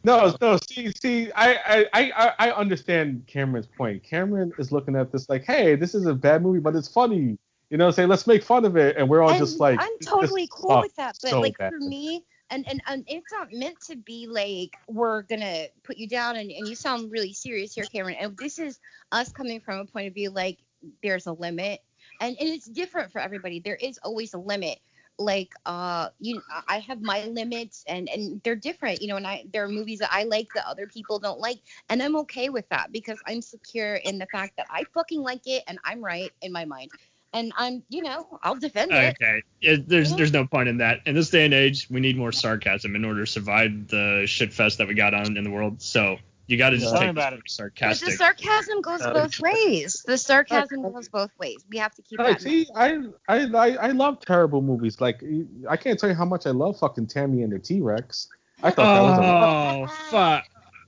No, 0.06 0.34
no. 0.40 0.58
See, 0.70 0.90
see, 0.94 1.30
I, 1.34 1.86
I, 1.94 2.12
I, 2.16 2.34
I 2.40 2.52
understand 2.52 3.28
Cameron's 3.28 3.68
point. 3.68 4.04
Cameron 4.04 4.54
is 4.58 4.72
looking 4.72 4.96
at 4.96 5.12
this 5.12 5.28
like, 5.28 5.44
hey, 5.44 5.76
this 5.76 5.94
is 5.94 6.06
a 6.06 6.14
bad 6.14 6.44
movie, 6.44 6.62
but 6.62 6.78
it's 6.78 6.88
funny. 6.88 7.38
You 7.70 7.78
know, 7.78 7.92
say 7.92 8.06
let's 8.06 8.26
make 8.26 8.42
fun 8.42 8.64
of 8.64 8.78
it, 8.78 8.96
and 8.96 9.10
we're 9.10 9.22
all 9.22 9.32
And 9.32 9.40
just 9.40 9.60
like, 9.60 9.78
I'm 9.82 10.00
totally 10.02 10.48
cool 10.50 10.80
with 10.80 10.96
that. 10.96 11.18
But 11.22 11.32
so 11.32 11.42
like 11.42 11.58
bad. 11.58 11.74
for 11.74 11.80
me, 11.80 12.24
and, 12.50 12.68
and 12.70 12.82
and 12.88 13.04
it's 13.08 13.32
not 13.32 13.50
meant 13.52 13.80
to 13.88 13.96
be 13.96 14.28
like 14.28 14.78
we're 14.88 15.24
gonna 15.24 15.66
put 15.84 15.98
you 15.98 16.08
down 16.08 16.36
and, 16.38 16.52
and 16.52 16.68
you 16.68 16.76
sound 16.76 17.12
really 17.12 17.34
serious 17.34 17.74
here, 17.74 17.86
Cameron. 17.86 18.18
And 18.20 18.38
this 18.38 18.60
is 18.60 18.80
us 19.12 19.32
coming 19.32 19.60
from 19.60 19.80
a 19.80 19.86
point 19.86 20.08
of 20.08 20.14
view 20.14 20.30
like 20.30 20.60
there's 21.04 21.28
a 21.28 21.34
limit. 21.34 21.82
And 22.22 22.36
and 22.40 22.50
it's 22.50 22.68
different 22.68 23.12
for 23.12 23.20
everybody. 23.20 23.60
There 23.60 23.76
is 23.76 24.00
always 24.04 24.34
a 24.34 24.40
limit. 24.40 24.80
Like 25.20 25.52
uh 25.66 26.10
you 26.20 26.42
I 26.68 26.80
have 26.80 27.02
my 27.02 27.26
limits 27.26 27.84
and 27.88 28.08
and 28.10 28.42
they're 28.44 28.56
different, 28.56 29.02
you 29.02 29.08
know, 29.08 29.18
and 29.18 29.28
I 29.28 29.46
there 29.52 29.64
are 29.64 29.70
movies 29.70 30.00
that 30.00 30.14
I 30.14 30.24
like 30.24 30.48
that 30.56 30.66
other 30.68 30.88
people 30.88 31.20
don't 31.20 31.40
like. 31.40 31.60
And 31.90 32.02
I'm 32.02 32.16
okay 32.18 32.50
with 32.50 32.70
that 32.70 32.92
because 32.92 33.20
I'm 33.28 33.42
secure 33.42 33.96
in 33.96 34.20
the 34.20 34.28
fact 34.28 34.58
that 34.58 34.68
I 34.70 34.84
fucking 34.94 35.22
like 35.22 35.42
it 35.48 35.64
and 35.68 35.80
I'm 35.84 36.04
right 36.04 36.32
in 36.42 36.52
my 36.52 36.66
mind. 36.66 36.92
And 37.38 37.54
I'm, 37.56 37.84
you 37.90 38.02
know, 38.02 38.40
I'll 38.42 38.56
defend 38.56 38.92
it. 38.92 39.16
Okay, 39.16 39.44
yeah, 39.62 39.76
there's 39.86 40.16
there's 40.16 40.34
no 40.34 40.48
point 40.48 40.70
in 40.70 40.78
that. 40.78 41.02
In 41.06 41.14
this 41.14 41.30
day 41.30 41.46
and 41.46 41.54
age, 41.54 41.88
we 41.92 42.00
need 42.00 42.18
more 42.18 42.32
sarcasm 42.32 42.96
in 42.96 43.06
order 43.06 43.26
to 43.26 43.32
survive 43.32 43.88
the 43.90 44.24
shit 44.26 44.54
fest 44.54 44.80
that 44.80 44.88
we 44.88 44.96
got 44.96 45.14
on 45.14 45.38
in 45.38 45.44
the 45.44 45.52
world. 45.52 45.82
So 45.82 46.18
you 46.48 46.58
got 46.58 46.72
to 46.72 46.78
just 46.78 46.92
Tell 46.92 47.02
take 47.02 47.12
about 47.12 47.34
it 47.34 47.40
it. 47.48 47.74
But 47.80 48.00
the 48.00 48.12
sarcasm 48.12 48.82
goes 48.82 49.02
Uh, 49.02 49.14
both 49.14 49.40
ways. 49.40 50.04
The 50.08 50.18
sarcasm 50.18 50.82
goes 50.82 51.10
both 51.10 51.30
ways. 51.38 51.64
We 51.70 51.78
have 51.78 51.94
to 51.96 52.02
keep 52.02 52.20
Like, 52.20 52.40
that. 52.40 52.42
see, 52.42 52.68
I, 52.74 53.00
I, 53.28 53.46
I, 53.46 53.76
I 53.76 53.88
love 53.92 54.20
terrible 54.22 54.62
movies. 54.62 55.00
Like, 55.00 55.22
I 55.70 55.78
can't 55.78 56.00
tell 56.00 56.10
you 56.10 56.16
how 56.16 56.26
much 56.26 56.48
I 56.48 56.52
love 56.52 56.80
fucking 56.80 57.08
Tammy 57.08 57.44
and 57.44 57.52
the 57.52 57.60
T 57.60 57.82
Rex. 57.82 58.30
I 58.64 58.72
thought 58.72 58.94
that 58.94 59.04
was 59.04 59.18
a 59.20 59.22
Oh 59.22 59.88
fuck! 60.10 60.46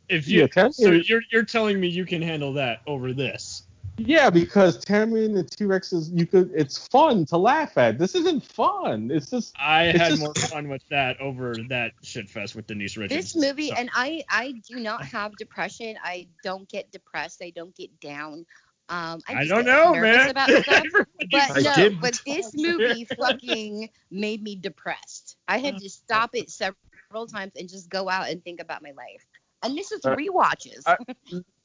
If 0.07 0.27
you 0.27 0.47
Yeah, 0.55 0.69
so 0.71 0.91
you're 0.91 1.21
you're 1.31 1.43
telling 1.43 1.79
me 1.79 1.89
you 1.89 2.05
can 2.05 2.23
handle 2.23 2.53
that 2.53 2.79
over 2.87 3.13
this? 3.13 3.63
Yeah, 3.99 4.29
because 4.29 4.77
Tammy 4.83 5.25
and 5.25 5.35
the 5.35 5.43
T 5.43 5.65
Rex 5.65 5.93
is 5.93 6.09
you 6.11 6.25
could. 6.25 6.51
It's 6.55 6.87
fun 6.87 7.25
to 7.27 7.37
laugh 7.37 7.77
at. 7.77 7.97
This 7.97 8.15
isn't 8.15 8.43
fun. 8.43 9.11
It's 9.11 9.29
just 9.29 9.55
I 9.59 9.85
It's 9.85 9.99
had 9.99 10.09
just- 10.11 10.21
more 10.21 10.33
fun 10.35 10.67
with 10.69 10.83
that 10.89 11.19
over 11.19 11.53
that 11.69 11.93
shit 12.03 12.29
fest 12.29 12.55
with 12.55 12.67
Denise 12.67 12.97
Richards. 12.97 13.33
This 13.33 13.35
movie, 13.35 13.69
So- 13.69 13.75
and 13.77 13.89
I, 13.93 14.23
I 14.29 14.53
do 14.67 14.79
not 14.79 15.03
have 15.05 15.35
depression. 15.37 15.95
I 16.03 16.27
don't 16.43 16.67
get 16.69 16.91
depressed. 16.91 17.41
I 17.43 17.51
don't 17.51 17.75
get 17.75 17.99
down. 17.99 18.45
Um, 18.91 19.19
I, 19.27 19.41
I 19.41 19.45
don't 19.45 19.65
know, 19.65 19.93
man. 19.93 20.29
About 20.29 20.49
stuff. 20.49 20.83
But 21.31 21.51
I 21.57 21.61
no, 21.61 21.75
didn't. 21.75 22.01
but 22.01 22.19
this 22.25 22.53
movie 22.55 23.05
fucking 23.05 23.89
made 24.09 24.41
me 24.41 24.55
depressed. 24.55 25.37
I 25.47 25.59
had 25.59 25.77
to 25.77 25.89
stop 25.89 26.31
it 26.33 26.49
several 26.49 27.27
times 27.27 27.51
and 27.55 27.69
just 27.69 27.87
go 27.89 28.09
out 28.09 28.29
and 28.29 28.43
think 28.43 28.59
about 28.59 28.81
my 28.81 28.89
life. 28.91 29.25
And 29.61 29.77
this 29.77 29.91
is 29.91 30.03
Uh, 30.05 30.15
rewatches. 30.15 30.81
I- 30.87 30.97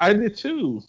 I 0.01 0.13
did 0.13 0.37
too. 0.37 0.83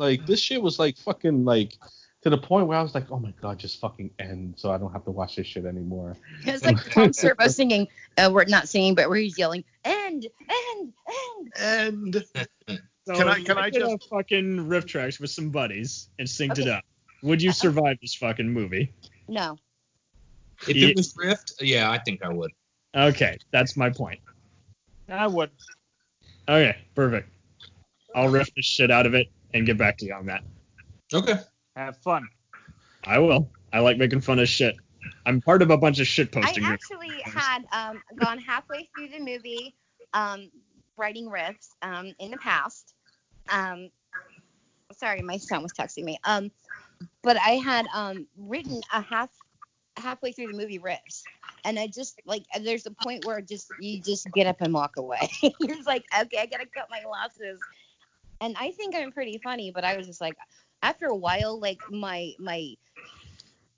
Like 0.00 0.24
this 0.24 0.40
shit 0.40 0.62
was 0.62 0.78
like 0.78 0.96
fucking 0.96 1.44
like 1.44 1.74
to 2.22 2.30
the 2.30 2.38
point 2.38 2.66
where 2.66 2.78
I 2.78 2.82
was 2.82 2.94
like, 2.94 3.10
oh 3.10 3.18
my 3.18 3.32
god, 3.42 3.58
just 3.58 3.78
fucking 3.80 4.10
end, 4.18 4.54
so 4.56 4.70
I 4.72 4.78
don't 4.78 4.92
have 4.92 5.04
to 5.04 5.10
watch 5.10 5.36
this 5.36 5.46
shit 5.46 5.66
anymore. 5.66 6.16
it's 6.46 6.64
like 6.64 6.78
Tom 6.90 7.12
Servo 7.12 7.48
singing. 7.48 7.86
Uh, 8.16 8.30
we're 8.32 8.46
not 8.46 8.66
singing, 8.66 8.94
but 8.94 9.10
where 9.10 9.18
he's 9.18 9.36
yelling, 9.38 9.62
"End, 9.84 10.26
end, 10.48 10.92
end." 11.58 12.24
end. 12.24 12.24
So 13.06 13.14
Can 13.16 13.28
I- 13.28 13.42
can 13.42 13.58
I 13.58 13.70
did 13.70 13.80
just- 13.80 14.08
fucking 14.10 14.68
RiffTrax 14.68 15.20
with 15.20 15.30
some 15.30 15.48
buddies 15.50 16.10
and 16.18 16.28
synced 16.28 16.58
it 16.60 16.68
up? 16.68 16.84
Would 17.22 17.40
you 17.42 17.48
Uh-uh. 17.50 17.54
survive 17.54 17.96
this 18.00 18.14
fucking 18.14 18.48
movie? 18.48 18.92
No. 19.26 19.56
If 20.68 20.76
Yeah. 20.76 20.88
it 20.88 20.96
was 20.96 21.14
Rift, 21.16 21.54
yeah, 21.60 21.90
I 21.90 21.98
think 21.98 22.22
I 22.22 22.28
would. 22.28 22.52
Okay, 22.94 23.38
that's 23.52 23.76
my 23.76 23.88
point. 23.90 24.20
I 25.08 25.26
would. 25.26 25.50
Okay, 26.48 26.76
perfect. 26.94 27.28
I'll 28.14 28.28
riff 28.28 28.54
the 28.54 28.62
shit 28.62 28.90
out 28.90 29.06
of 29.06 29.14
it 29.14 29.26
and 29.54 29.66
get 29.66 29.78
back 29.78 29.98
to 29.98 30.06
you 30.06 30.14
on 30.14 30.26
that. 30.26 30.42
Okay. 31.12 31.34
Have 31.76 31.96
fun. 31.98 32.28
I 33.04 33.18
will. 33.18 33.50
I 33.72 33.80
like 33.80 33.96
making 33.98 34.20
fun 34.20 34.38
of 34.38 34.48
shit. 34.48 34.76
I'm 35.26 35.40
part 35.40 35.62
of 35.62 35.70
a 35.70 35.76
bunch 35.76 36.00
of 36.00 36.06
shit 36.06 36.34
I 36.36 36.40
posting 36.40 36.64
groups. 36.64 36.90
actually 36.90 37.22
had 37.24 37.64
um, 37.72 38.02
gone 38.18 38.38
halfway 38.38 38.88
through 38.94 39.08
the 39.08 39.20
movie, 39.20 39.74
um, 40.12 40.50
writing 40.96 41.26
riffs 41.26 41.68
um, 41.82 42.12
in 42.18 42.30
the 42.30 42.36
past. 42.36 42.94
Um, 43.48 43.90
sorry, 44.96 45.22
my 45.22 45.36
son 45.36 45.62
was 45.62 45.72
texting 45.72 46.04
me. 46.04 46.18
Um, 46.24 46.50
but 47.22 47.36
I 47.36 47.52
had 47.52 47.86
um, 47.94 48.26
written 48.36 48.80
a 48.92 49.00
half 49.02 49.30
halfway 49.96 50.32
through 50.32 50.48
the 50.48 50.54
movie 50.54 50.78
riffs, 50.78 51.22
and 51.64 51.78
I 51.78 51.86
just 51.86 52.20
like 52.24 52.44
there's 52.62 52.86
a 52.86 52.90
point 52.90 53.24
where 53.24 53.40
just 53.40 53.72
you 53.78 54.00
just 54.00 54.30
get 54.32 54.46
up 54.46 54.60
and 54.60 54.72
walk 54.72 54.96
away. 54.96 55.30
You're 55.42 55.76
just 55.76 55.86
like, 55.86 56.04
okay, 56.22 56.38
I 56.38 56.46
gotta 56.46 56.66
cut 56.66 56.88
my 56.90 57.02
losses. 57.08 57.60
And 58.40 58.56
I 58.58 58.70
think 58.72 58.94
I'm 58.94 59.12
pretty 59.12 59.38
funny, 59.38 59.70
but 59.72 59.84
I 59.84 59.96
was 59.96 60.06
just 60.06 60.20
like, 60.20 60.36
after 60.82 61.06
a 61.06 61.16
while, 61.16 61.58
like 61.60 61.80
my 61.88 62.32
my 62.38 62.74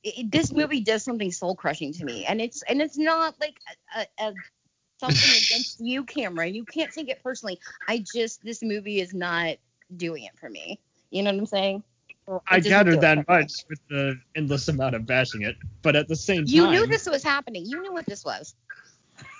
it, 0.03 0.31
this 0.31 0.53
movie 0.53 0.81
does 0.81 1.03
something 1.05 1.31
soul 1.33 1.55
crushing 1.57 1.93
to 1.95 2.05
me, 2.05 2.25
and 2.27 2.41
it's 2.41 2.63
and 2.63 2.81
it's 2.81 2.99
not 2.99 3.35
like 3.41 3.57
a, 3.97 4.01
a, 4.01 4.29
a 4.29 4.35
something 5.01 5.35
against 5.37 5.81
you, 5.81 6.05
Cameron. 6.05 6.55
You 6.55 6.65
can't 6.65 6.93
take 6.93 7.09
it 7.09 7.23
personally. 7.23 7.59
I 7.89 7.99
just 7.99 8.43
this 8.45 8.63
movie 8.63 9.01
is 9.01 9.15
not 9.15 9.57
doing 9.95 10.25
it 10.25 10.39
for 10.39 10.49
me. 10.49 10.81
You 11.11 11.23
know 11.23 11.33
what 11.33 11.39
I'm 11.41 11.47
saying? 11.47 11.85
I 12.49 12.59
It 12.59 12.61
gathered 12.61 13.01
that 13.01 13.27
much 13.29 13.65
with 13.69 13.81
the 13.89 14.17
endless 14.35 14.69
amount 14.69 14.95
of 14.95 15.07
bashing 15.07 15.43
it, 15.43 15.57
but 15.83 15.97
at 15.97 16.09
the 16.09 16.17
same 16.17 16.47
time, 16.47 16.53
You 16.53 16.67
knew 16.69 16.87
this 16.89 17.07
was 17.07 17.23
happening. 17.23 17.67
You 17.67 17.81
knew 17.83 17.93
what 17.93 18.07
this 18.07 18.25
was. 18.25 18.55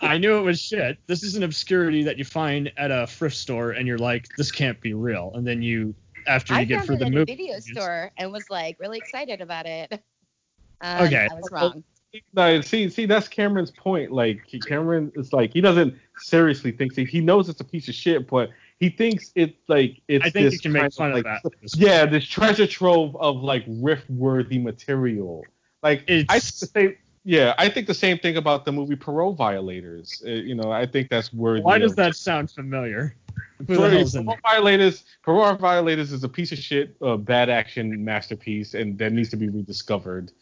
I 0.03 0.19
knew 0.19 0.37
it 0.37 0.43
was 0.43 0.61
shit. 0.61 0.99
This 1.07 1.23
is 1.23 1.37
an 1.37 1.43
obscurity 1.45 2.03
that 2.03 2.19
you 2.19 2.25
find 2.25 2.71
at 2.77 2.91
a 2.91 3.07
thrift 3.07 3.37
store, 3.37 3.71
and 3.71 3.87
you're 3.87 3.99
like, 3.99 4.27
this 4.37 4.51
can't 4.51 4.81
be 4.81 4.95
real. 4.95 5.33
And 5.35 5.47
then 5.47 5.63
you, 5.63 5.95
after 6.27 6.55
you 6.55 6.61
I 6.61 6.65
get 6.65 6.79
found 6.79 6.87
through 6.87 6.97
it 6.97 6.99
the 6.99 7.05
at 7.07 7.13
a 7.13 7.15
movie, 7.15 7.37
video 7.37 7.59
store 7.61 8.11
and 8.17 8.33
was 8.33 8.51
like 8.51 8.79
really 8.81 8.99
excited 8.99 9.41
about 9.41 9.67
it. 9.67 10.03
Um, 10.81 11.07
Okay. 11.07 11.29
I 11.31 11.35
was 11.35 11.49
wrong. 11.53 11.85
No, 12.35 12.61
see, 12.61 12.91
see, 12.91 13.07
that's 13.07 13.27
Cameron's 13.27 13.71
point. 13.71 14.13
Like 14.13 14.47
Cameron 14.67 15.13
is 15.15 15.33
like 15.33 15.53
he 15.53 15.63
doesn't 15.63 15.95
seriously 16.19 16.71
think 16.71 16.95
he 16.95 17.21
knows 17.21 17.49
it's 17.49 17.61
a 17.61 17.65
piece 17.65 17.89
of 17.89 17.95
shit, 17.95 18.29
but 18.29 18.51
he 18.79 18.91
thinks 18.91 19.33
it's 19.35 19.57
like 19.69 20.03
it's 20.09 20.27
I 20.27 20.29
think 20.29 20.45
this 20.45 20.55
you 20.55 20.61
can 20.61 20.73
make 20.73 20.93
fun 20.93 21.13
of 21.13 21.25
like, 21.25 21.25
that. 21.25 21.41
Yeah, 21.75 22.05
this 22.05 22.27
treasure 22.27 22.67
trove 22.67 23.17
of 23.17 23.37
like 23.37 23.65
riff-worthy 23.67 24.59
material. 24.59 25.45
Like 25.83 26.03
I 26.03 26.25
think 26.25 26.27
the 26.27 26.67
same, 26.67 26.97
yeah, 27.25 27.55
I 27.59 27.69
think 27.69 27.87
the 27.87 27.95
same 27.95 28.19
thing 28.19 28.37
about 28.37 28.65
the 28.65 28.73
movie 28.73 28.97
Parole 28.97 29.33
Violators. 29.33 30.23
Uh, 30.27 30.31
you 30.31 30.55
know, 30.55 30.73
I 30.73 30.87
think 30.87 31.09
that's 31.09 31.33
worthy. 31.33 31.63
Why 31.63 31.79
does 31.79 31.95
that 31.95 32.17
sound 32.17 32.51
familiar? 32.51 33.15
Parole, 33.67 33.91
hell's 33.91 34.15
in 34.15 34.25
Parole 34.25 34.39
Violators, 34.43 35.05
Parole 35.23 35.55
Violators 35.55 36.13
is 36.13 36.25
a 36.25 36.29
piece 36.29 36.51
of 36.51 36.59
shit, 36.59 36.97
uh, 37.01 37.17
bad 37.17 37.49
action 37.49 38.05
masterpiece, 38.05 38.75
and 38.75 38.99
that 38.99 39.13
needs 39.13 39.29
to 39.31 39.37
be 39.37 39.49
rediscovered. 39.49 40.33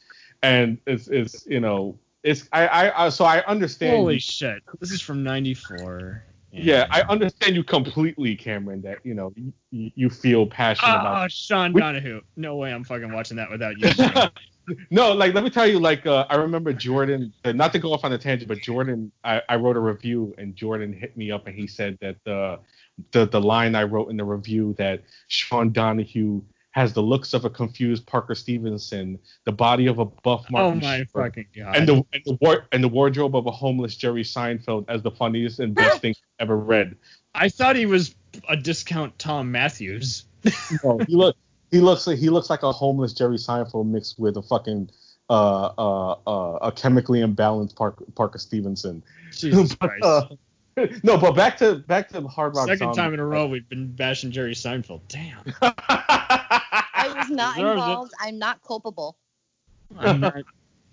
And 0.42 0.78
it's, 0.86 1.08
it's 1.08 1.46
you 1.46 1.60
know, 1.60 1.98
it's 2.22 2.48
I, 2.52 2.66
I, 2.66 3.06
I 3.06 3.08
so 3.10 3.24
I 3.24 3.44
understand. 3.44 3.96
Holy 3.96 4.18
shit! 4.18 4.62
This 4.78 4.90
is 4.90 5.00
from 5.00 5.22
'94. 5.22 6.22
Yeah, 6.52 6.86
I 6.90 7.02
understand 7.02 7.54
you 7.56 7.64
completely, 7.64 8.34
Cameron. 8.36 8.82
That 8.82 8.98
you 9.04 9.14
know 9.14 9.32
you, 9.70 9.90
you 9.94 10.10
feel 10.10 10.46
passionate 10.46 10.92
Oh, 10.96 11.00
about. 11.00 11.32
Sean 11.32 11.72
We- 11.72 11.80
Donahue. 11.80 12.20
No 12.36 12.56
way 12.56 12.72
I'm 12.72 12.84
fucking 12.84 13.12
watching 13.12 13.36
that 13.36 13.50
without 13.50 13.78
you. 13.78 13.90
no, 14.90 15.12
like 15.12 15.34
let 15.34 15.44
me 15.44 15.50
tell 15.50 15.66
you, 15.66 15.78
like 15.80 16.06
uh, 16.06 16.26
I 16.28 16.36
remember 16.36 16.72
Jordan. 16.72 17.32
uh, 17.44 17.52
Not 17.52 17.72
to 17.72 17.78
go 17.78 17.92
off 17.92 18.04
on 18.04 18.12
a 18.12 18.18
tangent, 18.18 18.48
but 18.48 18.58
Jordan, 18.58 19.10
I, 19.24 19.42
I 19.48 19.56
wrote 19.56 19.76
a 19.76 19.80
review, 19.80 20.34
and 20.38 20.54
Jordan 20.54 20.92
hit 20.92 21.16
me 21.16 21.30
up, 21.30 21.46
and 21.46 21.56
he 21.56 21.66
said 21.66 21.98
that 22.00 22.16
the 22.24 22.58
the 23.12 23.26
the 23.26 23.40
line 23.40 23.74
I 23.74 23.84
wrote 23.84 24.10
in 24.10 24.16
the 24.16 24.24
review 24.24 24.74
that 24.78 25.02
Sean 25.28 25.72
Donahue 25.72 26.42
has 26.72 26.92
the 26.92 27.02
looks 27.02 27.34
of 27.34 27.44
a 27.44 27.50
confused 27.50 28.06
Parker 28.06 28.32
Stevenson, 28.34 29.18
the 29.44 29.50
body 29.50 29.88
of 29.88 29.98
a 29.98 30.04
buff 30.04 30.46
oh 30.54 30.72
my 30.74 30.98
Short, 30.98 31.08
fucking 31.34 31.46
god! 31.56 31.76
and 31.76 31.88
the 31.88 31.94
and 32.12 32.22
the, 32.26 32.38
war, 32.40 32.66
and 32.70 32.84
the 32.84 32.88
wardrobe 32.88 33.34
of 33.34 33.46
a 33.46 33.50
homeless 33.50 33.96
Jerry 33.96 34.22
Seinfeld 34.22 34.84
as 34.88 35.02
the 35.02 35.10
funniest 35.10 35.58
and 35.58 35.74
best 35.74 36.00
thing 36.02 36.14
ever 36.40 36.56
read. 36.56 36.96
I 37.34 37.48
thought 37.48 37.76
he 37.76 37.86
was 37.86 38.14
a 38.48 38.56
discount 38.56 39.18
Tom 39.18 39.52
Matthews. 39.52 40.24
No, 40.82 40.98
he 41.06 41.14
look 41.16 41.36
he 41.70 41.80
looks 41.80 42.06
like 42.06 42.18
he 42.18 42.30
looks 42.30 42.48
like 42.50 42.62
a 42.62 42.72
homeless 42.72 43.12
Jerry 43.12 43.36
Seinfeld 43.36 43.86
mixed 43.86 44.18
with 44.18 44.36
a 44.38 44.42
fucking 44.42 44.90
uh, 45.28 45.66
uh, 45.78 46.10
uh, 46.26 46.58
a 46.62 46.72
chemically 46.72 47.20
imbalanced 47.20 47.76
Park, 47.76 48.02
Parker 48.14 48.38
Stevenson. 48.38 49.02
Jesus 49.32 49.74
But, 49.80 49.90
Christ. 50.00 50.04
uh, 50.04 50.86
no, 51.04 51.18
but 51.18 51.32
back 51.32 51.58
to 51.58 51.76
back 51.76 52.08
to 52.10 52.22
Hard 52.22 52.56
Rock. 52.56 52.66
Second 52.68 52.78
Zombie. 52.78 52.96
time 52.96 53.14
in 53.14 53.20
a 53.20 53.24
row 53.26 53.46
we've 53.46 53.68
been 53.68 53.92
bashing 53.92 54.30
Jerry 54.30 54.54
Seinfeld. 54.54 55.02
Damn. 55.08 55.42
I 55.60 57.12
was 57.16 57.28
not 57.30 57.56
Deserves 57.56 57.68
it. 57.70 57.72
involved. 57.74 58.12
I'm 58.20 58.38
not 58.38 58.62
culpable. 58.66 59.16
I'm 59.98 60.20
not 60.20 60.34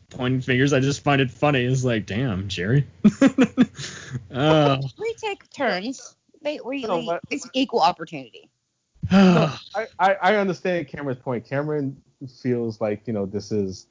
pointing 0.10 0.42
fingers. 0.42 0.74
I 0.74 0.80
just 0.80 1.04
find 1.04 1.22
it 1.22 1.32
funny. 1.32 1.64
It's 1.64 1.84
like, 1.84 2.06
damn, 2.06 2.48
Jerry. 2.48 2.88
oh. 4.32 4.80
We 4.98 5.14
take 5.16 5.50
turns. 5.52 6.16
They 6.42 6.60
we, 6.64 6.84
No, 6.84 7.06
but- 7.06 7.22
it's 7.30 7.50
equal 7.54 7.82
opportunity. 7.82 8.50
I, 9.12 9.58
I, 10.00 10.14
I 10.22 10.36
understand 10.36 10.88
Cameron's 10.88 11.20
point. 11.22 11.46
Cameron 11.46 12.02
feels 12.42 12.82
like 12.82 13.04
you 13.06 13.14
know 13.14 13.26
this 13.26 13.52
is 13.52 13.88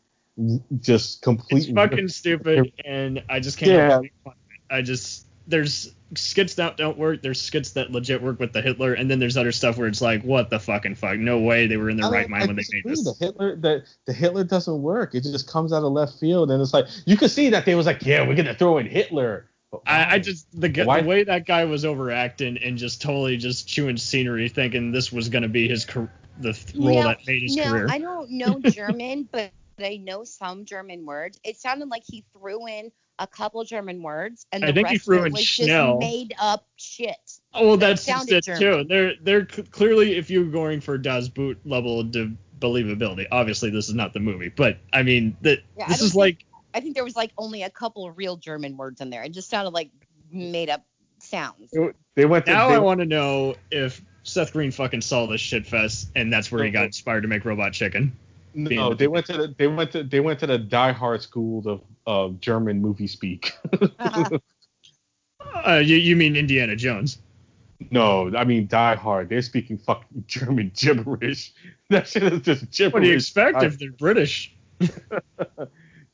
just 0.81 1.15
It's 1.15 1.21
completely 1.23 1.73
fucking 1.75 2.09
stupid, 2.09 2.73
and 2.85 3.23
I 3.31 3.41
just 3.41 3.57
can't. 3.59 3.71
Yeah. 3.71 3.89
help 3.89 4.03
but 4.03 4.03
make 4.03 4.13
fun 4.25 4.33
of 4.35 4.39
it. 4.51 4.75
I 4.75 4.83
just 4.83 5.26
there's 5.47 5.95
skits 6.15 6.55
that 6.55 6.77
don't 6.77 6.99
work. 6.99 7.23
There's 7.23 7.41
skits 7.41 7.73
that 7.73 7.91
legit 7.91 8.23
work 8.23 8.39
with 8.39 8.53
the 8.53 8.63
Hitler, 8.63 8.95
and 8.95 9.11
then 9.11 9.19
there's 9.19 9.37
other 9.37 9.53
stuff 9.53 9.79
where 9.79 9.89
it's 9.89 10.01
like, 10.01 10.23
what 10.23 10.51
the 10.51 10.59
fucking 10.59 10.97
fuck? 10.97 11.19
No 11.19 11.41
way 11.41 11.67
they 11.67 11.77
were 11.77 11.91
in 11.91 11.97
their 11.97 12.07
I 12.07 12.11
right 12.11 12.29
mind 12.29 12.45
I 12.45 12.47
when 12.47 12.57
they 12.57 12.65
made 12.73 12.85
this. 12.85 13.05
The 13.05 13.15
Hitler, 13.19 13.57
the, 13.57 13.85
the 14.07 14.13
Hitler 14.13 14.45
doesn't 14.45 14.83
work. 14.83 15.15
It 15.15 15.23
just 15.23 15.49
comes 15.49 15.73
out 15.73 15.83
of 15.85 15.93
left 15.93 16.19
field, 16.19 16.51
and 16.51 16.61
it's 16.61 16.73
like 16.73 16.87
you 17.07 17.17
could 17.17 17.31
see 17.31 17.51
that 17.51 17.65
they 17.65 17.75
was 17.75 17.87
like, 17.87 18.05
yeah, 18.05 18.27
we're 18.27 18.37
gonna 18.37 18.55
throw 18.55 18.79
in 18.79 18.87
Hitler. 18.87 19.51
I, 19.85 20.15
I 20.15 20.19
just 20.21 20.49
the, 20.59 20.69
gu- 20.69 20.85
the 20.85 21.03
way 21.05 21.25
that 21.25 21.45
guy 21.45 21.65
was 21.65 21.85
overacting 21.85 22.57
and 22.59 22.79
just 22.79 23.03
totally 23.03 23.37
just 23.37 23.69
chewing 23.69 23.97
scenery, 23.97 24.49
thinking 24.49 24.93
this 24.93 25.13
was 25.13 25.29
gonna 25.29 25.49
be 25.49 25.69
his 25.69 25.85
car- 25.85 26.11
the 26.39 26.53
th- 26.53 26.77
role 26.77 27.03
No, 27.03 27.09
that 27.09 27.19
made 27.27 27.43
his 27.43 27.57
no, 27.57 27.65
career. 27.65 27.89
I 27.91 27.99
don't 27.99 28.31
know 28.31 28.61
German, 28.71 29.29
but 29.31 29.51
I 29.79 29.97
know 29.97 30.25
some 30.25 30.65
German 30.65 31.05
words. 31.05 31.39
It 31.45 31.57
sounded 31.57 31.89
like 31.89 32.05
he 32.07 32.25
threw 32.33 32.67
in 32.67 32.91
a 33.19 33.27
couple 33.27 33.63
German 33.65 34.03
words, 34.03 34.47
and 34.53 34.65
I 34.65 34.69
the 34.69 34.73
think 34.75 34.89
he 34.89 34.95
rest 34.97 35.05
threw 35.05 35.19
of 35.19 35.25
it 35.25 35.27
in 35.29 35.33
was 35.33 35.45
Schnell. 35.45 35.99
just 35.99 36.13
made 36.13 36.35
up 36.39 36.67
shit. 36.77 37.17
Oh, 37.55 37.67
well, 37.69 37.77
But 37.77 37.81
that's 37.87 38.03
sounded 38.03 38.35
it 38.35 38.45
German. 38.45 38.61
too. 38.61 38.85
They're 38.89 39.13
they're 39.23 39.49
c- 39.49 39.63
clearly 39.65 40.17
if 40.17 40.29
you're 40.31 40.45
going 40.45 40.81
for 40.81 40.99
Das 40.99 41.29
Boot 41.29 41.59
level 41.65 42.01
of 42.01 42.07
believability. 42.61 43.27
Obviously, 43.31 43.71
this 43.71 43.89
is 43.89 43.95
not 43.95 44.13
the 44.13 44.21
movie, 44.21 44.49
but 44.49 44.79
I 44.93 45.03
mean 45.03 45.37
that 45.43 45.61
Yeah, 45.79 45.85
I 45.85 45.89
this 45.89 45.99
don't 45.99 46.07
is 46.07 46.13
think- 46.13 46.19
like 46.21 46.45
I 46.75 46.81
think 46.81 46.95
there 46.95 47.05
was 47.05 47.17
like 47.17 47.33
only 47.39 47.63
a 47.63 47.71
couple 47.71 48.07
of 48.07 48.19
real 48.19 48.37
German 48.37 48.77
words 48.77 49.01
in 49.01 49.09
there. 49.11 49.23
It 49.23 49.33
just 49.33 49.49
sounded 49.49 49.71
like 49.71 49.91
made 50.31 50.69
up 50.69 50.85
sounds. 51.21 51.73
They 52.15 52.27
went 52.27 52.45
to 52.47 52.53
now 52.53 52.69
they, 52.69 52.75
I 52.75 52.79
want 52.79 53.01
to 53.01 53.07
know 53.07 53.55
if 53.71 54.03
Seth 54.25 54.53
Green 54.53 54.71
fucking 54.71 55.01
saw 55.01 55.27
this 55.27 55.41
shit 55.41 55.67
fest 55.67 56.11
and 56.15 56.31
that's 56.33 56.53
where 56.53 56.63
he 56.65 56.69
oh, 56.71 56.73
got 56.73 56.85
inspired 56.85 57.23
to 57.23 57.29
make 57.29 57.45
Robot 57.47 57.73
Chicken. 57.73 58.15
No, 58.57 58.95
they 58.95 59.07
went 59.07 59.27
to 59.27 59.33
the, 59.35 59.55
they 59.59 59.67
went 59.67 59.93
to 59.93 60.03
they 60.03 60.21
went 60.21 60.41
to 60.41 60.47
the 60.47 60.59
Die 60.59 60.93
Hard 60.93 61.23
school 61.23 61.69
of 61.69 61.81
of 62.07 62.41
German 62.41 62.81
movie 62.81 63.07
speak. 63.07 63.53
Uh, 65.65 65.77
you, 65.77 65.97
you 65.97 66.17
mean 66.17 66.37
Indiana 66.37 66.77
Jones? 66.77 67.19
no, 67.91 68.35
I 68.37 68.45
mean 68.45 68.67
Die 68.67 68.95
Hard. 68.97 69.29
They're 69.29 69.43
speaking 69.43 69.79
fucking 69.79 70.25
German 70.27 70.73
gibberish. 70.75 71.53
That 71.89 72.09
shit 72.09 72.25
is 72.25 72.41
just 72.43 72.71
gibberish. 72.73 72.93
What 72.93 73.03
do 73.03 73.09
you 73.09 73.15
expect 73.15 73.59
I- 73.59 73.67
if 73.67 73.79
they're 73.79 73.93
British? 73.93 74.55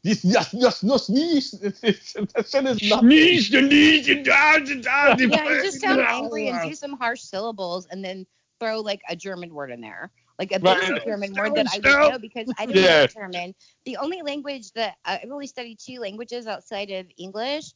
Yes, 0.04 0.24
yes, 0.24 0.52
yes, 0.52 0.82
no 0.82 0.96
sneeze. 0.96 1.54
It's, 1.62 1.80
it's, 1.84 2.12
that 2.14 2.48
shit 2.48 2.66
is 2.66 2.90
not. 2.90 3.00
Sneeze, 3.02 3.48
sneeze, 3.48 4.08
and 4.08 4.24
da, 4.24 4.58
da, 4.58 4.74
da, 4.80 5.14
da, 5.14 5.16
yeah, 5.16 5.48
you 5.48 5.62
just 5.62 5.80
sound 5.80 5.98
da. 5.98 6.06
angry 6.08 6.48
and 6.48 6.68
do 6.68 6.74
some 6.74 6.94
harsh 6.98 7.20
syllables, 7.20 7.86
and 7.86 8.04
then 8.04 8.26
throw 8.58 8.80
like 8.80 9.00
a 9.08 9.14
German 9.14 9.54
word 9.54 9.70
in 9.70 9.80
there, 9.80 10.10
like 10.42 10.52
a 10.60 10.64
Right. 10.64 10.78
basic 10.80 11.04
German 11.04 11.34
word 11.36 11.54
that 11.54 11.66
I 11.72 11.78
would 11.78 11.98
know 12.10 12.18
because 12.18 12.48
I 12.58 12.66
don't 12.66 12.76
Yeah. 12.76 13.00
know 13.00 13.06
German. 13.06 13.54
The 13.84 13.96
only 13.98 14.22
language 14.22 14.72
that 14.72 14.96
I've 15.04 15.30
only 15.30 15.46
studied 15.46 15.78
two 15.78 16.00
languages 16.00 16.46
outside 16.48 16.90
of 16.90 17.06
English. 17.16 17.66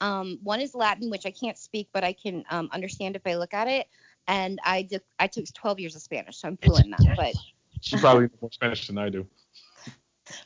Um, 0.00 0.38
one 0.42 0.60
is 0.60 0.74
Latin, 0.74 1.10
which 1.10 1.26
I 1.26 1.32
can't 1.32 1.58
speak, 1.58 1.88
but 1.92 2.04
I 2.04 2.12
can 2.12 2.44
um, 2.50 2.68
understand 2.72 3.16
if 3.16 3.22
I 3.26 3.34
look 3.34 3.54
at 3.54 3.68
it. 3.68 3.88
And 4.28 4.60
I 4.64 4.82
did, 4.82 5.02
I 5.18 5.26
took 5.26 5.44
12 5.52 5.80
years 5.80 5.96
of 5.96 6.02
Spanish, 6.02 6.38
so 6.38 6.48
I'm 6.48 6.56
fluent 6.58 6.86
in 6.86 6.90
that. 6.92 7.06
But 7.16 7.34
She 7.80 7.98
probably 7.98 8.22
knows 8.28 8.40
more 8.40 8.52
Spanish 8.52 8.86
than 8.86 8.98
I 8.98 9.08
do. 9.08 9.26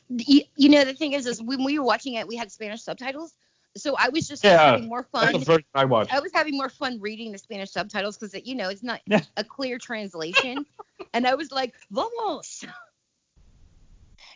you, 0.09 0.41
you 0.55 0.69
know, 0.69 0.83
the 0.83 0.93
thing 0.93 1.13
is, 1.13 1.27
is 1.27 1.41
when 1.41 1.63
we 1.63 1.77
were 1.77 1.85
watching 1.85 2.15
it, 2.15 2.27
we 2.27 2.35
had 2.35 2.51
Spanish 2.51 2.81
subtitles, 2.83 3.35
so 3.79 3.95
I 3.97 4.09
was 4.09 4.27
just 4.27 4.43
Yeah, 4.43 4.57
having 4.57 4.87
more 4.89 5.07
That's 5.13 5.31
fun. 5.31 5.39
the 5.39 5.45
version 5.45 5.65
I 5.73 5.85
watched. 5.85 6.13
I 6.13 6.19
was 6.19 6.31
having 6.33 6.57
more 6.57 6.69
fun 6.69 6.99
reading 6.99 7.31
the 7.31 7.37
Spanish 7.37 7.71
subtitles 7.71 8.17
because 8.17 8.35
you 8.45 8.55
know 8.55 8.69
it's 8.69 8.83
not 8.83 9.01
a 9.37 9.43
clear 9.43 9.77
translation, 9.77 10.65
and 11.13 11.27
I 11.27 11.35
was 11.35 11.51
like, 11.51 11.73
"Vamos!" 11.91 12.65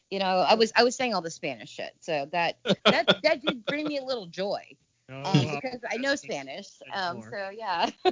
You 0.10 0.20
know, 0.20 0.26
I 0.26 0.56
was 0.56 0.72
I 0.76 0.84
was 0.84 0.96
saying 0.96 1.14
all 1.14 1.22
the 1.22 1.32
Spanish 1.32 1.70
shit, 1.70 1.94
so 2.00 2.28
that 2.32 2.58
that 2.86 3.08
that 3.24 3.42
did 3.42 3.66
bring 3.66 3.88
me 3.88 3.98
a 3.98 4.04
little 4.04 4.28
joy 4.28 4.64
um, 5.10 5.26
Oh, 5.26 5.60
because 5.62 5.80
I 5.90 5.98
know 5.98 6.16
Spanish. 6.16 6.68
Um, 6.94 7.22
so 7.22 7.50
yeah, 7.50 7.90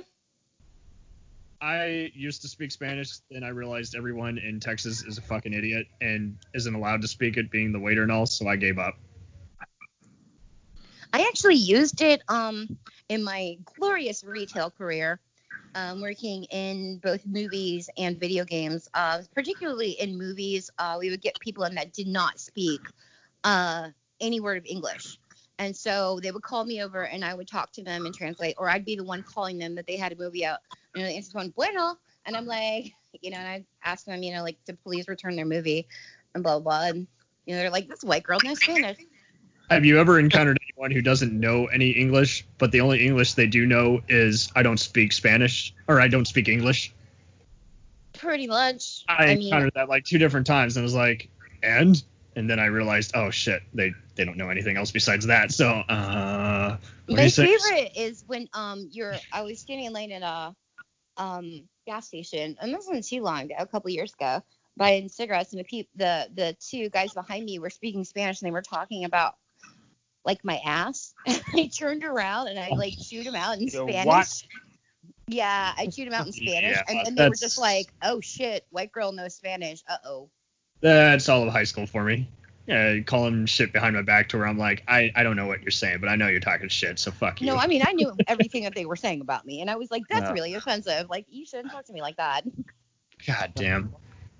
I 1.61 2.11
used 2.13 2.41
to 2.43 2.47
speak 2.47 2.71
Spanish, 2.71 3.17
then 3.30 3.43
I 3.43 3.49
realized 3.49 3.95
everyone 3.95 4.38
in 4.38 4.59
Texas 4.59 5.03
is 5.03 5.17
a 5.17 5.21
fucking 5.21 5.53
idiot 5.53 5.88
and 5.99 6.38
isn't 6.53 6.73
allowed 6.73 7.01
to 7.01 7.07
speak 7.07 7.38
it, 7.38 7.51
being 7.51 7.71
the 7.73 7.80
waiter 7.80 8.03
and 8.03 8.11
all. 8.11 8.25
So 8.25 8.47
I 8.47 8.55
gave 8.55 8.80
up. 8.80 8.95
I 11.12 11.22
actually 11.28 11.55
used 11.55 12.01
it 12.01 12.22
um 12.28 12.78
in 13.10 13.24
my 13.24 13.57
glorious 13.78 14.24
retail 14.24 14.70
career, 14.70 15.20
um, 15.76 16.01
working 16.01 16.43
in 16.45 16.99
both 16.99 17.26
movies 17.26 17.89
and 17.97 18.20
video 18.20 18.45
games. 18.45 18.88
Uh, 18.93 19.22
particularly 19.34 19.91
in 19.91 20.18
movies, 20.18 20.70
uh, 20.78 20.97
we 20.99 21.10
would 21.10 21.22
get 21.22 21.39
people 21.39 21.64
in 21.64 21.76
that 21.76 21.93
did 21.93 22.07
not 22.07 22.39
speak 22.39 22.82
uh, 23.43 23.89
any 24.22 24.39
word 24.39 24.57
of 24.57 24.66
English. 24.66 25.20
And 25.57 25.76
so 25.76 26.20
they 26.22 26.32
would 26.32 26.43
call 26.43 26.64
me 26.64 26.82
over 26.82 27.05
and 27.05 27.24
I 27.26 27.34
would 27.34 27.47
talk 27.47 27.74
to 27.74 27.84
them 27.84 28.05
and 28.05 28.16
translate, 28.16 28.55
or 28.57 28.70
I'd 28.70 28.86
be 28.86 28.95
the 28.95 29.03
one 29.03 29.24
calling 29.24 29.57
them 29.57 29.76
that 29.76 29.88
they 29.88 29.97
had 29.97 30.14
a 30.14 30.16
movie 30.16 30.45
out. 30.45 30.60
And 30.95 31.05
the 31.05 31.22
phone, 31.22 31.49
bueno. 31.49 31.95
And 32.26 32.36
I'm 32.36 32.45
like, 32.45 32.93
you 33.22 33.32
know, 33.32 33.38
and 33.38 33.47
I 33.47 33.66
asked 33.84 34.05
them, 34.05 34.24
you 34.24 34.34
know, 34.34 34.43
like 34.43 34.64
to 34.66 34.74
please 34.74 35.07
return 35.07 35.36
their 35.36 35.45
movie 35.45 35.88
and 36.34 36.43
blah, 36.43 36.60
blah, 36.60 36.80
blah. 36.80 36.88
And, 36.89 37.07
you 37.45 37.55
know, 37.55 37.62
they're 37.62 37.70
like, 37.72 37.89
this 37.89 38.03
white 38.03 38.24
girl 38.24 38.39
knows 38.43 38.60
Spanish. 38.60 38.97
Have 39.70 39.86
you 39.86 39.99
ever 39.99 40.20
encountered 40.20 40.57
anyone 40.67 40.91
who 40.91 41.01
doesn't 41.01 41.32
know 41.32 41.65
any 41.67 41.91
English, 41.91 42.45
but 42.57 42.72
the 42.72 42.82
only 42.82 43.05
English 43.05 43.36
they 43.36 43.45
do 43.45 43.67
know 43.67 44.01
is 44.07 44.51
I 44.55 44.63
don't 44.63 44.80
speak 44.80 45.11
Spanish 45.13 45.74
or 45.88 46.01
I 46.01 46.07
don't 46.07 46.26
speak 46.26 46.49
English? 46.49 46.91
Pretty 48.13 48.47
much. 48.47 49.05
I, 49.07 49.13
I 49.13 49.36
mean, 49.36 49.45
encountered 49.45 49.74
that 49.76 49.88
like 49.88 50.05
two 50.05 50.17
different 50.17 50.47
times 50.47 50.76
and 50.76 50.84
was 50.84 50.95
like, 50.95 51.30
and? 51.61 52.01
And 52.36 52.49
then 52.49 52.59
I 52.59 52.65
realized, 52.65 53.11
oh 53.15 53.30
shit, 53.30 53.61
they 53.74 53.93
they 54.15 54.26
don't 54.26 54.38
know 54.38 54.49
anything 54.49 54.76
else 54.76 54.91
besides 54.91 55.28
that. 55.28 55.51
So, 55.51 55.70
uh, 55.70 56.78
My 57.07 57.30
favorite 57.30 57.91
is 57.95 58.24
when 58.28 58.49
um 58.53 58.89
you're 58.91 59.15
I 59.32 59.43
was 59.43 59.59
standing 59.59 59.86
in 59.86 59.93
line 59.93 60.11
at 60.11 60.22
a 60.24 60.55
um 61.22 61.67
gas 61.86 62.07
station 62.07 62.57
and 62.61 62.74
this 62.74 62.86
wasn't 62.88 63.05
too 63.05 63.22
long 63.22 63.43
ago, 63.43 63.55
a 63.59 63.67
couple 63.67 63.89
years 63.91 64.13
ago, 64.13 64.41
buying 64.78 65.09
cigarettes 65.09 65.51
and 65.53 65.59
the 65.59 65.63
peop 65.63 65.89
the 65.95 66.28
the 66.34 66.55
two 66.59 66.89
guys 66.89 67.13
behind 67.13 67.45
me 67.45 67.59
were 67.59 67.70
speaking 67.70 68.03
Spanish 68.03 68.41
and 68.41 68.47
they 68.47 68.51
were 68.51 68.61
talking 68.61 69.05
about 69.05 69.36
like 70.26 70.43
my 70.43 70.59
ass. 70.65 71.13
I 71.28 71.70
turned 71.76 72.03
around 72.03 72.47
and 72.47 72.59
I 72.59 72.70
like 72.70 72.93
chewed 72.97 73.26
him 73.26 73.36
out 73.36 73.57
in 73.57 73.67
Yo, 73.67 73.88
Spanish. 73.88 74.05
what? 74.05 74.43
Yeah, 75.28 75.74
I 75.78 75.88
chewed 75.88 76.07
him 76.07 76.13
out 76.13 76.26
in 76.26 76.32
Spanish 76.34 76.78
Yeah, 76.78 76.84
and, 76.88 77.07
and 77.07 77.17
they 77.17 77.30
were 77.30 77.36
just 77.36 77.57
like, 77.57 77.93
"Oh 78.01 78.20
shit, 78.22 78.65
white 78.72 78.91
girl 78.91 79.11
knows 79.11 79.36
Spanish." 79.36 79.84
Uh 79.88 79.97
oh. 80.05 80.30
That's 80.82 81.28
all 81.30 81.43
of 81.43 81.49
high 81.49 81.65
school 81.65 81.86
for 81.86 82.03
me. 82.03 82.28
Yeah, 82.67 82.99
calling 82.99 83.45
shit 83.47 83.74
behind 83.74 83.95
my 83.95 84.03
back 84.03 84.30
to 84.30 84.38
where 84.38 84.45
I'm 84.45 84.57
like, 84.57 84.84
I, 84.88 85.11
I 85.15 85.24
don't 85.24 85.36
know 85.36 85.47
what 85.47 85.63
you're 85.63 85.72
saying, 85.72 85.99
but 86.01 86.07
I 86.09 86.15
know 86.15 86.28
you're 86.28 86.39
talking 86.39 86.70
shit, 86.70 86.99
so 86.99 87.09
fuck 87.09 87.41
you. 87.41 87.47
No, 87.47 87.57
I 87.57 87.65
mean 87.65 87.82
I 87.86 87.93
knew 87.93 88.11
everything 88.28 88.63
that 88.63 88.76
they 88.76 88.86
were 88.86 88.95
saying 88.95 89.22
about 89.22 89.45
me, 89.45 89.61
and 89.61 89.70
I 89.70 89.76
was 89.76 89.89
like, 89.91 90.03
"That's 90.09 90.30
No. 90.30 90.34
really 90.34 90.53
offensive. 90.55 91.09
Like 91.09 91.26
you 91.30 91.45
shouldn't 91.45 91.72
talk 91.72 91.86
to 91.86 91.93
me 91.93 92.01
like 92.01 92.17
that." 92.17 92.43
God 93.26 93.51
damn. 93.55 93.93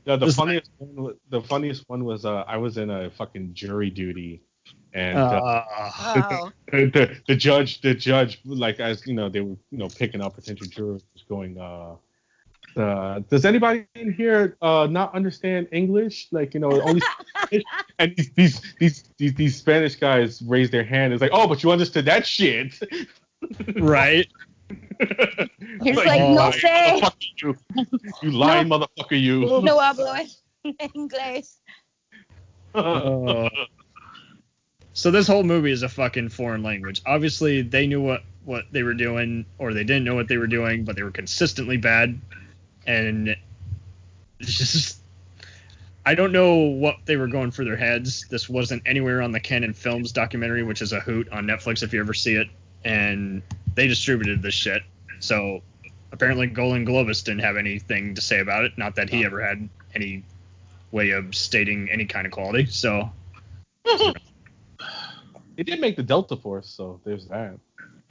The, 0.06 0.18
the 0.18 0.32
funniest 0.32 0.72
one, 0.78 1.16
the 1.30 1.42
funniest 1.42 1.84
one 1.88 2.04
was 2.04 2.26
uh, 2.26 2.44
I 2.48 2.58
was 2.58 2.78
in 2.78 2.90
a 2.90 3.10
fucking 3.12 3.54
jury 3.54 3.90
duty, 3.90 4.42
and 4.94 5.18
uh, 5.18 5.64
Uh, 5.78 5.92
Oh. 6.42 6.52
the, 6.72 7.16
the 7.28 7.36
judge 7.36 7.82
the 7.82 7.94
judge 7.94 8.40
like 8.46 8.80
as 8.80 9.06
you 9.08 9.14
know 9.14 9.30
they 9.30 9.42
were 9.42 9.58
you 9.72 9.78
know 9.78 9.88
picking 9.88 10.22
up 10.22 10.36
potential 10.36 10.68
jurors 10.68 11.04
going 11.28 11.60
uh 11.60 11.96
uh, 12.78 13.20
does 13.30 13.46
anybody 13.46 13.86
in 13.96 14.14
here 14.14 14.56
uh, 14.62 14.88
not 14.90 15.14
understand 15.16 15.68
English? 15.72 16.28
Like 16.32 16.54
you 16.54 16.60
know, 16.60 16.72
only 16.82 17.02
and 18.00 18.16
these, 18.16 18.32
these 18.36 18.62
these 18.80 19.04
these 19.18 19.34
these 19.34 19.56
Spanish 19.56 19.96
guys 19.96 20.42
raise 20.44 20.70
their 20.70 20.84
hand. 20.84 21.12
It's 21.14 21.22
like, 21.22 21.32
oh, 21.34 21.48
but 21.48 21.64
you 21.64 21.72
understood 21.72 22.06
that 22.06 22.26
shit, 22.28 22.80
right? 23.78 24.28
He's 25.82 25.96
like, 25.98 26.22
no 26.22 26.36
lying 26.36 26.54
sé. 26.54 27.02
motherfucker, 27.02 27.42
you, 27.42 27.56
you 28.22 28.32
lying 28.32 28.68
motherfucker, 28.68 29.20
you. 29.20 29.40
No 29.62 29.80
hablo 29.80 30.14
inglés. 30.96 31.58
So 35.00 35.12
this 35.12 35.28
whole 35.28 35.45
movie 35.45 35.72
is 35.72 35.82
a 35.82 35.88
fucking 35.88 36.28
foreign 36.28 36.62
language. 36.62 37.02
Obviously, 37.06 37.62
they 37.62 37.88
knew 37.88 38.02
what 38.02 38.22
what 38.43 38.66
they 38.74 38.84
were 38.84 38.93
doing, 38.93 39.45
or 39.58 39.74
they 39.74 39.86
didn't 39.86 40.04
know 40.04 40.14
what 40.14 40.28
they 40.28 40.36
were 40.36 40.45
doing, 40.45 40.84
but 40.84 40.97
they 40.97 41.04
were 41.04 41.12
consistently 41.12 41.78
bad, 41.78 42.20
and 42.86 43.34
it's 44.41 44.58
just 44.58 45.00
I 46.06 46.16
don't 46.16 46.34
know 46.34 46.56
what 46.56 46.97
they 47.06 47.16
were 47.16 47.28
going 47.28 47.52
for 47.52 47.64
their 47.64 47.78
heads. 47.78 48.28
This 48.28 48.50
wasn't 48.50 48.84
anywhere 48.86 49.22
on 49.22 49.32
the 49.32 49.39
Canon 49.39 49.74
Films 49.74 50.12
documentary, 50.12 50.64
which 50.64 50.82
is 50.82 50.91
a 50.91 51.00
hoot 51.00 51.30
on 51.30 51.45
Netflix 51.45 51.82
if 51.82 51.93
you 51.93 52.02
ever 52.02 52.14
see 52.14 52.36
it. 52.36 52.50
And 52.84 53.41
they 53.76 53.88
distributed 53.88 54.41
this 54.41 54.54
shit. 54.54 54.84
So 55.22 55.62
apparently 56.12 56.47
Golan 56.47 56.86
Globus 56.86 57.24
didn't 57.24 57.43
have 57.43 57.56
anything 57.56 58.16
to 58.16 58.22
say 58.22 58.41
about 58.41 58.66
it. 58.66 58.78
Not 58.78 58.95
that 58.95 59.10
he 59.10 59.24
ever 59.24 59.41
had 59.41 59.70
any 59.95 60.24
way 60.91 61.12
of 61.12 61.34
stating 61.36 61.89
any 61.89 62.04
kind 62.04 62.26
of 62.26 62.34
quality. 62.34 62.66
So 62.66 63.10
It 65.60 65.66
did 65.66 65.82
make 65.82 65.97
the 65.97 66.03
Delta 66.03 66.38
Force, 66.38 66.70
so 66.70 67.01
there's 67.03 67.28
that. 67.28 67.60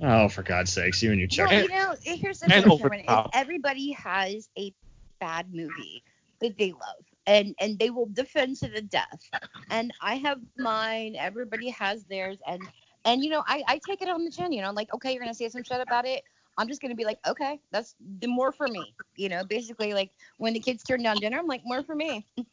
oh, 0.03 0.29
for 0.29 0.43
God's 0.43 0.71
sakes, 0.71 1.03
you 1.03 1.13
and 1.13 1.19
your 1.19 1.29
Chuck. 1.29 1.49
Well, 1.51 1.63
you 1.63 1.69
know, 1.71 1.95
here's 2.03 2.41
the 2.41 2.45
and 2.45 2.53
thing, 2.53 2.71
over 2.71 2.91
Cameron, 2.91 3.01
is 3.01 3.07
top. 3.07 3.31
everybody 3.33 3.93
has 3.93 4.51
a 4.59 4.75
bad 5.19 5.47
movie 5.51 6.05
that 6.43 6.59
they 6.59 6.73
love, 6.73 7.07
and 7.27 7.55
and 7.59 7.79
they 7.79 7.89
will 7.89 8.11
defend 8.13 8.59
to 8.59 8.69
the 8.69 8.83
death. 8.83 9.31
And 9.71 9.95
I 10.03 10.17
have 10.17 10.41
mine. 10.59 11.17
Everybody 11.19 11.71
has 11.71 12.05
theirs, 12.05 12.39
and 12.47 12.69
and 13.07 13.25
you 13.25 13.31
know, 13.31 13.43
I 13.49 13.63
I 13.67 13.81
take 13.83 14.03
it 14.03 14.11
on 14.11 14.27
the 14.27 14.31
chin. 14.31 14.53
You 14.53 14.61
know, 14.61 14.69
I'm 14.69 14.75
like 14.75 14.93
okay, 14.93 15.15
you're 15.15 15.23
gonna 15.23 15.33
say 15.33 15.49
some 15.49 15.63
shit 15.65 15.81
about 15.81 16.05
it. 16.05 16.25
I'm 16.59 16.69
just 16.69 16.83
gonna 16.83 16.97
be 16.97 17.07
like, 17.07 17.19
okay, 17.27 17.61
that's 17.73 17.95
the 18.21 18.27
more 18.27 18.53
for 18.53 18.69
me. 18.69 18.95
You 19.17 19.31
know, 19.31 19.43
basically 19.43 19.95
like 19.95 20.11
when 20.37 20.53
the 20.53 20.61
kids 20.61 20.83
turn 20.83 21.03
down 21.03 21.17
dinner, 21.17 21.39
I'm 21.39 21.47
like, 21.47 21.63
more 21.65 21.83
for 21.83 21.95
me. 21.95 22.27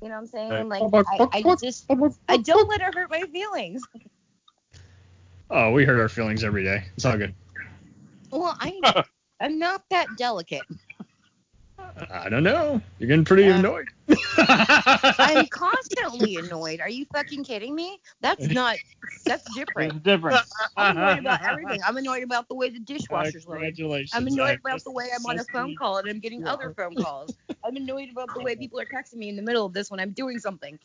You 0.00 0.08
know 0.08 0.14
what 0.14 0.20
I'm 0.20 0.26
saying? 0.28 0.68
Like 0.68 0.82
I, 0.94 1.28
I 1.32 1.42
just 1.60 1.90
I 2.28 2.36
don't 2.36 2.68
let 2.68 2.80
it 2.80 2.94
hurt 2.94 3.10
my 3.10 3.22
feelings. 3.32 3.82
Oh, 5.50 5.70
we 5.72 5.84
hurt 5.84 5.98
our 6.00 6.08
feelings 6.08 6.44
every 6.44 6.62
day. 6.62 6.84
It's 6.96 7.04
all 7.04 7.16
good. 7.16 7.34
Well, 8.30 8.56
I 8.60 8.80
I'm 9.40 9.58
not 9.58 9.82
that 9.90 10.16
delicate. 10.16 10.66
I 12.10 12.28
don't 12.28 12.42
know. 12.42 12.80
You're 12.98 13.08
getting 13.08 13.24
pretty 13.24 13.44
Yeah. 13.44 13.58
annoyed. 13.58 13.86
I'm 15.18 15.46
constantly 15.50 16.36
annoyed. 16.36 16.80
Are 16.80 16.88
you 16.88 17.06
fucking 17.12 17.44
kidding 17.44 17.74
me? 17.74 17.98
That's 18.20 18.48
not. 18.48 18.78
That's 19.26 19.44
different. 19.54 19.92
That's 19.92 20.04
different. 20.04 20.40
I'm 20.76 20.96
annoyed 20.96 21.18
about 21.20 21.42
everything. 21.42 21.80
I'm 21.86 21.96
annoyed 21.96 22.22
about 22.22 22.48
the 22.48 22.54
way 22.54 22.68
the 22.70 22.78
dishwasher's 22.80 23.46
loaded. 23.46 23.76
Congratulations. 23.76 24.12
I'm 24.14 24.24
I 24.24 24.30
annoyed 24.30 24.60
about 24.64 24.84
the 24.84 24.92
way 24.92 25.08
I'm 25.14 25.24
on 25.26 25.34
a 25.36 25.38
just- 25.38 25.50
phone 25.50 25.74
call 25.76 25.98
and 25.98 26.08
I'm 26.08 26.20
getting 26.20 26.46
other 26.46 26.72
phone 26.74 26.94
calls. 26.94 27.34
I'm 27.64 27.76
annoyed 27.76 28.10
about 28.10 28.32
the 28.34 28.42
way 28.42 28.54
people 28.56 28.80
are 28.80 28.86
texting 28.86 29.16
me 29.16 29.28
in 29.28 29.36
the 29.36 29.42
middle 29.42 29.66
of 29.66 29.72
this 29.72 29.90
when 29.90 30.00
I'm 30.00 30.12
doing 30.12 30.38
something. 30.38 30.78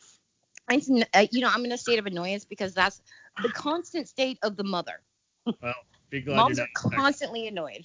I, 0.68 0.80
uh, 1.14 1.26
you 1.30 1.42
know, 1.42 1.50
I'm 1.52 1.64
in 1.64 1.72
a 1.72 1.78
state 1.78 1.98
of 1.98 2.06
annoyance 2.06 2.44
because 2.44 2.72
that's 2.74 3.00
the 3.42 3.50
constant 3.50 4.08
state 4.08 4.38
of 4.42 4.56
the 4.56 4.64
mother. 4.64 5.00
Well, 5.46 5.74
be 6.10 6.20
glad 6.20 6.36
Moms 6.36 6.58
you're 6.58 6.64
are 6.64 6.68
not 6.74 6.82
Texas. 6.82 7.00
constantly 7.00 7.48
annoyed. 7.48 7.84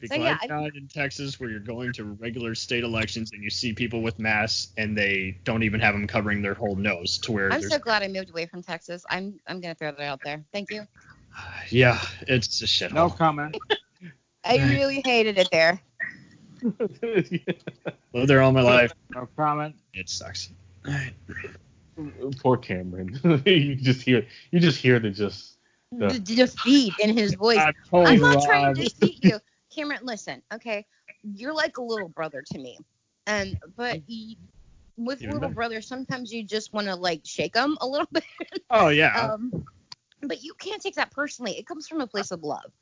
Be 0.00 0.06
so, 0.08 0.16
glad 0.16 0.18
yeah, 0.18 0.38
you're 0.42 0.60
not 0.62 0.76
in 0.76 0.88
Texas 0.88 1.38
where 1.38 1.50
you're 1.50 1.60
going 1.60 1.92
to 1.94 2.04
regular 2.04 2.54
state 2.54 2.84
elections 2.84 3.32
and 3.32 3.42
you 3.42 3.50
see 3.50 3.72
people 3.72 4.02
with 4.02 4.18
masks 4.18 4.72
and 4.76 4.96
they 4.96 5.38
don't 5.44 5.62
even 5.62 5.80
have 5.80 5.94
them 5.94 6.06
covering 6.06 6.42
their 6.42 6.54
whole 6.54 6.76
nose 6.76 7.18
to 7.18 7.32
where 7.32 7.52
I'm 7.52 7.62
so 7.62 7.78
glad 7.78 8.02
I 8.02 8.08
moved 8.08 8.30
away 8.30 8.46
from 8.46 8.62
Texas. 8.62 9.04
I'm 9.10 9.38
I'm 9.46 9.60
gonna 9.60 9.74
throw 9.74 9.92
that 9.92 10.00
out 10.00 10.20
there. 10.24 10.44
Thank 10.52 10.70
you. 10.70 10.86
yeah, 11.68 12.00
it's 12.22 12.62
a 12.62 12.66
shit. 12.66 12.92
No 12.92 13.10
comment. 13.10 13.56
I 14.44 14.56
really 14.56 15.00
hated 15.04 15.38
it 15.38 15.48
there. 15.52 15.80
Lived 18.12 18.28
there 18.28 18.42
all 18.42 18.52
my 18.52 18.62
life. 18.62 18.92
No 19.14 19.28
comment. 19.36 19.76
It 19.94 20.08
sucks. 20.08 20.50
Poor 22.40 22.56
Cameron. 22.56 23.18
you 23.46 23.74
just 23.76 24.02
hear 24.02 24.26
you 24.50 24.60
just 24.60 24.78
hear 24.78 24.98
the 24.98 25.10
just 25.10 25.58
The 25.92 26.18
defeat 26.18 26.94
in 26.98 27.16
his 27.16 27.34
voice. 27.34 27.62
I'm 27.92 28.20
not 28.20 28.44
trying 28.44 28.74
to 28.74 28.82
defeat 28.82 29.22
you, 29.22 29.38
Cameron. 29.74 30.00
Listen, 30.02 30.42
okay, 30.52 30.86
you're 31.22 31.54
like 31.54 31.76
a 31.76 31.82
little 31.82 32.08
brother 32.08 32.42
to 32.52 32.58
me, 32.58 32.78
and 33.26 33.56
but 33.76 34.00
y 34.08 34.36
with 34.96 35.22
Even 35.22 35.34
little 35.34 35.48
better. 35.48 35.54
brothers, 35.54 35.88
sometimes 35.88 36.32
you 36.32 36.44
just 36.44 36.72
want 36.72 36.86
to 36.86 36.94
like 36.94 37.22
shake 37.24 37.54
them 37.54 37.76
a 37.80 37.86
little 37.86 38.08
bit. 38.12 38.24
Oh 38.70 38.88
yeah. 38.88 39.32
um, 39.34 39.52
but 40.22 40.42
you 40.42 40.54
can't 40.58 40.80
take 40.80 40.94
that 40.94 41.10
personally. 41.10 41.58
It 41.58 41.66
comes 41.66 41.88
from 41.88 42.00
a 42.00 42.06
place 42.06 42.30
of 42.30 42.42
love. 42.42 42.72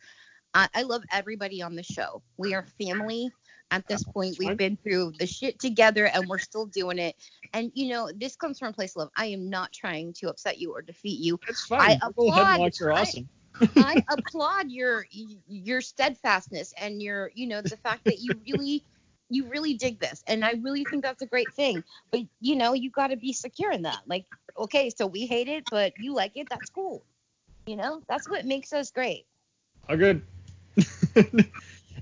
I, 0.54 0.68
I 0.74 0.82
love 0.82 1.02
everybody 1.12 1.62
on 1.62 1.76
the 1.76 1.82
show. 1.82 2.22
We 2.36 2.54
are 2.54 2.66
family. 2.80 3.30
At 3.70 3.86
this 3.86 4.02
point, 4.02 4.36
we've 4.38 4.56
been 4.56 4.76
through 4.76 5.12
the 5.18 5.26
shit 5.26 5.58
together, 5.60 6.06
and 6.06 6.28
we're 6.28 6.38
still 6.38 6.66
doing 6.66 6.98
it. 6.98 7.14
And 7.52 7.70
you 7.74 7.88
know, 7.88 8.10
this 8.14 8.36
comes 8.36 8.58
from 8.58 8.68
a 8.68 8.72
place 8.72 8.92
of 8.92 9.00
love. 9.00 9.10
I 9.16 9.26
am 9.26 9.48
not 9.48 9.72
trying 9.72 10.12
to 10.14 10.28
upset 10.28 10.58
you 10.58 10.72
or 10.72 10.82
defeat 10.82 11.20
you. 11.20 11.38
it's 11.48 11.66
fine. 11.66 11.80
I 11.80 11.98
Double 12.00 12.28
applaud- 12.30 12.72
are 12.80 12.92
awesome. 12.92 13.28
I 13.76 14.02
applaud 14.10 14.70
your 14.70 15.06
your 15.46 15.80
steadfastness 15.80 16.72
and 16.80 17.02
your 17.02 17.30
you 17.34 17.46
know 17.46 17.60
the 17.62 17.76
fact 17.76 18.04
that 18.06 18.20
you 18.20 18.40
really 18.48 18.84
you 19.28 19.48
really 19.48 19.74
dig 19.74 20.00
this 20.00 20.24
and 20.26 20.44
I 20.44 20.54
really 20.62 20.84
think 20.84 21.04
that's 21.04 21.22
a 21.22 21.26
great 21.26 21.52
thing. 21.52 21.84
But 22.10 22.22
you 22.40 22.56
know 22.56 22.72
you 22.72 22.90
got 22.90 23.08
to 23.08 23.16
be 23.16 23.32
secure 23.32 23.70
in 23.72 23.82
that. 23.82 24.00
Like 24.06 24.26
okay, 24.58 24.90
so 24.90 25.06
we 25.06 25.26
hate 25.26 25.48
it, 25.48 25.64
but 25.70 25.92
you 25.98 26.14
like 26.14 26.36
it. 26.36 26.48
That's 26.48 26.70
cool. 26.70 27.04
You 27.66 27.76
know 27.76 28.02
that's 28.08 28.28
what 28.28 28.44
makes 28.46 28.72
us 28.72 28.90
great. 28.90 29.26
All 29.88 29.96
good. 29.96 30.22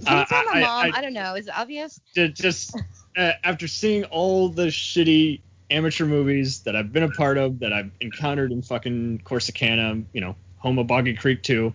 Can 0.06 0.18
you 0.18 0.24
tell 0.26 0.44
my 0.44 0.52
I- 0.52 0.60
mom? 0.60 0.94
I- 0.94 0.98
I, 0.98 1.00
don't 1.02 1.12
know. 1.12 1.34
Is 1.34 1.48
it 1.48 1.54
obvious? 1.58 2.00
Just 2.14 2.76
uh, 3.16 3.32
after 3.44 3.66
seeing 3.68 4.04
all 4.04 4.48
the 4.48 4.66
shitty 4.66 5.40
amateur 5.70 6.06
movies 6.06 6.60
that 6.60 6.74
I've 6.76 6.92
been 6.92 7.02
a 7.02 7.10
part 7.10 7.36
of, 7.38 7.58
that 7.60 7.72
I've 7.72 7.90
encountered 8.00 8.52
in 8.52 8.62
fucking 8.62 9.22
Corsicana, 9.24 10.04
you 10.12 10.20
know, 10.20 10.36
home 10.56 10.78
of 10.78 10.86
Boggy 10.86 11.14
Creek 11.14 11.42
2, 11.42 11.72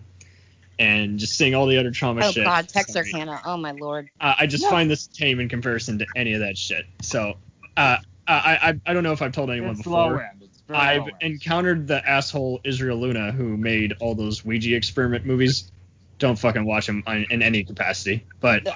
and 0.78 1.18
just 1.18 1.34
seeing 1.36 1.54
all 1.54 1.66
the 1.66 1.78
other 1.78 1.90
trauma 1.92 2.24
Oh 2.24 2.30
shit. 2.32 2.44
God, 2.44 2.68
sorry, 2.70 2.84
Texarkana. 2.84 3.40
Oh 3.44 3.56
my 3.56 3.70
lord. 3.72 4.10
Uh, 4.20 4.34
I 4.38 4.46
just 4.46 4.64
No. 4.64 4.70
find 4.70 4.90
this 4.90 5.06
tame 5.06 5.38
in 5.40 5.48
comparison 5.48 5.98
to 6.00 6.06
any 6.16 6.32
of 6.34 6.40
that 6.40 6.58
shit. 6.58 6.86
So, 7.02 7.34
uh, 7.76 7.98
I, 8.26 8.70
I 8.70 8.80
I 8.86 8.94
don't 8.94 9.02
know 9.04 9.12
if 9.12 9.20
I've 9.22 9.32
told 9.32 9.50
anyone 9.50 9.72
It's 9.72 9.82
before. 9.82 10.22
end. 10.22 10.42
It's 10.42 10.62
very 10.66 10.78
I've 10.80 11.08
encountered 11.20 11.86
the 11.86 12.06
asshole 12.08 12.60
Israel 12.64 12.96
Luna 12.98 13.32
who 13.32 13.56
made 13.56 13.94
all 14.00 14.14
those 14.14 14.44
Ouija 14.44 14.74
experiment 14.74 15.26
movies. 15.26 15.70
Don't 16.18 16.38
fucking 16.38 16.64
watch 16.64 16.86
them 16.86 17.02
in, 17.06 17.26
in 17.30 17.42
any 17.42 17.64
capacity. 17.64 18.26
But 18.40 18.68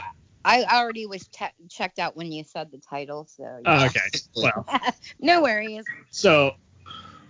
I 0.44 0.64
already 0.64 1.06
was 1.06 1.26
te- 1.28 1.46
checked 1.68 1.98
out 1.98 2.16
when 2.16 2.32
you 2.32 2.44
said 2.44 2.70
the 2.70 2.78
title, 2.78 3.26
so 3.26 3.44
uh, 3.44 3.60
yeah. 3.64 3.86
okay, 3.86 4.00
well, 4.36 4.66
no 5.20 5.42
worries. 5.42 5.84
so 6.10 6.54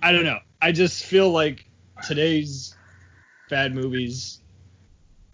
I 0.02 0.12
don't 0.12 0.24
know. 0.24 0.38
I 0.60 0.72
just 0.72 1.04
feel 1.04 1.30
like 1.30 1.64
today's 2.06 2.76
bad 3.48 3.74
movies 3.74 4.40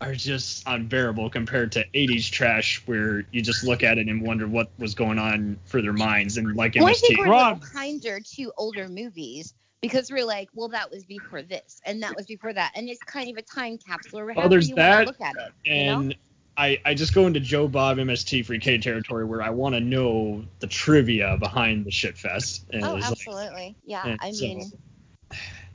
are 0.01 0.15
just 0.15 0.63
unbearable 0.67 1.31
compared 1.31 1.73
to 1.73 1.85
80s 1.95 2.31
trash 2.31 2.83
where 2.87 3.25
you 3.31 3.41
just 3.41 3.65
look 3.65 3.83
at 3.83 3.97
it 3.99 4.09
and 4.09 4.21
wonder 4.21 4.47
what 4.47 4.71
was 4.79 4.95
going 4.95 5.19
on 5.19 5.59
for 5.65 5.81
their 5.81 5.93
minds 5.93 6.37
and 6.37 6.55
like 6.57 6.75
Well, 6.77 6.89
I 6.89 6.93
think 6.93 7.19
we're 7.19 7.33
a 7.33 7.37
little 7.37 7.59
kinder 7.73 8.21
to 8.21 8.53
older 8.57 8.89
movies 8.89 9.55
because 9.89 10.11
we're 10.11 10.25
like, 10.25 10.49
well, 10.55 10.69
that 10.69 10.91
was 10.91 11.05
before 11.05 11.43
this 11.43 11.81
and 11.85 12.03
that 12.03 12.15
was 12.17 12.27
before 12.27 12.53
that, 12.53 12.73
and 12.75 12.89
it's 12.89 13.03
kind 13.03 13.31
of 13.31 13.37
a 13.37 13.43
time 13.43 13.79
capsule. 13.79 14.25
Well, 14.37 14.49
there's 14.49 14.71
that, 14.71 15.07
Look 15.07 15.21
at 15.21 15.35
it. 15.37 15.53
you 15.65 15.85
know? 15.87 16.01
and 16.01 16.15
I, 16.57 16.81
I 16.85 16.95
just 16.95 17.15
go 17.15 17.27
into 17.27 17.41
Joe 17.41 17.67
Bob 17.67 17.97
MST3K 17.99 18.81
territory 18.81 19.25
where 19.25 19.43
I 19.43 19.51
want 19.51 19.75
to 19.75 19.81
know 19.81 20.45
the 20.61 20.69
trivia 20.69 21.37
behind 21.37 21.85
the 21.85 21.91
shit 21.91 22.17
fest. 22.17 22.65
And 22.73 22.85
Oh, 22.85 22.95
it's 22.97 23.03
like- 23.05 23.13
absolutely. 23.13 23.77
Yeah. 23.85 24.17
I 24.21 24.31
so- 24.31 24.45
mean, 24.45 24.71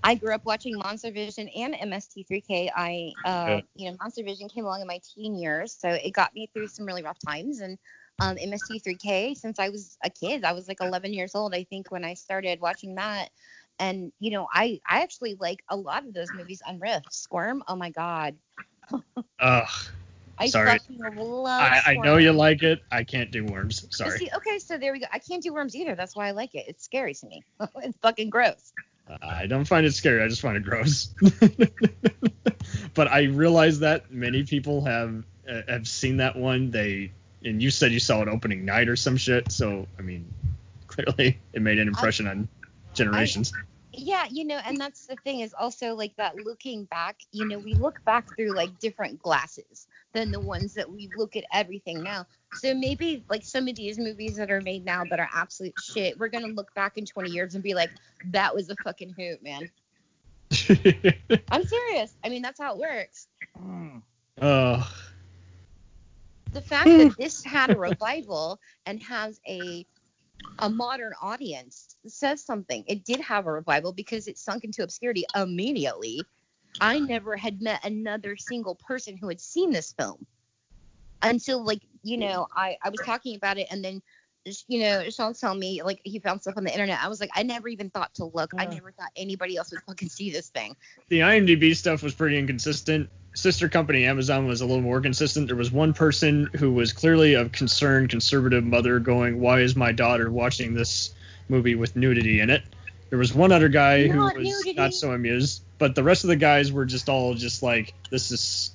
I 0.03 0.15
grew 0.15 0.33
up 0.33 0.45
watching 0.45 0.77
Monster 0.77 1.11
Vision 1.11 1.49
and 1.49 1.73
MST3K. 1.73 2.69
I, 2.73 3.11
uh, 3.25 3.29
Yeah. 3.29 3.61
you 3.75 3.91
know, 3.91 3.97
Monster 3.99 4.23
Vision 4.23 4.47
came 4.47 4.63
along 4.63 4.79
in 4.79 4.87
my 4.87 5.01
teen 5.13 5.35
years, 5.37 5.73
so 5.77 5.89
it 5.89 6.11
got 6.13 6.33
me 6.33 6.49
through 6.53 6.69
some 6.69 6.85
really 6.85 7.03
rough 7.03 7.19
times. 7.27 7.59
And 7.59 7.77
um, 8.21 8.37
MST3K, 8.37 9.35
since 9.35 9.59
I 9.59 9.67
was 9.69 9.97
a 10.03 10.09
kid, 10.09 10.45
I 10.45 10.53
was 10.53 10.67
like 10.69 10.77
11 10.79 11.13
years 11.13 11.35
old, 11.35 11.53
I 11.53 11.65
think, 11.65 11.91
when 11.91 12.05
I 12.05 12.13
started 12.13 12.61
watching 12.61 12.95
that. 12.95 13.29
And 13.79 14.11
you 14.19 14.31
know, 14.31 14.47
I 14.53 14.81
I 14.87 15.01
actually 15.01 15.35
like 15.39 15.63
a 15.69 15.75
lot 15.75 16.05
of 16.05 16.13
those 16.13 16.33
movies 16.33 16.61
on 16.67 16.79
Riff. 16.79 17.03
Squirm, 17.09 17.63
oh 17.67 17.75
my 17.75 17.89
god, 17.89 18.35
Ugh, 19.39 19.69
I 20.37 20.47
Sorry. 20.47 20.79
love. 20.89 21.61
I, 21.61 21.81
I 21.85 21.95
know 21.95 22.17
you 22.17 22.31
like 22.31 22.63
it. 22.63 22.79
I 22.91 23.03
can't 23.03 23.31
do 23.31 23.45
worms. 23.45 23.85
Sorry. 23.89 24.17
See, 24.17 24.29
okay, 24.35 24.59
so 24.59 24.77
there 24.77 24.91
we 24.93 24.99
go. 24.99 25.07
I 25.11 25.19
can't 25.19 25.43
do 25.43 25.53
worms 25.53 25.75
either. 25.75 25.95
That's 25.95 26.15
why 26.15 26.27
I 26.27 26.31
like 26.31 26.55
it. 26.55 26.65
It's 26.67 26.83
scary 26.83 27.13
to 27.13 27.27
me. 27.27 27.43
it's 27.77 27.97
fucking 28.01 28.29
gross. 28.29 28.73
I 29.21 29.47
don't 29.47 29.65
find 29.65 29.85
it 29.85 29.93
scary. 29.93 30.21
I 30.21 30.27
just 30.27 30.41
find 30.41 30.55
it 30.55 30.63
gross. 30.63 31.13
but 32.93 33.07
I 33.07 33.23
realize 33.23 33.79
that 33.79 34.11
many 34.11 34.43
people 34.43 34.85
have 34.85 35.23
uh, 35.49 35.61
have 35.67 35.87
seen 35.87 36.17
that 36.17 36.35
one. 36.35 36.69
They 36.69 37.11
and 37.43 37.61
you 37.61 37.71
said 37.71 37.91
you 37.91 37.99
saw 37.99 38.21
it 38.21 38.27
opening 38.27 38.65
night 38.65 38.87
or 38.87 38.95
some 38.95 39.17
shit. 39.17 39.51
So 39.51 39.87
I 39.97 40.03
mean, 40.03 40.31
clearly 40.87 41.39
it 41.53 41.61
made 41.61 41.79
an 41.79 41.87
impression 41.87 42.27
on 42.27 42.47
generations. 42.93 43.51
Yeah, 44.01 44.25
you 44.29 44.45
know, 44.45 44.59
and 44.65 44.77
that's 44.77 45.07
the 45.07 45.15
thing 45.17 45.41
is 45.41 45.53
also 45.53 45.93
like 45.93 46.15
that 46.15 46.37
looking 46.37 46.85
back, 46.85 47.17
you 47.31 47.47
know, 47.47 47.59
we 47.59 47.73
look 47.73 48.03
back 48.05 48.35
through 48.35 48.51
like 48.51 48.79
different 48.79 49.21
glasses 49.21 49.87
than 50.13 50.31
the 50.31 50.39
ones 50.39 50.73
that 50.75 50.89
we 50.89 51.09
look 51.15 51.35
at 51.35 51.43
everything 51.53 52.01
now. 52.01 52.25
So 52.53 52.73
maybe 52.73 53.23
like 53.29 53.43
some 53.43 53.67
of 53.67 53.75
these 53.75 53.99
movies 53.99 54.37
that 54.37 54.51
are 54.51 54.61
made 54.61 54.85
now 54.85 55.03
that 55.09 55.19
are 55.19 55.29
absolute 55.33 55.77
shit, 55.79 56.17
we're 56.17 56.29
gonna 56.29 56.47
look 56.47 56.73
back 56.73 56.97
in 56.97 57.05
20 57.05 57.29
years 57.29 57.55
and 57.55 57.63
be 57.63 57.73
like, 57.73 57.91
that 58.31 58.55
was 58.55 58.69
a 58.69 58.75
fucking 58.77 59.15
hoot, 59.17 59.43
man. 59.43 59.69
I'm 61.51 61.65
serious. 61.65 62.15
I 62.23 62.29
mean, 62.29 62.41
that's 62.41 62.59
how 62.59 62.73
it 62.73 62.79
works. 62.79 63.27
Oh, 63.61 64.01
The 66.53 66.61
fact 66.61 66.85
that 66.85 67.15
this 67.19 67.43
had 67.43 67.69
a 67.71 67.77
revival 67.77 68.59
and 68.85 69.03
has 69.03 69.41
a 69.47 69.85
a 70.59 70.69
modern 70.69 71.13
audience 71.21 71.88
says 72.07 72.43
something. 72.43 72.83
It 72.87 73.03
did 73.05 73.19
have 73.21 73.47
a 73.47 73.51
revival 73.51 73.93
because 73.93 74.27
it 74.27 74.37
sunk 74.37 74.63
into 74.63 74.83
obscurity 74.83 75.25
immediately. 75.35 76.25
I 76.81 76.99
never 76.99 77.35
had 77.35 77.61
met 77.61 77.83
another 77.85 78.37
single 78.37 78.75
person 78.75 79.17
who 79.17 79.27
had 79.27 79.41
seen 79.41 79.71
this 79.71 79.93
film 79.93 80.25
until 81.21 81.63
like 81.63 81.81
you 82.03 82.17
know 82.17 82.47
I 82.55 82.77
I 82.81 82.89
was 82.89 83.01
talking 83.01 83.35
about 83.35 83.57
it 83.57 83.67
and 83.71 83.83
then 83.83 84.01
you 84.67 84.79
know 84.79 85.09
Sean 85.09 85.33
telling 85.33 85.59
me 85.59 85.83
like 85.83 85.99
he 86.03 86.19
found 86.19 86.41
stuff 86.41 86.55
on 86.57 86.63
the 86.63 86.71
internet. 86.71 86.99
I 87.01 87.07
was 87.07 87.19
like 87.19 87.31
I 87.33 87.43
never 87.43 87.67
even 87.67 87.89
thought 87.89 88.13
to 88.15 88.25
look. 88.25 88.51
I 88.57 88.65
never 88.65 88.91
thought 88.91 89.09
anybody 89.15 89.57
else 89.57 89.71
would 89.71 89.81
fucking 89.81 90.09
see 90.09 90.31
this 90.31 90.49
thing. 90.49 90.75
The 91.09 91.19
IMDb 91.19 91.75
stuff 91.75 92.03
was 92.03 92.13
pretty 92.13 92.37
inconsistent. 92.37 93.09
Sister 93.33 93.69
company 93.69 94.05
Amazon 94.05 94.47
was 94.47 94.61
a 94.61 94.65
little 94.65 94.81
more 94.81 95.01
consistent. 95.01 95.47
There 95.47 95.55
was 95.55 95.71
one 95.71 95.93
person 95.93 96.49
who 96.55 96.71
was 96.71 96.93
clearly 96.93 97.35
a 97.35 97.49
concerned 97.49 98.09
conservative 98.09 98.63
mother 98.63 98.99
going, 98.99 99.39
"Why 99.39 99.61
is 99.61 99.75
my 99.75 99.91
daughter 99.91 100.31
watching 100.31 100.73
this 100.73 101.13
movie 101.49 101.75
with 101.75 101.95
nudity 101.95 102.39
in 102.39 102.49
it?" 102.49 102.63
There 103.09 103.17
was 103.19 103.33
one 103.33 103.51
other 103.51 103.69
guy 103.69 104.07
who 104.07 104.19
was 104.19 104.33
nudity. 104.35 104.73
not 104.73 104.93
so 104.93 105.11
amused, 105.11 105.63
but 105.79 105.95
the 105.95 106.03
rest 106.03 106.23
of 106.23 106.27
the 106.29 106.35
guys 106.35 106.71
were 106.71 106.85
just 106.85 107.09
all 107.09 107.33
just 107.33 107.63
like, 107.63 107.93
"This 108.11 108.31
is 108.31 108.71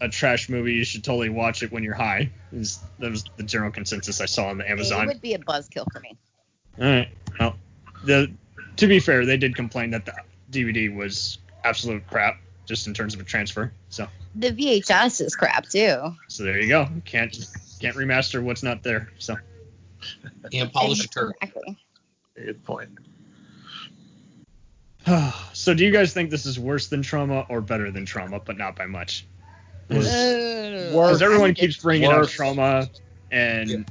a 0.00 0.08
trash 0.08 0.48
movie. 0.48 0.74
You 0.74 0.84
should 0.84 1.02
totally 1.04 1.28
watch 1.30 1.62
it 1.62 1.72
when 1.72 1.82
you're 1.82 1.94
high." 1.94 2.30
Is- 2.52 2.78
That 3.00 3.10
was 3.10 3.24
the 3.36 3.42
general 3.42 3.70
consensus 3.72 4.20
I 4.20 4.26
saw 4.26 4.46
on 4.48 4.58
the 4.58 4.68
Amazon? 4.70 5.04
It 5.04 5.06
would 5.08 5.20
be 5.20 5.34
a 5.34 5.38
buzzkill 5.38 5.86
for 5.92 6.00
me. 6.00 6.16
All 6.80 6.84
right. 6.86 7.08
Well, 7.40 7.56
the 8.04 8.30
to 8.76 8.86
be 8.86 9.00
fair, 9.00 9.26
they 9.26 9.36
did 9.36 9.54
complain 9.56 9.90
that 9.90 10.06
the 10.06 10.14
DVD 10.50 10.94
was 10.94 11.38
absolute 11.64 12.06
crap, 12.08 12.40
just 12.66 12.86
in 12.86 12.94
terms 12.94 13.14
of 13.14 13.20
a 13.20 13.24
transfer. 13.24 13.72
So, 13.90 14.08
The 14.34 14.50
VHS 14.50 15.20
is 15.20 15.34
crap 15.36 15.68
too. 15.68 16.14
so 16.28 16.42
there 16.44 16.58
you 16.60 16.68
go. 16.68 16.88
Can't 17.04 17.32
can't 17.80 17.96
remaster 17.96 18.42
what's 18.42 18.62
not 18.62 18.82
there. 18.84 19.10
So, 19.18 19.36
Can't 20.50 20.72
polish 20.72 21.04
a 21.04 21.08
turd. 21.08 21.32
Exactly. 21.42 21.76
Good 22.34 22.64
point. 22.64 22.90
so 25.52 25.74
do 25.74 25.84
you 25.84 25.90
guys 25.90 26.12
think 26.12 26.30
this 26.30 26.46
is 26.46 26.58
worse 26.58 26.88
than 26.88 27.02
Trauma 27.02 27.46
or 27.48 27.60
better 27.60 27.90
than 27.90 28.06
Trauma, 28.06 28.40
but 28.40 28.56
not 28.56 28.76
by 28.76 28.86
much? 28.86 29.26
Uh, 29.90 29.94
because 29.94 31.22
everyone 31.22 31.54
keeps 31.54 31.76
bringing 31.76 32.10
up 32.10 32.26
Trauma, 32.28 32.88
and 33.30 33.84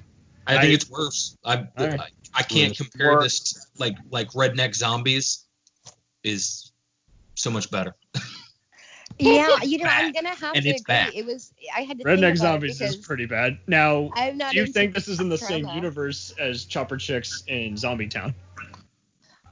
I 0.47 0.59
think 0.59 0.73
it's 0.73 0.89
worse. 0.89 1.37
I 1.43 1.57
All 1.57 1.67
right. 1.77 1.99
I, 1.99 2.07
I 2.33 2.43
can't 2.43 2.75
compare 2.75 3.13
Worse. 3.13 3.23
this 3.23 3.53
to, 3.53 3.59
like 3.77 3.97
like 4.09 4.29
Redneck 4.29 4.73
Zombies 4.73 5.45
is 6.23 6.71
so 7.35 7.51
much 7.51 7.69
better. 7.69 7.95
Yeah, 9.19 9.57
you 9.63 9.77
know, 9.79 9.89
I'm 9.89 10.11
gonna 10.11 10.29
have 10.35 10.55
And 10.55 10.63
to 10.63 10.69
it's 10.69 10.81
agree. 10.81 10.93
bad. 10.95 11.11
It 11.13 11.25
was 11.25 11.53
I 11.75 11.81
had 11.81 11.99
to 11.99 12.03
Redneck 12.05 12.19
think 12.21 12.37
Zombies 12.37 12.81
it 12.81 12.85
is 12.85 12.95
because 12.95 13.05
pretty 13.07 13.25
bad. 13.25 13.57
Now, 13.67 14.09
I'm 14.15 14.37
not 14.37 14.53
do 14.53 14.59
you 14.59 14.65
think 14.67 14.93
this 14.93 15.07
is 15.07 15.19
in 15.19 15.29
the 15.29 15.37
same 15.37 15.67
universe 15.67 16.33
as 16.39 16.65
Chopper 16.65 16.97
Chicks 16.97 17.43
in 17.47 17.77
Zombie 17.77 18.07
Town? 18.07 18.33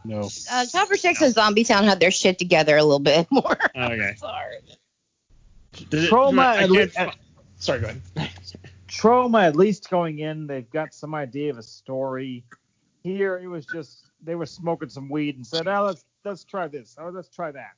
No. 0.06 0.30
uh, 0.52 0.66
Chopper 0.66 0.96
Chicks 0.96 1.22
and 1.22 1.34
Zombie 1.34 1.64
Town 1.66 1.84
had 1.84 2.00
their 2.00 2.12
shit 2.12 2.40
together 2.40 2.78
a 2.78 2.84
little 2.84 3.00
bit 3.00 3.28
more. 3.30 3.58
Okay. 3.76 4.14
Sorry. 4.18 4.56
Did 5.90 6.06
it- 6.06 6.08
Trauma 6.08 6.42
I 6.42 6.64
at 6.64 6.72
least- 6.72 6.96
fi- 6.96 7.14
Sorry, 7.58 7.82
go 7.82 7.88
ahead. 8.16 8.32
Trauma, 8.88 9.42
at 9.42 9.56
least 9.56 9.90
going 9.90 10.20
in, 10.20 10.48
they've 10.48 10.70
got 10.72 10.94
some 10.94 11.14
idea 11.14 11.52
of 11.52 11.58
a 11.58 11.64
story. 11.64 12.44
Here, 13.04 13.38
it 13.38 13.48
was 13.48 13.66
just 13.66 14.06
they 14.24 14.36
were 14.36 14.46
smoking 14.46 14.90
some 14.90 15.10
weed 15.10 15.36
and 15.36 15.46
said, 15.46 15.68
"Oh, 15.68 15.84
let's 15.86 16.06
let's 16.26 16.44
try 16.44 16.68
this. 16.68 16.96
Oh, 17.00 17.10
let's 17.10 17.30
try 17.30 17.52
that." 17.52 17.72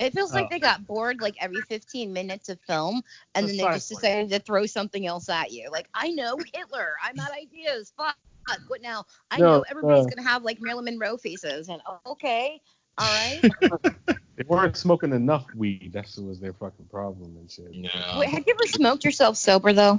It 0.00 0.14
feels 0.14 0.32
like 0.32 0.46
Oh. 0.46 0.48
they 0.50 0.60
got 0.60 0.86
bored 0.86 1.20
like 1.20 1.36
every 1.40 1.60
15 1.62 2.12
minutes 2.12 2.48
of 2.48 2.60
film, 2.66 3.02
and 3.34 3.48
then 3.48 3.56
they 3.56 3.64
just 3.64 3.88
decided 3.88 4.30
to 4.30 4.38
throw 4.38 4.66
something 4.66 5.06
else 5.06 5.28
at 5.28 5.52
you. 5.52 5.70
Like, 5.70 5.88
I 5.94 6.10
know 6.10 6.38
Hitler. 6.54 6.94
I'm 7.02 7.18
out 7.18 7.30
of 7.30 7.36
ideas. 7.36 7.92
Fuck. 7.96 8.16
What 8.68 8.80
now? 8.80 9.04
I 9.30 9.36
No, 9.36 9.58
know 9.58 9.64
everybody's 9.68 10.06
uh, 10.06 10.08
gonna 10.08 10.26
have 10.26 10.42
like 10.42 10.58
Marilyn 10.60 10.86
Monroe 10.86 11.18
faces, 11.18 11.68
and 11.68 11.82
oh, 11.86 11.98
okay, 12.12 12.62
all 12.96 13.06
right. 13.06 13.42
They 14.38 14.44
weren't 14.46 14.76
smoking 14.76 15.12
enough 15.12 15.46
weed. 15.52 15.90
That's 15.92 16.16
what 16.16 16.28
was 16.28 16.38
their 16.38 16.52
fucking 16.52 16.86
problem 16.86 17.36
and 17.36 17.50
shit. 17.50 17.72
Wait, 17.72 18.28
have 18.28 18.44
you 18.46 18.54
ever 18.54 18.66
smoked 18.68 19.04
yourself 19.04 19.36
sober 19.36 19.72
though? 19.72 19.98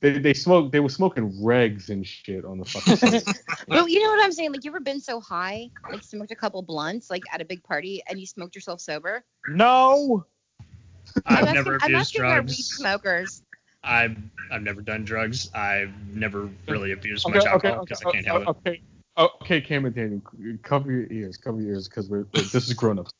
They 0.00 0.18
they 0.18 0.34
smoked. 0.34 0.72
They 0.72 0.80
were 0.80 0.90
smoking 0.90 1.32
regs 1.32 1.88
and 1.88 2.06
shit 2.06 2.44
on 2.44 2.58
the 2.58 2.64
fucking. 2.64 2.96
site. 3.20 3.38
Well, 3.68 3.88
you 3.88 4.02
know 4.02 4.10
what 4.10 4.24
I'm 4.24 4.32
saying? 4.32 4.52
Like, 4.52 4.64
you 4.64 4.70
ever 4.70 4.80
been 4.80 5.00
so 5.00 5.20
high, 5.20 5.70
like 5.90 6.02
smoked 6.02 6.30
a 6.30 6.36
couple 6.36 6.62
blunts, 6.62 7.10
like 7.10 7.22
at 7.32 7.40
a 7.40 7.44
big 7.44 7.62
party, 7.64 8.02
and 8.08 8.20
you 8.20 8.26
smoked 8.26 8.54
yourself 8.54 8.80
sober? 8.80 9.24
No. 9.48 10.26
I've 11.24 11.48
I'm 11.48 11.54
never 11.54 11.76
asking, 11.76 11.94
I'm 11.94 11.94
abused 11.94 12.16
asking 12.16 12.22
our 12.24 12.40
weed 12.40 12.46
drugs. 12.46 12.66
smokers. 12.66 13.42
I've 13.84 14.16
I've 14.50 14.62
never 14.62 14.82
done 14.82 15.04
drugs. 15.04 15.50
I've 15.54 15.92
never 16.14 16.50
really 16.68 16.92
abused 16.92 17.24
okay, 17.26 17.38
much 17.38 17.46
okay, 17.46 17.52
alcohol 17.52 17.76
okay, 17.78 17.84
because 17.88 18.02
I 18.04 18.10
can't 18.10 18.26
help 18.26 18.42
it. 18.42 18.48
okay, 18.48 18.82
oh, 19.16 19.30
okay, 19.42 19.60
Cam 19.60 19.86
and 19.86 19.94
Daniel, 19.94 20.20
cover 20.62 20.90
your 20.90 21.06
ears, 21.10 21.36
cover 21.36 21.60
your 21.60 21.74
ears, 21.74 21.88
because 21.88 22.10
we're, 22.10 22.26
we're 22.34 22.42
this 22.42 22.54
is 22.54 22.74
grown 22.74 22.98
ups. 22.98 23.12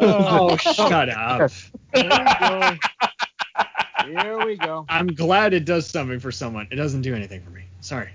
Oh, 0.00 0.56
shut 0.56 1.10
up. 1.10 1.50
Here 4.08 4.16
we 4.16 4.22
go. 4.22 4.38
Here 4.38 4.46
we 4.46 4.56
go. 4.56 4.86
I'm 4.88 5.06
glad 5.08 5.54
it 5.54 5.64
does 5.64 5.88
something 5.88 6.18
for 6.20 6.32
someone. 6.32 6.68
It 6.70 6.76
doesn't 6.76 7.02
do 7.02 7.14
anything 7.14 7.42
for 7.42 7.50
me. 7.50 7.64
Sorry. 7.80 8.10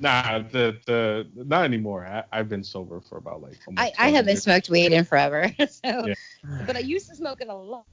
Nah, 0.00 0.38
the 0.38 0.78
the 0.86 1.26
not 1.34 1.64
anymore. 1.64 2.06
I, 2.06 2.22
I've 2.32 2.48
been 2.48 2.62
sober 2.62 3.00
for 3.00 3.18
about 3.18 3.42
like. 3.42 3.58
almost 3.66 3.82
I, 3.98 4.06
I 4.06 4.10
haven't 4.10 4.28
years. 4.34 4.42
smoked 4.44 4.70
weed 4.70 4.92
in 4.92 5.04
forever, 5.04 5.50
so 5.58 6.06
Yeah. 6.06 6.14
but 6.66 6.76
I 6.76 6.80
used 6.80 7.08
to 7.08 7.16
smoke 7.16 7.40
it 7.40 7.48
a 7.48 7.54
lot. 7.54 7.84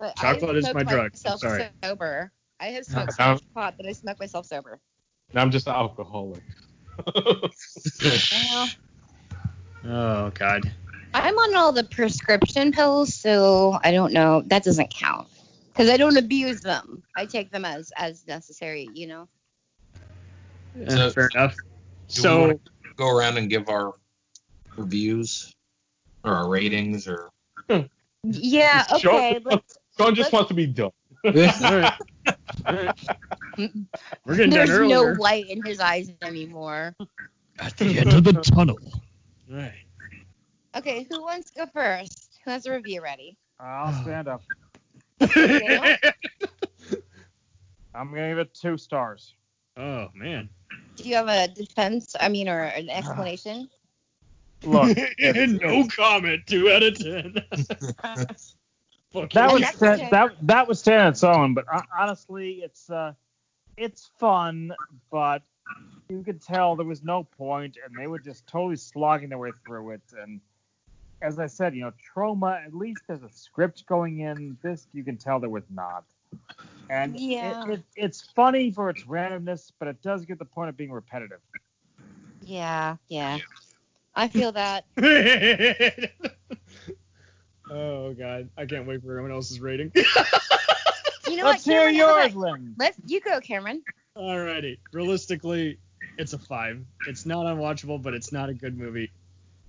But 0.00 0.16
Chocolate 0.16 0.56
is 0.56 0.74
my 0.74 0.82
drug. 0.82 1.12
I'm 1.26 1.38
sorry. 1.38 1.68
Sober. 1.82 2.32
I 2.58 2.66
have 2.66 2.84
smoked 2.84 3.12
so 3.14 3.22
Now- 3.22 3.32
much 3.34 3.42
pot 3.54 3.76
that 3.76 3.86
I 3.86 3.92
smoked 3.92 4.18
myself 4.20 4.46
sober. 4.46 4.80
Now 5.32 5.42
I'm 5.42 5.50
just 5.52 5.66
an 5.68 5.74
alcoholic. 5.74 6.42
Well, 7.14 8.68
Oh 9.86 10.30
God. 10.34 10.72
I'm 11.12 11.34
on 11.38 11.54
all 11.54 11.70
the 11.72 11.84
prescription 11.84 12.72
pills, 12.72 13.14
so 13.14 13.78
I 13.84 13.90
don't 13.92 14.12
know. 14.12 14.42
That 14.46 14.64
doesn't 14.64 14.90
count 14.92 15.28
because 15.74 15.90
I 15.90 15.96
don't 15.96 16.16
abuse 16.16 16.60
them. 16.60 17.02
I 17.16 17.26
take 17.26 17.50
them 17.50 17.64
as 17.64 17.92
as 17.96 18.26
necessary, 18.26 18.88
you 18.94 19.08
know. 19.08 19.28
Uh, 20.88 21.10
fair 21.10 21.28
enough. 21.34 21.54
Do 21.56 22.20
So 22.20 22.40
wanna 22.40 22.58
go 22.96 23.08
around 23.10 23.38
and 23.38 23.50
give 23.50 23.68
our 23.68 23.94
reviews 24.76 25.52
or 26.22 26.32
our 26.34 26.48
ratings 26.48 27.08
or 27.08 27.30
Yeah. 28.22 28.84
Okay. 28.92 29.00
Sean, 29.00 29.42
let's, 29.44 29.78
Sean 29.98 30.14
just 30.14 30.26
let's- 30.26 30.32
wants 30.32 30.48
to 30.48 30.54
be 30.54 30.66
done. 30.66 30.90
All 31.24 31.32
right. 31.32 31.92
All 32.66 32.74
right. 32.74 33.00
We're 34.26 34.36
getting 34.36 34.50
There's 34.50 34.68
done 34.68 34.88
no 34.88 35.02
light 35.18 35.48
in 35.48 35.64
his 35.64 35.80
eyes 35.80 36.10
anymore. 36.22 36.94
At 37.58 37.76
the 37.76 37.98
end 37.98 38.12
of 38.12 38.24
the 38.24 38.32
tunnel. 38.34 38.78
All 39.50 39.56
right. 39.56 39.72
Okay, 40.76 41.06
who 41.08 41.22
wants 41.22 41.50
to 41.52 41.60
go 41.60 41.66
first? 41.72 42.40
Who 42.44 42.50
has 42.50 42.66
a 42.66 42.72
review 42.72 43.00
ready? 43.00 43.38
I'll 43.60 43.92
stand 44.02 44.28
up. 44.28 44.42
Daniel? 45.18 45.96
I'm 47.94 48.10
gonna 48.10 48.30
give 48.30 48.38
it 48.38 48.54
two 48.54 48.76
stars. 48.76 49.34
Oh 49.76 50.08
man. 50.14 50.48
Do 50.96 51.08
you 51.08 51.16
have 51.16 51.28
a 51.28 51.48
defense? 51.48 52.14
I 52.20 52.28
mean, 52.28 52.48
or 52.48 52.62
an 52.62 52.88
explanation? 52.90 53.68
Look, 54.64 54.96
no 55.18 55.86
comment. 55.88 56.46
Two 56.46 56.70
out 56.70 56.82
of 56.82 56.98
ten. 56.98 57.34
That 59.32 59.52
was 59.52 59.62
that's 59.62 59.76
stand, 59.76 60.00
okay. 60.00 60.10
that 60.10 60.36
that 60.42 60.66
was 60.66 60.80
stand 60.80 61.02
on 61.02 61.08
its 61.10 61.22
own, 61.22 61.54
but 61.54 61.66
hon- 61.70 61.86
honestly, 61.96 62.62
it's 62.64 62.90
uh, 62.90 63.12
it's 63.76 64.10
fun, 64.18 64.74
but 65.08 65.42
you 66.08 66.24
could 66.24 66.42
tell 66.42 66.74
there 66.74 66.84
was 66.84 67.04
no 67.04 67.22
point, 67.22 67.76
and 67.84 67.96
they 67.96 68.08
were 68.08 68.18
just 68.18 68.44
totally 68.48 68.74
slogging 68.74 69.28
their 69.28 69.38
way 69.38 69.52
through 69.64 69.90
it. 69.90 70.02
And 70.18 70.40
as 71.22 71.38
I 71.38 71.46
said, 71.46 71.74
you 71.74 71.82
know, 71.82 71.92
trauma. 72.12 72.60
At 72.64 72.74
least 72.74 73.02
there's 73.06 73.22
a 73.22 73.30
script 73.30 73.86
going 73.86 74.20
in. 74.20 74.56
This 74.62 74.86
you 74.92 75.04
can 75.04 75.16
tell 75.16 75.40
there 75.40 75.50
was 75.50 75.68
not. 75.70 76.04
And 76.88 77.18
Yeah. 77.18 77.64
it, 77.66 77.82
it's 77.96 78.22
funny 78.34 78.70
for 78.70 78.90
its 78.90 79.04
randomness, 79.04 79.72
but 79.78 79.88
it 79.88 80.02
does 80.02 80.24
get 80.24 80.38
the 80.38 80.44
point 80.44 80.68
of 80.68 80.76
being 80.76 80.92
repetitive. 80.92 81.40
Yeah, 82.42 82.96
yeah. 83.08 83.38
I 84.14 84.28
feel 84.28 84.52
that. 84.52 84.84
oh 87.70 88.12
god, 88.14 88.48
I 88.56 88.66
can't 88.66 88.86
wait 88.86 89.02
for 89.02 89.10
everyone 89.12 89.32
else's 89.32 89.60
rating. 89.60 89.92
You 91.26 91.36
know 91.36 91.44
Let's 91.44 91.64
what? 91.64 91.64
hear 91.64 91.88
Cameron, 91.88 91.94
how 91.96 92.22
yours, 92.22 92.36
Lynn. 92.36 92.74
Let's 92.78 92.98
you 93.06 93.20
go, 93.20 93.40
Cameron. 93.40 93.82
Alrighty. 94.16 94.78
Realistically, 94.92 95.78
it's 96.18 96.32
a 96.34 96.38
five. 96.38 96.84
It's 97.08 97.24
not 97.26 97.46
unwatchable, 97.46 98.02
but 98.02 98.14
it's 98.14 98.32
not 98.32 98.48
a 98.50 98.54
good 98.54 98.76
movie. 98.76 99.10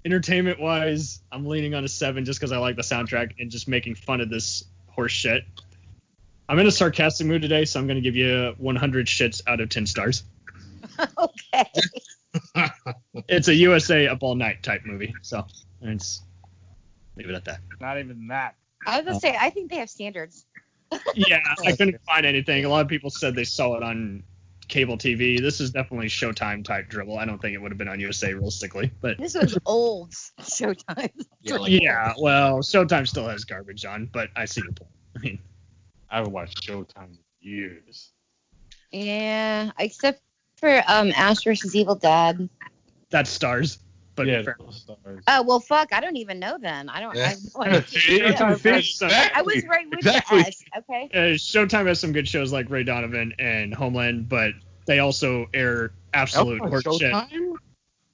Entertainment 0.06 0.60
wise, 0.60 1.20
I'm 1.32 1.48
leaning 1.48 1.74
on 1.74 1.84
a 1.84 1.88
seven 1.88 2.26
just 2.26 2.40
because 2.40 2.52
I 2.52 2.58
like 2.58 2.76
the 2.76 2.84
soundtrack 2.84 3.32
and 3.40 3.50
just 3.50 3.68
making 3.68 3.96
fun 3.96 4.22
of 4.22 4.30
this 4.30 4.64
horse 4.88 5.12
shit. 5.12 5.44
I'm 6.48 6.60
in 6.60 6.68
a 6.68 6.72
sarcastic 6.72 7.26
mood 7.26 7.42
today, 7.42 7.66
so 7.66 7.80
I'm 7.80 7.88
gonna 7.88 8.02
give 8.02 8.16
you 8.16 8.54
100 8.60 9.08
shits 9.08 9.42
out 9.48 9.60
of 9.60 9.70
10 9.70 9.88
stars. 9.88 10.24
okay. 11.18 11.66
It's 13.30 13.48
a 13.48 13.56
USA 13.56 14.10
up 14.10 14.22
all 14.22 14.36
night 14.36 14.62
type 14.62 14.82
movie, 14.86 15.16
so 15.22 15.48
it's 15.82 16.22
leave 17.16 17.30
it 17.30 17.34
at 17.34 17.46
that. 17.46 17.62
Not 17.80 17.98
even 17.98 18.28
that. 18.28 18.56
I 18.86 18.98
was 18.98 19.06
gonna 19.06 19.20
say 19.22 19.38
I 19.40 19.50
think 19.50 19.72
they 19.72 19.78
have 19.78 19.90
standards. 19.90 20.46
Yeah, 21.16 21.40
I 21.66 21.72
couldn't 21.78 22.02
find 22.06 22.26
anything. 22.26 22.66
A 22.66 22.70
lot 22.70 22.82
of 22.82 22.90
people 22.90 23.10
said 23.10 23.36
they 23.36 23.46
saw 23.46 23.76
it 23.76 23.84
on 23.84 24.24
cable 24.68 24.98
TV. 24.98 25.40
This 25.40 25.60
is 25.60 25.72
definitely 25.72 26.08
Showtime 26.08 26.64
type 26.64 26.90
dribble. 26.90 27.18
I 27.18 27.26
don't 27.26 27.42
think 27.42 27.54
it 27.54 27.62
would 27.62 27.72
have 27.72 27.78
been 27.78 27.88
on 27.88 28.00
USA 28.00 28.34
realistically, 28.34 28.92
but 29.02 29.18
This 29.18 29.36
was 29.36 29.58
old 29.66 30.12
Showtime. 30.42 31.12
Yeah, 31.42 31.58
like, 31.58 31.82
yeah, 31.82 32.14
well, 32.20 32.60
Showtime 32.60 33.08
still 33.08 33.28
has 33.28 33.46
garbage 33.46 33.86
on, 33.86 34.10
but 34.12 34.30
I 34.36 34.46
see 34.46 34.62
your 34.62 34.72
point. 34.72 34.92
I 35.16 35.20
mean, 35.20 35.40
I 36.10 36.18
haven't 36.18 36.34
watched 36.34 36.68
Showtime 36.68 37.12
in 37.12 37.18
years. 37.40 38.12
Yeah, 38.92 39.72
except 39.78 40.22
for 40.58 40.84
um 40.88 41.12
Ash 41.16 41.44
versus 41.44 41.76
Evil 41.76 41.96
Dead. 41.96 42.50
that's 43.10 43.30
stars. 43.30 43.80
But 44.16 44.28
yeah, 44.28 44.44
fair- 44.44 44.58
stars. 44.72 45.24
Oh 45.28 45.44
well, 45.44 45.60
fuck. 45.60 45.94
I 45.94 46.00
don't 46.00 46.16
even 46.18 46.40
know 46.40 46.58
then. 46.60 46.90
I 46.90 47.02
don't. 47.02 47.18
I, 47.18 47.28
have 47.28 47.38
no 47.56 47.64
idea. 47.64 47.82
Showtime 47.82 49.32
I 49.36 49.42
was 49.42 49.66
right 49.66 49.90
with 49.90 50.00
Exactly. 50.00 50.42
the 50.42 50.48
S. 50.48 50.64
Okay. 50.78 51.10
uh, 51.14 51.18
Showtime 51.36 51.88
has 51.88 52.00
some 52.00 52.14
good 52.14 52.28
shows 52.28 52.54
like 52.54 52.70
Ray 52.70 52.84
Donovan 52.84 53.34
and 53.40 53.74
Homeland, 53.74 54.30
but 54.30 54.54
they 54.88 55.00
also 55.00 55.48
air 55.54 55.92
absolute 56.14 56.62
Oh, 56.62 56.68
horseshit. 56.68 57.58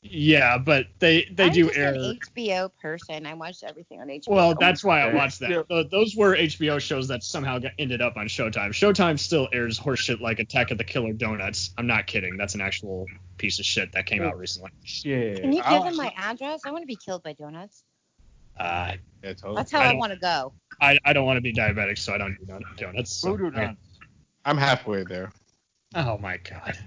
Showtime? 0.04 0.10
Yeah, 0.12 0.58
but 0.58 0.88
they 1.00 1.26
they 1.32 1.46
I'm 1.46 1.52
do 1.52 1.66
just 1.68 1.78
air. 1.78 1.94
an 1.94 2.20
HBO 2.36 2.72
person. 2.82 3.26
I 3.26 3.34
watched 3.34 3.64
everything 3.64 4.02
on 4.02 4.08
HBO. 4.08 4.30
Well, 4.30 4.56
that's 4.60 4.84
why 4.84 5.02
I 5.02 5.14
watched 5.14 5.40
that. 5.42 5.66
Yeah. 5.70 5.84
Those 5.90 6.16
were 6.16 6.36
HBO 6.36 6.80
shows 6.80 7.08
that 7.10 7.24
somehow 7.24 7.60
got, 7.60 7.74
ended 7.78 8.02
up 8.02 8.18
on 8.18 8.28
Showtime. 8.28 8.70
Showtime 8.70 9.20
still 9.20 9.48
airs 9.54 9.80
horseshit 9.80 10.20
like 10.22 10.40
Attack 10.40 10.72
of 10.72 10.78
the 10.78 10.84
Killer 10.84 11.14
Donuts. 11.14 11.72
I'm 11.78 11.88
not 11.88 12.08
kidding. 12.08 12.38
That's 12.38 12.56
an 12.56 12.62
actual 12.62 13.06
piece 13.38 13.60
of 13.60 13.66
shit 13.66 13.92
that 13.94 14.06
came 14.06 14.24
out 14.24 14.38
recently. 14.38 14.72
Yeah. 15.04 15.36
Can 15.36 15.52
you 15.52 15.58
give 15.62 15.66
I'll- 15.66 15.84
them 15.84 15.98
my 15.98 16.12
address? 16.18 16.62
I 16.66 16.72
want 16.72 16.82
to 16.84 16.88
be 16.88 16.96
killed 16.98 17.24
by 17.24 17.34
donuts. 17.34 17.84
Uh, 18.60 18.94
Yeah, 19.24 19.34
totally. 19.34 19.56
That's 19.56 19.72
how 19.72 19.80
I 19.80 19.92
I, 19.92 19.96
want 19.96 20.14
to 20.14 20.20
go. 20.20 20.54
I, 20.82 20.98
I 21.06 21.14
don't 21.14 21.26
want 21.26 21.38
to 21.38 21.42
be 21.42 21.54
diabetic, 21.54 21.98
so 21.98 22.14
I 22.14 22.18
don't 22.18 22.38
do 22.46 22.60
donuts. 22.78 23.12
so- 23.14 23.32
Voodoo 23.36 23.50
nuts. 23.52 23.78
I'm 24.46 24.58
halfway 24.58 25.04
there. 25.04 25.32
Oh 25.96 26.18
my 26.18 26.38
god. 26.38 26.78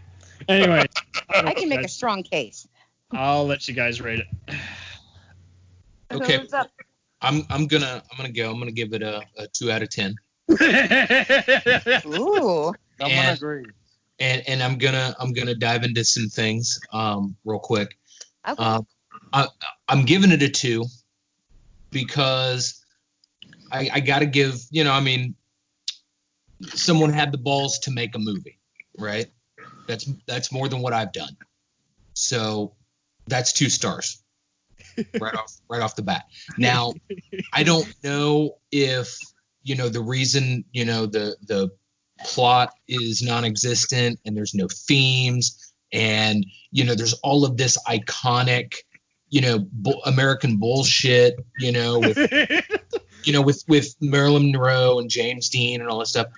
Anyway, 0.48 0.84
I 1.30 1.54
can 1.54 1.68
make 1.68 1.82
a 1.84 1.88
strong 1.88 2.22
case. 2.24 2.66
I'll 3.14 3.46
let 3.46 3.68
you 3.68 3.74
guys 3.74 4.00
rate 4.00 4.20
it. 4.20 4.56
Okay. 6.12 6.46
I'm 7.20 7.42
I'm 7.50 7.66
gonna 7.66 8.02
I'm 8.10 8.16
gonna 8.16 8.32
go. 8.32 8.50
I'm 8.50 8.58
gonna 8.58 8.72
give 8.72 8.92
it 8.92 9.02
a, 9.02 9.22
a 9.38 9.46
two 9.48 9.70
out 9.70 9.82
of 9.82 9.90
ten. 9.90 10.14
Ooh. 10.50 10.56
Someone 13.00 13.00
And- 13.00 13.36
agrees. 13.36 13.66
And 14.20 14.42
and 14.46 14.62
I'm 14.62 14.78
gonna 14.78 15.14
I'm 15.18 15.32
gonna 15.32 15.56
dive 15.56 15.82
into 15.82 16.04
some 16.04 16.28
things 16.28 16.78
um 16.92 17.36
real 17.44 17.58
quick. 17.58 17.98
Okay. 18.46 18.62
Um, 18.62 18.86
I, 19.32 19.48
I'm 19.88 20.04
giving 20.04 20.30
it 20.30 20.42
a 20.42 20.48
two 20.48 20.84
because 21.90 22.84
I, 23.72 23.90
I 23.94 24.00
got 24.00 24.20
to 24.20 24.26
give, 24.26 24.60
you 24.70 24.84
know, 24.84 24.92
I 24.92 25.00
mean, 25.00 25.34
someone 26.62 27.12
had 27.12 27.32
the 27.32 27.38
balls 27.38 27.78
to 27.80 27.90
make 27.90 28.14
a 28.14 28.18
movie, 28.18 28.58
right? 28.98 29.26
That's 29.88 30.08
that's 30.26 30.52
more 30.52 30.68
than 30.68 30.80
what 30.80 30.92
I've 30.92 31.12
done. 31.12 31.36
So 32.12 32.74
that's 33.26 33.52
two 33.52 33.70
stars 33.70 34.22
right 35.20 35.34
off 35.34 35.56
right 35.68 35.82
off 35.82 35.96
the 35.96 36.02
bat. 36.02 36.24
Now, 36.58 36.92
I 37.52 37.62
don't 37.62 37.92
know 38.02 38.56
if 38.70 39.18
you 39.62 39.74
know 39.74 39.88
the 39.88 40.00
reason 40.00 40.64
you 40.72 40.84
know 40.84 41.06
the 41.06 41.36
the 41.46 41.70
plot 42.24 42.70
is 42.86 43.22
non-existent 43.22 44.20
and 44.24 44.36
there's 44.36 44.54
no 44.54 44.68
themes 44.68 45.72
and 45.92 46.46
you 46.70 46.84
know 46.84 46.94
there's 46.94 47.14
all 47.24 47.44
of 47.44 47.56
this 47.56 47.76
iconic 47.88 48.74
you 49.30 49.40
know 49.40 49.58
bu- 49.72 50.00
american 50.06 50.56
bullshit 50.56 51.34
you 51.58 51.72
know 51.72 51.98
with 51.98 52.16
you 53.24 53.32
know 53.32 53.42
with 53.42 53.64
with 53.66 53.94
marilyn 54.00 54.52
monroe 54.52 55.00
and 55.00 55.10
james 55.10 55.48
dean 55.48 55.80
and 55.80 55.90
all 55.90 55.98
that 55.98 56.06
stuff 56.06 56.28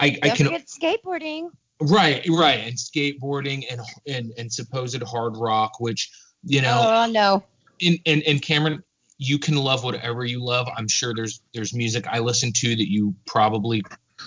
i 0.00 0.18
i 0.22 0.28
Don't 0.28 0.36
can 0.36 0.46
forget 0.46 0.66
skateboarding. 0.66 1.50
right 1.80 2.26
right 2.28 2.60
and 2.66 2.76
skateboarding 2.76 3.64
and 3.70 3.80
and 4.08 4.32
and 4.36 4.52
supposed 4.52 5.00
hard 5.02 5.36
rock 5.36 5.78
which 5.78 6.10
you 6.44 6.62
know 6.62 6.80
Oh 6.84 7.10
no. 7.10 7.44
and, 7.84 7.98
and 8.06 8.22
and 8.26 8.40
Cameron, 8.42 8.82
you 9.18 9.38
can 9.38 9.56
love 9.56 9.84
whatever 9.84 10.24
you 10.24 10.42
love. 10.42 10.68
I'm 10.76 10.88
sure 10.88 11.12
there's 11.14 11.40
there's 11.54 11.74
music 11.74 12.06
I 12.08 12.18
listen 12.20 12.52
to 12.54 12.76
that 12.76 12.90
you 12.90 13.14
probably 13.26 13.82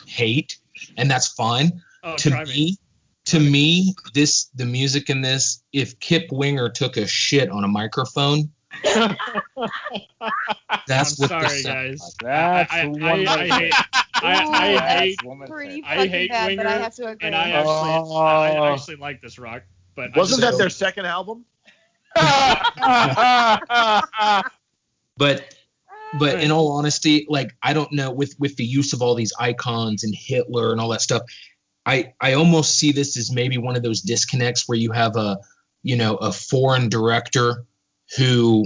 hate, 0.07 0.57
and 0.97 1.09
that's 1.09 1.27
fine. 1.29 1.81
Oh, 2.03 2.15
to 2.17 2.29
me, 2.31 2.43
me. 2.45 2.77
to 3.25 3.39
me, 3.39 3.95
this 4.13 4.45
the 4.55 4.65
music 4.65 5.09
in 5.09 5.21
this. 5.21 5.63
If 5.71 5.99
Kip 5.99 6.27
Winger 6.31 6.69
took 6.69 6.97
a 6.97 7.07
shit 7.07 7.49
on 7.49 7.63
a 7.63 7.67
microphone, 7.67 8.51
that's 10.87 11.19
I'm 11.19 11.23
what 11.23 11.29
sorry, 11.29 11.47
sounds 11.49 11.63
guys. 11.63 11.99
like. 12.01 12.13
That's 12.21 12.73
I, 12.73 12.79
I, 12.81 12.85
one 12.87 13.03
I, 13.03 13.33
I 13.33 13.47
hate, 13.47 13.73
I, 13.73 14.43
I 14.45 14.73
that's 14.73 14.93
hate, 14.99 15.23
woman 15.23 15.47
Pretty. 15.47 15.83
I 15.85 16.07
hate 16.07 16.29
bad, 16.31 16.57
but 16.57 16.65
I 16.65 16.77
have 16.77 16.95
to 16.95 17.07
agree. 17.07 17.27
and 17.27 17.35
I 17.35 17.49
actually, 17.51 17.71
I, 17.71 18.01
Oh. 18.05 18.15
I 18.17 18.71
actually 18.73 18.95
like 18.97 19.21
this 19.21 19.39
rock, 19.39 19.63
but 19.95 20.15
Wasn't 20.15 20.41
just- 20.41 20.51
that 20.51 20.57
their 20.61 20.69
second 20.69 21.05
album? 21.05 21.45
But 25.17 25.55
but 26.19 26.41
in 26.43 26.51
all 26.51 26.71
honesty, 26.71 27.25
like 27.29 27.55
I 27.61 27.73
don't 27.73 27.91
know 27.91 28.11
with 28.11 28.35
with 28.39 28.55
the 28.55 28.65
use 28.65 28.93
of 28.93 29.01
all 29.01 29.13
these 29.15 29.31
icons 29.39 30.03
and 30.03 30.13
Hitler 30.15 30.71
and 30.71 30.81
all 30.81 30.89
that 30.89 31.01
stuff, 31.01 31.21
I 31.85 32.13
I 32.19 32.33
almost 32.33 32.79
see 32.79 32.91
this 32.91 33.15
as 33.15 33.31
maybe 33.31 33.57
one 33.59 33.75
of 33.75 33.83
those 33.83 34.01
disconnects 34.01 34.67
where 34.67 34.77
you 34.77 34.91
have 34.91 35.15
a 35.15 35.37
you 35.83 35.95
know 35.95 36.15
a 36.15 36.31
foreign 36.31 36.89
director 36.89 37.65
who 38.17 38.65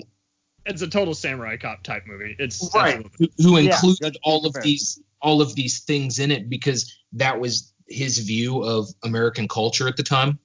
it's 0.66 0.82
a 0.82 0.88
total 0.88 1.14
samurai 1.14 1.58
cop 1.58 1.84
type 1.84 2.04
movie. 2.08 2.36
It's 2.40 2.70
right 2.74 2.96
absolutely- 2.96 3.30
who, 3.40 3.50
who 3.50 3.58
Yeah, 3.60 3.74
included 3.74 4.00
good- 4.02 4.14
good 4.14 4.18
all 4.24 4.46
of 4.46 4.54
comparison. 4.54 4.70
these 4.72 5.02
all 5.22 5.42
of 5.42 5.54
these 5.56 5.80
things 5.82 6.20
in 6.20 6.32
it 6.32 6.50
because 6.50 6.94
that 7.14 7.40
was 7.42 7.74
his 7.90 8.20
view 8.20 8.64
of 8.64 8.88
American 9.04 9.48
culture 9.50 9.88
at 9.90 9.98
the 9.98 10.04
time. 10.04 10.40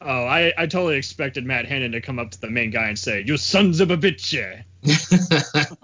Oh, 0.00 0.24
I, 0.26 0.52
I 0.58 0.66
totally 0.66 0.96
expected 0.96 1.46
Matt 1.46 1.66
Hannon 1.66 1.92
to 1.92 2.00
come 2.00 2.18
up 2.18 2.30
to 2.32 2.40
the 2.40 2.50
main 2.50 2.70
guy 2.70 2.88
and 2.88 2.98
say, 2.98 3.24
"You 3.26 3.36
sons 3.36 3.80
of 3.80 3.90
a 3.90 3.96
bitch!" 3.96 4.36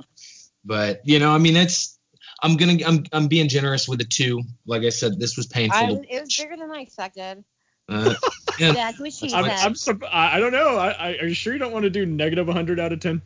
but 0.65 1.01
you 1.05 1.19
know, 1.19 1.31
I 1.31 1.39
mean, 1.39 1.55
that's 1.55 1.99
I'm 2.43 2.57
gonna 2.57 2.79
I'm 2.87 3.05
I'm 3.13 3.29
being 3.29 3.49
generous 3.49 3.89
with 3.89 4.01
the 4.01 4.05
two. 4.05 4.43
Like 4.67 4.83
I 4.83 4.91
said, 4.91 5.19
this 5.19 5.37
was 5.37 5.47
painful. 5.47 5.79
I, 5.79 6.15
it 6.15 6.21
was 6.21 6.37
bigger 6.37 6.57
than 6.57 6.71
I 6.71 6.81
expected. 6.81 7.43
uh, 7.89 8.15
yeah. 8.59 8.73
That's 8.73 9.01
what 9.01 9.13
she 9.13 9.33
I'm, 9.33 9.45
said. 9.45 9.59
I'm 9.59 9.75
sup- 9.75 10.05
I 10.13 10.37
I 10.37 10.41
don't 10.41 10.53
know. 10.53 10.77
I, 10.77 10.91
I, 10.91 11.17
are 11.19 11.27
you 11.27 11.35
sure 11.35 11.55
you 11.55 11.59
don't 11.59 11.73
want 11.73 11.85
to 11.85 11.91
do 11.91 12.05
negative 12.05 12.47
100 12.47 12.79
out 12.79 12.93
of 12.93 13.01
10? 13.01 13.23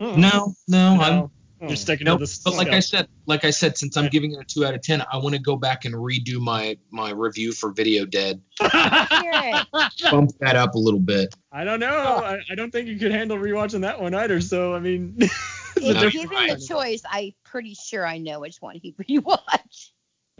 No, 0.00 0.54
no, 0.68 0.98
I'm 1.00 1.14
No. 1.16 1.30
You're 1.62 1.70
hmm. 1.70 1.76
sticking 1.76 2.06
no. 2.06 2.16
to 2.16 2.20
this. 2.20 2.38
But 2.38 2.56
like 2.56 2.70
I 2.70 2.80
said, 2.80 3.06
like 3.26 3.44
I 3.44 3.50
said, 3.50 3.78
since 3.78 3.96
I'm 3.96 4.08
giving 4.08 4.32
it 4.32 4.40
a 4.40 4.44
two 4.44 4.66
out 4.66 4.74
of 4.74 4.82
ten, 4.82 5.00
I 5.12 5.18
want 5.18 5.36
to 5.36 5.40
go 5.40 5.54
back 5.54 5.84
and 5.84 5.94
redo 5.94 6.40
my 6.40 6.76
my 6.90 7.10
review 7.10 7.52
for 7.52 7.70
Video 7.70 8.04
Dead. 8.04 8.42
Bump 8.60 10.32
that 10.40 10.56
up 10.56 10.74
a 10.74 10.78
little 10.78 10.98
bit. 10.98 11.36
I 11.52 11.62
don't 11.62 11.78
know. 11.78 11.86
I, 11.86 12.40
I 12.50 12.56
don't 12.56 12.72
think 12.72 12.88
you 12.88 12.98
could 12.98 13.12
handle 13.12 13.36
rewatching 13.36 13.82
that 13.82 14.02
one 14.02 14.12
either. 14.12 14.40
So 14.40 14.74
I 14.74 14.80
mean, 14.80 15.14
it's 15.20 15.32
a 15.76 15.76
If 15.76 15.94
different- 15.94 16.12
given 16.12 16.36
right. 16.36 16.58
the 16.58 16.66
choice, 16.66 17.02
I'm 17.08 17.30
pretty 17.44 17.74
sure 17.74 18.04
I 18.04 18.18
know 18.18 18.40
which 18.40 18.56
one 18.58 18.80
he 18.82 18.92
rewatched. 19.08 19.90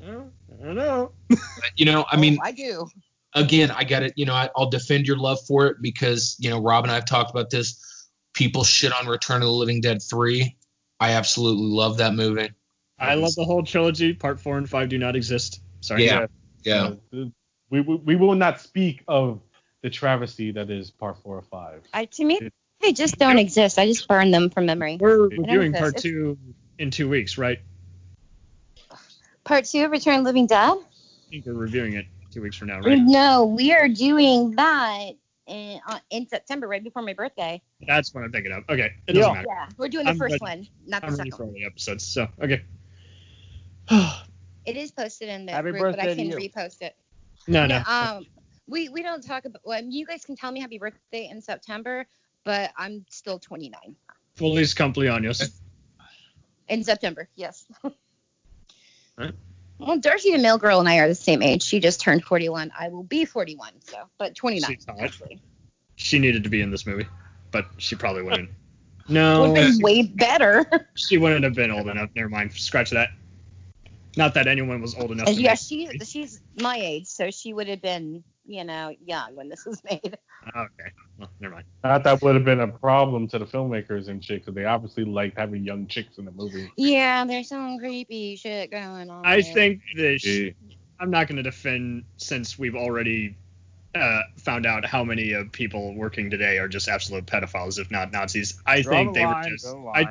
Well, 0.03 0.29
I 0.61 0.65
don't 0.65 0.75
know. 0.75 1.13
But, 1.29 1.39
you 1.77 1.85
know, 1.85 2.05
I 2.11 2.17
mean, 2.17 2.39
Oh, 2.41 2.47
I 2.47 2.51
do. 2.51 2.89
again, 3.37 3.71
I 3.71 3.85
got 3.85 4.03
it. 4.03 4.13
You 4.17 4.27
know, 4.27 4.35
I, 4.35 4.49
I'll 4.57 4.71
defend 4.71 5.07
your 5.07 5.19
love 5.19 5.39
for 5.47 5.67
it 5.67 5.77
because 5.81 6.35
you 6.41 6.51
know, 6.51 6.61
Robb 6.61 6.83
and 6.83 6.91
I 6.91 6.97
have 6.97 7.07
talked 7.07 7.31
about 7.31 7.51
this. 7.51 8.09
People 8.35 8.65
shit 8.65 8.93
on 8.93 9.07
Return 9.07 9.37
of 9.37 9.47
the 9.47 9.53
Living 9.53 9.81
Dead 9.81 10.03
three. 10.03 10.57
I 11.03 11.15
absolutely 11.15 11.67
love 11.67 11.97
that 11.97 12.15
movie. 12.15 12.51
I 12.97 13.17
love 13.17 13.35
the 13.35 13.45
whole 13.45 13.65
trilogy. 13.65 14.13
Part 14.15 14.39
four 14.39 14.57
and 14.57 14.71
five 14.71 14.89
do 14.89 14.99
not 14.99 15.17
exist. 15.17 15.61
Sorry. 15.81 16.07
Yeah. 16.07 16.27
Yeah. 16.63 16.95
Uh, 17.13 17.25
we, 17.71 17.81
we 17.81 17.97
we 17.97 18.15
will 18.15 18.37
not 18.37 18.61
speak 18.61 19.03
of 19.09 19.41
the 19.83 19.91
travesty 19.91 20.53
that 20.53 20.71
is 20.71 20.93
part 20.93 21.19
four 21.19 21.37
or 21.37 21.43
five. 21.43 21.83
I 21.93 22.05
to 22.05 22.25
me, 22.25 22.51
they 22.81 22.93
just 22.93 23.19
don't 23.19 23.39
exist. 23.39 23.81
I 23.81 23.87
just 23.87 24.07
burn 24.07 24.31
them 24.31 24.49
from 24.51 24.67
memory. 24.67 24.97
We're 25.01 25.27
reviewing 25.27 25.73
part 25.73 25.97
two 25.97 26.39
in 26.79 26.93
two 26.93 27.09
weeks, 27.09 27.37
right? 27.37 27.59
Part 29.43 29.65
two 29.65 29.85
of 29.85 29.91
Return 29.91 30.21
of 30.21 30.25
Living 30.25 30.47
Dead. 30.47 30.71
I 30.71 31.31
think 31.31 31.47
we're 31.47 31.55
reviewing 31.55 31.95
it 31.95 32.07
two 32.31 32.43
weeks 32.43 32.57
from 32.57 32.69
now, 32.69 32.79
right? 32.79 32.97
No, 32.97 33.47
we 33.47 33.73
are 33.73 33.89
doing 33.89 34.53
that 34.53 35.15
in, 35.47 35.81
uh, 35.87 35.99
in 36.11 36.27
September, 36.29 36.69
right 36.69 36.83
before 36.83 37.03
my 37.03 37.13
birthday. 37.15 37.61
That's 37.87 38.15
what 38.15 38.25
I'm 38.25 38.33
thinking 38.33 38.53
of. 38.53 38.65
Okay, 38.69 38.93
it 39.07 39.13
doesn't 39.13 39.31
Yeah. 39.31 39.33
matter. 39.35 39.49
Yeah, 39.49 39.69
we're 39.77 39.89
doing 39.89 40.05
the 40.07 40.11
I'm 40.13 40.19
first 40.19 40.41
ready. 40.41 40.59
one, 40.59 40.69
not 40.87 41.01
the 41.03 41.07
I'm 41.09 41.13
ready 41.15 41.31
second 41.31 41.37
for 41.39 41.45
all 41.45 41.53
the 41.53 41.65
episodes. 41.65 42.05
So 42.05 42.29
okay. 42.43 42.63
It 44.65 44.77
is 44.77 44.93
posted 44.93 45.29
in 45.29 45.45
the 45.47 45.53
Happy 45.53 45.71
group, 45.73 45.81
but 45.81 46.01
I 46.01 46.05
birthday 46.07 46.25
to 46.25 46.31
can 46.31 46.41
you. 46.41 46.49
repost 46.51 46.83
it. 46.83 46.97
no, 47.49 47.67
no. 47.67 47.83
Um, 47.87 48.27
we 48.69 48.89
we 48.89 49.03
don't 49.03 49.21
talk 49.27 49.45
about. 49.45 49.61
Well, 49.65 49.83
you 49.83 50.07
guys 50.07 50.25
can 50.25 50.37
tell 50.37 50.53
me 50.53 50.61
happy 50.61 50.79
birthday 50.79 51.29
in 51.29 51.41
September, 51.41 52.07
but 52.45 52.71
I'm 52.77 53.05
still 53.11 53.39
29 53.41 53.97
Feliz 54.37 54.73
cumpleaños. 54.75 55.51
in 56.69 56.85
September. 56.85 57.29
Yes. 57.35 57.67
Right. 59.19 59.35
Well, 59.87 59.99
Darcy 59.99 60.33
the 60.33 60.39
Mail 60.39 60.59
Girl 60.59 60.81
and 60.81 60.89
I 60.89 60.99
are 60.99 61.09
the 61.09 61.15
same 61.15 61.43
age. 61.43 61.63
She 61.63 61.81
just 61.81 62.01
turned 62.01 62.25
41. 62.25 62.73
I 62.79 62.89
will 62.89 63.03
be 63.03 63.25
41, 63.25 63.73
so 63.81 63.97
but 64.19 64.35
29 64.35 64.71
She's 64.71 64.85
hot. 64.87 64.99
actually. 65.01 65.41
She 65.97 66.19
needed 66.19 66.45
to 66.45 66.51
be 66.51 66.61
in 66.61 66.71
this 66.71 66.87
movie, 66.87 67.07
but 67.51 67.67
she 67.79 67.97
probably 67.97 68.23
wouldn't. 68.23 68.51
No, 69.09 69.49
would 69.51 69.59
have 69.59 69.73
been 69.73 69.83
way 69.83 70.03
better. 70.03 70.65
she 70.95 71.19
wouldn't 71.19 71.43
have 71.43 71.55
been 71.55 71.73
old 71.73 71.89
enough. 71.89 72.11
Never 72.15 72.29
mind. 72.29 72.53
Scratch 72.53 72.91
that. 72.91 73.09
Not 74.17 74.35
that 74.35 74.47
anyone 74.47 74.81
was 74.81 74.95
old 74.95 75.11
enough. 75.11 75.27
And 75.27 75.37
to 75.37 75.43
yeah, 75.43 75.51
make- 75.51 75.59
she's 75.59 76.09
she's 76.09 76.41
my 76.61 76.77
age, 76.77 77.09
so 77.09 77.33
she 77.33 77.53
would 77.53 77.67
have 77.67 77.83
been, 77.83 78.23
you 78.45 78.65
know, 78.65 78.95
young 79.05 79.35
when 79.37 79.49
this 79.49 79.65
was 79.65 79.83
made. 79.91 80.19
Okay, 80.57 80.91
well, 81.19 81.31
never 81.41 81.55
mind. 81.55 81.67
Not 81.85 82.05
that 82.05 82.23
would 82.23 82.35
have 82.35 82.45
been 82.45 82.61
a 82.61 82.69
problem 82.69 83.29
to 83.29 83.39
the 83.39 83.47
filmmakers 83.47 84.09
and 84.09 84.25
shit, 84.25 84.41
because 84.41 84.55
they 84.55 84.65
obviously 84.65 85.05
liked 85.05 85.39
having 85.39 85.65
young 85.65 85.87
chicks 85.87 86.19
in 86.19 86.25
the 86.25 86.33
movie. 86.33 86.71
Yeah, 86.77 87.25
there's 87.25 87.49
some 87.49 87.79
creepy 87.79 88.37
shit 88.37 88.71
going 88.71 89.11
on. 89.11 89.25
I 89.25 89.41
there. 89.43 89.55
think 89.55 89.83
this. 89.97 90.25
Yeah. 90.27 90.51
I'm 91.01 91.11
not 91.11 91.27
going 91.27 91.37
to 91.37 91.43
defend 91.43 92.05
since 92.17 92.59
we've 92.59 92.77
already 92.77 93.37
uh, 93.95 94.23
found 94.37 94.67
out 94.67 94.85
how 94.85 95.05
many 95.05 95.35
uh, 95.35 95.45
people 95.53 95.95
working 95.95 96.31
today 96.31 96.59
are 96.59 96.69
just 96.69 96.89
absolute 96.89 97.27
pedophiles, 97.27 97.79
if 97.79 97.91
not 97.91 98.13
Nazis. 98.13 98.61
I 98.65 98.83
Draw 98.83 98.93
think 98.93 99.15
the 99.15 99.21
they 99.21 99.27
line, 99.27 99.45
were 99.45 99.51
just. 99.51 99.65
the 99.65 99.93
I. 99.95 100.07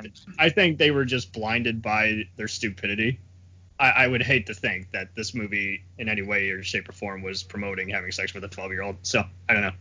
I 0.45 0.49
think 0.49 0.77
they 0.77 0.91
were 0.91 1.05
just 1.05 1.33
blinded 1.33 1.81
by 1.81 2.23
their 2.35 2.47
stupidity. 2.47 3.19
I, 3.81 4.03
I 4.03 4.07
would 4.07 4.21
hate 4.21 4.45
to 4.45 4.53
think 4.53 4.91
that 4.91 5.15
this 5.15 5.33
movie, 5.33 5.83
in 5.97 6.07
any 6.07 6.21
way 6.21 6.51
or 6.51 6.61
shape 6.61 6.87
or 6.87 6.91
form, 6.91 7.23
was 7.23 7.41
promoting 7.41 7.89
having 7.89 8.11
sex 8.11 8.33
with 8.33 8.43
a 8.43 8.47
12 8.47 8.71
year 8.71 8.83
old. 8.83 8.97
So 9.01 9.23
I 9.49 9.53
don't 9.53 9.63
know. 9.63 9.71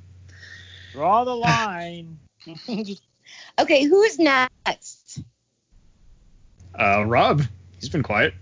Draw 0.93 1.25
the 1.25 1.37
line. 1.37 2.19
okay, 3.61 3.85
who's 3.85 4.19
next? 4.19 5.23
Uh, 6.75 7.05
Robb, 7.07 7.43
he's 7.79 7.91
been 7.91 8.03
quiet. 8.03 8.33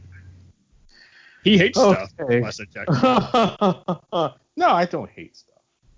He 1.43 1.59
hates 1.59 1.79
stuff. 1.79 2.13
Okay. 2.21 2.41
Last 2.41 2.61
I 2.77 4.35
no, 4.57 4.67
I 4.69 4.85
don't 4.85 5.11
hate 5.11 5.37
stuff. 5.37 5.55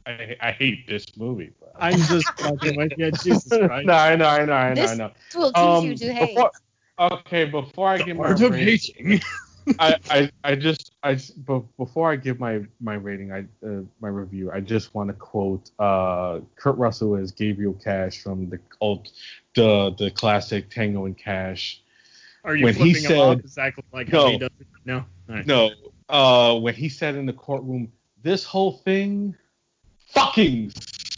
I, 0.07 0.37
I 0.41 0.53
hate 0.53 0.87
this 0.89 1.17
movie. 1.19 1.51
But... 1.61 1.73
I'm 1.79 1.99
just 1.99 2.27
fucking 2.39 2.77
with 2.77 2.93
you. 2.97 3.11
Jesus 3.11 3.49
Christ. 3.49 3.87
no, 3.87 3.93
I 3.93 4.17
know, 4.17 4.27
I 4.27 4.45
know, 4.47 4.53
I 4.53 4.69
know, 4.71 4.75
This 4.81 4.91
I 4.91 4.95
know. 4.95 5.11
will 5.35 5.53
teach 5.53 5.57
Um, 5.59 5.85
you 5.85 5.97
to 5.97 6.13
hate. 6.15 6.35
before- 6.35 6.53
okay, 6.99 7.45
before 7.45 7.89
I 7.89 7.99
give 7.99 8.17
my 8.17 8.25
Art 8.25 8.41
of 8.41 8.53
rating, 8.53 8.95
hating. 8.97 9.21
I, 9.79 9.97
I, 10.11 10.31
I 10.45 10.55
just, 10.55 10.93
I, 11.03 11.15
be- 11.15 11.63
before 11.77 12.11
I 12.11 12.17
give 12.17 12.39
my 12.41 12.63
my 12.81 12.95
rating, 12.95 13.33
I, 13.33 13.45
uh, 13.65 13.83
my 14.01 14.09
review, 14.09 14.51
I 14.51 14.61
just 14.61 14.95
want 14.95 15.09
to 15.09 15.15
quote 15.15 15.71
uh, 15.79 16.41
Kurt 16.57 16.77
Russell 16.77 17.17
as 17.17 17.33
Gabriel 17.33 17.75
Cash 17.75 18.23
from 18.23 18.49
the 18.49 18.59
old 18.81 19.09
the 19.55 19.95
the 19.99 20.11
classic 20.11 20.71
Tango 20.71 21.07
and 21.07 21.17
Cash. 21.17 21.83
Are 22.45 22.55
you 22.57 22.65
when 22.65 22.75
he 22.75 22.95
flipping 22.95 23.11
him 23.11 23.21
off 23.21 23.37
said- 23.37 23.45
exactly 23.45 23.85
like 23.93 24.13
No. 24.13 24.21
how 24.27 24.31
he 24.33 24.39
does 24.39 24.51
it? 24.61 24.67
No. 24.85 25.05
Right. 25.29 25.47
No, 25.47 25.71
uh, 26.09 26.59
when 26.59 26.75
he 26.75 26.89
said 26.89 27.15
in 27.15 27.27
the 27.27 27.33
courtroom, 27.33 27.93
"This 28.23 28.45
whole 28.45 28.79
thing 28.79 29.37
fucking 30.09 30.73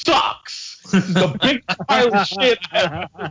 sucks." 0.05 0.81
This 0.91 1.09
is 1.09 1.15
the 1.15 1.39
big 1.41 1.65
pile 1.89 2.15
of 2.15 2.27
shit. 2.27 2.59
Uh. 2.73 3.07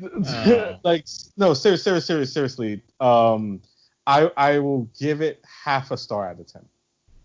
like 0.84 1.06
no, 1.36 1.54
serious, 1.54 1.82
serious, 1.82 2.04
serious, 2.04 2.32
seriously. 2.32 2.82
Um, 3.00 3.60
I 4.08 4.30
I 4.36 4.58
will 4.58 4.88
give 4.98 5.20
it 5.20 5.44
half 5.64 5.90
a 5.90 5.96
star 5.96 6.28
out 6.28 6.40
of 6.40 6.46
ten 6.46 6.64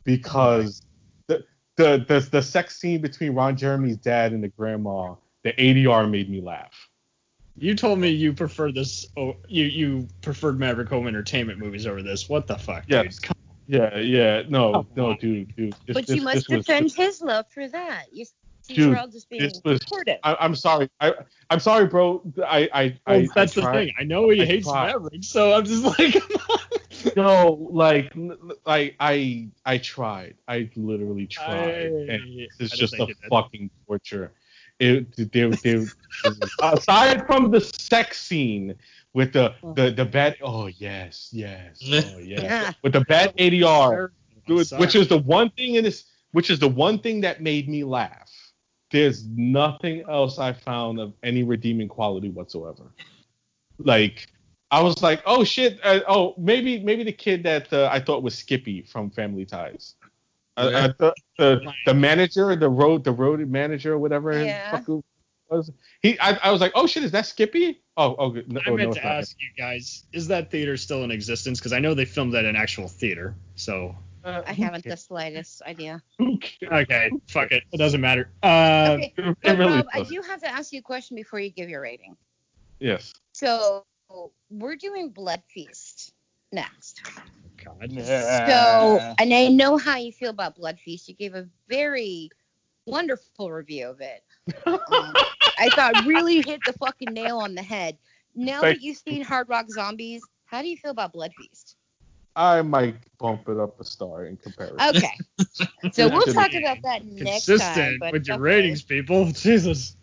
because 0.04 0.82
the 1.28 1.46
the 1.78 2.06
the, 2.08 2.20
the 2.32 2.42
sex 2.42 2.78
scene 2.78 3.02
between 3.02 3.34
Ron 3.34 3.56
Jeremy's 3.56 3.98
dad 3.98 4.34
and 4.34 4.44
the 4.44 4.50
grandma, 4.50 5.16
the 5.44 5.54
ADR 5.54 6.10
made 6.10 6.30
me 6.30 6.42
laugh. 6.42 6.90
You 7.56 7.74
told 7.76 8.00
me 8.00 8.10
you 8.10 8.34
prefer 8.34 8.72
this. 8.72 9.08
Oh, 9.16 9.38
you 9.48 9.66
you 9.66 10.08
preferred 10.22 10.60
Maverick 10.60 10.90
Home 10.90 11.08
Entertainment 11.08 11.58
movies 11.58 11.88
over 11.88 12.04
this. 12.04 12.28
What 12.28 12.48
the 12.48 12.58
fuck? 12.58 12.84
Yes. 12.88 13.18
Dude? 13.20 13.32
Yeah, 13.66 13.98
yeah, 13.98 14.44
no, 14.50 14.74
Come 14.74 14.88
no, 14.98 15.16
dude, 15.16 15.56
dude. 15.56 15.74
This, 15.88 15.94
but 15.94 16.06
this, 16.06 16.18
you 16.18 16.22
must 16.22 16.36
this 16.36 16.50
was- 16.50 16.66
defend 16.66 16.92
his 16.92 17.22
love 17.22 17.46
for 17.50 17.66
that. 17.70 18.08
You 18.12 18.26
see, 18.26 18.34
Dude, 18.68 18.96
we're 18.96 19.08
just 19.08 19.30
being 19.30 19.42
this 19.44 19.62
was- 19.66 19.80
supportive. 19.82 20.18
I, 20.24 20.36
I'm 20.40 20.56
sorry. 20.56 20.90
I, 21.02 21.14
I'm 21.50 21.60
sorry, 21.60 21.86
bro. 21.86 22.22
I, 22.46 22.70
I, 22.74 22.98
Well, 23.06 23.18
I 23.18 23.28
that's 23.36 23.58
I 23.58 23.62
the 23.62 23.72
thing. 23.72 23.94
I 24.00 24.04
know 24.04 24.30
he 24.30 24.42
I 24.42 24.46
hates 24.46 24.68
tried. 24.68 24.94
Maverick, 24.94 25.24
so 25.24 25.54
I'm 25.54 25.66
just 25.66 25.84
like. 26.00 26.16
No, 27.18 27.68
like, 27.72 28.14
like 28.66 28.96
I, 29.00 29.50
I 29.66 29.78
tried. 29.78 30.36
I 30.48 30.70
literally 30.76 31.28
tried, 31.28 31.88
and 31.92 32.12
I- 32.12 32.48
it's 32.60 32.78
just 32.78 32.94
a 32.94 32.98
think 32.98 33.10
did. 33.10 33.30
fucking 33.30 33.70
torture. 33.88 34.32
It, 34.80 35.16
they, 35.32 35.46
they, 35.50 35.86
aside 36.62 37.26
from 37.28 37.52
the 37.52 37.62
sex 37.62 38.20
scene 38.22 38.76
with 39.14 39.34
the, 39.34 39.54
the, 39.76 39.92
the 39.92 40.06
bad. 40.06 40.38
Oh 40.42 40.68
yes, 40.68 41.30
yes, 41.32 41.80
oh 41.92 42.18
yes. 42.20 42.74
with 42.82 42.94
the 42.94 43.02
bad 43.02 43.36
ADR, 43.38 44.10
which 44.48 44.96
is 44.96 45.08
the 45.08 45.20
one 45.20 45.50
thing 45.52 45.76
in 45.76 45.84
this, 45.84 46.06
which 46.32 46.50
is 46.50 46.58
the 46.60 46.68
one 46.68 47.00
thing 47.00 47.22
that 47.22 47.42
made 47.42 47.70
me 47.70 47.84
laugh. 47.84 48.32
There's 48.94 49.26
nothing 49.26 50.04
else 50.08 50.38
I 50.38 50.54
found 50.54 51.00
of 51.00 51.14
any 51.24 51.42
redeeming 51.42 51.88
quality 51.88 52.30
whatsoever. 52.30 52.84
Like, 53.80 54.28
I 54.70 54.84
was 54.84 55.02
like, 55.02 55.24
oh 55.26 55.44
shit, 55.44 55.80
uh, 55.84 56.02
oh 56.08 56.36
maybe 56.38 56.80
maybe 56.80 57.04
the 57.04 57.12
kid 57.12 57.42
that 57.42 57.74
uh, 57.74 57.90
I 57.92 58.00
thought 58.00 58.22
was 58.22 58.38
Skippy 58.38 58.84
from 58.84 59.10
Family 59.10 59.46
Ties. 59.46 59.96
I, 60.58 60.86
I 60.86 60.94
thought 61.00 61.16
the 61.40 61.74
the 61.88 61.94
manager, 61.96 62.56
the 62.56 62.70
road 62.70 63.04
the 63.04 63.12
road 63.12 63.40
manager, 63.50 63.94
or 63.94 63.98
whatever 63.98 64.32
Yeah. 64.32 64.80
was. 65.50 65.72
He, 66.04 66.20
I, 66.20 66.38
I 66.44 66.52
was 66.52 66.62
like, 66.62 66.74
oh 66.76 66.86
shit, 66.86 67.04
is 67.04 67.12
that 67.12 67.26
Skippy? 67.26 67.82
Oh, 67.98 68.16
oh, 68.20 68.30
no, 68.48 68.62
I 68.64 68.70
meant 68.70 68.80
no, 68.80 68.92
to 68.92 68.98
it's 68.98 69.04
not. 69.04 69.12
ask 69.18 69.36
you 69.40 69.50
guys: 69.58 70.04
Is 70.14 70.28
that 70.28 70.52
theater 70.52 70.78
still 70.78 71.04
in 71.04 71.10
existence? 71.10 71.60
Because 71.60 71.74
I 71.74 71.80
know 71.80 71.96
they 71.96 72.06
filmed 72.06 72.34
that 72.34 72.46
in 72.46 72.56
actual 72.56 72.88
theater. 72.88 73.34
So 73.56 73.96
Uh, 74.24 74.42
I 74.48 74.54
haven't 74.54 74.86
the 74.86 74.98
slightest 74.98 75.62
idea. 75.64 76.02
Okay, 76.22 77.12
fuck 77.28 77.52
it. 77.52 77.64
It 77.72 77.78
doesn't 77.78 78.02
matter. 78.02 78.30
Uh, 78.42 78.98
Okay, 79.00 79.14
it 79.18 79.58
really 79.58 79.66
Robb, 79.66 79.88
I 79.94 80.04
do 80.04 80.22
have 80.22 80.42
to 80.42 80.48
ask 80.48 80.72
you 80.72 80.80
a 80.80 80.84
question 80.84 81.16
before 81.16 81.40
you 81.40 81.50
give 81.50 81.70
your 81.70 81.82
rating. 81.82 82.16
Yes. 82.80 83.14
So 83.34 83.86
we're 84.50 84.76
doing 84.76 85.10
Blood 85.10 85.42
Feast 85.54 86.14
next. 86.52 87.02
God. 87.64 87.92
So, 87.92 89.14
and 89.20 89.34
I 89.34 89.48
know 89.48 89.78
how 89.78 89.98
you 89.98 90.12
feel 90.12 90.30
about 90.30 90.56
Blood 90.56 90.80
Feast. 90.80 91.08
You 91.08 91.16
gave 91.16 91.36
a 91.36 91.48
very 91.70 92.30
wonderful 92.86 93.52
review 93.52 93.90
of 93.90 94.02
it. 94.02 94.24
Um, 94.66 95.14
I 95.58 95.70
thought 95.76 96.06
really 96.06 96.42
hit 96.42 96.60
the 96.66 96.74
fucking 96.74 97.14
nail 97.14 97.38
on 97.38 97.56
the 97.56 97.62
head. 97.62 97.98
Now 98.36 98.62
Thank 98.62 98.78
that 98.78 98.84
you've 98.84 98.98
seen 98.98 99.24
Hard 99.24 99.50
Rock 99.50 99.70
Zombies, 99.70 100.24
how 100.46 100.62
do 100.62 100.68
you 100.68 100.78
feel 100.78 100.92
about 100.92 101.14
Blood 101.14 101.32
Feast? 101.38 101.73
I 102.36 102.62
might 102.62 102.96
bump 103.20 103.48
it 103.48 103.60
up 103.60 103.80
a 103.80 103.86
star 103.86 104.26
in 104.26 104.38
comparison. 104.38 104.96
Okay, 104.96 105.12
so 105.92 106.08
we'll 106.10 106.22
talk 106.34 106.54
about 106.54 106.78
that 106.84 107.06
next 107.06 107.46
time. 107.46 107.98
Consistent 107.98 108.00
But 108.00 108.12
with 108.14 108.28
your 108.28 108.36
okay. 108.36 108.42
ratings, 108.44 108.82
people. 108.82 109.26
Jesus. 109.32 109.96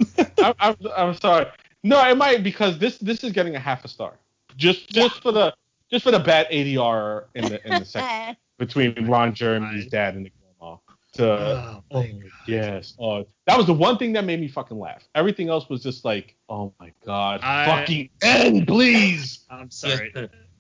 I'm, 0.43 0.55
I'm, 0.61 0.77
I'm 0.97 1.15
sorry. 1.15 1.47
No, 1.83 2.07
it 2.09 2.17
might 2.17 2.43
because 2.43 2.79
this 2.79 2.99
this 2.99 3.25
is 3.25 3.33
getting 3.33 3.57
a 3.57 3.61
half 3.61 3.85
a 3.85 3.89
star. 3.89 4.15
Just 4.57 4.89
just 4.91 5.23
for 5.23 5.33
the 5.33 5.55
just 5.91 6.05
for 6.05 6.11
the 6.11 6.21
bad 6.21 6.49
ADR 6.51 7.25
in 7.35 7.49
the 7.49 7.67
in 7.67 7.79
the 7.81 7.85
second 7.87 8.37
between 8.59 9.07
Ron 9.07 9.35
Jeremy's 9.35 9.85
Right. 9.85 9.91
dad 9.91 10.15
and 10.17 10.27
the 10.27 10.31
grandma. 10.31 10.77
To, 11.15 11.25
Oh, 11.25 11.83
oh 11.91 12.07
yes, 12.47 12.95
oh 13.01 13.27
that 13.47 13.57
was 13.57 13.67
the 13.67 13.75
one 13.75 13.99
thing 13.99 14.13
that 14.13 14.25
made 14.25 14.41
me 14.41 14.47
fucking 14.47 14.79
laugh. 14.79 15.09
Everything 15.17 15.49
else 15.49 15.69
was 15.69 15.83
just 15.83 16.05
like, 16.05 16.37
oh 16.49 16.73
my 16.79 16.93
god, 17.05 17.41
I- 17.43 17.65
fucking 17.65 18.11
end, 18.23 18.69
please. 18.69 19.45
I'm 19.51 19.71
sorry. 19.71 20.13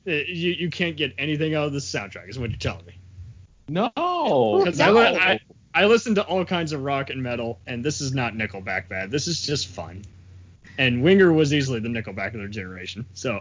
Uh, 0.06 0.12
you 0.12 0.52
you 0.52 0.70
can't 0.70 0.96
get 0.96 1.14
anything 1.18 1.54
out 1.54 1.66
of 1.66 1.72
this 1.72 1.90
soundtrack, 1.90 2.28
is 2.28 2.38
what 2.38 2.50
you're 2.50 2.58
telling 2.58 2.86
me. 2.86 2.94
No, 3.68 3.90
Because 4.64 4.80
I, 4.80 4.90
I, 4.90 5.40
I 5.74 5.84
listen 5.84 6.14
to 6.16 6.24
all 6.24 6.44
kinds 6.44 6.72
of 6.72 6.82
rock 6.82 7.10
and 7.10 7.22
metal, 7.22 7.60
and 7.66 7.84
this 7.84 8.00
is 8.00 8.12
not 8.12 8.34
Nickelback 8.34 8.88
bad. 8.88 9.10
This 9.10 9.28
is 9.28 9.42
just 9.42 9.68
fun. 9.68 10.02
And 10.78 11.02
Winger 11.02 11.32
was 11.32 11.54
easily 11.54 11.78
the 11.78 11.88
Nickelback 11.88 12.28
of 12.28 12.34
their 12.34 12.48
generation. 12.48 13.06
So 13.14 13.40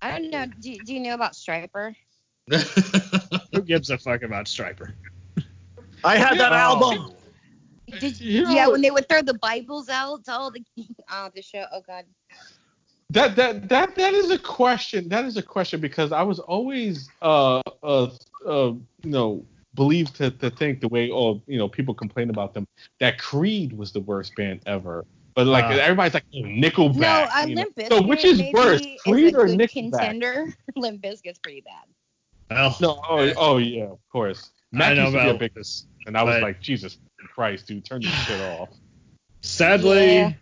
I 0.00 0.18
don't 0.18 0.30
know. 0.30 0.46
Do, 0.60 0.76
do 0.84 0.94
you 0.94 1.00
know 1.00 1.14
about 1.14 1.32
Stryper? 1.32 1.94
who 3.52 3.62
gives 3.62 3.90
a 3.90 3.98
fuck 3.98 4.22
about 4.22 4.46
Stryper? 4.46 4.92
I 6.04 6.16
had 6.16 6.38
that 6.38 6.52
Oh. 6.52 6.56
album. 6.56 7.14
Did, 7.98 8.20
You 8.20 8.48
yeah, 8.50 8.68
when 8.68 8.80
they 8.80 8.90
would 8.90 9.08
throw 9.08 9.22
the 9.22 9.34
Bibles 9.34 9.88
out 9.88 10.24
to 10.24 10.32
all 10.32 10.50
the 10.50 10.64
oh 11.10 11.30
the 11.34 11.42
show. 11.42 11.64
Oh 11.72 11.82
God. 11.86 12.04
That 13.12 13.36
that 13.36 13.68
that 13.68 13.94
that 13.96 14.14
is 14.14 14.30
a 14.30 14.38
question. 14.38 15.08
That 15.08 15.24
is 15.24 15.36
a 15.36 15.42
question 15.42 15.80
because 15.80 16.12
I 16.12 16.22
was 16.22 16.38
always 16.38 17.08
uh 17.20 17.60
uh 17.82 18.08
uh 18.46 18.72
you 18.72 18.80
know 19.04 19.44
believed 19.74 20.16
to, 20.16 20.30
to 20.30 20.50
think 20.50 20.80
the 20.80 20.88
way 20.88 21.10
oh 21.10 21.40
you 21.46 21.58
know 21.58 21.68
people 21.68 21.94
complain 21.94 22.30
about 22.30 22.52
them 22.54 22.66
that 23.00 23.18
Creed 23.18 23.72
was 23.76 23.92
the 23.92 24.00
worst 24.00 24.34
band 24.36 24.60
ever. 24.66 25.04
But 25.34 25.46
like 25.46 25.64
Uh, 25.64 25.78
everybody's 25.80 26.14
like 26.14 26.24
oh, 26.34 26.38
Nickelback. 26.38 26.96
No, 26.96 27.26
uh, 27.34 27.46
you 27.46 27.54
know. 27.54 27.62
Limp 27.62 27.76
Bizkit. 27.76 27.88
So 27.88 28.02
which 28.02 28.24
is 28.24 28.38
maybe 28.38 28.54
worse, 28.54 28.80
is 28.80 29.00
Creed 29.02 29.34
a 29.34 29.38
or 29.40 29.46
good 29.46 29.58
Nickelback? 29.58 29.90
contender. 29.92 30.46
Limp 30.76 31.02
Bizkit's 31.02 31.38
pretty 31.38 31.62
bad. 31.62 31.84
Well, 32.50 32.76
No, 32.80 33.02
oh, 33.08 33.32
oh 33.36 33.56
yeah, 33.58 33.84
of 33.84 33.98
course. 34.10 34.50
Mac 34.72 34.92
I 34.92 34.94
know 34.94 35.02
used 35.04 35.14
to 35.14 35.18
be 35.20 35.26
a 35.26 35.30
about 35.30 35.40
big, 35.40 35.54
this. 35.54 35.86
and 36.06 36.16
I 36.16 36.22
was 36.22 36.36
but- 36.36 36.42
like 36.42 36.60
Jesus 36.60 36.98
Christ, 37.34 37.66
dude, 37.66 37.84
turn 37.84 38.00
this 38.02 38.10
shit 38.24 38.40
off. 38.58 38.68
Sadly, 39.42 40.14
Yeah. 40.16 40.32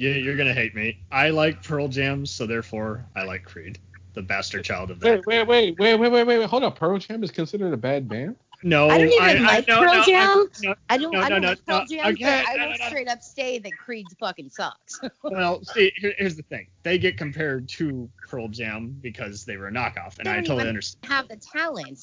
Yeah. 0.00 0.14
you're 0.14 0.36
gonna 0.36 0.54
hate 0.54 0.74
me. 0.74 0.98
I 1.10 1.30
like 1.30 1.62
Pearl 1.62 1.88
Jam, 1.88 2.26
so 2.26 2.46
therefore 2.46 3.04
I 3.14 3.24
like 3.24 3.44
Creed, 3.44 3.78
the 4.14 4.22
bastard 4.22 4.64
child 4.64 4.90
of 4.90 5.00
that. 5.00 5.26
Wait, 5.26 5.46
wait, 5.46 5.78
wait, 5.78 5.78
wait, 5.78 5.96
wait, 5.96 6.10
wait, 6.10 6.26
wait, 6.26 6.38
wait. 6.38 6.48
Hold 6.48 6.64
up. 6.64 6.78
Pearl 6.78 6.98
Jam 6.98 7.22
is 7.22 7.30
considered 7.30 7.72
a 7.72 7.76
bad 7.76 8.08
band. 8.08 8.36
no. 8.62 8.88
I 8.88 8.98
don't 8.98 9.08
even 9.08 9.44
I, 9.44 9.56
like 9.56 9.68
no, 9.68 9.80
Pearl 9.80 9.94
no, 9.94 10.04
Jam. 10.04 10.48
no, 10.62 10.74
I 10.88 10.98
don't. 10.98 11.12
no, 11.12 11.20
I 11.20 11.22
no, 11.22 11.28
don't 11.28 11.42
no, 11.42 11.48
like 11.48 11.66
Pearl 11.66 11.78
no, 11.80 11.86
Jam. 11.86 12.06
okay, 12.14 12.24
but 12.24 12.48
I 12.48 12.56
no, 12.56 12.64
will 12.64 12.70
no, 12.72 12.76
no. 12.78 12.86
straight 12.86 13.08
up 13.08 13.22
say 13.22 13.58
that 13.58 13.76
Creed 13.76 14.08
fucking 14.18 14.50
sucks. 14.50 15.00
Well, 15.22 15.62
see, 15.64 15.92
here, 15.96 16.14
here's 16.18 16.36
the 16.36 16.42
thing. 16.42 16.66
They 16.82 16.98
get 16.98 17.16
compared 17.16 17.68
to 17.70 18.10
Pearl 18.26 18.48
Jam 18.48 18.96
because 19.00 19.44
they 19.44 19.56
were 19.56 19.68
a 19.68 19.72
knockoff, 19.72 20.18
and 20.18 20.26
They 20.26 20.30
I 20.30 20.34
don't 20.36 20.44
totally 20.44 20.62
even 20.62 20.68
understand. 20.68 21.12
Have 21.12 21.28
the 21.28 21.36
talent. 21.36 22.00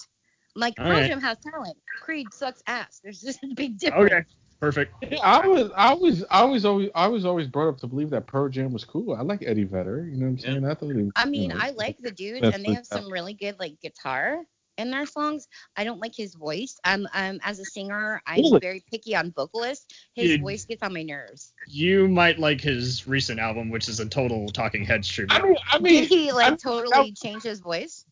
Like 0.56 0.74
All 0.80 0.86
Pearl 0.86 0.94
right. 0.94 1.10
Jam 1.10 1.22
has 1.22 1.38
talent. 1.40 1.78
Creed 2.00 2.34
sucks 2.34 2.64
ass. 2.68 3.00
There's 3.04 3.22
just 3.22 3.44
a 3.44 3.54
big 3.54 3.78
difference. 3.78 4.12
Okay, 4.12 4.26
perfect. 4.60 4.94
Yeah, 5.10 5.20
I 5.24 5.48
was, 5.48 5.72
I 5.76 5.94
was, 5.94 6.24
I 6.32 6.44
was 6.44 6.66
always, 6.66 6.90
I 6.96 7.08
was 7.08 7.26
always 7.26 7.48
brought 7.48 7.70
up 7.70 7.78
to 7.80 7.88
believe 7.88 8.10
that 8.12 8.28
Pearl 8.28 8.50
Jam 8.50 8.72
was 8.72 8.84
cool. 8.84 9.16
I 9.16 9.22
like 9.22 9.44
Eddie 9.46 9.64
Vedder. 9.64 10.06
You 10.06 10.18
know 10.18 10.26
what 10.26 10.32
I'm 10.32 10.40
saying? 10.40 10.66
I 10.66 10.74
thought. 10.74 10.90
He, 10.96 11.02
was, 11.04 11.12
I 11.16 11.26
you 11.26 11.32
mean, 11.32 11.50
know, 11.50 11.58
I 11.60 11.72
like 11.72 11.98
the 12.00 12.12
dude, 12.12 12.44
and 12.44 12.54
they 12.64 12.70
like 12.70 12.78
have 12.78 12.86
some 12.86 13.12
really 13.12 13.34
good 13.34 13.60
like 13.60 13.80
guitar 13.82 14.44
in 14.78 14.92
their 14.92 15.06
songs. 15.08 15.48
I 15.76 15.84
don't 15.84 16.00
like 16.00 16.14
his 16.16 16.36
voice. 16.36 16.78
I'm, 16.84 17.08
um, 17.16 17.40
as 17.44 17.60
a 17.60 17.66
singer, 17.66 18.22
I'm 18.28 18.38
Really? 18.42 18.60
very 18.60 18.84
picky 18.92 19.16
on 19.16 19.32
vocalists. 19.32 19.88
His 20.14 20.32
You- 20.32 20.38
voice 20.40 20.66
gets 20.66 20.84
on 20.84 20.94
my 20.94 21.02
nerves. 21.02 21.54
You 21.68 22.08
might 22.08 22.38
like 22.38 22.62
his 22.62 23.08
recent 23.08 23.40
album, 23.40 23.70
which 23.72 23.90
is 23.90 24.00
a 24.00 24.06
total 24.06 24.50
Talking 24.50 24.86
Heads 24.86 25.08
tribute. 25.08 25.34
I 25.40 25.44
mean, 25.44 25.56
I 25.72 25.80
mean, 25.80 26.02
Did 26.02 26.10
he 26.10 26.32
like 26.32 26.46
I'm- 26.46 26.58
totally 26.58 27.12
change 27.14 27.44
his 27.44 27.60
voice? 27.60 28.06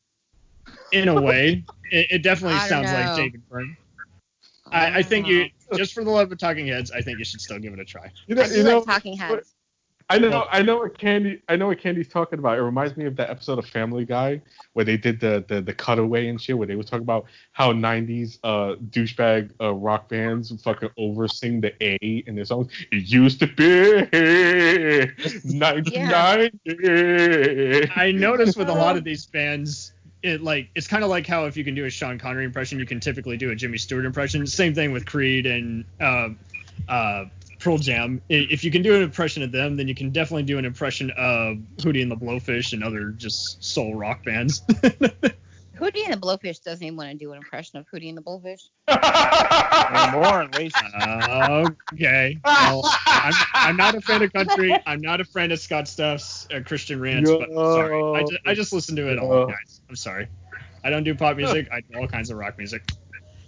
in 0.92 1.08
a 1.10 1.22
way, 1.22 1.64
it, 1.92 2.08
it 2.10 2.24
definitely 2.24 2.58
I 2.58 2.68
don't 2.68 2.86
sounds 2.88 2.92
like. 2.92 3.16
David 3.18 3.48
Byrne. 3.50 3.78
I, 4.72 4.98
I 5.00 5.04
think 5.04 5.28
you, 5.28 5.48
just 5.76 5.94
for 5.94 6.04
the 6.04 6.10
love 6.10 6.32
of 6.32 6.38
Talking 6.38 6.68
Heads, 6.68 6.92
I 6.92 7.02
think 7.02 7.20
you 7.20 7.26
should 7.26 7.42
still 7.42 7.60
give 7.60 7.74
it 7.74 7.80
a 7.80 7.86
try. 7.86 8.12
You 8.28 8.36
know, 8.36 8.44
I 8.44 8.48
do 8.48 8.58
you 8.58 8.64
know, 8.64 8.78
like 8.80 8.86
Talking 8.86 9.18
Heads. 9.18 9.54
I 10.08 10.20
know, 10.20 10.46
I 10.52 10.62
know 10.62 10.78
what 10.78 11.00
Candy, 11.00 11.42
I 11.50 11.56
know 11.56 11.66
what 11.68 11.80
Candy's 11.80 12.08
talking 12.08 12.38
about. 12.38 12.60
It 12.60 12.62
reminds 12.62 12.96
me 12.96 13.06
of 13.06 13.16
that 13.16 13.32
episode 13.32 13.58
of 13.58 13.66
Family 13.66 14.06
Guy 14.06 14.40
where 14.74 14.86
they 14.86 14.98
did 14.98 15.20
the 15.20 15.44
the, 15.48 15.62
the 15.62 15.74
cutaway 15.74 16.28
and 16.28 16.40
shit, 16.40 16.56
where 16.56 16.68
they 16.68 16.76
were 16.76 16.84
talking 16.84 17.02
about 17.02 17.26
how 17.54 17.74
'90s 17.74 18.38
uh, 18.44 18.76
douchebag 18.92 19.50
uh, 19.60 19.74
rock 19.74 20.08
bands 20.08 20.54
fucking 20.62 20.92
oversing 20.98 21.60
the 21.60 21.74
A 21.84 21.96
in 22.28 22.36
their 22.36 22.46
songs. 22.46 22.72
It 22.92 23.10
used 23.10 23.40
to 23.40 23.48
be 23.48 23.96
1990. 25.58 27.92
I 27.96 28.12
noticed 28.12 28.58
with 28.58 28.70
a 28.70 28.74
lot 28.74 28.98
of 28.98 29.04
these 29.04 29.26
bands, 29.26 29.95
it 30.26 30.42
like 30.42 30.70
it's 30.76 30.88
kind 30.88 31.04
of 31.04 31.10
like 31.10 31.28
how 31.28 31.46
if 31.46 31.56
you 31.56 31.64
can 31.64 31.76
do 31.76 31.86
a 31.86 31.90
Sean 31.90 32.18
Connery 32.18 32.46
impression, 32.46 32.80
you 32.80 32.86
can 32.86 33.00
typically 33.00 33.38
do 33.38 33.52
a 33.52 33.56
Jimmy 33.56 33.78
Stewart 33.78 34.06
impression. 34.06 34.46
Same 34.48 34.74
thing 34.74 34.92
with 34.92 35.06
Creed 35.06 35.46
and 35.46 35.86
uh, 36.02 36.30
uh, 36.90 37.26
Pearl 37.60 37.78
Jam. 37.78 38.22
If 38.28 38.64
you 38.64 38.72
can 38.72 38.82
do 38.82 38.96
an 38.96 39.04
impression 39.04 39.44
of 39.44 39.52
them, 39.52 39.76
then 39.78 39.88
you 39.88 39.96
can 39.96 40.10
definitely 40.10 40.44
do 40.44 40.58
an 40.58 40.66
impression 40.66 41.12
of 41.12 41.58
Hootie 41.78 42.02
and 42.02 42.12
the 42.12 42.18
Blowfish 42.18 42.74
and 42.74 42.84
other 42.84 43.10
just 43.10 43.64
soul 43.64 43.94
rock 43.94 44.26
bands. 44.26 44.64
Hootie 45.76 46.04
and 46.06 46.14
the 46.14 46.18
Blowfish 46.18 46.64
doesn't 46.64 46.84
even 46.86 46.98
want 46.98 47.10
to 47.12 47.18
do 47.18 47.32
an 47.32 47.38
impression 47.38 47.80
of 47.80 47.86
Hootie 47.94 48.10
and 48.10 48.18
the 48.18 48.22
Blowfish. 48.22 48.70
more 50.14 50.42
at 50.44 50.58
least. 50.58 50.78
Uh, 51.00 51.70
okay. 51.94 52.38
Well, 52.44 52.82
I'm, 53.06 53.34
I'm 53.54 53.78
not 53.78 53.96
a 53.96 54.02
fan 54.02 54.22
of 54.24 54.34
country. 54.34 54.76
I'm 54.86 55.02
not 55.02 55.22
a 55.22 55.26
fan 55.26 55.52
of 55.52 55.60
Scott 55.60 55.88
Stapp's 55.88 56.48
uh, 56.54 56.62
Christian 56.66 57.00
Ranch, 57.00 57.26
but 57.26 57.50
I'm 57.50 57.56
sorry. 57.56 58.04
I 58.16 58.22
just, 58.22 58.42
I 58.48 58.54
just 58.54 58.74
listen 58.74 58.96
to 58.96 59.12
it 59.12 59.20
all, 59.20 59.48
guys. 59.48 59.82
I'm 59.90 59.96
sorry. 59.96 60.28
I 60.84 60.90
don't 60.90 61.04
do 61.04 61.16
pop 61.16 61.38
music. 61.38 61.68
I 61.72 61.82
do 61.82 62.00
all 62.00 62.08
kinds 62.08 62.30
of 62.30 62.38
rock 62.38 62.58
music. 62.58 62.84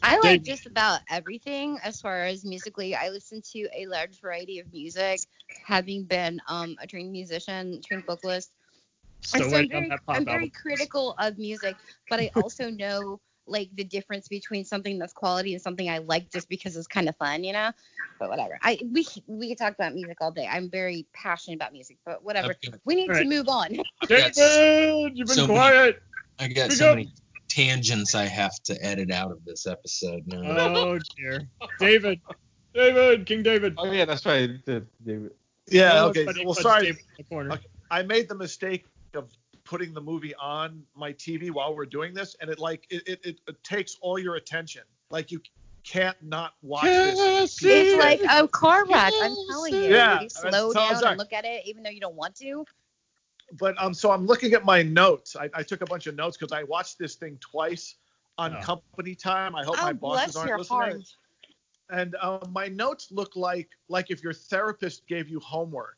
I 0.03 0.17
like 0.19 0.43
Dave- 0.43 0.43
just 0.43 0.65
about 0.65 1.01
everything 1.09 1.79
as 1.83 1.99
far 2.01 2.23
as 2.23 2.45
musically. 2.45 2.95
I 2.95 3.09
listen 3.09 3.41
to 3.53 3.67
a 3.75 3.87
large 3.87 4.19
variety 4.21 4.59
of 4.59 4.71
music, 4.71 5.21
having 5.65 6.03
been 6.03 6.39
um, 6.47 6.75
a 6.81 6.87
trained 6.87 7.11
musician, 7.11 7.81
trained 7.85 8.05
vocalist. 8.05 8.51
Still 9.21 9.43
And 9.43 9.51
so 9.51 9.57
I'm 9.57 9.69
very, 9.69 9.91
I'm 10.07 10.25
very 10.25 10.49
critical 10.49 11.15
of 11.19 11.37
music, 11.37 11.75
but 12.09 12.19
I 12.19 12.29
also 12.35 12.69
know 12.69 13.19
like 13.49 13.69
the 13.75 13.83
difference 13.83 14.27
between 14.27 14.65
something 14.65 14.99
that's 14.99 15.13
quality 15.13 15.53
and 15.53 15.61
something 15.61 15.89
I 15.89 15.99
like 15.99 16.29
just 16.31 16.49
because 16.49 16.75
it's 16.75 16.87
kind 16.87 17.07
of 17.07 17.15
fun, 17.17 17.43
you 17.43 17.53
know. 17.53 17.71
But 18.19 18.29
whatever. 18.29 18.59
I 18.61 18.79
we 18.91 19.05
we 19.27 19.49
could 19.49 19.57
talk 19.57 19.73
about 19.73 19.93
music 19.93 20.17
all 20.21 20.31
day. 20.31 20.47
I'm 20.51 20.69
very 20.69 21.05
passionate 21.13 21.55
about 21.55 21.71
music, 21.71 21.97
but 22.05 22.23
whatever. 22.23 22.49
Okay. 22.51 22.77
We 22.85 22.95
need 22.95 23.09
All 23.09 23.15
right. 23.15 23.23
to 23.23 23.29
move 23.29 23.47
on. 23.47 23.77
David, 24.07 24.35
you've 25.17 25.27
been 25.27 25.35
So 25.35 25.47
many- 25.47 25.53
quiet. 25.59 26.03
I 26.39 26.47
got 26.49 26.71
so 26.71 26.89
up. 26.91 26.97
many 26.97 27.11
tangents 27.47 28.13
I 28.15 28.25
have 28.25 28.53
to 28.63 28.77
edit 28.85 29.11
out 29.11 29.31
of 29.31 29.43
this 29.45 29.65
episode 29.65 30.23
now. 30.27 30.41
Oh 30.45 30.99
dear, 31.15 31.47
David, 31.79 32.19
David, 32.73 33.25
King 33.25 33.43
David. 33.43 33.75
Oh 33.77 33.91
yeah, 33.91 34.05
that's 34.05 34.25
right. 34.25 34.49
David. 34.65 35.31
Yeah. 35.69 36.03
Okay. 36.05 36.25
buddy, 36.25 36.45
Well, 36.45 36.53
sorry. 36.53 36.85
David 36.87 36.99
in 36.99 37.05
the 37.17 37.23
corner. 37.23 37.51
Okay. 37.53 37.65
I 37.89 38.03
made 38.03 38.27
the 38.29 38.35
mistake 38.35 38.85
of 38.85 38.91
putting 39.67 39.93
the 39.93 40.01
movie 40.01 40.33
on 40.35 40.83
my 40.95 41.11
TV 41.13 41.51
while 41.51 41.75
we're 41.75 41.85
doing 41.85 42.13
this, 42.13 42.35
and 42.41 42.49
it 42.49 42.59
like 42.59 42.85
it 42.89 43.03
it, 43.07 43.19
it, 43.25 43.39
it 43.47 43.63
takes 43.63 43.97
all 44.01 44.17
your 44.17 44.35
attention. 44.35 44.83
Like 45.11 45.31
you 45.31 45.41
can't 45.83 46.17
not 46.21 46.53
watch 46.61 46.83
this. 46.85 47.63
It's 47.63 47.95
like 47.97 48.21
a 48.29 48.47
car 48.47 48.85
wreck. 48.85 49.13
I'm 49.21 49.35
telling 49.49 49.73
you. 49.73 49.89
Yeah, 49.89 50.21
you 50.21 50.29
slow 50.29 50.71
so 50.71 50.79
down 50.79 50.91
exact. 50.93 51.09
and 51.11 51.17
look 51.19 51.33
at 51.33 51.45
it, 51.45 51.65
even 51.65 51.83
though 51.83 51.89
you 51.89 51.99
don't 52.01 52.15
want 52.15 52.35
to. 52.37 52.65
But 53.59 53.81
um, 53.81 53.93
so 53.93 54.11
I'm 54.11 54.25
looking 54.25 54.53
at 54.53 54.65
my 54.65 54.81
notes. 54.83 55.35
I, 55.35 55.49
I 55.53 55.63
took 55.63 55.81
a 55.81 55.85
bunch 55.85 56.07
of 56.07 56.15
notes 56.15 56.37
because 56.37 56.51
I 56.51 56.63
watched 56.63 56.99
this 56.99 57.15
thing 57.15 57.37
twice 57.39 57.95
on 58.37 58.55
Oh. 58.55 58.61
company 58.61 59.15
time. 59.15 59.55
I 59.55 59.63
hope 59.63 59.77
my 59.77 59.91
Oh, 59.91 59.93
bosses 59.93 60.33
bless 60.33 60.37
aren't 60.37 60.57
listening. 60.59 60.79
heart. 60.79 61.15
And 61.89 62.15
um, 62.21 62.51
my 62.51 62.67
notes 62.67 63.11
look 63.11 63.35
like 63.35 63.69
like 63.87 64.11
if 64.11 64.21
your 64.21 64.33
therapist 64.33 65.07
gave 65.07 65.29
you 65.29 65.39
homework. 65.39 65.97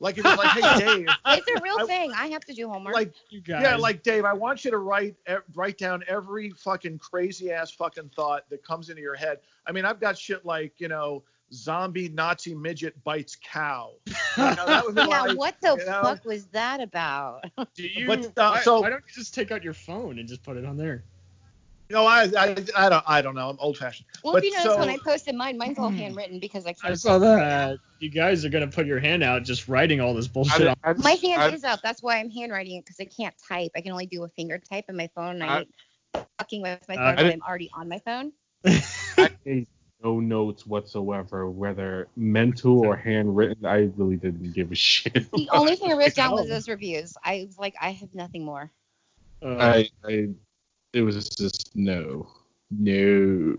Like 0.00 0.16
if 0.18 0.24
it's 0.24 0.36
like, 0.38 0.48
hey 0.50 0.78
Dave, 0.78 1.08
It's 1.26 1.48
a 1.48 1.62
real 1.62 1.78
I- 1.80 1.84
thing. 1.86 2.12
I 2.16 2.28
have 2.28 2.44
to 2.44 2.54
do 2.54 2.68
homework. 2.68 2.94
like 2.94 3.12
You 3.30 3.40
guys. 3.40 3.62
yeah, 3.62 3.76
like 3.76 4.02
Dave, 4.02 4.24
I 4.24 4.32
want 4.32 4.64
you 4.64 4.70
to 4.70 4.78
write 4.78 5.16
write 5.54 5.76
down 5.78 6.04
every 6.06 6.50
fucking 6.50 6.98
crazy 6.98 7.50
ass 7.50 7.70
fucking 7.72 8.10
thought 8.14 8.48
that 8.50 8.64
comes 8.64 8.90
into 8.90 9.02
your 9.02 9.16
head. 9.16 9.38
I 9.66 9.72
mean, 9.72 9.84
I've 9.84 9.98
got 10.00 10.16
shit 10.16 10.46
like 10.46 10.72
you 10.78 10.86
know, 10.88 11.24
zombie 11.52 12.08
Nazi 12.08 12.54
midget 12.54 13.02
bites 13.04 13.36
cow. 13.42 13.92
You 14.36 14.44
know, 14.44 14.66
that 14.66 14.84
would 14.86 14.94
be 14.94 15.00
yeah, 15.00 15.22
like, 15.22 15.36
what 15.36 15.56
the 15.60 15.76
you 15.76 15.84
know? 15.84 16.00
fuck 16.00 16.24
was 16.24 16.46
that 16.52 16.80
about? 16.80 17.44
Do 17.74 17.82
you? 17.82 18.06
But, 18.06 18.26
uh, 18.36 18.52
why, 18.52 18.60
so- 18.60 18.80
why 18.82 18.90
don't 18.90 19.02
you 19.08 19.12
just 19.14 19.34
take 19.34 19.50
out 19.50 19.64
your 19.64 19.72
phone 19.74 20.20
and 20.20 20.28
just 20.28 20.44
put 20.44 20.56
it 20.56 20.64
on 20.64 20.76
there? 20.76 21.02
No, 21.90 22.04
I, 22.06 22.24
I 22.38 22.56
I 22.76 22.88
don't 22.90 23.04
I 23.06 23.22
don't 23.22 23.34
know. 23.34 23.48
I'm 23.48 23.56
old 23.60 23.78
fashioned. 23.78 24.06
Well, 24.22 24.34
But 24.34 24.44
if 24.44 24.50
you 24.50 24.56
notice 24.58 24.72
so- 24.74 24.78
when 24.78 24.90
I 24.90 24.98
posted 24.98 25.34
mine, 25.34 25.56
mine's 25.56 25.78
all 25.78 25.88
handwritten 25.88 26.38
because 26.38 26.66
I 26.66 26.72
can't. 26.74 26.92
I 26.92 26.94
saw 26.94 27.18
that. 27.18 27.78
You 27.98 28.10
guys 28.10 28.44
are 28.44 28.50
gonna 28.50 28.68
put 28.68 28.86
your 28.86 29.00
hand 29.00 29.22
out 29.22 29.42
just 29.42 29.68
writing 29.68 30.00
all 30.00 30.12
this 30.14 30.28
bullshit. 30.28 30.66
I, 30.66 30.70
on. 30.70 30.76
I, 30.84 30.92
My 30.94 31.12
hand 31.12 31.42
I, 31.42 31.50
is 31.50 31.64
up. 31.64 31.80
That's 31.82 32.02
why 32.02 32.18
I'm 32.18 32.30
handwriting 32.30 32.76
it 32.76 32.84
because 32.84 33.00
I 33.00 33.04
can't 33.06 33.34
type. 33.48 33.70
I 33.74 33.80
can 33.80 33.92
only 33.92 34.06
do 34.06 34.24
a 34.24 34.28
finger 34.28 34.58
type 34.58 34.84
in 34.88 34.96
my 34.96 35.08
phone. 35.14 35.40
And 35.42 35.44
I, 35.44 35.46
I- 35.54 35.58
hate 35.58 36.26
fucking 36.38 36.62
with 36.62 36.88
my 36.88 36.94
Uh, 36.94 36.98
phone 36.98 37.04
I 37.06 37.08
when 37.08 37.16
didn't- 37.16 37.32
I'm 37.42 37.48
already 37.48 37.70
on 37.74 37.88
my 37.88 37.98
phone. 38.00 38.32
I 38.66 39.66
no 40.04 40.20
notes 40.20 40.64
whatsoever, 40.66 41.50
whether 41.50 42.08
mental 42.16 42.86
or 42.86 42.96
handwritten. 42.96 43.66
I 43.66 43.90
really 43.96 44.16
didn't 44.16 44.52
give 44.52 44.70
a 44.70 44.74
shit. 44.76 45.28
The 45.32 45.48
only 45.52 45.74
thing 45.74 45.90
I 45.90 45.96
wrote 45.96 46.14
down 46.14 46.32
was 46.32 46.48
those 46.50 46.68
reviews. 46.68 47.16
I 47.24 47.44
was 47.46 47.58
like, 47.58 47.74
I 47.80 47.90
have 47.92 48.14
nothing 48.14 48.44
more. 48.44 48.70
Uh, 49.42 49.56
I, 49.58 49.88
I, 50.04 50.28
it 50.92 51.02
was 51.02 51.28
just 51.30 51.70
no, 51.76 52.28
no. 52.70 53.56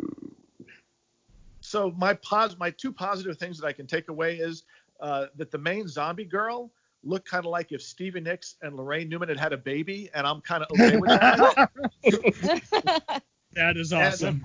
So 1.61 1.91
my 1.97 2.13
pos 2.15 2.57
my 2.57 2.71
two 2.71 2.91
positive 2.91 3.37
things 3.37 3.59
that 3.59 3.67
I 3.67 3.73
can 3.73 3.85
take 3.87 4.09
away 4.09 4.37
is 4.37 4.63
uh, 4.99 5.27
that 5.35 5.51
the 5.51 5.57
main 5.57 5.87
zombie 5.87 6.25
girl 6.25 6.71
looked 7.03 7.29
kind 7.29 7.45
of 7.45 7.51
like 7.51 7.71
if 7.71 7.81
Stevie 7.81 8.19
Nicks 8.21 8.55
and 8.61 8.73
Laraine 8.77 9.07
Newman 9.07 9.29
had 9.29 9.39
had 9.39 9.53
a 9.53 9.57
baby, 9.57 10.09
and 10.13 10.27
I'm 10.27 10.41
kind 10.41 10.63
of 10.63 10.69
okay 10.79 10.97
with 10.97 11.09
that. 11.11 11.69
that 13.53 13.77
is 13.77 13.93
And- 13.93 14.01
awesome. 14.13 14.41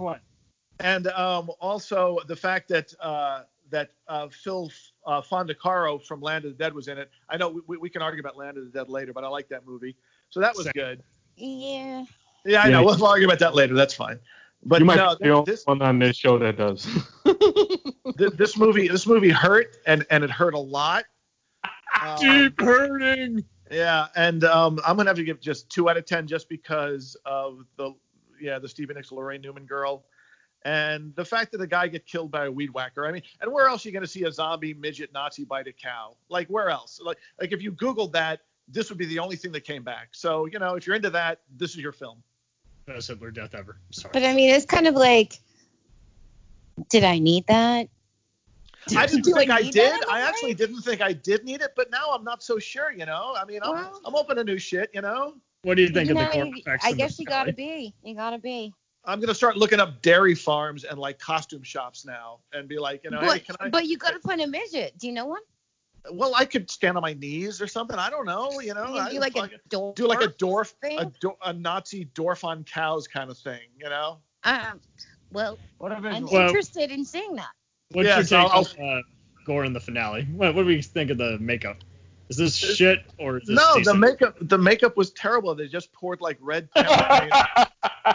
and 0.80 1.06
um, 1.08 1.50
also 1.60 2.18
the 2.28 2.36
fact 2.36 2.68
that 2.68 2.92
uh, 3.00 3.42
that 3.70 3.90
uh, 4.06 4.28
Phil 4.28 4.70
uh, 5.06 5.20
Fondacaro 5.22 6.04
from 6.04 6.20
Land 6.20 6.44
of 6.44 6.52
the 6.56 6.62
Dead 6.62 6.74
was 6.74 6.88
in 6.88 6.98
it. 6.98 7.10
I 7.28 7.36
know 7.36 7.60
we, 7.66 7.76
we 7.76 7.88
can 7.90 8.02
argue 8.02 8.20
about 8.20 8.36
Land 8.36 8.58
of 8.58 8.64
the 8.64 8.70
Dead 8.70 8.88
later, 8.88 9.12
but 9.12 9.24
I 9.24 9.28
like 9.28 9.48
that 9.48 9.66
movie, 9.66 9.96
so 10.30 10.40
that 10.40 10.54
was 10.54 10.66
Same. 10.66 10.72
good. 10.74 11.02
yeah. 11.36 12.04
Yeah, 12.44 12.62
I 12.62 12.68
Yeah. 12.68 12.80
know. 12.80 12.84
We'll 12.84 13.06
argue 13.06 13.26
about 13.26 13.38
that 13.40 13.54
later. 13.54 13.74
That's 13.74 13.94
fine. 13.94 14.18
But 14.66 14.80
you 14.80 14.86
might 14.86 14.96
no, 14.96 15.16
be 15.16 15.28
the 15.28 15.34
only 15.34 15.52
this 15.52 15.66
one 15.66 15.82
on 15.82 15.98
this 15.98 16.16
show 16.16 16.38
that 16.38 16.56
does. 16.56 16.86
th- 18.18 18.32
this 18.32 18.56
movie 18.56 18.88
this 18.88 19.06
movie 19.06 19.30
hurt, 19.30 19.76
and 19.86 20.06
and 20.10 20.24
it 20.24 20.30
hurt 20.30 20.54
a 20.54 20.58
lot. 20.58 21.04
Um, 22.02 22.16
Deep 22.18 22.60
hurting. 22.60 23.44
Yeah, 23.70 24.08
and 24.16 24.42
um, 24.42 24.80
I'm 24.84 24.96
gonna 24.96 25.08
have 25.10 25.16
to 25.16 25.22
give 25.22 25.40
just 25.40 25.70
two 25.70 25.88
out 25.88 25.96
of 25.96 26.04
ten 26.04 26.26
just 26.26 26.48
because 26.48 27.16
of 27.24 27.64
the 27.76 27.94
yeah 28.40 28.58
the 28.58 28.68
Stephen 28.68 28.96
Nicks 28.96 29.10
Laraine 29.10 29.40
Newman 29.40 29.64
girl, 29.64 30.04
and 30.64 31.14
the 31.14 31.24
fact 31.24 31.52
that 31.52 31.58
the 31.58 31.68
guy 31.68 31.86
get 31.86 32.04
killed 32.04 32.32
by 32.32 32.46
a 32.46 32.50
weed 32.50 32.70
whacker. 32.70 33.06
I 33.06 33.12
mean, 33.12 33.22
and 33.40 33.52
where 33.52 33.68
else 33.68 33.86
are 33.86 33.88
you 33.88 33.92
gonna 33.92 34.08
see 34.08 34.24
a 34.24 34.32
zombie 34.32 34.74
midget 34.74 35.12
Nazi 35.12 35.44
bite 35.44 35.68
a 35.68 35.72
cow? 35.72 36.16
Like 36.28 36.48
where 36.48 36.68
else? 36.68 37.00
Like 37.02 37.18
like 37.40 37.52
if 37.52 37.62
you 37.62 37.70
Googled 37.70 38.12
that, 38.12 38.40
this 38.66 38.88
would 38.88 38.98
be 38.98 39.06
the 39.06 39.20
only 39.20 39.36
thing 39.36 39.52
that 39.52 39.62
came 39.62 39.84
back. 39.84 40.08
So 40.12 40.46
you 40.46 40.58
know 40.58 40.74
if 40.74 40.88
you're 40.88 40.96
into 40.96 41.10
that, 41.10 41.42
this 41.56 41.70
is 41.70 41.78
your 41.78 41.92
film. 41.92 42.24
Best 42.86 43.08
Hitler 43.08 43.30
death 43.30 43.54
ever. 43.54 43.78
Sorry. 43.92 44.10
But 44.12 44.24
I 44.24 44.34
mean, 44.34 44.50
it's 44.50 44.66
kind 44.66 44.86
of 44.86 44.94
like, 44.94 45.38
did 46.90 47.04
I 47.04 47.18
need 47.18 47.46
that? 47.46 47.88
I 48.94 49.06
didn't 49.06 49.24
Do 49.24 49.32
think 49.32 49.50
I 49.50 49.58
I 49.58 49.70
did. 49.70 50.04
I 50.04 50.20
my 50.20 50.20
actually 50.20 50.50
life? 50.50 50.58
didn't 50.58 50.82
think 50.82 51.00
I 51.00 51.14
did 51.14 51.44
need 51.44 51.62
it, 51.62 51.72
but 51.74 51.90
now 51.90 52.10
I'm 52.12 52.22
not 52.24 52.42
so 52.42 52.58
sure. 52.58 52.92
You 52.92 53.06
know, 53.06 53.34
I 53.38 53.44
mean, 53.46 53.60
I'm, 53.62 53.72
Well- 53.72 54.00
I'm 54.04 54.14
open 54.14 54.36
to 54.36 54.44
new 54.44 54.58
shit. 54.58 54.90
You 54.92 55.00
know. 55.00 55.34
What 55.62 55.76
do 55.76 55.82
you 55.82 55.88
think 55.88 56.10
You 56.10 56.18
of 56.18 56.34
know, 56.34 56.44
the 56.52 56.62
corpse 56.62 56.84
I 56.84 56.92
guess 56.92 57.18
you 57.18 57.24
gotta 57.24 57.52
be. 57.54 57.94
You 58.02 58.14
gotta 58.14 58.38
be. 58.38 58.74
I'm 59.06 59.18
gonna 59.20 59.34
start 59.34 59.56
looking 59.56 59.80
up 59.80 60.02
dairy 60.02 60.34
farms 60.34 60.84
and 60.84 60.98
like 60.98 61.18
costume 61.18 61.62
shops 61.62 62.04
now, 62.04 62.40
and 62.52 62.68
be 62.68 62.78
like, 62.78 63.02
you 63.04 63.10
know, 63.10 63.20
hey, 63.20 63.26
but, 63.26 63.44
can 63.46 63.56
I? 63.60 63.68
but 63.70 63.86
you 63.86 63.96
gotta 63.96 64.18
find 64.18 64.42
a 64.42 64.46
midget. 64.46 64.98
Do 64.98 65.06
you 65.06 65.14
know 65.14 65.24
one? 65.24 65.40
Well, 66.12 66.34
I 66.34 66.44
could 66.44 66.70
stand 66.70 66.96
on 66.96 67.02
my 67.02 67.14
knees 67.14 67.60
or 67.62 67.66
something. 67.66 67.96
I 67.98 68.10
don't 68.10 68.26
know. 68.26 68.60
You 68.60 68.74
know, 68.74 68.94
You 69.06 69.10
do 69.12 69.18
like 69.20 69.36
a 69.36 69.48
do 69.70 70.06
like 70.06 70.22
a 70.22 70.28
dwarf, 70.28 70.72
thing? 70.82 70.98
a, 70.98 71.10
do, 71.20 71.32
a 71.44 71.52
Nazi 71.52 72.06
dwarf 72.14 72.44
on 72.44 72.64
cows 72.64 73.06
kind 73.08 73.30
of 73.30 73.38
thing. 73.38 73.60
You 73.78 73.88
know. 73.88 74.18
Um, 74.44 74.80
well, 75.32 75.58
What 75.78 75.92
I'm 75.92 76.02
Well- 76.02 76.46
interested 76.48 76.90
in 76.90 77.04
seeing 77.04 77.34
that. 77.36 77.50
What's 77.92 78.06
Yeah, 78.08 78.16
your 78.16 78.24
so 78.24 78.42
take 78.42 78.52
I'll- 78.52 78.86
on 78.88 78.98
uh, 78.98 79.02
Gore 79.46 79.64
in 79.64 79.72
the 79.72 79.80
finale? 79.80 80.24
What, 80.32 80.54
what 80.54 80.62
do 80.62 80.66
we 80.66 80.80
think 80.82 81.10
of 81.10 81.18
the 81.18 81.38
makeup? 81.38 81.78
Is 82.34 82.52
this 82.52 82.56
shit 82.76 83.04
or 83.18 83.38
is 83.38 83.46
this 83.46 83.56
No, 83.56 83.80
the 83.84 83.94
makeup 83.94 84.36
the 84.40 84.58
makeup 84.58 84.96
was 84.96 85.12
terrible. 85.12 85.54
They 85.54 85.68
just 85.68 85.92
poured 85.92 86.20
like 86.20 86.36
red 86.40 86.68
pepper 86.72 87.30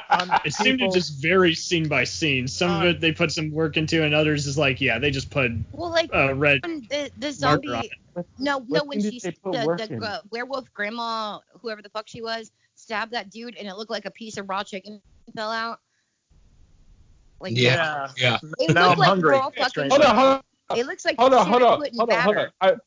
on 0.10 0.30
It 0.46 0.54
seemed 0.54 0.80
to 0.80 0.90
just 0.90 1.22
vary 1.22 1.54
scene 1.56 1.88
by 1.88 2.04
scene. 2.04 2.48
Some 2.50 2.70
of 2.72 2.82
Uh, 2.82 2.86
it 2.88 3.00
they 3.00 3.14
put 3.14 3.32
some 3.32 3.52
work 3.52 3.78
into, 3.78 4.04
and 4.04 4.14
others 4.14 4.46
is 4.46 4.58
like, 4.58 4.82
yeah, 4.82 5.00
they 5.00 5.10
just 5.10 5.30
put 5.30 5.52
Well, 5.72 5.90
like 5.90 6.10
uh, 6.14 6.36
red. 6.36 6.60
when 6.66 6.82
the 6.90 7.10
the 7.18 7.28
marker 7.42 7.58
on 7.58 7.74
zombie. 7.74 7.88
it. 8.16 8.26
No, 8.38 8.58
no, 8.60 8.60
what 8.68 8.88
when 8.88 9.02
she 9.02 9.20
did 9.20 9.22
they 9.22 9.32
put 9.32 9.54
the, 9.54 9.88
the 10.00 10.06
uh, 10.06 10.20
werewolf 10.32 10.74
grandma, 10.74 11.40
whoever 11.62 11.82
the 11.82 11.90
fuck 11.90 12.08
she 12.10 12.22
was, 12.22 12.52
stabbed 12.76 13.14
that 13.14 13.30
dude, 13.30 13.56
and 13.56 13.68
it 13.68 13.76
looked 13.76 13.92
like 13.92 14.04
a 14.06 14.12
piece 14.12 14.38
of 14.38 14.50
raw 14.50 14.64
chicken 14.64 15.02
fell 15.36 15.52
out. 15.52 15.80
Like 17.40 17.54
Yeah. 17.56 18.10
Yeah. 18.18 18.38
It 18.60 18.74
Now 18.74 18.90
looked 18.90 18.92
I'm 18.94 18.98
like 19.00 19.08
hungry. 19.08 19.32
raw 19.32 19.50
fucking. 19.52 19.90
Hold 19.90 20.02
on, 20.02 20.16
hold 20.16 20.28
on. 20.72 20.78
It 20.78 20.86
looks 20.86 21.04
like 21.06 21.18
hold 21.18 21.34
on, 21.34 21.48
hold 21.48 21.64
on, 21.64 21.82
hold 21.98 22.10
on, 22.12 22.22
hold 22.22 22.38
on. 22.62 22.80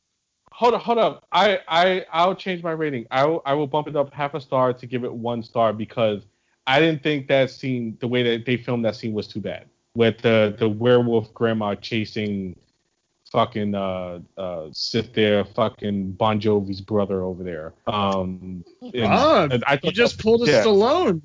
Batter. 0.71 0.77
I, 0.77 0.81
hold 0.81 0.99
on, 0.99 0.99
hold 0.99 0.99
on. 0.99 1.19
I, 1.33 1.59
I, 1.69 2.07
I'll 2.13 2.35
change 2.35 2.63
my 2.63 2.73
rating. 2.73 3.07
I, 3.11 3.25
will, 3.25 3.43
I 3.45 3.55
will 3.55 3.67
bump 3.67 3.89
it 3.89 3.97
up 3.97 4.13
half 4.13 4.35
a 4.35 4.41
star 4.41 4.73
to 4.73 4.87
give 4.87 5.05
it 5.05 5.13
one 5.13 5.43
star 5.43 5.73
because 5.73 6.23
I 6.67 6.81
didn't 6.81 7.03
think 7.03 7.29
that 7.29 7.51
scene, 7.51 7.97
the 8.01 8.09
way 8.09 8.23
that 8.23 8.47
they 8.47 8.57
filmed 8.57 8.85
that 8.85 8.97
scene, 8.97 9.13
was 9.13 9.27
too 9.27 9.41
bad. 9.41 9.67
With 9.95 10.19
the 10.23 10.55
the 10.59 10.69
werewolf 10.69 11.35
grandma 11.35 11.75
chasing, 11.75 12.57
fucking 13.31 13.75
uh 13.75 14.21
uh 14.39 14.69
sit 14.73 15.13
there, 15.13 15.45
fucking 15.45 16.13
Bon 16.13 16.41
Jovi's 16.41 16.81
brother 16.81 17.23
over 17.23 17.43
there. 17.43 17.75
Um, 17.87 18.65
and- 18.81 19.05
Ah, 19.05 19.49
and 19.51 19.63
I 19.67 19.79
you 19.83 19.93
just 19.93 20.17
that- 20.17 20.23
pulled 20.23 20.49
a 20.49 20.51
yeah. 20.51 20.63
Stallone. 20.65 21.21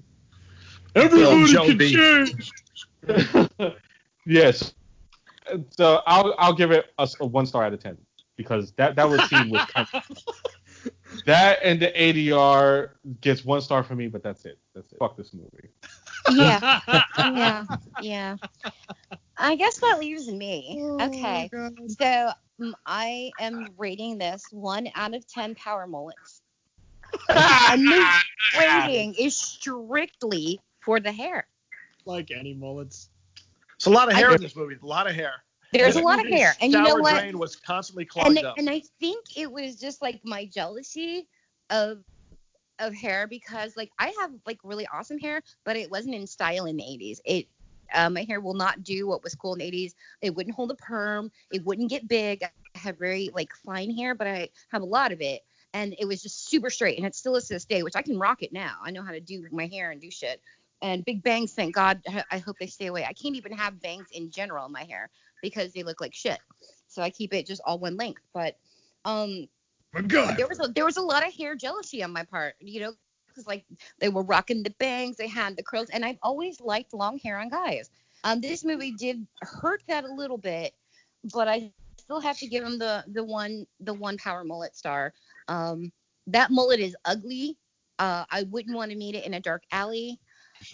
Everybody 0.96 1.54
can 1.54 1.80
change. 1.80 2.52
yes. 4.26 4.74
So 5.70 6.02
I'll 6.06 6.36
I'll 6.38 6.54
give 6.54 6.72
it 6.72 6.88
a, 6.98 7.08
a 7.22 7.26
one 7.26 7.46
star 7.46 7.64
out 7.64 7.74
of 7.74 7.80
ten 7.80 7.98
because 8.38 8.72
that 8.74 8.96
that 8.96 9.10
was 9.10 9.22
scene 9.30 9.50
was 9.50 9.66
kind 9.74 9.88
of, 9.94 10.04
that 11.26 11.60
and 11.64 11.80
the 11.82 11.88
ADR 11.92 12.92
gets 13.20 13.44
one 13.44 13.60
star 13.62 13.84
for 13.84 13.96
me, 13.96 14.08
but 14.08 14.24
that's 14.24 14.46
it. 14.46 14.58
That's 14.74 14.92
it. 14.94 15.00
Fuck 15.00 15.18
this 15.18 15.34
movie. 15.34 15.70
Yeah, 16.32 16.80
yeah, 17.18 17.66
yeah. 18.02 18.36
I 19.38 19.56
guess 19.56 19.80
that 19.80 20.00
leaves 20.00 20.32
me. 20.32 20.78
Oh 20.80 21.06
okay, 21.08 21.50
so 21.88 22.30
um, 22.62 22.76
I 22.86 23.32
am 23.40 23.68
rating 23.78 24.18
this 24.18 24.46
one 24.52 24.88
out 24.96 25.14
of 25.14 25.28
ten 25.28 25.56
power 25.56 25.88
mullets. 25.88 26.42
and 27.30 27.88
this 27.88 28.24
rating 28.60 29.14
is 29.18 29.36
strictly 29.38 30.60
for 30.82 31.00
the 31.00 31.12
hair. 31.12 31.48
like 32.06 32.32
any 32.32 32.54
mullets. 32.54 33.10
It's 33.76 33.86
a 33.86 33.90
lot 33.90 34.10
of 34.10 34.16
hair 34.16 34.32
I- 34.32 34.36
in 34.36 34.42
this 34.42 34.56
movie. 34.56 34.76
A 34.82 34.86
lot 34.86 35.10
of 35.10 35.16
hair. 35.16 35.34
There's 35.72 35.96
a 35.96 36.02
lot 36.02 36.20
of 36.20 36.28
hair, 36.28 36.56
and 36.62 36.72
you 36.72 36.82
know 36.82 36.96
what? 36.96 37.20
drain 37.20 37.38
was 37.38 37.56
constantly 37.56 38.04
and 38.04 38.10
clogged 38.10 38.46
I, 38.46 38.50
up. 38.50 38.58
and 38.58 38.70
I 38.70 38.82
think 39.00 39.26
it 39.36 39.52
was 39.52 39.76
just 39.76 40.02
like 40.02 40.22
my 40.24 40.46
jealousy 40.46 41.28
of 41.70 42.04
of 42.80 42.94
hair 42.94 43.28
because 43.28 43.76
like 43.76 43.92
I 44.00 44.14
have 44.22 44.32
like 44.46 44.60
really 44.64 44.88
awesome 44.94 45.18
hair, 45.18 45.42
but 45.66 45.76
it 45.76 45.90
wasn't 45.90 46.16
in 46.16 46.28
style 46.28 46.66
in 46.66 46.78
the 46.78 46.84
80s. 46.84 47.20
It 47.26 47.48
uh, 47.94 48.10
my 48.10 48.24
hair 48.24 48.42
will 48.42 48.54
not 48.54 48.84
do 48.84 49.08
what 49.08 49.24
was 49.24 49.34
cool 49.36 49.54
in 49.54 49.60
the 49.60 49.72
80s. 49.72 49.94
It 50.22 50.36
wouldn't 50.36 50.56
hold 50.56 50.72
a 50.72 50.76
perm. 50.76 51.32
It 51.52 51.64
wouldn't 51.66 51.90
get 51.90 52.08
big. 52.08 52.44
I 52.44 52.80
have 52.80 52.98
very 52.98 53.30
like 53.34 53.54
fine 53.66 53.92
hair, 53.92 54.14
but 54.14 54.28
I 54.28 54.50
have 54.70 54.82
a 54.82 54.86
lot 54.86 55.12
of 55.12 55.22
it, 55.22 55.42
and 55.74 55.96
it 56.00 56.06
was 56.06 56.22
just 56.22 56.50
super 56.50 56.70
straight. 56.70 56.98
And 56.98 57.06
it 57.06 57.16
still 57.16 57.36
is 57.36 57.48
to 57.48 57.54
this 57.54 57.66
day, 57.66 57.84
which 57.84 57.96
I 57.96 58.02
can 58.02 58.20
rock 58.20 58.44
it 58.44 58.54
now. 58.54 58.76
I 58.84 58.92
know 58.92 59.04
how 59.04 59.12
to 59.12 59.20
do 59.20 59.46
my 59.52 59.68
hair 59.68 59.92
and 59.92 60.02
do 60.02 60.12
shit. 60.12 60.42
And 60.82 61.04
big 61.04 61.24
bangs, 61.24 61.54
thank 61.54 61.74
God. 61.74 62.04
I 62.30 62.38
hope 62.38 62.58
they 62.60 62.68
stay 62.68 62.86
away. 62.86 63.04
I 63.04 63.14
can't 63.14 63.36
even 63.36 63.52
have 63.54 63.82
bangs 63.82 64.10
in 64.12 64.30
general 64.30 64.68
in 64.68 64.72
my 64.72 64.84
hair 64.84 65.10
because 65.42 65.74
they 65.74 65.84
look 65.84 66.02
like 66.02 66.14
shit. 66.14 66.40
So 66.88 67.02
I 67.02 67.10
keep 67.10 67.34
it 67.34 67.46
just 67.46 67.62
all 67.66 67.80
one 67.80 67.98
length. 67.98 68.22
But 68.34 68.58
um, 69.06 69.48
there 69.94 70.48
was 70.48 70.60
a, 70.60 70.68
there 70.68 70.86
was 70.86 70.98
a 70.98 71.02
lot 71.02 71.26
of 71.26 71.34
hair 71.34 71.56
jealousy 71.56 72.04
on 72.04 72.12
my 72.12 72.24
part, 72.24 72.56
you 72.60 72.82
know, 72.82 72.94
because 73.28 73.48
like 73.48 73.66
they 74.00 74.10
were 74.10 74.24
rocking 74.24 74.64
the 74.64 74.72
bangs, 74.72 75.18
they 75.18 75.28
had 75.28 75.56
the 75.56 75.64
curls, 75.64 75.90
and 75.90 76.04
I've 76.04 76.18
always 76.22 76.60
liked 76.60 76.94
long 76.94 77.20
hair 77.20 77.40
on 77.40 77.50
guys. 77.50 77.90
Um, 78.24 78.42
this 78.42 78.64
movie 78.64 78.92
did 78.92 79.26
hurt 79.42 79.84
that 79.88 80.04
a 80.04 80.12
little 80.12 80.38
bit, 80.38 80.74
but 81.34 81.48
I 81.48 81.72
still 81.98 82.20
have 82.20 82.38
to 82.40 82.48
give 82.48 82.64
him 82.64 82.80
the 82.80 83.04
the 83.08 83.24
one 83.24 83.66
the 83.80 83.94
one 83.94 84.18
power 84.18 84.44
mullet 84.44 84.76
star. 84.76 85.14
Um, 85.48 85.92
that 86.28 86.52
mullet 86.52 86.80
is 86.80 86.96
ugly. 87.06 87.58
Uh, 88.00 88.26
I 88.30 88.44
wouldn't 88.44 88.76
want 88.76 88.92
to 88.92 88.98
meet 88.98 89.16
it 89.16 89.26
in 89.26 89.34
a 89.34 89.40
dark 89.40 89.64
alley. 89.72 90.20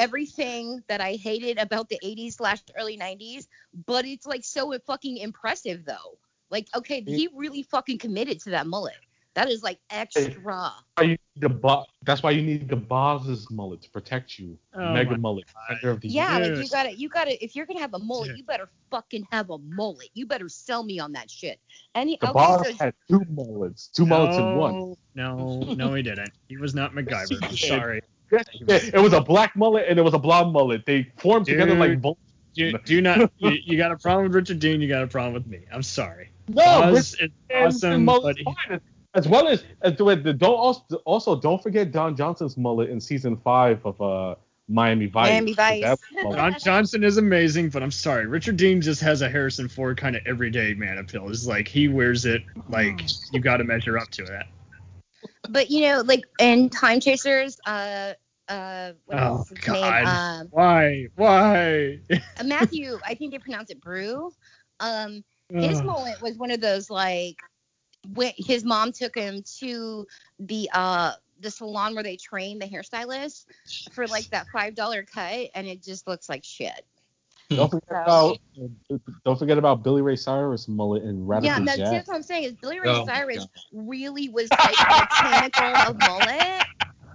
It's 0.00 0.08
everything 0.08 0.82
that 0.88 1.00
I 1.00 1.12
hated 1.12 1.58
about 1.58 1.88
the 1.88 1.98
80s 2.02 2.34
slash 2.34 2.60
early 2.78 2.96
90s, 2.96 3.46
but 3.86 4.06
it's 4.06 4.26
like 4.26 4.44
so 4.44 4.74
fucking 4.86 5.18
impressive 5.18 5.84
though. 5.84 6.18
Like, 6.50 6.68
okay, 6.74 7.02
he 7.02 7.28
really 7.34 7.62
fucking 7.64 7.98
committed 7.98 8.40
to 8.42 8.50
that 8.50 8.66
mullet. 8.66 8.96
That 9.34 9.50
is 9.50 9.62
like 9.62 9.78
extra. 9.90 10.72
Why 10.96 11.04
you 11.04 11.08
need 11.10 11.18
the 11.36 11.48
bo- 11.50 11.84
that's 12.02 12.22
why 12.22 12.30
you 12.32 12.42
need 12.42 12.68
the 12.68 12.76
Boz's 12.76 13.48
mullet 13.50 13.82
to 13.82 13.90
protect 13.90 14.38
you. 14.38 14.58
Oh 14.74 14.92
Mega 14.92 15.16
mullet, 15.16 15.44
of 15.84 16.00
the 16.00 16.08
Yeah, 16.08 16.38
year. 16.38 16.48
like 16.48 16.64
you 16.64 16.68
gotta, 16.68 16.92
you 16.92 17.08
gotta. 17.08 17.44
If 17.44 17.54
you're 17.54 17.66
gonna 17.66 17.80
have 17.80 17.94
a 17.94 17.98
mullet, 17.98 18.36
you 18.36 18.44
better 18.44 18.68
fucking 18.90 19.26
have 19.30 19.50
a 19.50 19.58
mullet. 19.58 20.08
You 20.14 20.26
better 20.26 20.48
sell 20.48 20.82
me 20.82 20.98
on 20.98 21.12
that 21.12 21.30
shit. 21.30 21.60
And 21.94 22.08
he, 22.08 22.18
The 22.20 22.28
okay, 22.28 22.32
Boz 22.32 22.66
so 22.66 22.72
had 22.84 22.94
two 23.08 23.24
mullets, 23.30 23.88
two 23.88 24.06
mullets 24.06 24.38
in 24.38 24.54
one. 24.54 24.74
No, 24.74 24.96
no, 25.14 25.74
no, 25.74 25.94
he 25.94 26.02
didn't. 26.02 26.32
He 26.48 26.56
was 26.56 26.74
not 26.74 26.92
MacGyver. 26.92 27.40
I'm 27.50 27.56
sorry. 27.56 28.00
It 28.32 29.00
was 29.00 29.12
a 29.12 29.20
black 29.20 29.56
mullet 29.56 29.86
and 29.88 29.98
it 29.98 30.02
was 30.02 30.14
a 30.14 30.18
blonde 30.18 30.52
mullet. 30.52 30.86
They 30.86 31.10
formed 31.18 31.46
together 31.46 31.74
like 31.74 31.90
Dude. 31.90 32.02
Vol- 32.02 32.18
Do, 32.54 32.78
do 32.84 33.00
not. 33.00 33.30
You, 33.38 33.50
you 33.64 33.76
got 33.76 33.92
a 33.92 33.96
problem 33.96 34.24
with 34.26 34.34
Richard 34.34 34.58
Dean. 34.58 34.80
You 34.80 34.88
got 34.88 35.02
a 35.02 35.06
problem 35.06 35.34
with 35.34 35.46
me. 35.46 35.60
I'm 35.72 35.82
sorry. 35.82 36.30
No, 36.48 36.54
Buzz 36.64 37.16
Rich- 37.20 37.30
is 37.50 37.56
awesome, 37.76 37.92
and 37.92 38.04
mullet's 38.04 38.42
but 38.44 38.54
he- 38.54 38.68
fine. 38.68 38.80
as 39.14 39.28
well 39.28 39.46
as, 39.48 39.64
as 39.82 39.96
the, 39.96 40.16
the, 40.16 40.32
don't 40.32 40.54
also, 40.54 40.96
also 41.04 41.36
don't 41.40 41.62
forget 41.62 41.92
Don 41.92 42.16
Johnson's 42.16 42.56
mullet 42.56 42.90
in 42.90 43.00
season 43.00 43.36
five 43.36 43.84
of 43.86 44.00
uh 44.00 44.34
Miami 44.68 45.06
Vice. 45.06 45.30
Miami 45.30 45.52
Vice. 45.52 45.82
That 45.82 45.98
mullet- 46.22 46.36
John 46.36 46.56
Johnson 46.60 47.04
is 47.04 47.18
amazing, 47.18 47.70
but 47.70 47.82
I'm 47.82 47.90
sorry. 47.90 48.26
Richard 48.26 48.56
Dean 48.56 48.80
just 48.80 49.00
has 49.00 49.22
a 49.22 49.28
Harrison 49.28 49.68
Ford 49.68 49.96
kind 49.96 50.16
of 50.16 50.22
everyday 50.26 50.74
man 50.74 50.98
appeal. 50.98 51.28
It's 51.28 51.46
like 51.46 51.68
he 51.68 51.86
wears 51.88 52.24
it 52.24 52.42
like 52.68 53.00
you 53.32 53.40
got 53.40 53.58
to 53.58 53.64
measure 53.64 53.96
up 53.98 54.10
to 54.12 54.24
that. 54.24 54.46
But 55.48 55.70
you 55.70 55.82
know, 55.82 56.02
like 56.04 56.24
in 56.38 56.68
Time 56.70 57.00
Chasers, 57.00 57.58
uh, 57.66 58.14
uh, 58.48 58.92
what 59.06 59.18
Oh 59.18 59.44
God! 59.60 60.06
Um, 60.06 60.48
Why? 60.50 61.06
Why? 61.16 61.98
uh, 62.38 62.44
Matthew, 62.44 62.98
I 63.06 63.14
think 63.14 63.32
they 63.32 63.38
pronounce 63.38 63.70
it 63.70 63.80
Brew. 63.80 64.32
Um, 64.80 65.24
his 65.50 65.82
mullet 65.82 66.20
was 66.22 66.36
one 66.38 66.50
of 66.50 66.60
those 66.60 66.88
like 66.90 67.36
when 68.14 68.32
his 68.36 68.64
mom 68.64 68.92
took 68.92 69.14
him 69.14 69.42
to 69.58 70.06
the 70.38 70.70
uh 70.72 71.12
the 71.40 71.50
salon 71.50 71.94
where 71.94 72.02
they 72.02 72.16
train 72.16 72.58
the 72.58 72.66
hairstylist 72.66 73.46
for 73.92 74.06
like 74.06 74.28
that 74.30 74.46
five 74.52 74.74
dollar 74.74 75.04
cut, 75.04 75.48
and 75.54 75.66
it 75.66 75.82
just 75.82 76.06
looks 76.06 76.28
like 76.28 76.44
shit. 76.44 76.86
Hmm. 77.50 77.56
Don't 77.56 77.70
forget 77.70 77.90
about 77.90 78.38
don't 79.24 79.38
forget 79.38 79.58
about 79.58 79.82
Billy 79.82 80.02
Ray 80.02 80.14
Cyrus 80.16 80.68
mullet 80.68 81.02
in 81.02 81.26
Radical 81.26 81.46
yeah, 81.52 81.58
no, 81.58 81.76
Jazz. 81.76 81.90
that's 81.90 82.08
what 82.08 82.14
I'm 82.14 82.22
saying 82.22 82.44
is 82.44 82.52
Billy 82.54 82.78
Ray 82.78 82.88
Oh 82.88 83.04
Cyrus 83.06 83.38
God. 83.38 83.48
really 83.72 84.28
was 84.28 84.48
like 84.50 84.76
the 84.76 85.08
pinnacle 85.20 85.90
of 85.90 85.98
mullet. 85.98 86.64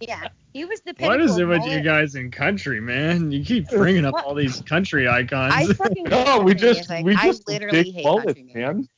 Yeah, 0.01 0.27
he 0.51 0.65
was 0.65 0.81
the 0.81 0.93
pinnacle. 0.93 1.17
What 1.17 1.21
is 1.21 1.37
it 1.37 1.43
of 1.43 1.49
with 1.49 1.59
mullet. 1.59 1.73
you 1.73 1.81
guys 1.81 2.15
in 2.15 2.31
country, 2.31 2.81
man? 2.81 3.31
You 3.31 3.45
keep 3.45 3.69
bringing 3.69 4.03
up 4.03 4.13
What? 4.13 4.25
all 4.25 4.35
these 4.35 4.61
country 4.61 5.07
icons. 5.07 5.53
I 5.55 5.67
fucking 5.73 6.03
No, 6.09 6.41
we 6.41 6.53
just 6.53 6.89
music. 6.89 7.05
we 7.05 7.15
I 7.15 7.23
just 7.27 7.47
literally 7.47 7.91
hate 7.91 8.03
mullets, 8.03 8.25
country 8.33 8.43
music. 8.53 8.89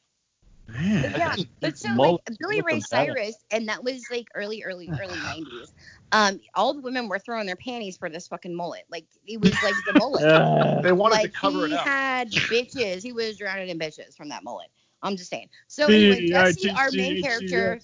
Man. 0.68 1.14
yeah, 1.18 1.36
but 1.62 1.78
so 1.78 1.90
like 1.94 2.16
Billy 2.40 2.62
Ray. 2.62 2.80
Cyrus, 2.80 3.36
and 3.52 3.68
that 3.70 3.84
was 3.84 4.06
like 4.12 4.28
early, 4.36 4.64
early, 4.64 4.90
early 5.02 5.18
'90s. 5.18 5.72
Um, 6.12 6.40
all 6.56 6.74
the 6.74 6.82
women 6.82 7.10
were 7.10 7.20
throwing 7.20 7.46
their 7.46 7.56
panties 7.56 7.98
for 7.98 8.10
this 8.10 8.28
fucking 8.28 8.56
mullet. 8.56 8.86
Like 8.90 9.06
it 9.26 9.40
was 9.40 9.62
like 9.62 9.76
the 9.86 9.94
mullet. 9.94 10.24
They 10.84 10.92
wanted 10.92 11.16
like 11.16 11.34
to 11.34 11.40
cover 11.40 11.66
it 11.66 11.74
up. 11.74 11.86
had 11.88 12.32
bitches. 12.32 13.02
He 13.02 13.12
was 13.12 13.38
drowning 13.38 13.70
in 13.70 13.80
bitches 13.80 14.16
from 14.16 14.30
that 14.30 14.44
mullet. 14.44 14.68
I'm 15.02 15.16
just 15.16 15.30
saying. 15.30 15.50
So 15.68 15.88
anyway, 15.88 16.28
Jesse, 16.28 16.70
our 16.70 16.92
main 16.92 17.22
character, 17.22 17.80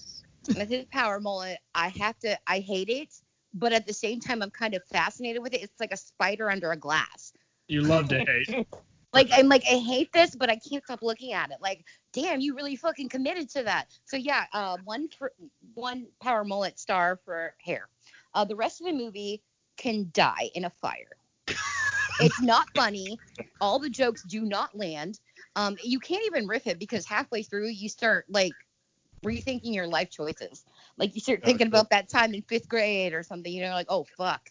with 0.47 0.69
his 0.69 0.85
power 0.85 1.19
mullet, 1.19 1.57
I 1.76 1.89
have 1.89 2.18
to, 2.19 2.38
I 2.47 2.60
hate 2.60 2.89
it, 2.89 3.14
but 3.53 3.73
at 3.73 3.88
the 3.88 3.93
same 3.93 4.19
time, 4.19 4.41
I'm 4.41 4.51
kind 4.51 4.73
of 4.73 4.84
fascinated 4.91 5.41
with 5.41 5.53
it. 5.53 5.61
It's 5.61 5.80
like 5.80 5.91
a 5.91 5.97
spider 5.97 6.49
under 6.49 6.72
a 6.72 6.77
glass. 6.77 7.34
You 7.68 7.81
love 7.81 8.10
to 8.10 8.19
hate. 8.19 8.68
Like 9.14 9.30
I'm 9.31 9.47
like 9.47 9.61
I 9.72 9.77
hate 9.77 10.11
this, 10.11 10.35
but 10.35 10.49
I 10.49 10.55
can't 10.55 10.84
stop 10.84 11.03
looking 11.03 11.34
at 11.34 11.51
it. 11.51 11.57
Like, 11.61 11.85
damn, 12.14 12.40
you 12.40 12.56
really 12.56 12.76
fucking 12.76 13.10
committed 13.10 13.49
to 13.49 13.64
that. 13.64 13.88
So 14.06 14.18
yeah, 14.18 14.45
uh, 14.53 14.77
one 14.85 15.10
for 15.10 15.31
one 15.73 16.07
power 16.22 16.44
mullet 16.45 16.80
star 16.80 17.19
for 17.26 17.53
hair. 17.64 17.90
Uh, 18.34 18.45
the 18.45 18.56
rest 18.56 18.81
of 18.81 18.88
the 18.88 18.94
movie, 18.94 19.41
can 19.77 20.10
die 20.14 20.49
in 20.56 20.65
a 20.65 20.69
fire. 20.69 21.18
it's 22.19 22.41
not 22.41 22.68
funny. 22.76 23.19
All 23.60 23.80
the 23.80 23.90
jokes 23.90 24.23
do 24.23 24.41
not 24.41 24.76
land. 24.77 25.19
Um, 25.56 25.77
you 25.84 25.99
can't 25.99 26.23
even 26.26 26.48
riff 26.48 26.68
it 26.68 26.80
because 26.80 27.06
halfway 27.06 27.44
through 27.44 27.69
you 27.69 27.90
start 27.90 28.26
like 28.30 28.53
rethinking 29.26 29.73
your 29.73 29.88
life 29.88 30.10
choices. 30.10 30.64
Like 30.98 31.15
you 31.15 31.22
start 31.22 31.44
thinking 31.44 31.68
about 31.68 31.90
that 31.91 32.10
time 32.10 32.34
in 32.34 32.41
fifth 32.44 32.68
grade 32.68 33.14
or 33.14 33.23
something. 33.23 33.52
You 33.52 33.64
know, 33.64 33.72
like 33.72 33.88
oh 33.90 34.06
fuck, 34.18 34.49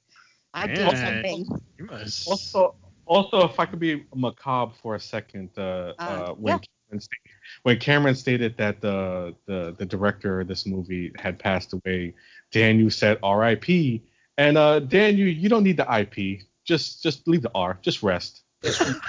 I 0.54 0.66
did 0.66 0.96
something. 0.96 1.46
You 1.78 1.86
must. 1.86 2.28
Also, 2.28 2.74
also, 3.06 3.48
if 3.48 3.58
I 3.58 3.66
could 3.66 3.80
be 3.80 4.04
macabre 4.14 4.72
for 4.80 4.94
a 4.94 5.00
second, 5.00 5.50
uh, 5.56 5.92
uh, 5.98 6.02
Uh, 6.02 6.32
when 6.34 6.54
yeah. 6.54 6.58
Cameron 6.88 7.00
stated, 7.00 7.30
when 7.62 7.78
Cameron 7.78 8.14
stated 8.14 8.56
that 8.58 8.80
the, 8.80 9.34
the 9.46 9.74
the 9.78 9.84
director 9.86 10.40
of 10.40 10.48
this 10.48 10.66
movie 10.66 11.12
had 11.18 11.38
passed 11.38 11.72
away, 11.72 12.14
Daniel 12.50 12.90
said 12.90 13.18
R.I.P. 13.22 14.02
And 14.38 14.56
uh, 14.58 14.80
Dan, 14.80 15.16
you 15.16 15.26
you 15.26 15.48
don't 15.48 15.62
need 15.64 15.76
the 15.76 15.86
IP. 16.00 16.42
Just 16.64 17.02
just 17.02 17.26
leave 17.28 17.42
the 17.42 17.50
R. 17.54 17.78
Just 17.82 18.02
rest. 18.02 18.42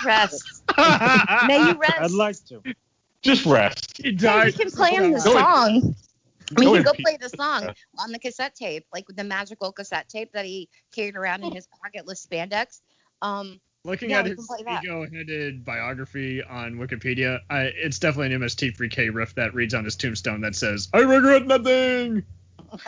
Rest. 0.06 0.64
May 1.48 1.58
you 1.68 1.74
rest. 1.80 2.00
I'd 2.00 2.12
like 2.12 2.36
to. 2.48 2.62
Just 3.22 3.46
rest. 3.46 3.98
He 3.98 4.10
Hey, 4.10 4.12
died. 4.16 4.46
we 4.48 4.52
can 4.52 4.72
play 4.72 4.92
him 4.92 5.14
the 5.14 5.20
Go 5.20 5.32
in- 5.32 5.38
song. 5.40 5.96
We 6.58 6.66
go 6.66 6.74
can 6.74 6.84
go 6.84 6.92
play 7.02 7.18
the 7.20 7.30
song 7.30 7.70
on 8.00 8.12
the 8.12 8.20
cassette 8.20 8.54
tape, 8.56 8.86
like 8.94 9.08
with 9.08 9.16
the 9.16 9.24
magical 9.24 9.72
cassette 9.72 10.10
tape 10.10 10.32
that 10.34 10.46
he 10.46 10.68
carried 10.94 11.16
around 11.16 11.44
in 11.44 11.54
his 11.54 11.68
pocketless 11.68 12.28
spandex. 12.28 12.82
Um, 13.22 13.62
Looking 13.86 14.12
Yeah, 14.12 14.20
at 14.20 14.28
his 14.28 14.36
can 14.36 14.48
play 14.48 14.64
that. 14.64 14.84
ego-headed 14.84 15.66
biography 15.66 16.42
on 16.42 16.76
Wikipedia, 16.76 17.40
I, 17.50 17.64
it's 17.64 18.00
definitely 18.00 18.34
an 18.34 18.42
MST3K 18.42 19.14
riff 19.14 19.36
that 19.36 19.54
reads 19.54 19.74
on 19.74 19.84
his 19.84 19.98
tombstone 19.98 20.40
that 20.42 20.56
says, 20.56 20.88
"I 20.94 21.00
regret 21.00 21.46
nothing." 21.46 22.24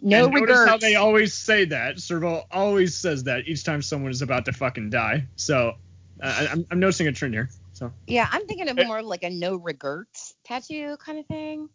no 0.00 0.24
and 0.24 0.34
notice 0.34 0.64
how 0.66 0.78
they 0.78 0.94
always 0.94 1.34
say 1.34 1.66
that. 1.66 1.98
Servo 1.98 2.44
always 2.50 2.96
says 2.96 3.24
that 3.24 3.46
each 3.46 3.64
time 3.64 3.82
someone 3.82 4.10
is 4.12 4.22
about 4.22 4.46
to 4.46 4.52
fucking 4.54 4.88
die. 4.88 5.26
So 5.36 5.74
uh, 6.22 6.24
I- 6.24 6.48
I'm, 6.52 6.64
I'm 6.70 6.80
noticing 6.80 7.06
a 7.08 7.12
trend 7.12 7.34
here. 7.34 7.50
So 7.74 7.92
Yeah, 8.06 8.28
I'm 8.30 8.46
thinking 8.46 8.70
of 8.70 8.76
more 8.86 9.02
like 9.02 9.24
a 9.24 9.30
no 9.30 9.56
regrets 9.56 10.34
tattoo 10.44 10.96
kind 10.96 11.18
of 11.18 11.26
thing. 11.26 11.68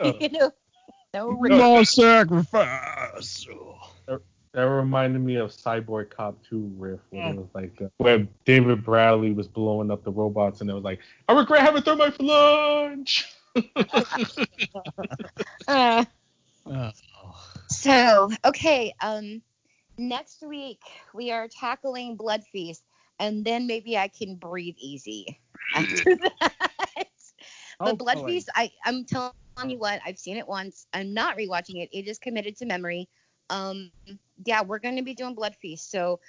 Uh, 0.00 0.12
you 0.20 0.28
know, 0.28 0.52
no 1.12 1.30
regrets. 1.30 1.60
No 1.60 1.82
sacrifice. 1.82 3.46
That 4.54 4.62
reminded 4.62 5.20
me 5.20 5.36
of 5.36 5.50
Cyborg 5.50 6.10
Cop 6.10 6.36
2 6.48 6.72
riff, 6.78 7.00
where 7.10 7.24
Oh. 7.26 7.30
it 7.30 7.36
was 7.36 7.48
like 7.54 7.82
uh, 7.82 7.88
where 7.98 8.26
David 8.44 8.84
Bradley 8.84 9.32
was 9.32 9.48
blowing 9.48 9.90
up 9.90 10.04
the 10.04 10.12
robots, 10.12 10.60
and 10.60 10.70
it 10.70 10.74
was 10.74 10.84
like, 10.84 11.00
I 11.28 11.32
regret 11.34 11.62
having 11.62 11.82
thermite 11.82 12.14
for 12.14 12.22
lunch. 12.22 13.30
Uh, 15.66 16.04
Oh. 16.66 16.90
so 17.68 18.30
okay, 18.44 18.94
um, 19.02 19.42
next 19.98 20.42
week 20.46 20.80
we 21.12 21.30
are 21.30 21.46
tackling 21.48 22.16
Blood 22.16 22.42
Feast, 22.52 22.82
and 23.18 23.44
then 23.44 23.66
maybe 23.66 23.98
I 23.98 24.08
can 24.08 24.36
breathe 24.36 24.76
easy 24.78 25.38
after 25.74 26.16
that. 26.40 26.52
But 27.78 27.98
Blood 27.98 28.16
Hopefully. 28.16 28.34
Feast, 28.34 28.50
I 28.54 28.70
I'm 28.84 29.04
telling 29.04 29.32
you 29.66 29.78
what, 29.78 30.00
I've 30.06 30.18
seen 30.18 30.36
it 30.36 30.46
once. 30.48 30.86
I'm 30.94 31.12
not 31.12 31.36
rewatching 31.36 31.82
it. 31.82 31.90
It 31.92 32.08
is 32.08 32.18
committed 32.18 32.56
to 32.58 32.66
memory. 32.66 33.08
Um, 33.50 33.90
yeah, 34.44 34.62
we're 34.62 34.78
going 34.78 34.96
to 34.96 35.02
be 35.02 35.14
doing 35.14 35.34
Blood 35.34 35.54
Feast, 35.60 35.90
so 35.90 36.20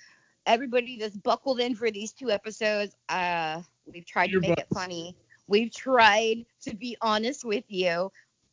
everybody 0.46 0.98
that's 0.98 1.16
buckled 1.16 1.60
in 1.60 1.76
for 1.76 1.90
these 1.92 2.12
two 2.12 2.32
episodes, 2.32 2.96
uh, 3.10 3.62
we've 3.92 4.06
tried 4.06 4.32
to 4.32 4.40
make 4.40 4.58
it 4.58 4.68
funny. 4.74 5.16
We've 5.48 5.72
tried 5.72 6.46
to 6.64 6.76
be 6.76 6.98
honest 7.02 7.46
with 7.46 7.66
you. 7.68 8.12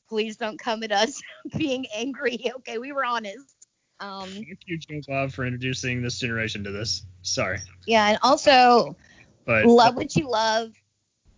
Please 0.08 0.36
don't 0.36 0.58
come 0.58 0.82
at 0.82 0.92
us 0.92 1.20
being 1.56 1.86
angry. 1.94 2.38
Okay, 2.56 2.78
we 2.78 2.92
were 2.92 3.04
honest. 3.04 3.56
Um, 4.00 4.28
Thank 4.28 4.58
you, 4.66 4.78
Joe 4.78 5.00
Bob, 5.06 5.32
for 5.32 5.44
introducing 5.44 6.02
this 6.02 6.18
generation 6.18 6.64
to 6.64 6.70
this. 6.70 7.06
Sorry, 7.22 7.58
yeah, 7.86 8.08
and 8.08 8.18
also 8.22 8.96
but 9.44 9.64
love 9.64 9.96
what 9.96 10.16
you 10.16 10.28
love. 10.28 10.72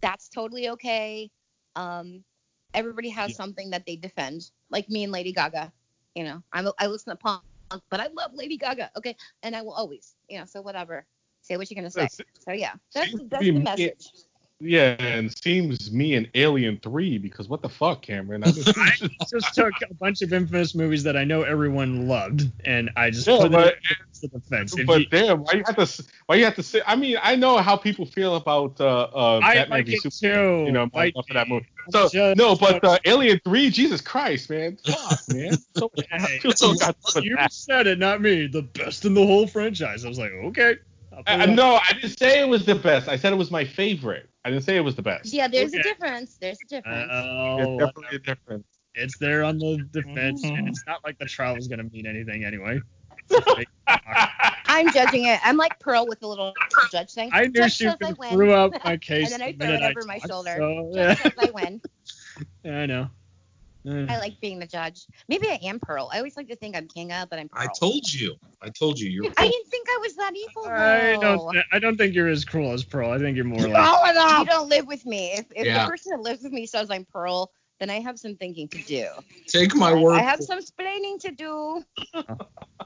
That's 0.00 0.28
totally 0.28 0.70
okay. 0.70 1.30
Um, 1.76 2.24
everybody 2.72 3.10
has 3.10 3.36
something 3.36 3.70
that 3.70 3.86
they 3.86 3.96
defend, 3.96 4.50
like 4.70 4.88
me 4.88 5.04
and 5.04 5.12
Lady 5.12 5.32
Gaga. 5.32 5.72
You 6.14 6.24
know, 6.24 6.42
I'm, 6.52 6.68
I 6.78 6.86
listen 6.86 7.12
to 7.12 7.16
punk, 7.16 7.42
but 7.90 8.00
I 8.00 8.08
love 8.14 8.32
Lady 8.34 8.56
Gaga. 8.56 8.90
Okay, 8.96 9.16
and 9.42 9.56
I 9.56 9.62
will 9.62 9.72
always, 9.72 10.14
you 10.28 10.38
know, 10.38 10.44
so 10.44 10.62
whatever. 10.62 11.06
Say 11.42 11.56
what 11.56 11.70
you're 11.70 11.76
gonna 11.76 11.90
say. 11.90 12.08
So 12.38 12.52
yeah, 12.52 12.74
that's 12.94 13.12
that's 13.28 13.46
the 13.46 13.52
me- 13.52 13.60
message. 13.60 14.10
Yeah, 14.60 14.94
and 14.98 15.36
seems 15.36 15.90
me 15.92 16.14
and 16.14 16.30
Alien 16.34 16.78
3 16.82 17.18
because 17.18 17.48
what 17.48 17.60
the 17.60 17.68
fuck, 17.68 18.02
Cameron? 18.02 18.44
I 18.44 18.52
just, 18.52 18.72
I 18.78 19.08
just 19.28 19.54
took 19.54 19.72
a 19.90 19.94
bunch 19.94 20.22
of 20.22 20.32
infamous 20.32 20.74
movies 20.74 21.02
that 21.02 21.16
I 21.16 21.24
know 21.24 21.42
everyone 21.42 22.06
loved, 22.08 22.50
and 22.64 22.88
I 22.96 23.10
just 23.10 23.26
Yeah, 23.26 23.38
put 23.40 23.52
but- 23.52 23.66
it 23.66 23.78
against 23.90 24.22
the 24.22 24.28
defense. 24.28 24.74
But 24.86 25.10
damn, 25.10 25.42
why 25.42 25.54
you 25.54 25.64
have 25.66 25.76
to 25.76 26.04
why 26.26 26.36
you 26.36 26.44
have 26.44 26.54
to 26.54 26.62
say? 26.62 26.80
I 26.86 26.94
mean, 26.96 27.18
I 27.22 27.34
know 27.36 27.58
how 27.58 27.76
people 27.76 28.06
feel 28.06 28.36
about 28.36 28.80
uh, 28.80 29.08
uh 29.12 29.40
I 29.42 29.56
Batman 29.56 29.78
like 29.78 29.86
v 29.86 29.96
Superman, 29.96 30.36
too. 30.38 30.64
you 30.66 30.72
know, 30.72 30.88
Like, 30.94 31.14
for 31.14 31.34
that 31.34 31.48
movie. 31.48 31.66
So 31.90 32.08
just- 32.08 32.36
no, 32.38 32.54
but 32.56 32.82
uh, 32.84 32.98
Alien 33.04 33.40
3, 33.44 33.70
Jesus 33.70 34.00
Christ, 34.00 34.48
man, 34.50 34.78
fuck, 34.86 35.18
man. 35.30 35.52
So, 35.76 35.90
Hey, 36.10 36.40
so 36.54 36.74
you 37.20 37.36
said 37.50 37.86
it, 37.88 37.98
not 37.98 38.22
me. 38.22 38.46
The 38.46 38.62
best 38.62 39.04
in 39.04 39.12
the 39.14 39.26
whole 39.26 39.46
franchise. 39.48 40.04
I 40.04 40.08
was 40.08 40.18
like, 40.18 40.30
okay. 40.30 40.76
I'll 41.16 41.22
put 41.22 41.28
I, 41.28 41.34
it 41.34 41.40
I- 41.40 41.42
on. 41.44 41.54
no, 41.54 41.76
I 41.88 41.92
didn't 41.94 42.18
say 42.18 42.40
it 42.40 42.48
was 42.48 42.64
the 42.66 42.74
best. 42.74 43.08
I 43.08 43.16
said 43.16 43.32
it 43.32 43.36
was 43.36 43.50
my 43.50 43.64
favorite. 43.64 44.28
I 44.44 44.50
didn't 44.50 44.64
say 44.64 44.76
it 44.76 44.80
was 44.80 44.94
the 44.94 45.02
best. 45.02 45.32
Yeah, 45.32 45.48
there's 45.48 45.72
a 45.74 45.82
difference. 45.82 46.36
There's 46.40 46.58
a 46.64 46.68
difference. 46.68 47.10
Oh, 47.12 47.56
There's 47.56 47.78
definitely 47.78 48.16
a 48.16 48.18
difference. 48.18 48.66
it's 48.94 49.16
there 49.18 49.42
on 49.44 49.58
the 49.58 49.78
defense, 49.92 50.44
Mm-hmm. 50.44 50.56
and 50.56 50.68
it's 50.68 50.84
not 50.86 51.02
like 51.04 51.18
the 51.18 51.24
trial 51.26 51.56
is 51.56 51.66
gonna 51.68 51.84
mean 51.84 52.06
anything 52.06 52.44
anyway. 52.44 52.78
I'm 54.66 54.92
judging 54.92 55.26
it. 55.26 55.40
I'm 55.44 55.56
like 55.56 55.78
Pearl 55.80 56.06
with 56.06 56.22
a 56.22 56.26
little 56.26 56.52
judge 56.90 57.12
thing. 57.12 57.30
I 57.32 57.42
knew 57.46 57.52
Judge 57.52 57.74
she 57.76 57.84
says 57.84 57.96
I 58.02 58.06
could 58.08 58.18
win. 58.18 58.30
threw 58.32 58.52
up 58.52 58.72
my 58.84 58.96
case 58.98 59.32
and 59.32 59.40
then 59.40 59.48
I 59.48 59.52
the 59.52 59.58
throw 59.58 59.66
minute 59.68 59.82
it 59.82 59.96
over 59.96 60.06
my 60.06 60.18
talked, 60.18 60.30
shoulder. 60.30 60.56
So, 60.58 60.90
Judge 60.94 61.18
yeah. 61.18 61.22
says 61.22 61.32
I 61.38 61.50
win. 61.52 61.80
yeah, 62.64 62.78
I 62.80 62.86
know. 62.86 63.10
Uh, 63.86 64.06
I 64.08 64.18
like 64.18 64.40
being 64.40 64.58
the 64.58 64.66
judge. 64.66 65.06
Maybe 65.28 65.46
I 65.46 65.58
am 65.64 65.78
Pearl. 65.78 66.08
I 66.12 66.18
always 66.18 66.36
like 66.36 66.48
to 66.48 66.56
think 66.56 66.76
I'm 66.76 66.88
Kinga, 66.88 67.28
but 67.28 67.38
I'm 67.38 67.48
Pearl. 67.48 67.62
I 67.62 67.68
told 67.78 68.12
you. 68.12 68.34
I 68.62 68.70
told 68.70 68.98
you. 68.98 69.10
You're. 69.10 69.26
I 69.36 69.48
didn't 69.48 69.68
think 69.68 69.86
I 69.88 69.98
was 70.00 70.16
that 70.16 70.32
evil. 70.34 70.64
I 70.68 71.18
don't. 71.20 71.56
I 71.72 71.78
don't 71.78 71.96
think 71.96 72.14
you're 72.14 72.28
as 72.28 72.44
cruel 72.44 72.72
as 72.72 72.84
Pearl. 72.84 73.10
I 73.10 73.18
think 73.18 73.36
you're 73.36 73.44
more 73.44 73.68
like. 73.68 73.88
You 74.38 74.46
don't 74.46 74.68
live 74.68 74.86
with 74.86 75.04
me. 75.04 75.32
If, 75.32 75.46
if 75.54 75.66
Yeah. 75.66 75.84
the 75.84 75.90
person 75.90 76.12
that 76.12 76.20
lives 76.20 76.42
with 76.42 76.52
me 76.52 76.66
says 76.66 76.90
I'm 76.90 77.04
Pearl, 77.12 77.50
then 77.80 77.90
I 77.90 78.00
have 78.00 78.18
some 78.18 78.36
thinking 78.36 78.68
to 78.68 78.78
do. 78.82 79.08
Take 79.48 79.74
my 79.74 79.92
word. 79.92 80.14
I 80.14 80.22
have 80.22 80.40
some 80.42 80.58
explaining 80.58 81.18
to 81.20 81.30
do. 81.32 81.82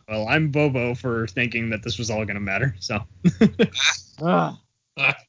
Well, 0.09 0.27
I'm 0.27 0.51
Bobo 0.51 0.95
for 0.95 1.27
thinking 1.27 1.69
that 1.69 1.83
this 1.83 1.99
was 1.99 2.11
all 2.11 2.25
gonna 2.25 2.41
matter. 2.41 2.75
So. 2.81 2.99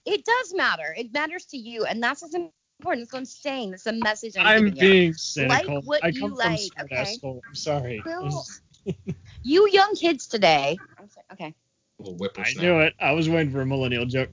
It 0.06 0.26
does 0.26 0.54
matter. 0.56 0.96
It 0.98 1.14
matters 1.14 1.46
to 1.48 1.58
you, 1.58 1.86
and 1.86 2.02
that's 2.02 2.22
what's 2.22 2.34
important. 2.80 3.06
That's 3.06 3.14
what 3.14 3.20
I'm 3.20 3.26
saying. 3.26 3.72
That's 3.72 3.86
a 3.88 3.94
message 3.94 4.36
I'm, 4.38 4.48
I'm 4.48 4.66
giving 4.66 4.76
you. 4.76 4.92
being 4.92 5.14
cynical. 5.14 5.76
Like 5.76 5.84
what 5.86 6.04
I 6.04 6.08
you 6.08 6.20
come 6.22 6.30
from 6.32 6.38
like, 6.38 6.60
smart 6.60 6.86
okay? 6.92 6.96
ass 6.96 7.16
school. 7.16 7.42
I'm 7.48 7.56
sorry. 7.56 8.02
Well, 8.06 8.46
you 9.44 9.70
young 9.70 9.96
kids 9.96 10.28
today. 10.28 10.78
I'm 10.98 11.10
sorry. 11.10 11.26
Okay. 11.34 11.54
Little 12.00 12.30
I 12.38 12.54
knew 12.54 12.80
it. 12.80 12.94
I 13.00 13.12
was 13.12 13.28
waiting 13.30 13.52
for 13.52 13.62
a 13.62 13.66
millennial 13.66 14.06
joke. 14.06 14.30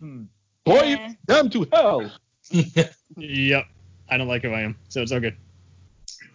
Hmm. 0.00 0.24
Boy, 0.64 0.82
Yeah. 0.82 1.12
damn 1.26 1.50
to 1.50 1.66
hell. 1.72 2.10
Yep. 3.16 3.64
I 4.10 4.16
don't 4.16 4.28
like 4.28 4.42
who 4.42 4.52
I 4.52 4.60
am, 4.60 4.76
so 4.88 5.02
it's 5.02 5.12
all 5.12 5.20
good. 5.20 5.36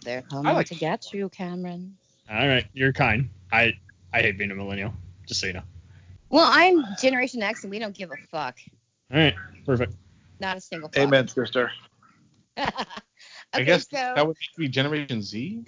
They're 0.02 0.22
coming 0.22 0.52
like- 0.54 0.66
to 0.68 0.74
get 0.74 1.12
you, 1.12 1.28
Cameron. 1.30 1.96
All 2.30 2.46
right, 2.48 2.64
you're 2.72 2.92
kind. 2.92 3.28
I 3.52 3.74
I 4.12 4.20
hate 4.22 4.38
being 4.38 4.50
a 4.50 4.54
millennial. 4.54 4.94
Just 5.26 5.40
so 5.40 5.46
you 5.48 5.54
know. 5.54 5.62
Well, 6.30 6.48
I'm 6.50 6.84
Generation 7.00 7.42
X, 7.42 7.64
and 7.64 7.70
we 7.70 7.78
don't 7.78 7.94
give 7.94 8.10
a 8.10 8.16
fuck. 8.30 8.58
All 9.12 9.18
right, 9.18 9.34
perfect. 9.66 9.94
Not 10.40 10.56
a 10.56 10.60
single 10.60 10.88
fuck. 10.88 11.02
Amen, 11.02 11.28
sister. 11.28 11.70
okay, 12.58 12.72
I 13.52 13.62
guess 13.62 13.88
so 13.90 13.96
that 14.14 14.26
would 14.26 14.36
be 14.56 14.68
Generation 14.68 15.22
Z. 15.22 15.64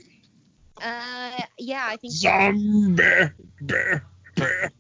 uh, 0.83 1.31
yeah, 1.59 1.85
I 1.87 1.97
think 1.97 2.13
so. 2.13 2.29
Zombie 2.29 2.95
bear 2.95 3.35
bear. 3.61 4.05
bear. 4.37 4.71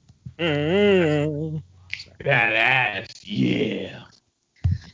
Badass, 2.20 3.08
yeah. 3.24 4.04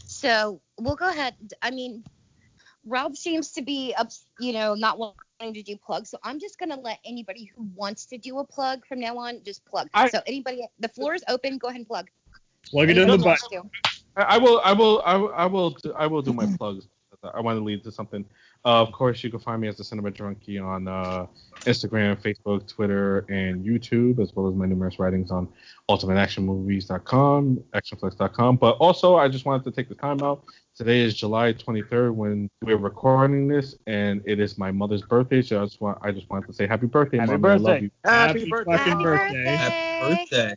So 0.07 0.61
we'll 0.79 0.97
go 0.97 1.09
ahead. 1.11 1.35
I 1.61 1.71
mean, 1.71 2.05
Robb 2.87 3.17
seems 3.17 3.53
to 3.53 3.63
be, 3.63 3.95
up, 3.97 4.09
you 4.39 4.53
know, 4.53 4.75
not 4.75 4.99
wanting 4.99 5.55
to 5.55 5.63
do 5.63 5.77
plugs. 5.77 6.11
So 6.11 6.19
I'm 6.23 6.39
just 6.39 6.59
gonna 6.59 6.79
let 6.79 6.99
anybody 7.05 7.51
who 7.55 7.69
wants 7.75 8.07
to 8.07 8.19
do 8.19 8.39
a 8.39 8.45
plug 8.47 8.87
from 8.87 9.01
now 9.01 9.19
on 9.19 9.43
just 9.45 9.65
plug. 9.65 9.89
I- 9.95 10.11
so 10.11 10.21
anybody, 10.27 10.67
the 10.79 10.89
floor 10.89 11.15
is 11.15 11.25
open. 11.29 11.59
Go 11.59 11.69
ahead 11.69 11.79
and 11.81 11.87
plug. 11.87 12.09
Plug 12.71 12.89
it 12.91 12.97
in 12.99 13.09
the 13.09 13.15
Anybody 13.15 13.41
butt. 13.41 13.51
wants 13.53 13.73
to. 13.85 13.92
I, 14.17 14.23
I 14.23 14.39
will, 14.39 14.61
I 14.65 14.73
will, 14.73 15.03
I 15.05 15.17
will, 15.17 15.33
I 15.35 15.47
will, 15.47 15.71
do, 15.71 15.93
I 15.95 16.07
will 16.07 16.23
do 16.23 16.33
my 16.33 16.47
plugs. 16.59 16.89
I 17.35 17.41
want 17.41 17.57
to 17.59 17.65
lead 17.65 17.85
to 17.85 17.93
something. 17.93 18.25
Uh, 18.65 18.81
of 18.83 18.91
course, 18.91 19.23
you 19.23 19.31
can 19.31 19.39
find 19.39 19.61
me 19.61 19.69
as 19.69 19.77
the 19.77 19.85
Cinema 19.85 20.11
Drunkie 20.11 20.61
on 20.65 20.89
uh, 20.89 21.27
Instagram, 21.61 22.21
Facebook, 22.21 22.67
Twitter, 22.67 23.21
and 23.29 23.65
YouTube, 23.65 24.21
as 24.21 24.35
well 24.35 24.49
as 24.49 24.55
my 24.55 24.67
numerous 24.67 24.99
writings 24.99 25.31
on 25.31 25.49
UltimateActionMovies.com, 25.89 27.63
ActionFlix.com. 27.75 28.57
But 28.57 28.77
also, 28.79 29.17
I 29.17 29.29
just 29.29 29.45
wanted 29.45 29.65
to 29.65 29.71
take 29.71 29.89
the 29.89 29.95
time 29.95 30.21
out. 30.23 30.45
Today 30.75 31.01
is 31.01 31.15
July 31.15 31.53
23rd 31.53 32.15
when 32.15 32.49
we're 32.63 32.77
recording 32.77 33.47
this, 33.47 33.77
and 33.87 34.23
it 34.25 34.41
is 34.41 34.59
my 34.59 34.73
mother's 34.73 35.03
birthday. 35.03 35.43
So 35.43 35.61
I 35.61 35.65
just 35.65 35.81
want 35.81 35.99
I 36.03 36.13
just 36.13 36.31
wanted 36.31 36.47
to 36.47 36.53
say 36.55 36.67
happy 36.67 36.87
birthday, 36.87 37.19
Happy 37.19 37.33
Mom. 37.37 37.45
I 37.45 37.57
love 37.57 37.83
you. 37.83 37.91
Happy 38.05 38.49
birthday. 38.49 38.77
fucking 38.79 39.03
birthday. 39.03 39.45
Happy 39.45 40.15
birthday. 40.15 40.55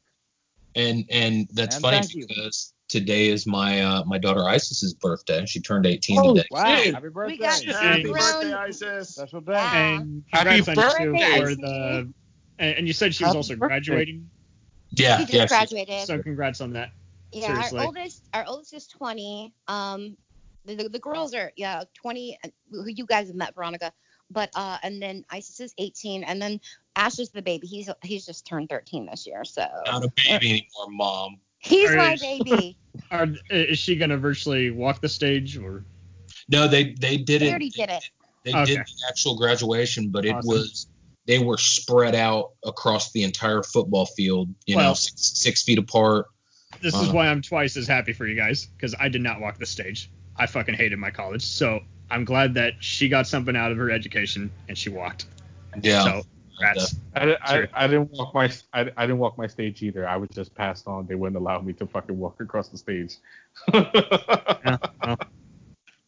And 0.75 1.05
and 1.11 1.47
that's 1.53 1.75
And 1.75 1.83
funny 1.83 1.97
thank 1.99 2.15
you. 2.15 2.27
because 2.27 2.73
today 2.87 3.27
is 3.29 3.45
my 3.47 3.81
uh, 3.81 4.03
my 4.05 4.17
daughter 4.17 4.41
Isis's 4.41 4.93
birthday. 4.93 5.45
She 5.45 5.59
turned 5.61 5.85
18 5.85 6.19
Oh, 6.19 6.35
today. 6.35 6.47
Wow, 6.51 6.75
Shit. 6.77 6.93
happy 6.93 7.09
birthday. 7.09 7.33
We 7.33 7.37
got 7.39 7.63
Happy 7.63 8.11
birthday, 8.11 8.53
Isis. 8.53 9.09
Special 9.15 9.41
day. 9.41 9.53
Wow. 9.53 9.73
And 9.99 10.23
Happy 10.31 10.61
congrats 10.61 10.95
on 10.95 11.03
you 11.05 11.11
birthday, 11.11 11.39
for 11.41 11.55
the. 11.55 12.13
And, 12.59 12.77
and 12.77 12.87
you 12.87 12.93
said 12.93 13.13
she 13.13 13.23
was 13.23 13.29
Happy 13.29 13.37
also 13.37 13.55
birthday. 13.55 13.67
graduating. 13.67 14.29
Yeah, 14.91 15.17
she 15.17 15.23
just 15.23 15.33
yeah. 15.33 15.47
graduated. 15.47 16.07
So 16.07 16.21
congrats 16.21 16.61
on 16.61 16.71
that. 16.73 16.91
yeah, 17.31 17.47
seriously. 17.47 17.79
our 17.79 17.85
oldest, 17.85 18.23
our 18.33 18.45
oldest 18.47 18.73
is 18.73 18.87
20. 18.87 19.53
Um, 19.67 20.15
the, 20.65 20.75
the, 20.75 20.89
the 20.89 20.99
girls 20.99 21.33
are 21.33 21.51
yeah 21.57 21.83
20. 21.95 22.37
uh, 22.43 22.49
Who 22.71 22.87
you 22.89 23.05
guys 23.05 23.27
have 23.27 23.35
met, 23.35 23.55
Veronica. 23.55 23.91
But 24.31 24.49
uh, 24.55 24.77
and 24.81 24.99
then 25.01 25.23
Isis 25.29 25.59
is 25.59 25.73
18, 25.77 26.23
and 26.23 26.41
then 26.41 26.59
Ash 26.95 27.19
is 27.19 27.29
the 27.29 27.41
baby. 27.43 27.67
He's 27.67 27.89
he's 28.03 28.25
just 28.25 28.47
turned 28.47 28.69
13 28.69 29.05
this 29.05 29.27
year, 29.27 29.43
so 29.45 29.67
Not 29.85 30.03
a 30.05 30.11
baby 30.15 30.49
anymore, 30.49 30.89
mom. 30.89 31.37
He's 31.65 31.91
Are 31.91 31.97
my 31.97 32.13
you- 32.13 32.43
baby. 32.43 32.77
Are, 33.11 33.27
is 33.49 33.77
she 33.77 33.95
gonna 33.97 34.17
virtually 34.17 34.71
walk 34.71 35.01
the 35.01 35.09
stage 35.09 35.57
or? 35.57 35.83
No, 36.47 36.67
they 36.67 36.93
they 36.93 37.17
did 37.17 37.41
He 37.41 37.47
it. 37.47 37.51
already 37.51 37.69
did 37.69 37.89
it. 37.89 38.09
They 38.43 38.51
Okay. 38.53 38.65
did 38.75 38.77
the 38.77 39.05
actual 39.09 39.35
graduation, 39.37 40.09
but 40.09 40.25
it 40.25 40.35
was 40.43 40.87
they 41.25 41.39
were 41.39 41.57
spread 41.57 42.13
out 42.15 42.51
across 42.63 43.11
the 43.11 43.23
entire 43.23 43.63
football 43.63 44.05
field. 44.05 44.49
You 44.65 44.77
know, 44.77 44.93
six, 44.93 45.37
six 45.39 45.63
feet 45.63 45.79
apart. 45.79 46.27
This 46.81 46.93
is 46.95 47.09
Uh. 47.09 47.13
why 47.13 47.27
I'm 47.27 47.41
twice 47.41 47.75
as 47.77 47.87
happy 47.87 48.13
for 48.13 48.27
you 48.27 48.35
guys 48.35 48.67
because 48.77 48.95
I 48.99 49.09
did 49.09 49.21
not 49.21 49.41
walk 49.41 49.57
the 49.57 49.65
stage. 49.65 50.09
I 50.37 50.45
fucking 50.45 50.75
hated 50.75 50.99
my 50.99 51.09
college, 51.11 51.43
so 51.43 51.79
I'm 52.11 52.23
glad 52.25 52.53
that 52.53 52.73
she 52.79 53.09
got 53.09 53.27
something 53.27 53.55
out 53.55 53.71
of 53.71 53.77
her 53.77 53.89
education 53.89 54.51
and 54.69 54.77
she 54.77 54.89
walked. 54.89 55.25
Yeah. 55.81 56.03
So 56.03 56.23
congrats. 56.57 56.95
I, 57.15 57.35
I, 57.41 57.67
I 57.73 57.87
didn't 57.87 58.11
walk 58.11 58.33
my 58.33 58.51
I, 58.73 58.81
I 58.97 59.05
didn't 59.05 59.19
walk 59.19 59.37
my 59.37 59.47
stage 59.47 59.81
either. 59.83 60.07
I 60.07 60.17
was 60.17 60.29
just 60.33 60.53
passed 60.55 60.87
on. 60.87 61.05
They 61.07 61.15
wouldn't 61.15 61.37
allow 61.37 61.59
me 61.61 61.73
to 61.73 61.85
fucking 61.87 62.17
walk 62.17 62.39
across 62.41 62.69
the 62.69 62.77
stage. 62.77 63.15
Yeah, 63.73 64.77
well, 65.03 65.17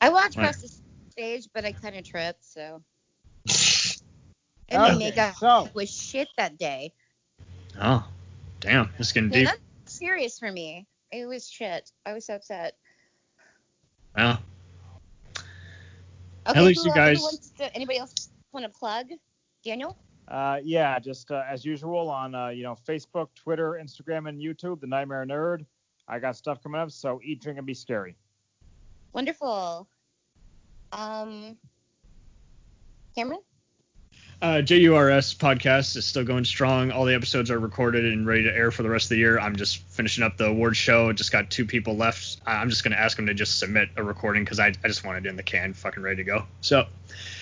I 0.02 0.10
walked 0.10 0.36
Right. 0.38 0.44
across 0.44 0.62
the 0.62 0.70
stage, 1.12 1.48
but 1.54 1.66
I 1.66 1.72
kind 1.72 1.96
of 1.96 2.04
tripped. 2.06 2.44
So 2.44 2.82
and 4.70 4.82
Okay, 4.84 4.92
my 4.94 4.96
makeup 4.96 5.36
so 5.36 5.70
was 5.74 5.90
shit 5.94 6.28
that 6.38 6.58
day. 6.58 6.94
oh, 7.82 8.06
damn, 8.60 8.90
it's 9.00 9.12
getting 9.12 9.30
No, 9.30 9.36
deep. 9.36 9.46
that's 9.46 9.60
serious 9.98 10.40
for 10.40 10.52
me. 10.52 10.88
It 11.12 11.26
was 11.26 11.50
shit. 11.50 11.90
I 12.06 12.14
was 12.14 12.26
so 12.26 12.36
upset. 12.36 12.74
Well, 14.16 14.40
Okay, 16.50 16.60
At 16.60 16.64
least 16.66 16.86
you 16.86 16.94
guys- 16.94 17.52
to- 17.58 17.76
anybody 17.76 17.98
else 18.00 18.30
want 18.54 18.66
to 18.66 18.70
plug? 18.70 19.08
Daniel? 19.66 19.98
Uh, 20.28 20.60
yeah, 20.64 21.00
just 21.00 21.32
uh, 21.32 21.44
as 21.50 21.64
usual 21.64 22.10
on 22.10 22.36
uh, 22.36 22.50
you 22.50 22.64
know 22.64 22.76
Facebook, 22.88 23.30
Twitter, 23.36 23.80
Instagram, 23.82 24.28
and 24.28 24.40
YouTube, 24.42 24.82
the 24.82 24.88
Nightmare 24.88 25.26
Nerd. 25.26 25.66
I 26.08 26.20
got 26.20 26.36
stuff 26.36 26.62
coming 26.62 26.80
up, 26.80 26.92
so 26.92 27.20
eat, 27.24 27.42
drink, 27.42 27.58
and 27.58 27.68
be 27.68 27.74
scary. 27.74 28.16
Wonderful. 29.14 29.88
Um, 30.92 31.58
Cameron? 33.16 33.42
Uh, 34.40 34.62
JURS 34.62 35.34
podcast 35.34 35.96
is 35.98 36.06
still 36.06 36.24
going 36.24 36.46
strong. 36.46 36.92
All 36.92 37.06
the 37.06 37.16
episodes 37.16 37.50
are 37.50 37.60
recorded 37.60 38.06
and 38.06 38.28
ready 38.28 38.44
to 38.44 38.56
air 38.56 38.70
for 38.70 38.84
the 38.84 38.90
rest 38.90 39.06
of 39.06 39.10
the 39.10 39.18
year. 39.18 39.40
I'm 39.40 39.56
just 39.56 39.80
finishing 39.90 40.24
up 40.24 40.38
the 40.38 40.46
award 40.46 40.78
show. 40.78 41.12
Just 41.12 41.32
got 41.32 41.50
two 41.50 41.66
people 41.66 41.98
left. 41.98 42.40
I- 42.46 42.58
I'm 42.58 42.70
just 42.70 42.84
going 42.84 42.92
to 42.92 43.00
ask 43.00 43.18
them 43.18 43.26
to 43.26 43.34
just 43.34 43.58
submit 43.58 43.90
a 43.98 44.04
recording 44.04 44.44
because 44.44 44.60
I, 44.60 44.68
I 44.84 44.88
just 44.88 45.04
want 45.04 45.26
it 45.26 45.28
in 45.28 45.36
the 45.38 45.44
can, 45.44 45.74
fucking 45.74 46.04
ready 46.04 46.18
to 46.18 46.24
go. 46.24 46.46
So, 46.62 46.86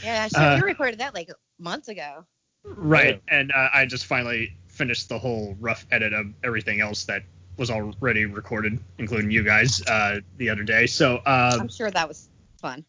Yeah, 0.03 0.27
so 0.29 0.39
Uh, 0.39 0.55
you 0.57 0.63
recorded 0.63 1.01
that 1.01 1.13
like 1.13 1.29
months 1.59 1.89
ago. 1.89 2.25
Right. 2.65 3.21
And 3.27 3.51
uh, 3.51 3.69
I 3.73 3.85
just 3.85 4.05
finally 4.05 4.55
finished 4.67 5.09
the 5.09 5.17
whole 5.19 5.55
rough 5.59 5.85
edit 5.91 6.13
of 6.13 6.27
everything 6.43 6.81
else 6.81 7.05
that 7.05 7.23
was 7.57 7.71
already 7.71 8.25
recorded, 8.25 8.79
including 8.97 9.31
you 9.31 9.43
guys, 9.43 9.81
uh, 9.87 10.19
the 10.37 10.49
other 10.49 10.63
day. 10.63 10.87
So, 10.87 11.17
uh, 11.25 11.57
I'm 11.59 11.69
sure 11.69 11.89
that 11.89 12.07
was 12.07 12.27
fun. 12.61 12.83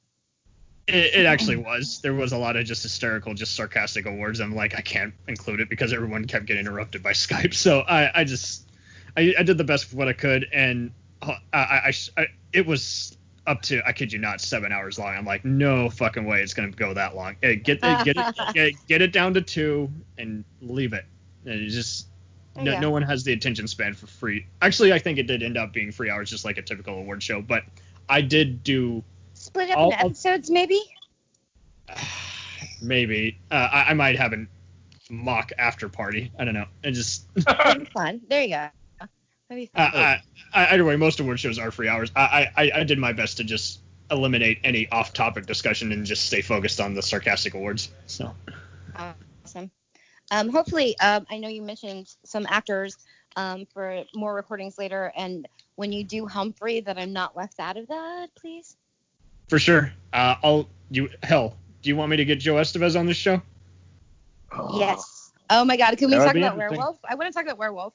It, 0.89 1.15
it 1.15 1.27
actually 1.27 1.57
was. 1.57 2.01
There 2.01 2.15
was 2.15 2.33
a 2.33 2.39
lot 2.39 2.57
of 2.57 2.65
just 2.65 2.83
hysterical, 2.83 3.35
just 3.35 3.55
sarcastic 3.57 4.07
awards. 4.07 4.41
I'm 4.41 4.55
like, 4.55 4.77
I 4.77 4.81
can't 4.81 5.15
include 5.29 5.61
it 5.61 5.69
because 5.69 5.93
everyone 5.93 6.27
kept 6.27 6.47
getting 6.47 6.61
interrupted 6.67 7.03
by 7.03 7.13
Skype. 7.13 7.55
So 7.55 7.81
I, 7.81 8.21
I 8.21 8.25
just, 8.25 8.69
I, 9.17 9.35
I 9.39 9.43
did 9.43 9.59
the 9.59 9.65
best 9.65 9.85
of 9.87 9.95
what 9.95 10.09
I 10.09 10.13
could, 10.13 10.47
and 10.53 10.93
uh, 11.23 11.35
I, 11.53 11.59
I, 11.59 11.93
I, 12.17 12.23
I- 12.23 12.27
it 12.53 12.67
was 12.67 13.17
up 13.47 13.63
to, 13.63 13.81
I 13.87 13.93
kid 13.93 14.13
you 14.13 14.19
not, 14.19 14.41
seven 14.41 14.73
hours 14.73 14.99
long. 14.99 15.15
I'm 15.15 15.25
like, 15.25 15.45
no 15.45 15.89
fucking 15.91 16.25
way, 16.25 16.43
it's 16.43 16.55
gonna 16.55 16.71
go 16.71 16.95
that 16.95 17.15
long. 17.15 17.37
Hey, 17.43 17.57
get, 17.57 17.79
it, 17.83 18.05
get 18.05 18.17
it, 18.17 18.35
get, 18.55 18.73
get 18.89 19.03
it 19.03 19.13
down 19.13 19.35
to 19.35 19.43
two 19.43 19.91
and 20.19 20.45
leave 20.61 20.93
it. 20.93 21.05
And 21.45 21.55
it 21.63 21.69
just. 21.69 22.09
No, 22.57 22.73
Yeah. 22.73 22.81
no 22.81 22.91
one 22.91 23.03
has 23.03 23.23
the 23.23 23.35
attention 23.35 23.69
span 23.69 23.93
for 23.93 24.07
free. 24.07 24.47
Actually, 24.63 24.93
I 24.95 24.99
think 24.99 25.19
it 25.19 25.27
did 25.27 25.43
end 25.43 25.59
up 25.59 25.75
being 25.75 25.93
three 25.93 26.09
hours, 26.09 26.31
just 26.31 26.45
like 26.47 26.57
a 26.57 26.63
typical 26.63 26.95
award 26.95 27.23
show. 27.23 27.43
But 27.43 27.65
I 28.09 28.23
did 28.23 28.63
do 28.65 29.05
Split 29.35 29.71
up 29.71 29.77
I'll- 29.79 29.91
into 29.91 30.01
episodes, 30.07 30.51
maybe? 30.51 30.81
maybe 32.83 33.39
uh, 33.51 33.69
I, 33.73 33.91
I 33.91 33.95
might 33.95 34.17
have 34.19 34.33
a 34.33 34.47
mock 35.11 35.53
after 35.59 35.89
party. 35.89 36.33
I 36.39 36.45
don't 36.45 36.55
know. 36.55 36.67
And 36.83 36.95
just 36.95 37.27
fun. 37.93 38.21
There 38.29 38.43
you 38.43 38.49
go. 38.49 38.69
That'd 39.49 39.69
uh. 39.75 39.81
I, 39.95 40.23
I, 40.53 40.75
either 40.75 40.85
way, 40.85 40.97
most 40.97 41.21
award 41.21 41.39
shows 41.39 41.59
are 41.59 41.71
three 41.71 41.89
hours. 41.89 42.11
I, 42.17 42.51
I 42.57 42.71
I 42.77 42.85
did 42.85 42.99
my 42.99 43.13
best 43.13 43.37
to 43.39 43.45
just 43.45 43.81
eliminate 44.11 44.59
any 44.65 44.89
off-topic 44.91 45.47
discussion 45.47 45.93
and 45.93 46.07
just 46.07 46.27
stay 46.27 46.41
focused 46.41 46.81
on 46.81 46.95
the 46.95 47.03
sarcastic 47.03 47.55
awards. 47.55 47.91
So 48.07 48.35
Awesome. 49.45 49.71
Um, 50.31 50.49
hopefully, 50.49 50.99
um, 50.99 51.27
I 51.31 51.39
know 51.39 51.49
you 51.49 51.63
mentioned 51.63 52.09
some 52.25 52.47
actors 52.49 52.97
um, 53.37 53.67
for 53.73 54.03
more 54.15 54.35
recordings 54.35 54.79
later, 54.79 55.13
and 55.17 55.47
when 55.77 55.93
you 55.93 56.03
do 56.03 56.27
Humphrey, 56.27 56.81
that 56.81 56.99
I'm 56.99 57.13
not 57.13 57.37
left 57.37 57.61
out 57.61 57.77
of 57.77 57.87
that, 57.89 58.29
please. 58.35 58.77
for 59.49 59.59
sure, 59.59 59.93
uh, 60.13 60.35
I'll 60.43 60.69
you 60.91 61.09
hell. 61.23 61.57
Do 61.83 61.89
you 61.91 61.97
want 61.97 62.11
me 62.11 62.17
to 62.17 62.25
get 62.25 62.41
Joe 62.41 62.55
Estevez 62.55 62.99
on 62.99 63.07
this 63.07 63.17
show? 63.17 63.41
Yes. 64.75 65.33
Oh 65.51 65.65
my 65.65 65.77
God, 65.77 65.97
can 65.99 66.09
we 66.09 66.17
That 66.17 66.35
would 66.35 66.41
talk 66.41 66.55
about 66.55 66.57
werewolf? 66.57 66.99
I 67.09 67.15
want 67.15 67.33
to 67.33 67.33
talk 67.33 67.45
about 67.45 67.59
werewolf. 67.59 67.95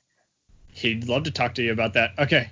He'd 0.72 1.08
love 1.08 1.24
to 1.24 1.32
talk 1.32 1.56
to 1.56 1.64
you 1.64 1.72
about 1.72 1.94
that. 1.94 2.12
Okay, 2.18 2.50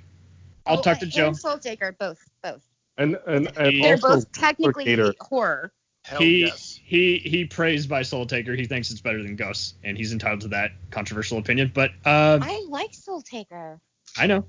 I'll 0.66 0.80
Oh, 0.80 0.82
talk 0.82 1.00
to 1.00 1.06
and 1.06 1.12
Joe. 1.12 1.34
Soul 1.34 1.58
Taker, 1.58 1.96
both, 2.00 2.20
both. 2.44 2.62
And 2.98 3.18
and, 3.28 3.48
and 3.58 3.82
They're 3.84 3.94
also 3.94 4.16
both 4.16 4.32
technically 4.34 4.86
Gator. 4.86 5.14
horror. 5.22 5.72
he 6.18 6.50
he 6.84 7.18
he 7.20 7.46
praised 7.46 7.88
by 7.90 8.02
Soul 8.02 8.26
Taker. 8.26 8.56
He 8.56 8.66
thinks 8.66 8.92
it's 8.92 9.02
better 9.02 9.22
than 9.24 9.36
Ghosts, 9.36 9.76
and 9.84 9.98
he's 9.98 10.12
entitled 10.12 10.42
to 10.42 10.48
that 10.50 10.72
controversial 10.92 11.38
opinion. 11.38 11.72
But 11.74 11.92
uh, 12.06 12.40
I 12.42 12.66
like 12.70 12.94
Soul 12.94 13.22
Taker. 13.22 13.80
I 14.18 14.28
know. 14.28 14.46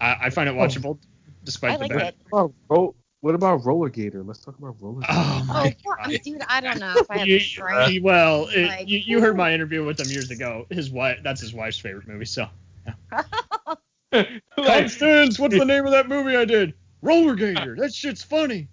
I, 0.00 0.16
I 0.22 0.30
find 0.30 0.48
it 0.48 0.54
watchable, 0.54 0.98
despite 1.44 1.72
I 1.72 1.76
the 1.76 1.80
like 1.82 1.90
bad. 1.92 2.08
it. 2.08 2.16
Oh, 2.32 2.54
ro- 2.68 2.94
what 3.20 3.34
about 3.34 3.66
Roller 3.66 3.90
Gator? 3.90 4.22
Let's 4.22 4.38
talk 4.42 4.56
about 4.58 4.76
Roller 4.80 5.00
Gator. 5.00 5.12
Oh 5.12 5.40
Oh, 5.42 5.44
my 5.44 5.76
poor- 5.84 5.96
god. 5.96 6.20
dude, 6.24 6.40
I 6.48 6.60
don't 6.62 6.78
know 6.78 6.94
if 6.96 7.10
I 7.10 7.18
have 7.18 7.28
You- 7.28 7.38
the 7.38 7.44
strength. 7.44 8.02
well, 8.02 8.48
it, 8.48 8.66
Like, 8.66 8.88
you, 8.88 8.98
you 8.98 9.20
heard 9.20 9.36
my 9.44 9.52
interview 9.52 9.84
with 9.84 10.00
him 10.00 10.06
years 10.08 10.30
ago. 10.30 10.66
His 10.70 10.90
wife, 10.90 11.20
that's 11.22 11.40
his 11.42 11.52
wife's 11.52 11.78
favorite 11.78 12.08
movie. 12.08 12.24
So, 12.24 12.48
Constance, 14.56 15.38
what's 15.38 15.56
the 15.58 15.64
name 15.64 15.84
of 15.86 15.92
that 15.92 16.08
movie 16.08 16.36
I 16.36 16.44
did? 16.44 16.74
Roller 17.02 17.34
Gator. 17.34 17.76
That 17.76 17.94
shit's 17.94 18.22
funny. 18.22 18.68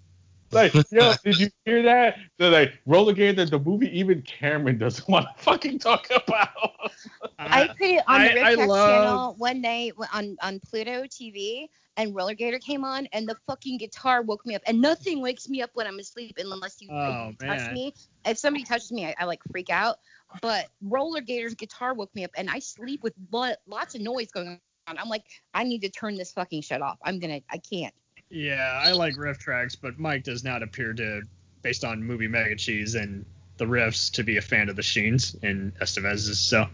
Like, 0.50 0.72
yo, 0.90 1.12
did 1.24 1.38
you 1.38 1.48
hear 1.64 1.82
that? 1.82 2.16
They're 2.38 2.50
like, 2.50 2.72
Roller 2.86 3.12
Gator, 3.12 3.44
the 3.44 3.58
movie 3.58 3.96
even 3.98 4.22
Cameron 4.22 4.78
doesn't 4.78 5.06
want 5.08 5.26
to 5.36 5.42
fucking 5.42 5.78
talk 5.78 6.08
about. 6.10 6.90
I 7.38 7.68
put 7.68 7.76
it 7.80 8.02
on 8.08 8.20
I- 8.20 8.34
the 8.34 8.40
I 8.42 8.50
Rift 8.54 8.68
love- 8.68 8.88
channel 9.04 9.34
one 9.38 9.60
night 9.60 9.92
on 10.12 10.36
on 10.42 10.60
Pluto 10.60 11.04
TV, 11.04 11.68
and 11.98 12.14
Roller 12.14 12.34
Gator 12.34 12.58
came 12.58 12.84
on, 12.84 13.06
and 13.12 13.28
the 13.28 13.36
fucking 13.46 13.78
guitar 13.78 14.22
woke 14.22 14.44
me 14.46 14.54
up. 14.54 14.62
And 14.66 14.80
nothing 14.80 15.20
wakes 15.20 15.48
me 15.48 15.62
up 15.62 15.70
when 15.74 15.86
I'm 15.86 15.98
asleep 15.98 16.36
unless 16.38 16.80
you, 16.80 16.88
Oh, 16.90 17.32
like, 17.40 17.58
touch 17.58 17.72
me. 17.72 17.94
If 18.24 18.38
somebody 18.38 18.64
touches 18.64 18.90
me, 18.92 19.06
I, 19.06 19.14
I 19.18 19.24
like 19.24 19.40
freak 19.50 19.68
out. 19.70 19.98
But 20.42 20.68
Roller 20.82 21.20
Gator's 21.20 21.54
guitar 21.54 21.94
woke 21.94 22.14
me 22.14 22.24
up, 22.24 22.30
and 22.36 22.50
I 22.50 22.58
sleep 22.58 23.02
with 23.02 23.14
lo- 23.32 23.54
lots 23.66 23.94
of 23.94 24.00
noise 24.00 24.30
going 24.30 24.48
on. 24.48 24.98
I'm 24.98 25.08
like, 25.08 25.24
I 25.54 25.64
need 25.64 25.82
to 25.82 25.90
turn 25.90 26.16
this 26.16 26.32
fucking 26.32 26.62
shit 26.62 26.82
off. 26.82 26.98
I'm 27.02 27.18
gonna, 27.18 27.40
I 27.50 27.58
can't. 27.58 27.94
Yeah, 28.30 28.80
I 28.84 28.92
like 28.92 29.14
RiffTrax, 29.14 29.76
but 29.80 29.98
Mike 29.98 30.24
does 30.24 30.44
not 30.44 30.62
appear 30.62 30.92
to, 30.92 31.22
based 31.62 31.84
on 31.84 32.02
movie 32.02 32.28
Megacheese 32.28 32.94
and 32.94 33.24
the 33.56 33.64
riffs, 33.64 34.12
to 34.12 34.22
be 34.22 34.36
a 34.36 34.42
fan 34.42 34.68
of 34.68 34.76
the 34.76 34.82
Sheens 34.82 35.34
and 35.42 35.72
Estevez's. 35.80 36.38
So 36.38 36.66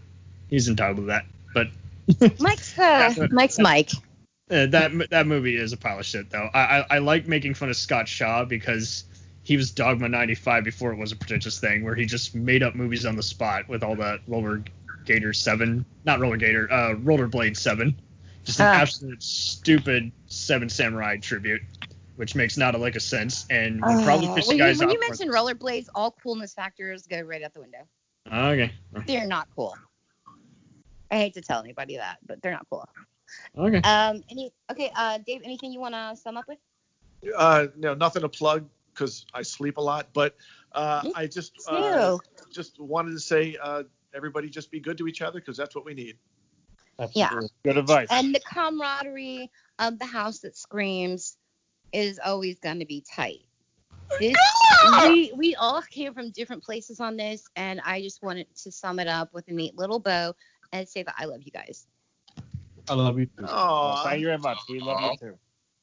he's 0.49 0.67
entitled 0.67 0.97
to 0.97 1.03
that. 1.03 1.25
But 1.53 1.67
Mike's 2.39 2.77
uh, 2.77 3.27
Mike's 3.31 3.59
Mike. 3.59 3.91
Uh, 4.49 4.67
that 4.67 4.91
that 5.09 5.25
movie 5.25 5.55
is 5.55 5.73
a 5.73 5.77
pile 5.77 5.99
of 5.99 6.05
shit, 6.05 6.29
though. 6.29 6.49
I, 6.53 6.59
I 6.59 6.85
I 6.91 6.97
like 6.99 7.27
making 7.27 7.55
fun 7.55 7.69
of 7.69 7.75
Scott 7.77 8.07
Shaw 8.07 8.45
because 8.45 9.05
he 9.45 9.55
was 9.57 9.71
Dogma 9.71 10.09
95 10.09 10.63
before 10.63 10.91
it 10.91 10.97
was 10.97 11.11
a 11.11 11.15
pretentious 11.15 11.59
thing, 11.59 11.83
where 11.83 11.95
he 11.95 12.05
just 12.05 12.33
made 12.35 12.63
up 12.63 12.75
movies 12.75 13.05
on 13.05 13.15
the 13.15 13.23
spot 13.23 13.69
with 13.69 13.83
all 13.83 13.95
that 13.95 14.19
Roller 14.27 14.63
Gator 15.05 15.31
7, 15.33 15.85
not 16.03 16.19
Roller 16.19 16.35
Gator, 16.35 16.67
uh, 16.71 16.95
Rollerblade 16.95 17.55
7. 17.55 17.95
Just 18.43 18.59
an 18.59 18.65
Ah. 18.65 18.73
absolute 18.81 19.21
stupid 19.23 20.11
Seven 20.25 20.67
Samurai 20.67 21.17
tribute, 21.17 21.61
which 22.15 22.33
makes 22.35 22.57
not 22.57 22.73
a 22.75 22.77
lick 22.79 22.95
of 22.95 23.01
sense, 23.03 23.45
and 23.51 23.75
would 23.85 24.03
probably 24.03 24.27
Uh, 24.27 24.35
piss 24.35 24.47
when 24.47 24.57
you 24.57 24.63
you, 24.63 24.69
guys 24.69 24.79
when 24.79 24.89
off. 24.89 24.93
you 24.95 24.99
mention 24.99 25.29
rollerblades, 25.29 25.87
all 25.95 26.11
coolness 26.11 26.53
factors 26.55 27.05
go 27.07 27.21
right 27.21 27.43
out 27.43 27.53
the 27.53 27.61
window. 27.61 27.87
okay. 28.31 28.71
They're 29.05 29.27
not 29.27 29.47
cool. 29.55 29.75
I 31.11 31.17
hate 31.17 31.35
to 31.35 31.41
tell 31.41 31.59
anybody 31.59 31.97
that, 31.97 32.17
but 32.25 32.41
they're 32.41 32.51
not 32.51 32.65
cool. 32.69 32.87
Okay. 33.57 33.77
Um. 33.81 34.23
Any? 34.29 34.51
Okay. 34.71 34.91
Uh, 34.95 35.19
Dave. 35.19 35.41
Anything 35.43 35.71
you 35.71 35.79
want 35.79 35.93
to 35.93 36.15
sum 36.19 36.35
up 36.37 36.45
with? 36.47 36.57
Uh, 37.35 37.67
no, 37.75 37.93
nothing 37.93 38.21
to 38.23 38.29
plug 38.29 38.67
because 38.95 39.25
I 39.33 39.41
sleep 39.41 39.77
a 39.77 39.81
lot. 39.81 40.07
But 40.13 40.35
uh, 40.71 41.03
I 41.15 41.27
just 41.27 41.53
uh, 41.67 42.17
just 42.51 42.79
wanted 42.79 43.11
to 43.11 43.19
say, 43.19 43.57
uh, 43.61 43.83
everybody, 44.13 44.49
just 44.49 44.71
be 44.71 44.79
good 44.79 44.97
to 44.97 45.07
each 45.07 45.21
other 45.21 45.39
because 45.39 45.57
that's 45.57 45.75
what 45.75 45.85
we 45.85 45.93
need. 45.93 46.17
Yeah. 47.13 47.41
Good 47.63 47.77
advice. 47.77 48.07
And 48.09 48.33
the 48.33 48.39
camaraderie 48.39 49.51
of 49.79 49.99
the 49.99 50.05
house 50.05 50.39
that 50.39 50.55
screams 50.55 51.37
is 51.91 52.19
always 52.23 52.59
going 52.59 52.79
to 52.79 52.85
be 52.85 53.03
tight. 53.15 53.41
This, 54.19 54.37
we 55.01 55.33
we 55.35 55.55
all 55.55 55.81
came 55.81 56.13
from 56.13 56.29
different 56.31 56.63
places 56.63 56.99
on 56.99 57.17
this, 57.17 57.43
and 57.55 57.81
I 57.83 58.01
just 58.01 58.23
wanted 58.23 58.47
to 58.63 58.71
sum 58.71 58.99
it 58.99 59.07
up 59.07 59.33
with 59.33 59.47
a 59.47 59.53
neat 59.53 59.75
little 59.75 59.99
bow 59.99 60.35
and 60.71 60.87
say 60.87 61.03
that 61.03 61.15
I 61.17 61.25
love 61.25 61.41
you 61.43 61.51
guys. 61.51 61.87
I 62.87 62.93
love 62.93 63.19
you. 63.19 63.25
Too. 63.25 63.43
Well, 63.43 64.03
thank 64.03 64.21
you 64.21 64.27
very 64.27 64.37
much. 64.37 64.59
We 64.69 64.79
love 64.79 65.01
you 65.01 65.17
too. 65.17 65.37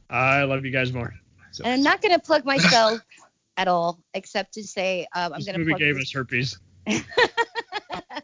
I 0.08 0.44
love 0.44 0.64
you 0.64 0.70
guys 0.70 0.92
more. 0.92 1.14
So, 1.52 1.64
And 1.64 1.74
I'm 1.74 1.82
not 1.82 2.00
going 2.00 2.12
to 2.14 2.18
plug 2.18 2.44
myself 2.44 3.00
at 3.56 3.68
all, 3.68 4.02
except 4.14 4.54
to 4.54 4.64
say 4.64 5.06
um, 5.14 5.32
I'm 5.34 5.40
going 5.40 5.52
to 5.52 5.58
movie 5.58 5.70
plug 5.72 5.80
gave 5.80 5.94
this- 5.96 6.04
us 6.04 6.12
herpes. 6.12 6.58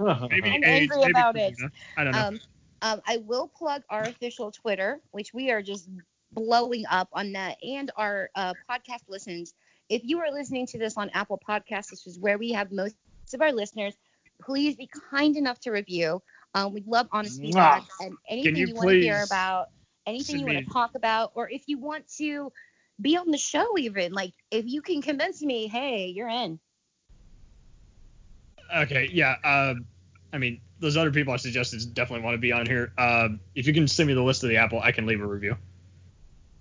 Maybe 0.01 0.51
I'm 0.51 0.65
AIDS, 0.65 0.65
angry 0.65 0.97
maybe 0.99 1.11
about 1.11 1.37
it. 1.37 1.55
I 1.97 2.05
don't 2.05 2.13
know. 2.13 2.19
Um, 2.19 2.41
um, 2.83 3.01
I 3.07 3.17
will 3.19 3.49
plug 3.49 3.83
our 3.91 4.03
official 4.03 4.51
Twitter, 4.51 5.01
which 5.11 5.35
we 5.35 5.51
are 5.51 5.63
just 5.63 5.89
blowing 6.33 6.85
up 6.89 7.09
on 7.13 7.33
that, 7.33 7.57
and 7.63 7.91
our 7.97 8.31
uh, 8.35 8.55
podcast 8.71 9.09
listens. 9.09 9.55
If 9.89 10.03
you 10.05 10.21
are 10.21 10.31
listening 10.31 10.67
to 10.69 10.79
this 10.79 10.97
on 10.97 11.11
Apple 11.11 11.41
Podcasts, 11.49 11.91
which 11.91 12.07
is 12.07 12.19
where 12.19 12.39
we 12.39 12.53
have 12.53 12.71
most 12.71 12.95
of 13.33 13.41
our 13.41 13.53
listeners, 13.53 13.95
please 14.43 14.77
be 14.77 14.89
kind 15.11 15.37
enough 15.37 15.59
to 15.61 15.71
review. 15.71 16.23
Um, 16.55 16.73
we 16.73 16.83
love 16.87 17.09
honest 17.13 17.41
feedback 17.41 17.85
and 18.01 18.17
anything 18.29 18.57
you 18.57 18.69
you, 18.69 18.75
want 18.75 18.91
to 18.91 19.01
hear 19.01 19.23
about, 19.25 19.67
anything 20.07 20.39
you 20.39 20.47
want 20.47 20.59
to 20.59 20.73
talk 20.73 20.95
about, 20.95 21.33
or 21.35 21.49
if 21.51 21.63
you 21.67 21.79
want 21.79 22.07
to 22.19 22.53
be 23.01 23.17
on 23.17 23.31
the 23.31 23.39
show, 23.39 23.79
even 23.79 24.13
like 24.13 24.35
if 24.51 24.67
you 24.67 24.83
can 24.83 25.03
convince 25.03 25.43
me, 25.43 25.69
hey, 25.69 26.07
you're 26.07 26.29
in. 26.29 26.59
Okay, 28.75 29.09
yeah. 29.13 29.37
Um, 29.45 29.87
I 30.33 30.39
mean, 30.39 30.61
those 30.81 30.97
other 30.97 31.11
people 31.11 31.33
I 31.33 31.37
suggested 31.37 31.95
definitely 31.95 32.25
want 32.25 32.35
to 32.35 32.39
be 32.39 32.53
on 32.53 32.67
here. 32.67 32.93
Um, 32.99 33.41
if 33.55 33.67
you 33.67 33.73
can 33.73 33.89
send 33.89 34.09
me 34.09 34.15
the 34.15 34.23
list 34.23 34.43
of 34.43 34.51
the 34.51 34.59
Apple, 34.59 34.81
I 34.81 34.93
can 34.93 35.07
leave 35.07 35.21
a 35.21 35.27
review. 35.27 35.57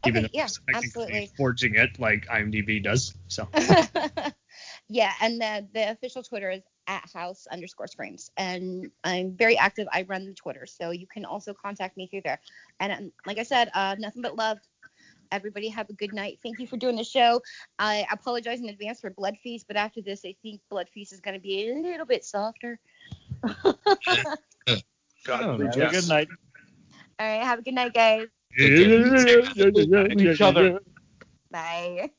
Even 0.06 0.26
Okay, 0.26 0.26
if 0.26 0.34
yeah, 0.34 0.76
absolutely. 0.76 1.32
forging 1.36 1.76
it 1.76 2.00
like 2.00 2.28
IMDb 2.28 2.82
does. 2.82 3.14
So 3.28 3.48
yeah, 4.90 5.12
and 5.22 5.42
the 5.42 5.68
the 5.74 5.92
official 5.92 6.24
Twitter 6.24 6.52
is 6.52 6.62
at 6.88 7.04
house 7.14 7.48
underscore 7.52 7.88
screams, 7.88 8.32
and 8.38 8.90
I'm 9.04 9.36
very 9.36 9.58
active. 9.58 9.88
I 9.92 10.04
run 10.04 10.26
the 10.26 10.34
Twitter, 10.34 10.66
so 10.66 10.92
you 10.92 11.08
can 11.08 11.26
also 11.26 11.54
contact 11.54 11.98
me 11.98 12.08
through 12.08 12.22
there. 12.24 12.40
And 12.80 12.94
um, 12.94 13.12
like 13.26 13.40
I 13.40 13.44
said, 13.44 13.70
uh, 13.74 13.96
nothing 14.00 14.22
but 14.22 14.36
love. 14.38 14.60
Everybody 15.32 15.70
have 15.70 15.90
a 15.90 15.94
good 15.94 16.14
night. 16.14 16.40
Thank 16.44 16.60
you 16.60 16.68
for 16.68 16.78
doing 16.78 16.96
the 16.96 17.04
show. 17.04 17.42
I 17.80 18.06
apologize 18.12 18.60
in 18.60 18.70
advance 18.70 19.00
for 19.02 19.10
Blood 19.10 19.38
Feast, 19.38 19.66
but 19.68 19.78
after 19.78 20.02
this, 20.02 20.22
I 20.26 20.36
think 20.42 20.62
Blood 20.70 20.90
Feast 20.90 21.14
is 21.14 21.20
going 21.20 21.36
to 21.36 21.40
be 21.42 21.70
a 21.70 21.76
little 21.76 22.06
bit 22.06 22.24
softer. 22.24 22.80
God, 25.26 25.44
Oh, 25.44 25.58
Have 25.58 25.78
a 25.78 25.88
good 25.88 26.08
night. 26.08 26.30
All 27.20 27.28
right, 27.28 27.44
have 27.44 27.60
a 27.60 27.62
good 27.62 27.74
night, 27.74 27.94
guys. 27.94 28.28
Each 28.60 30.42
other. 30.42 30.80
Bye. 31.52 32.12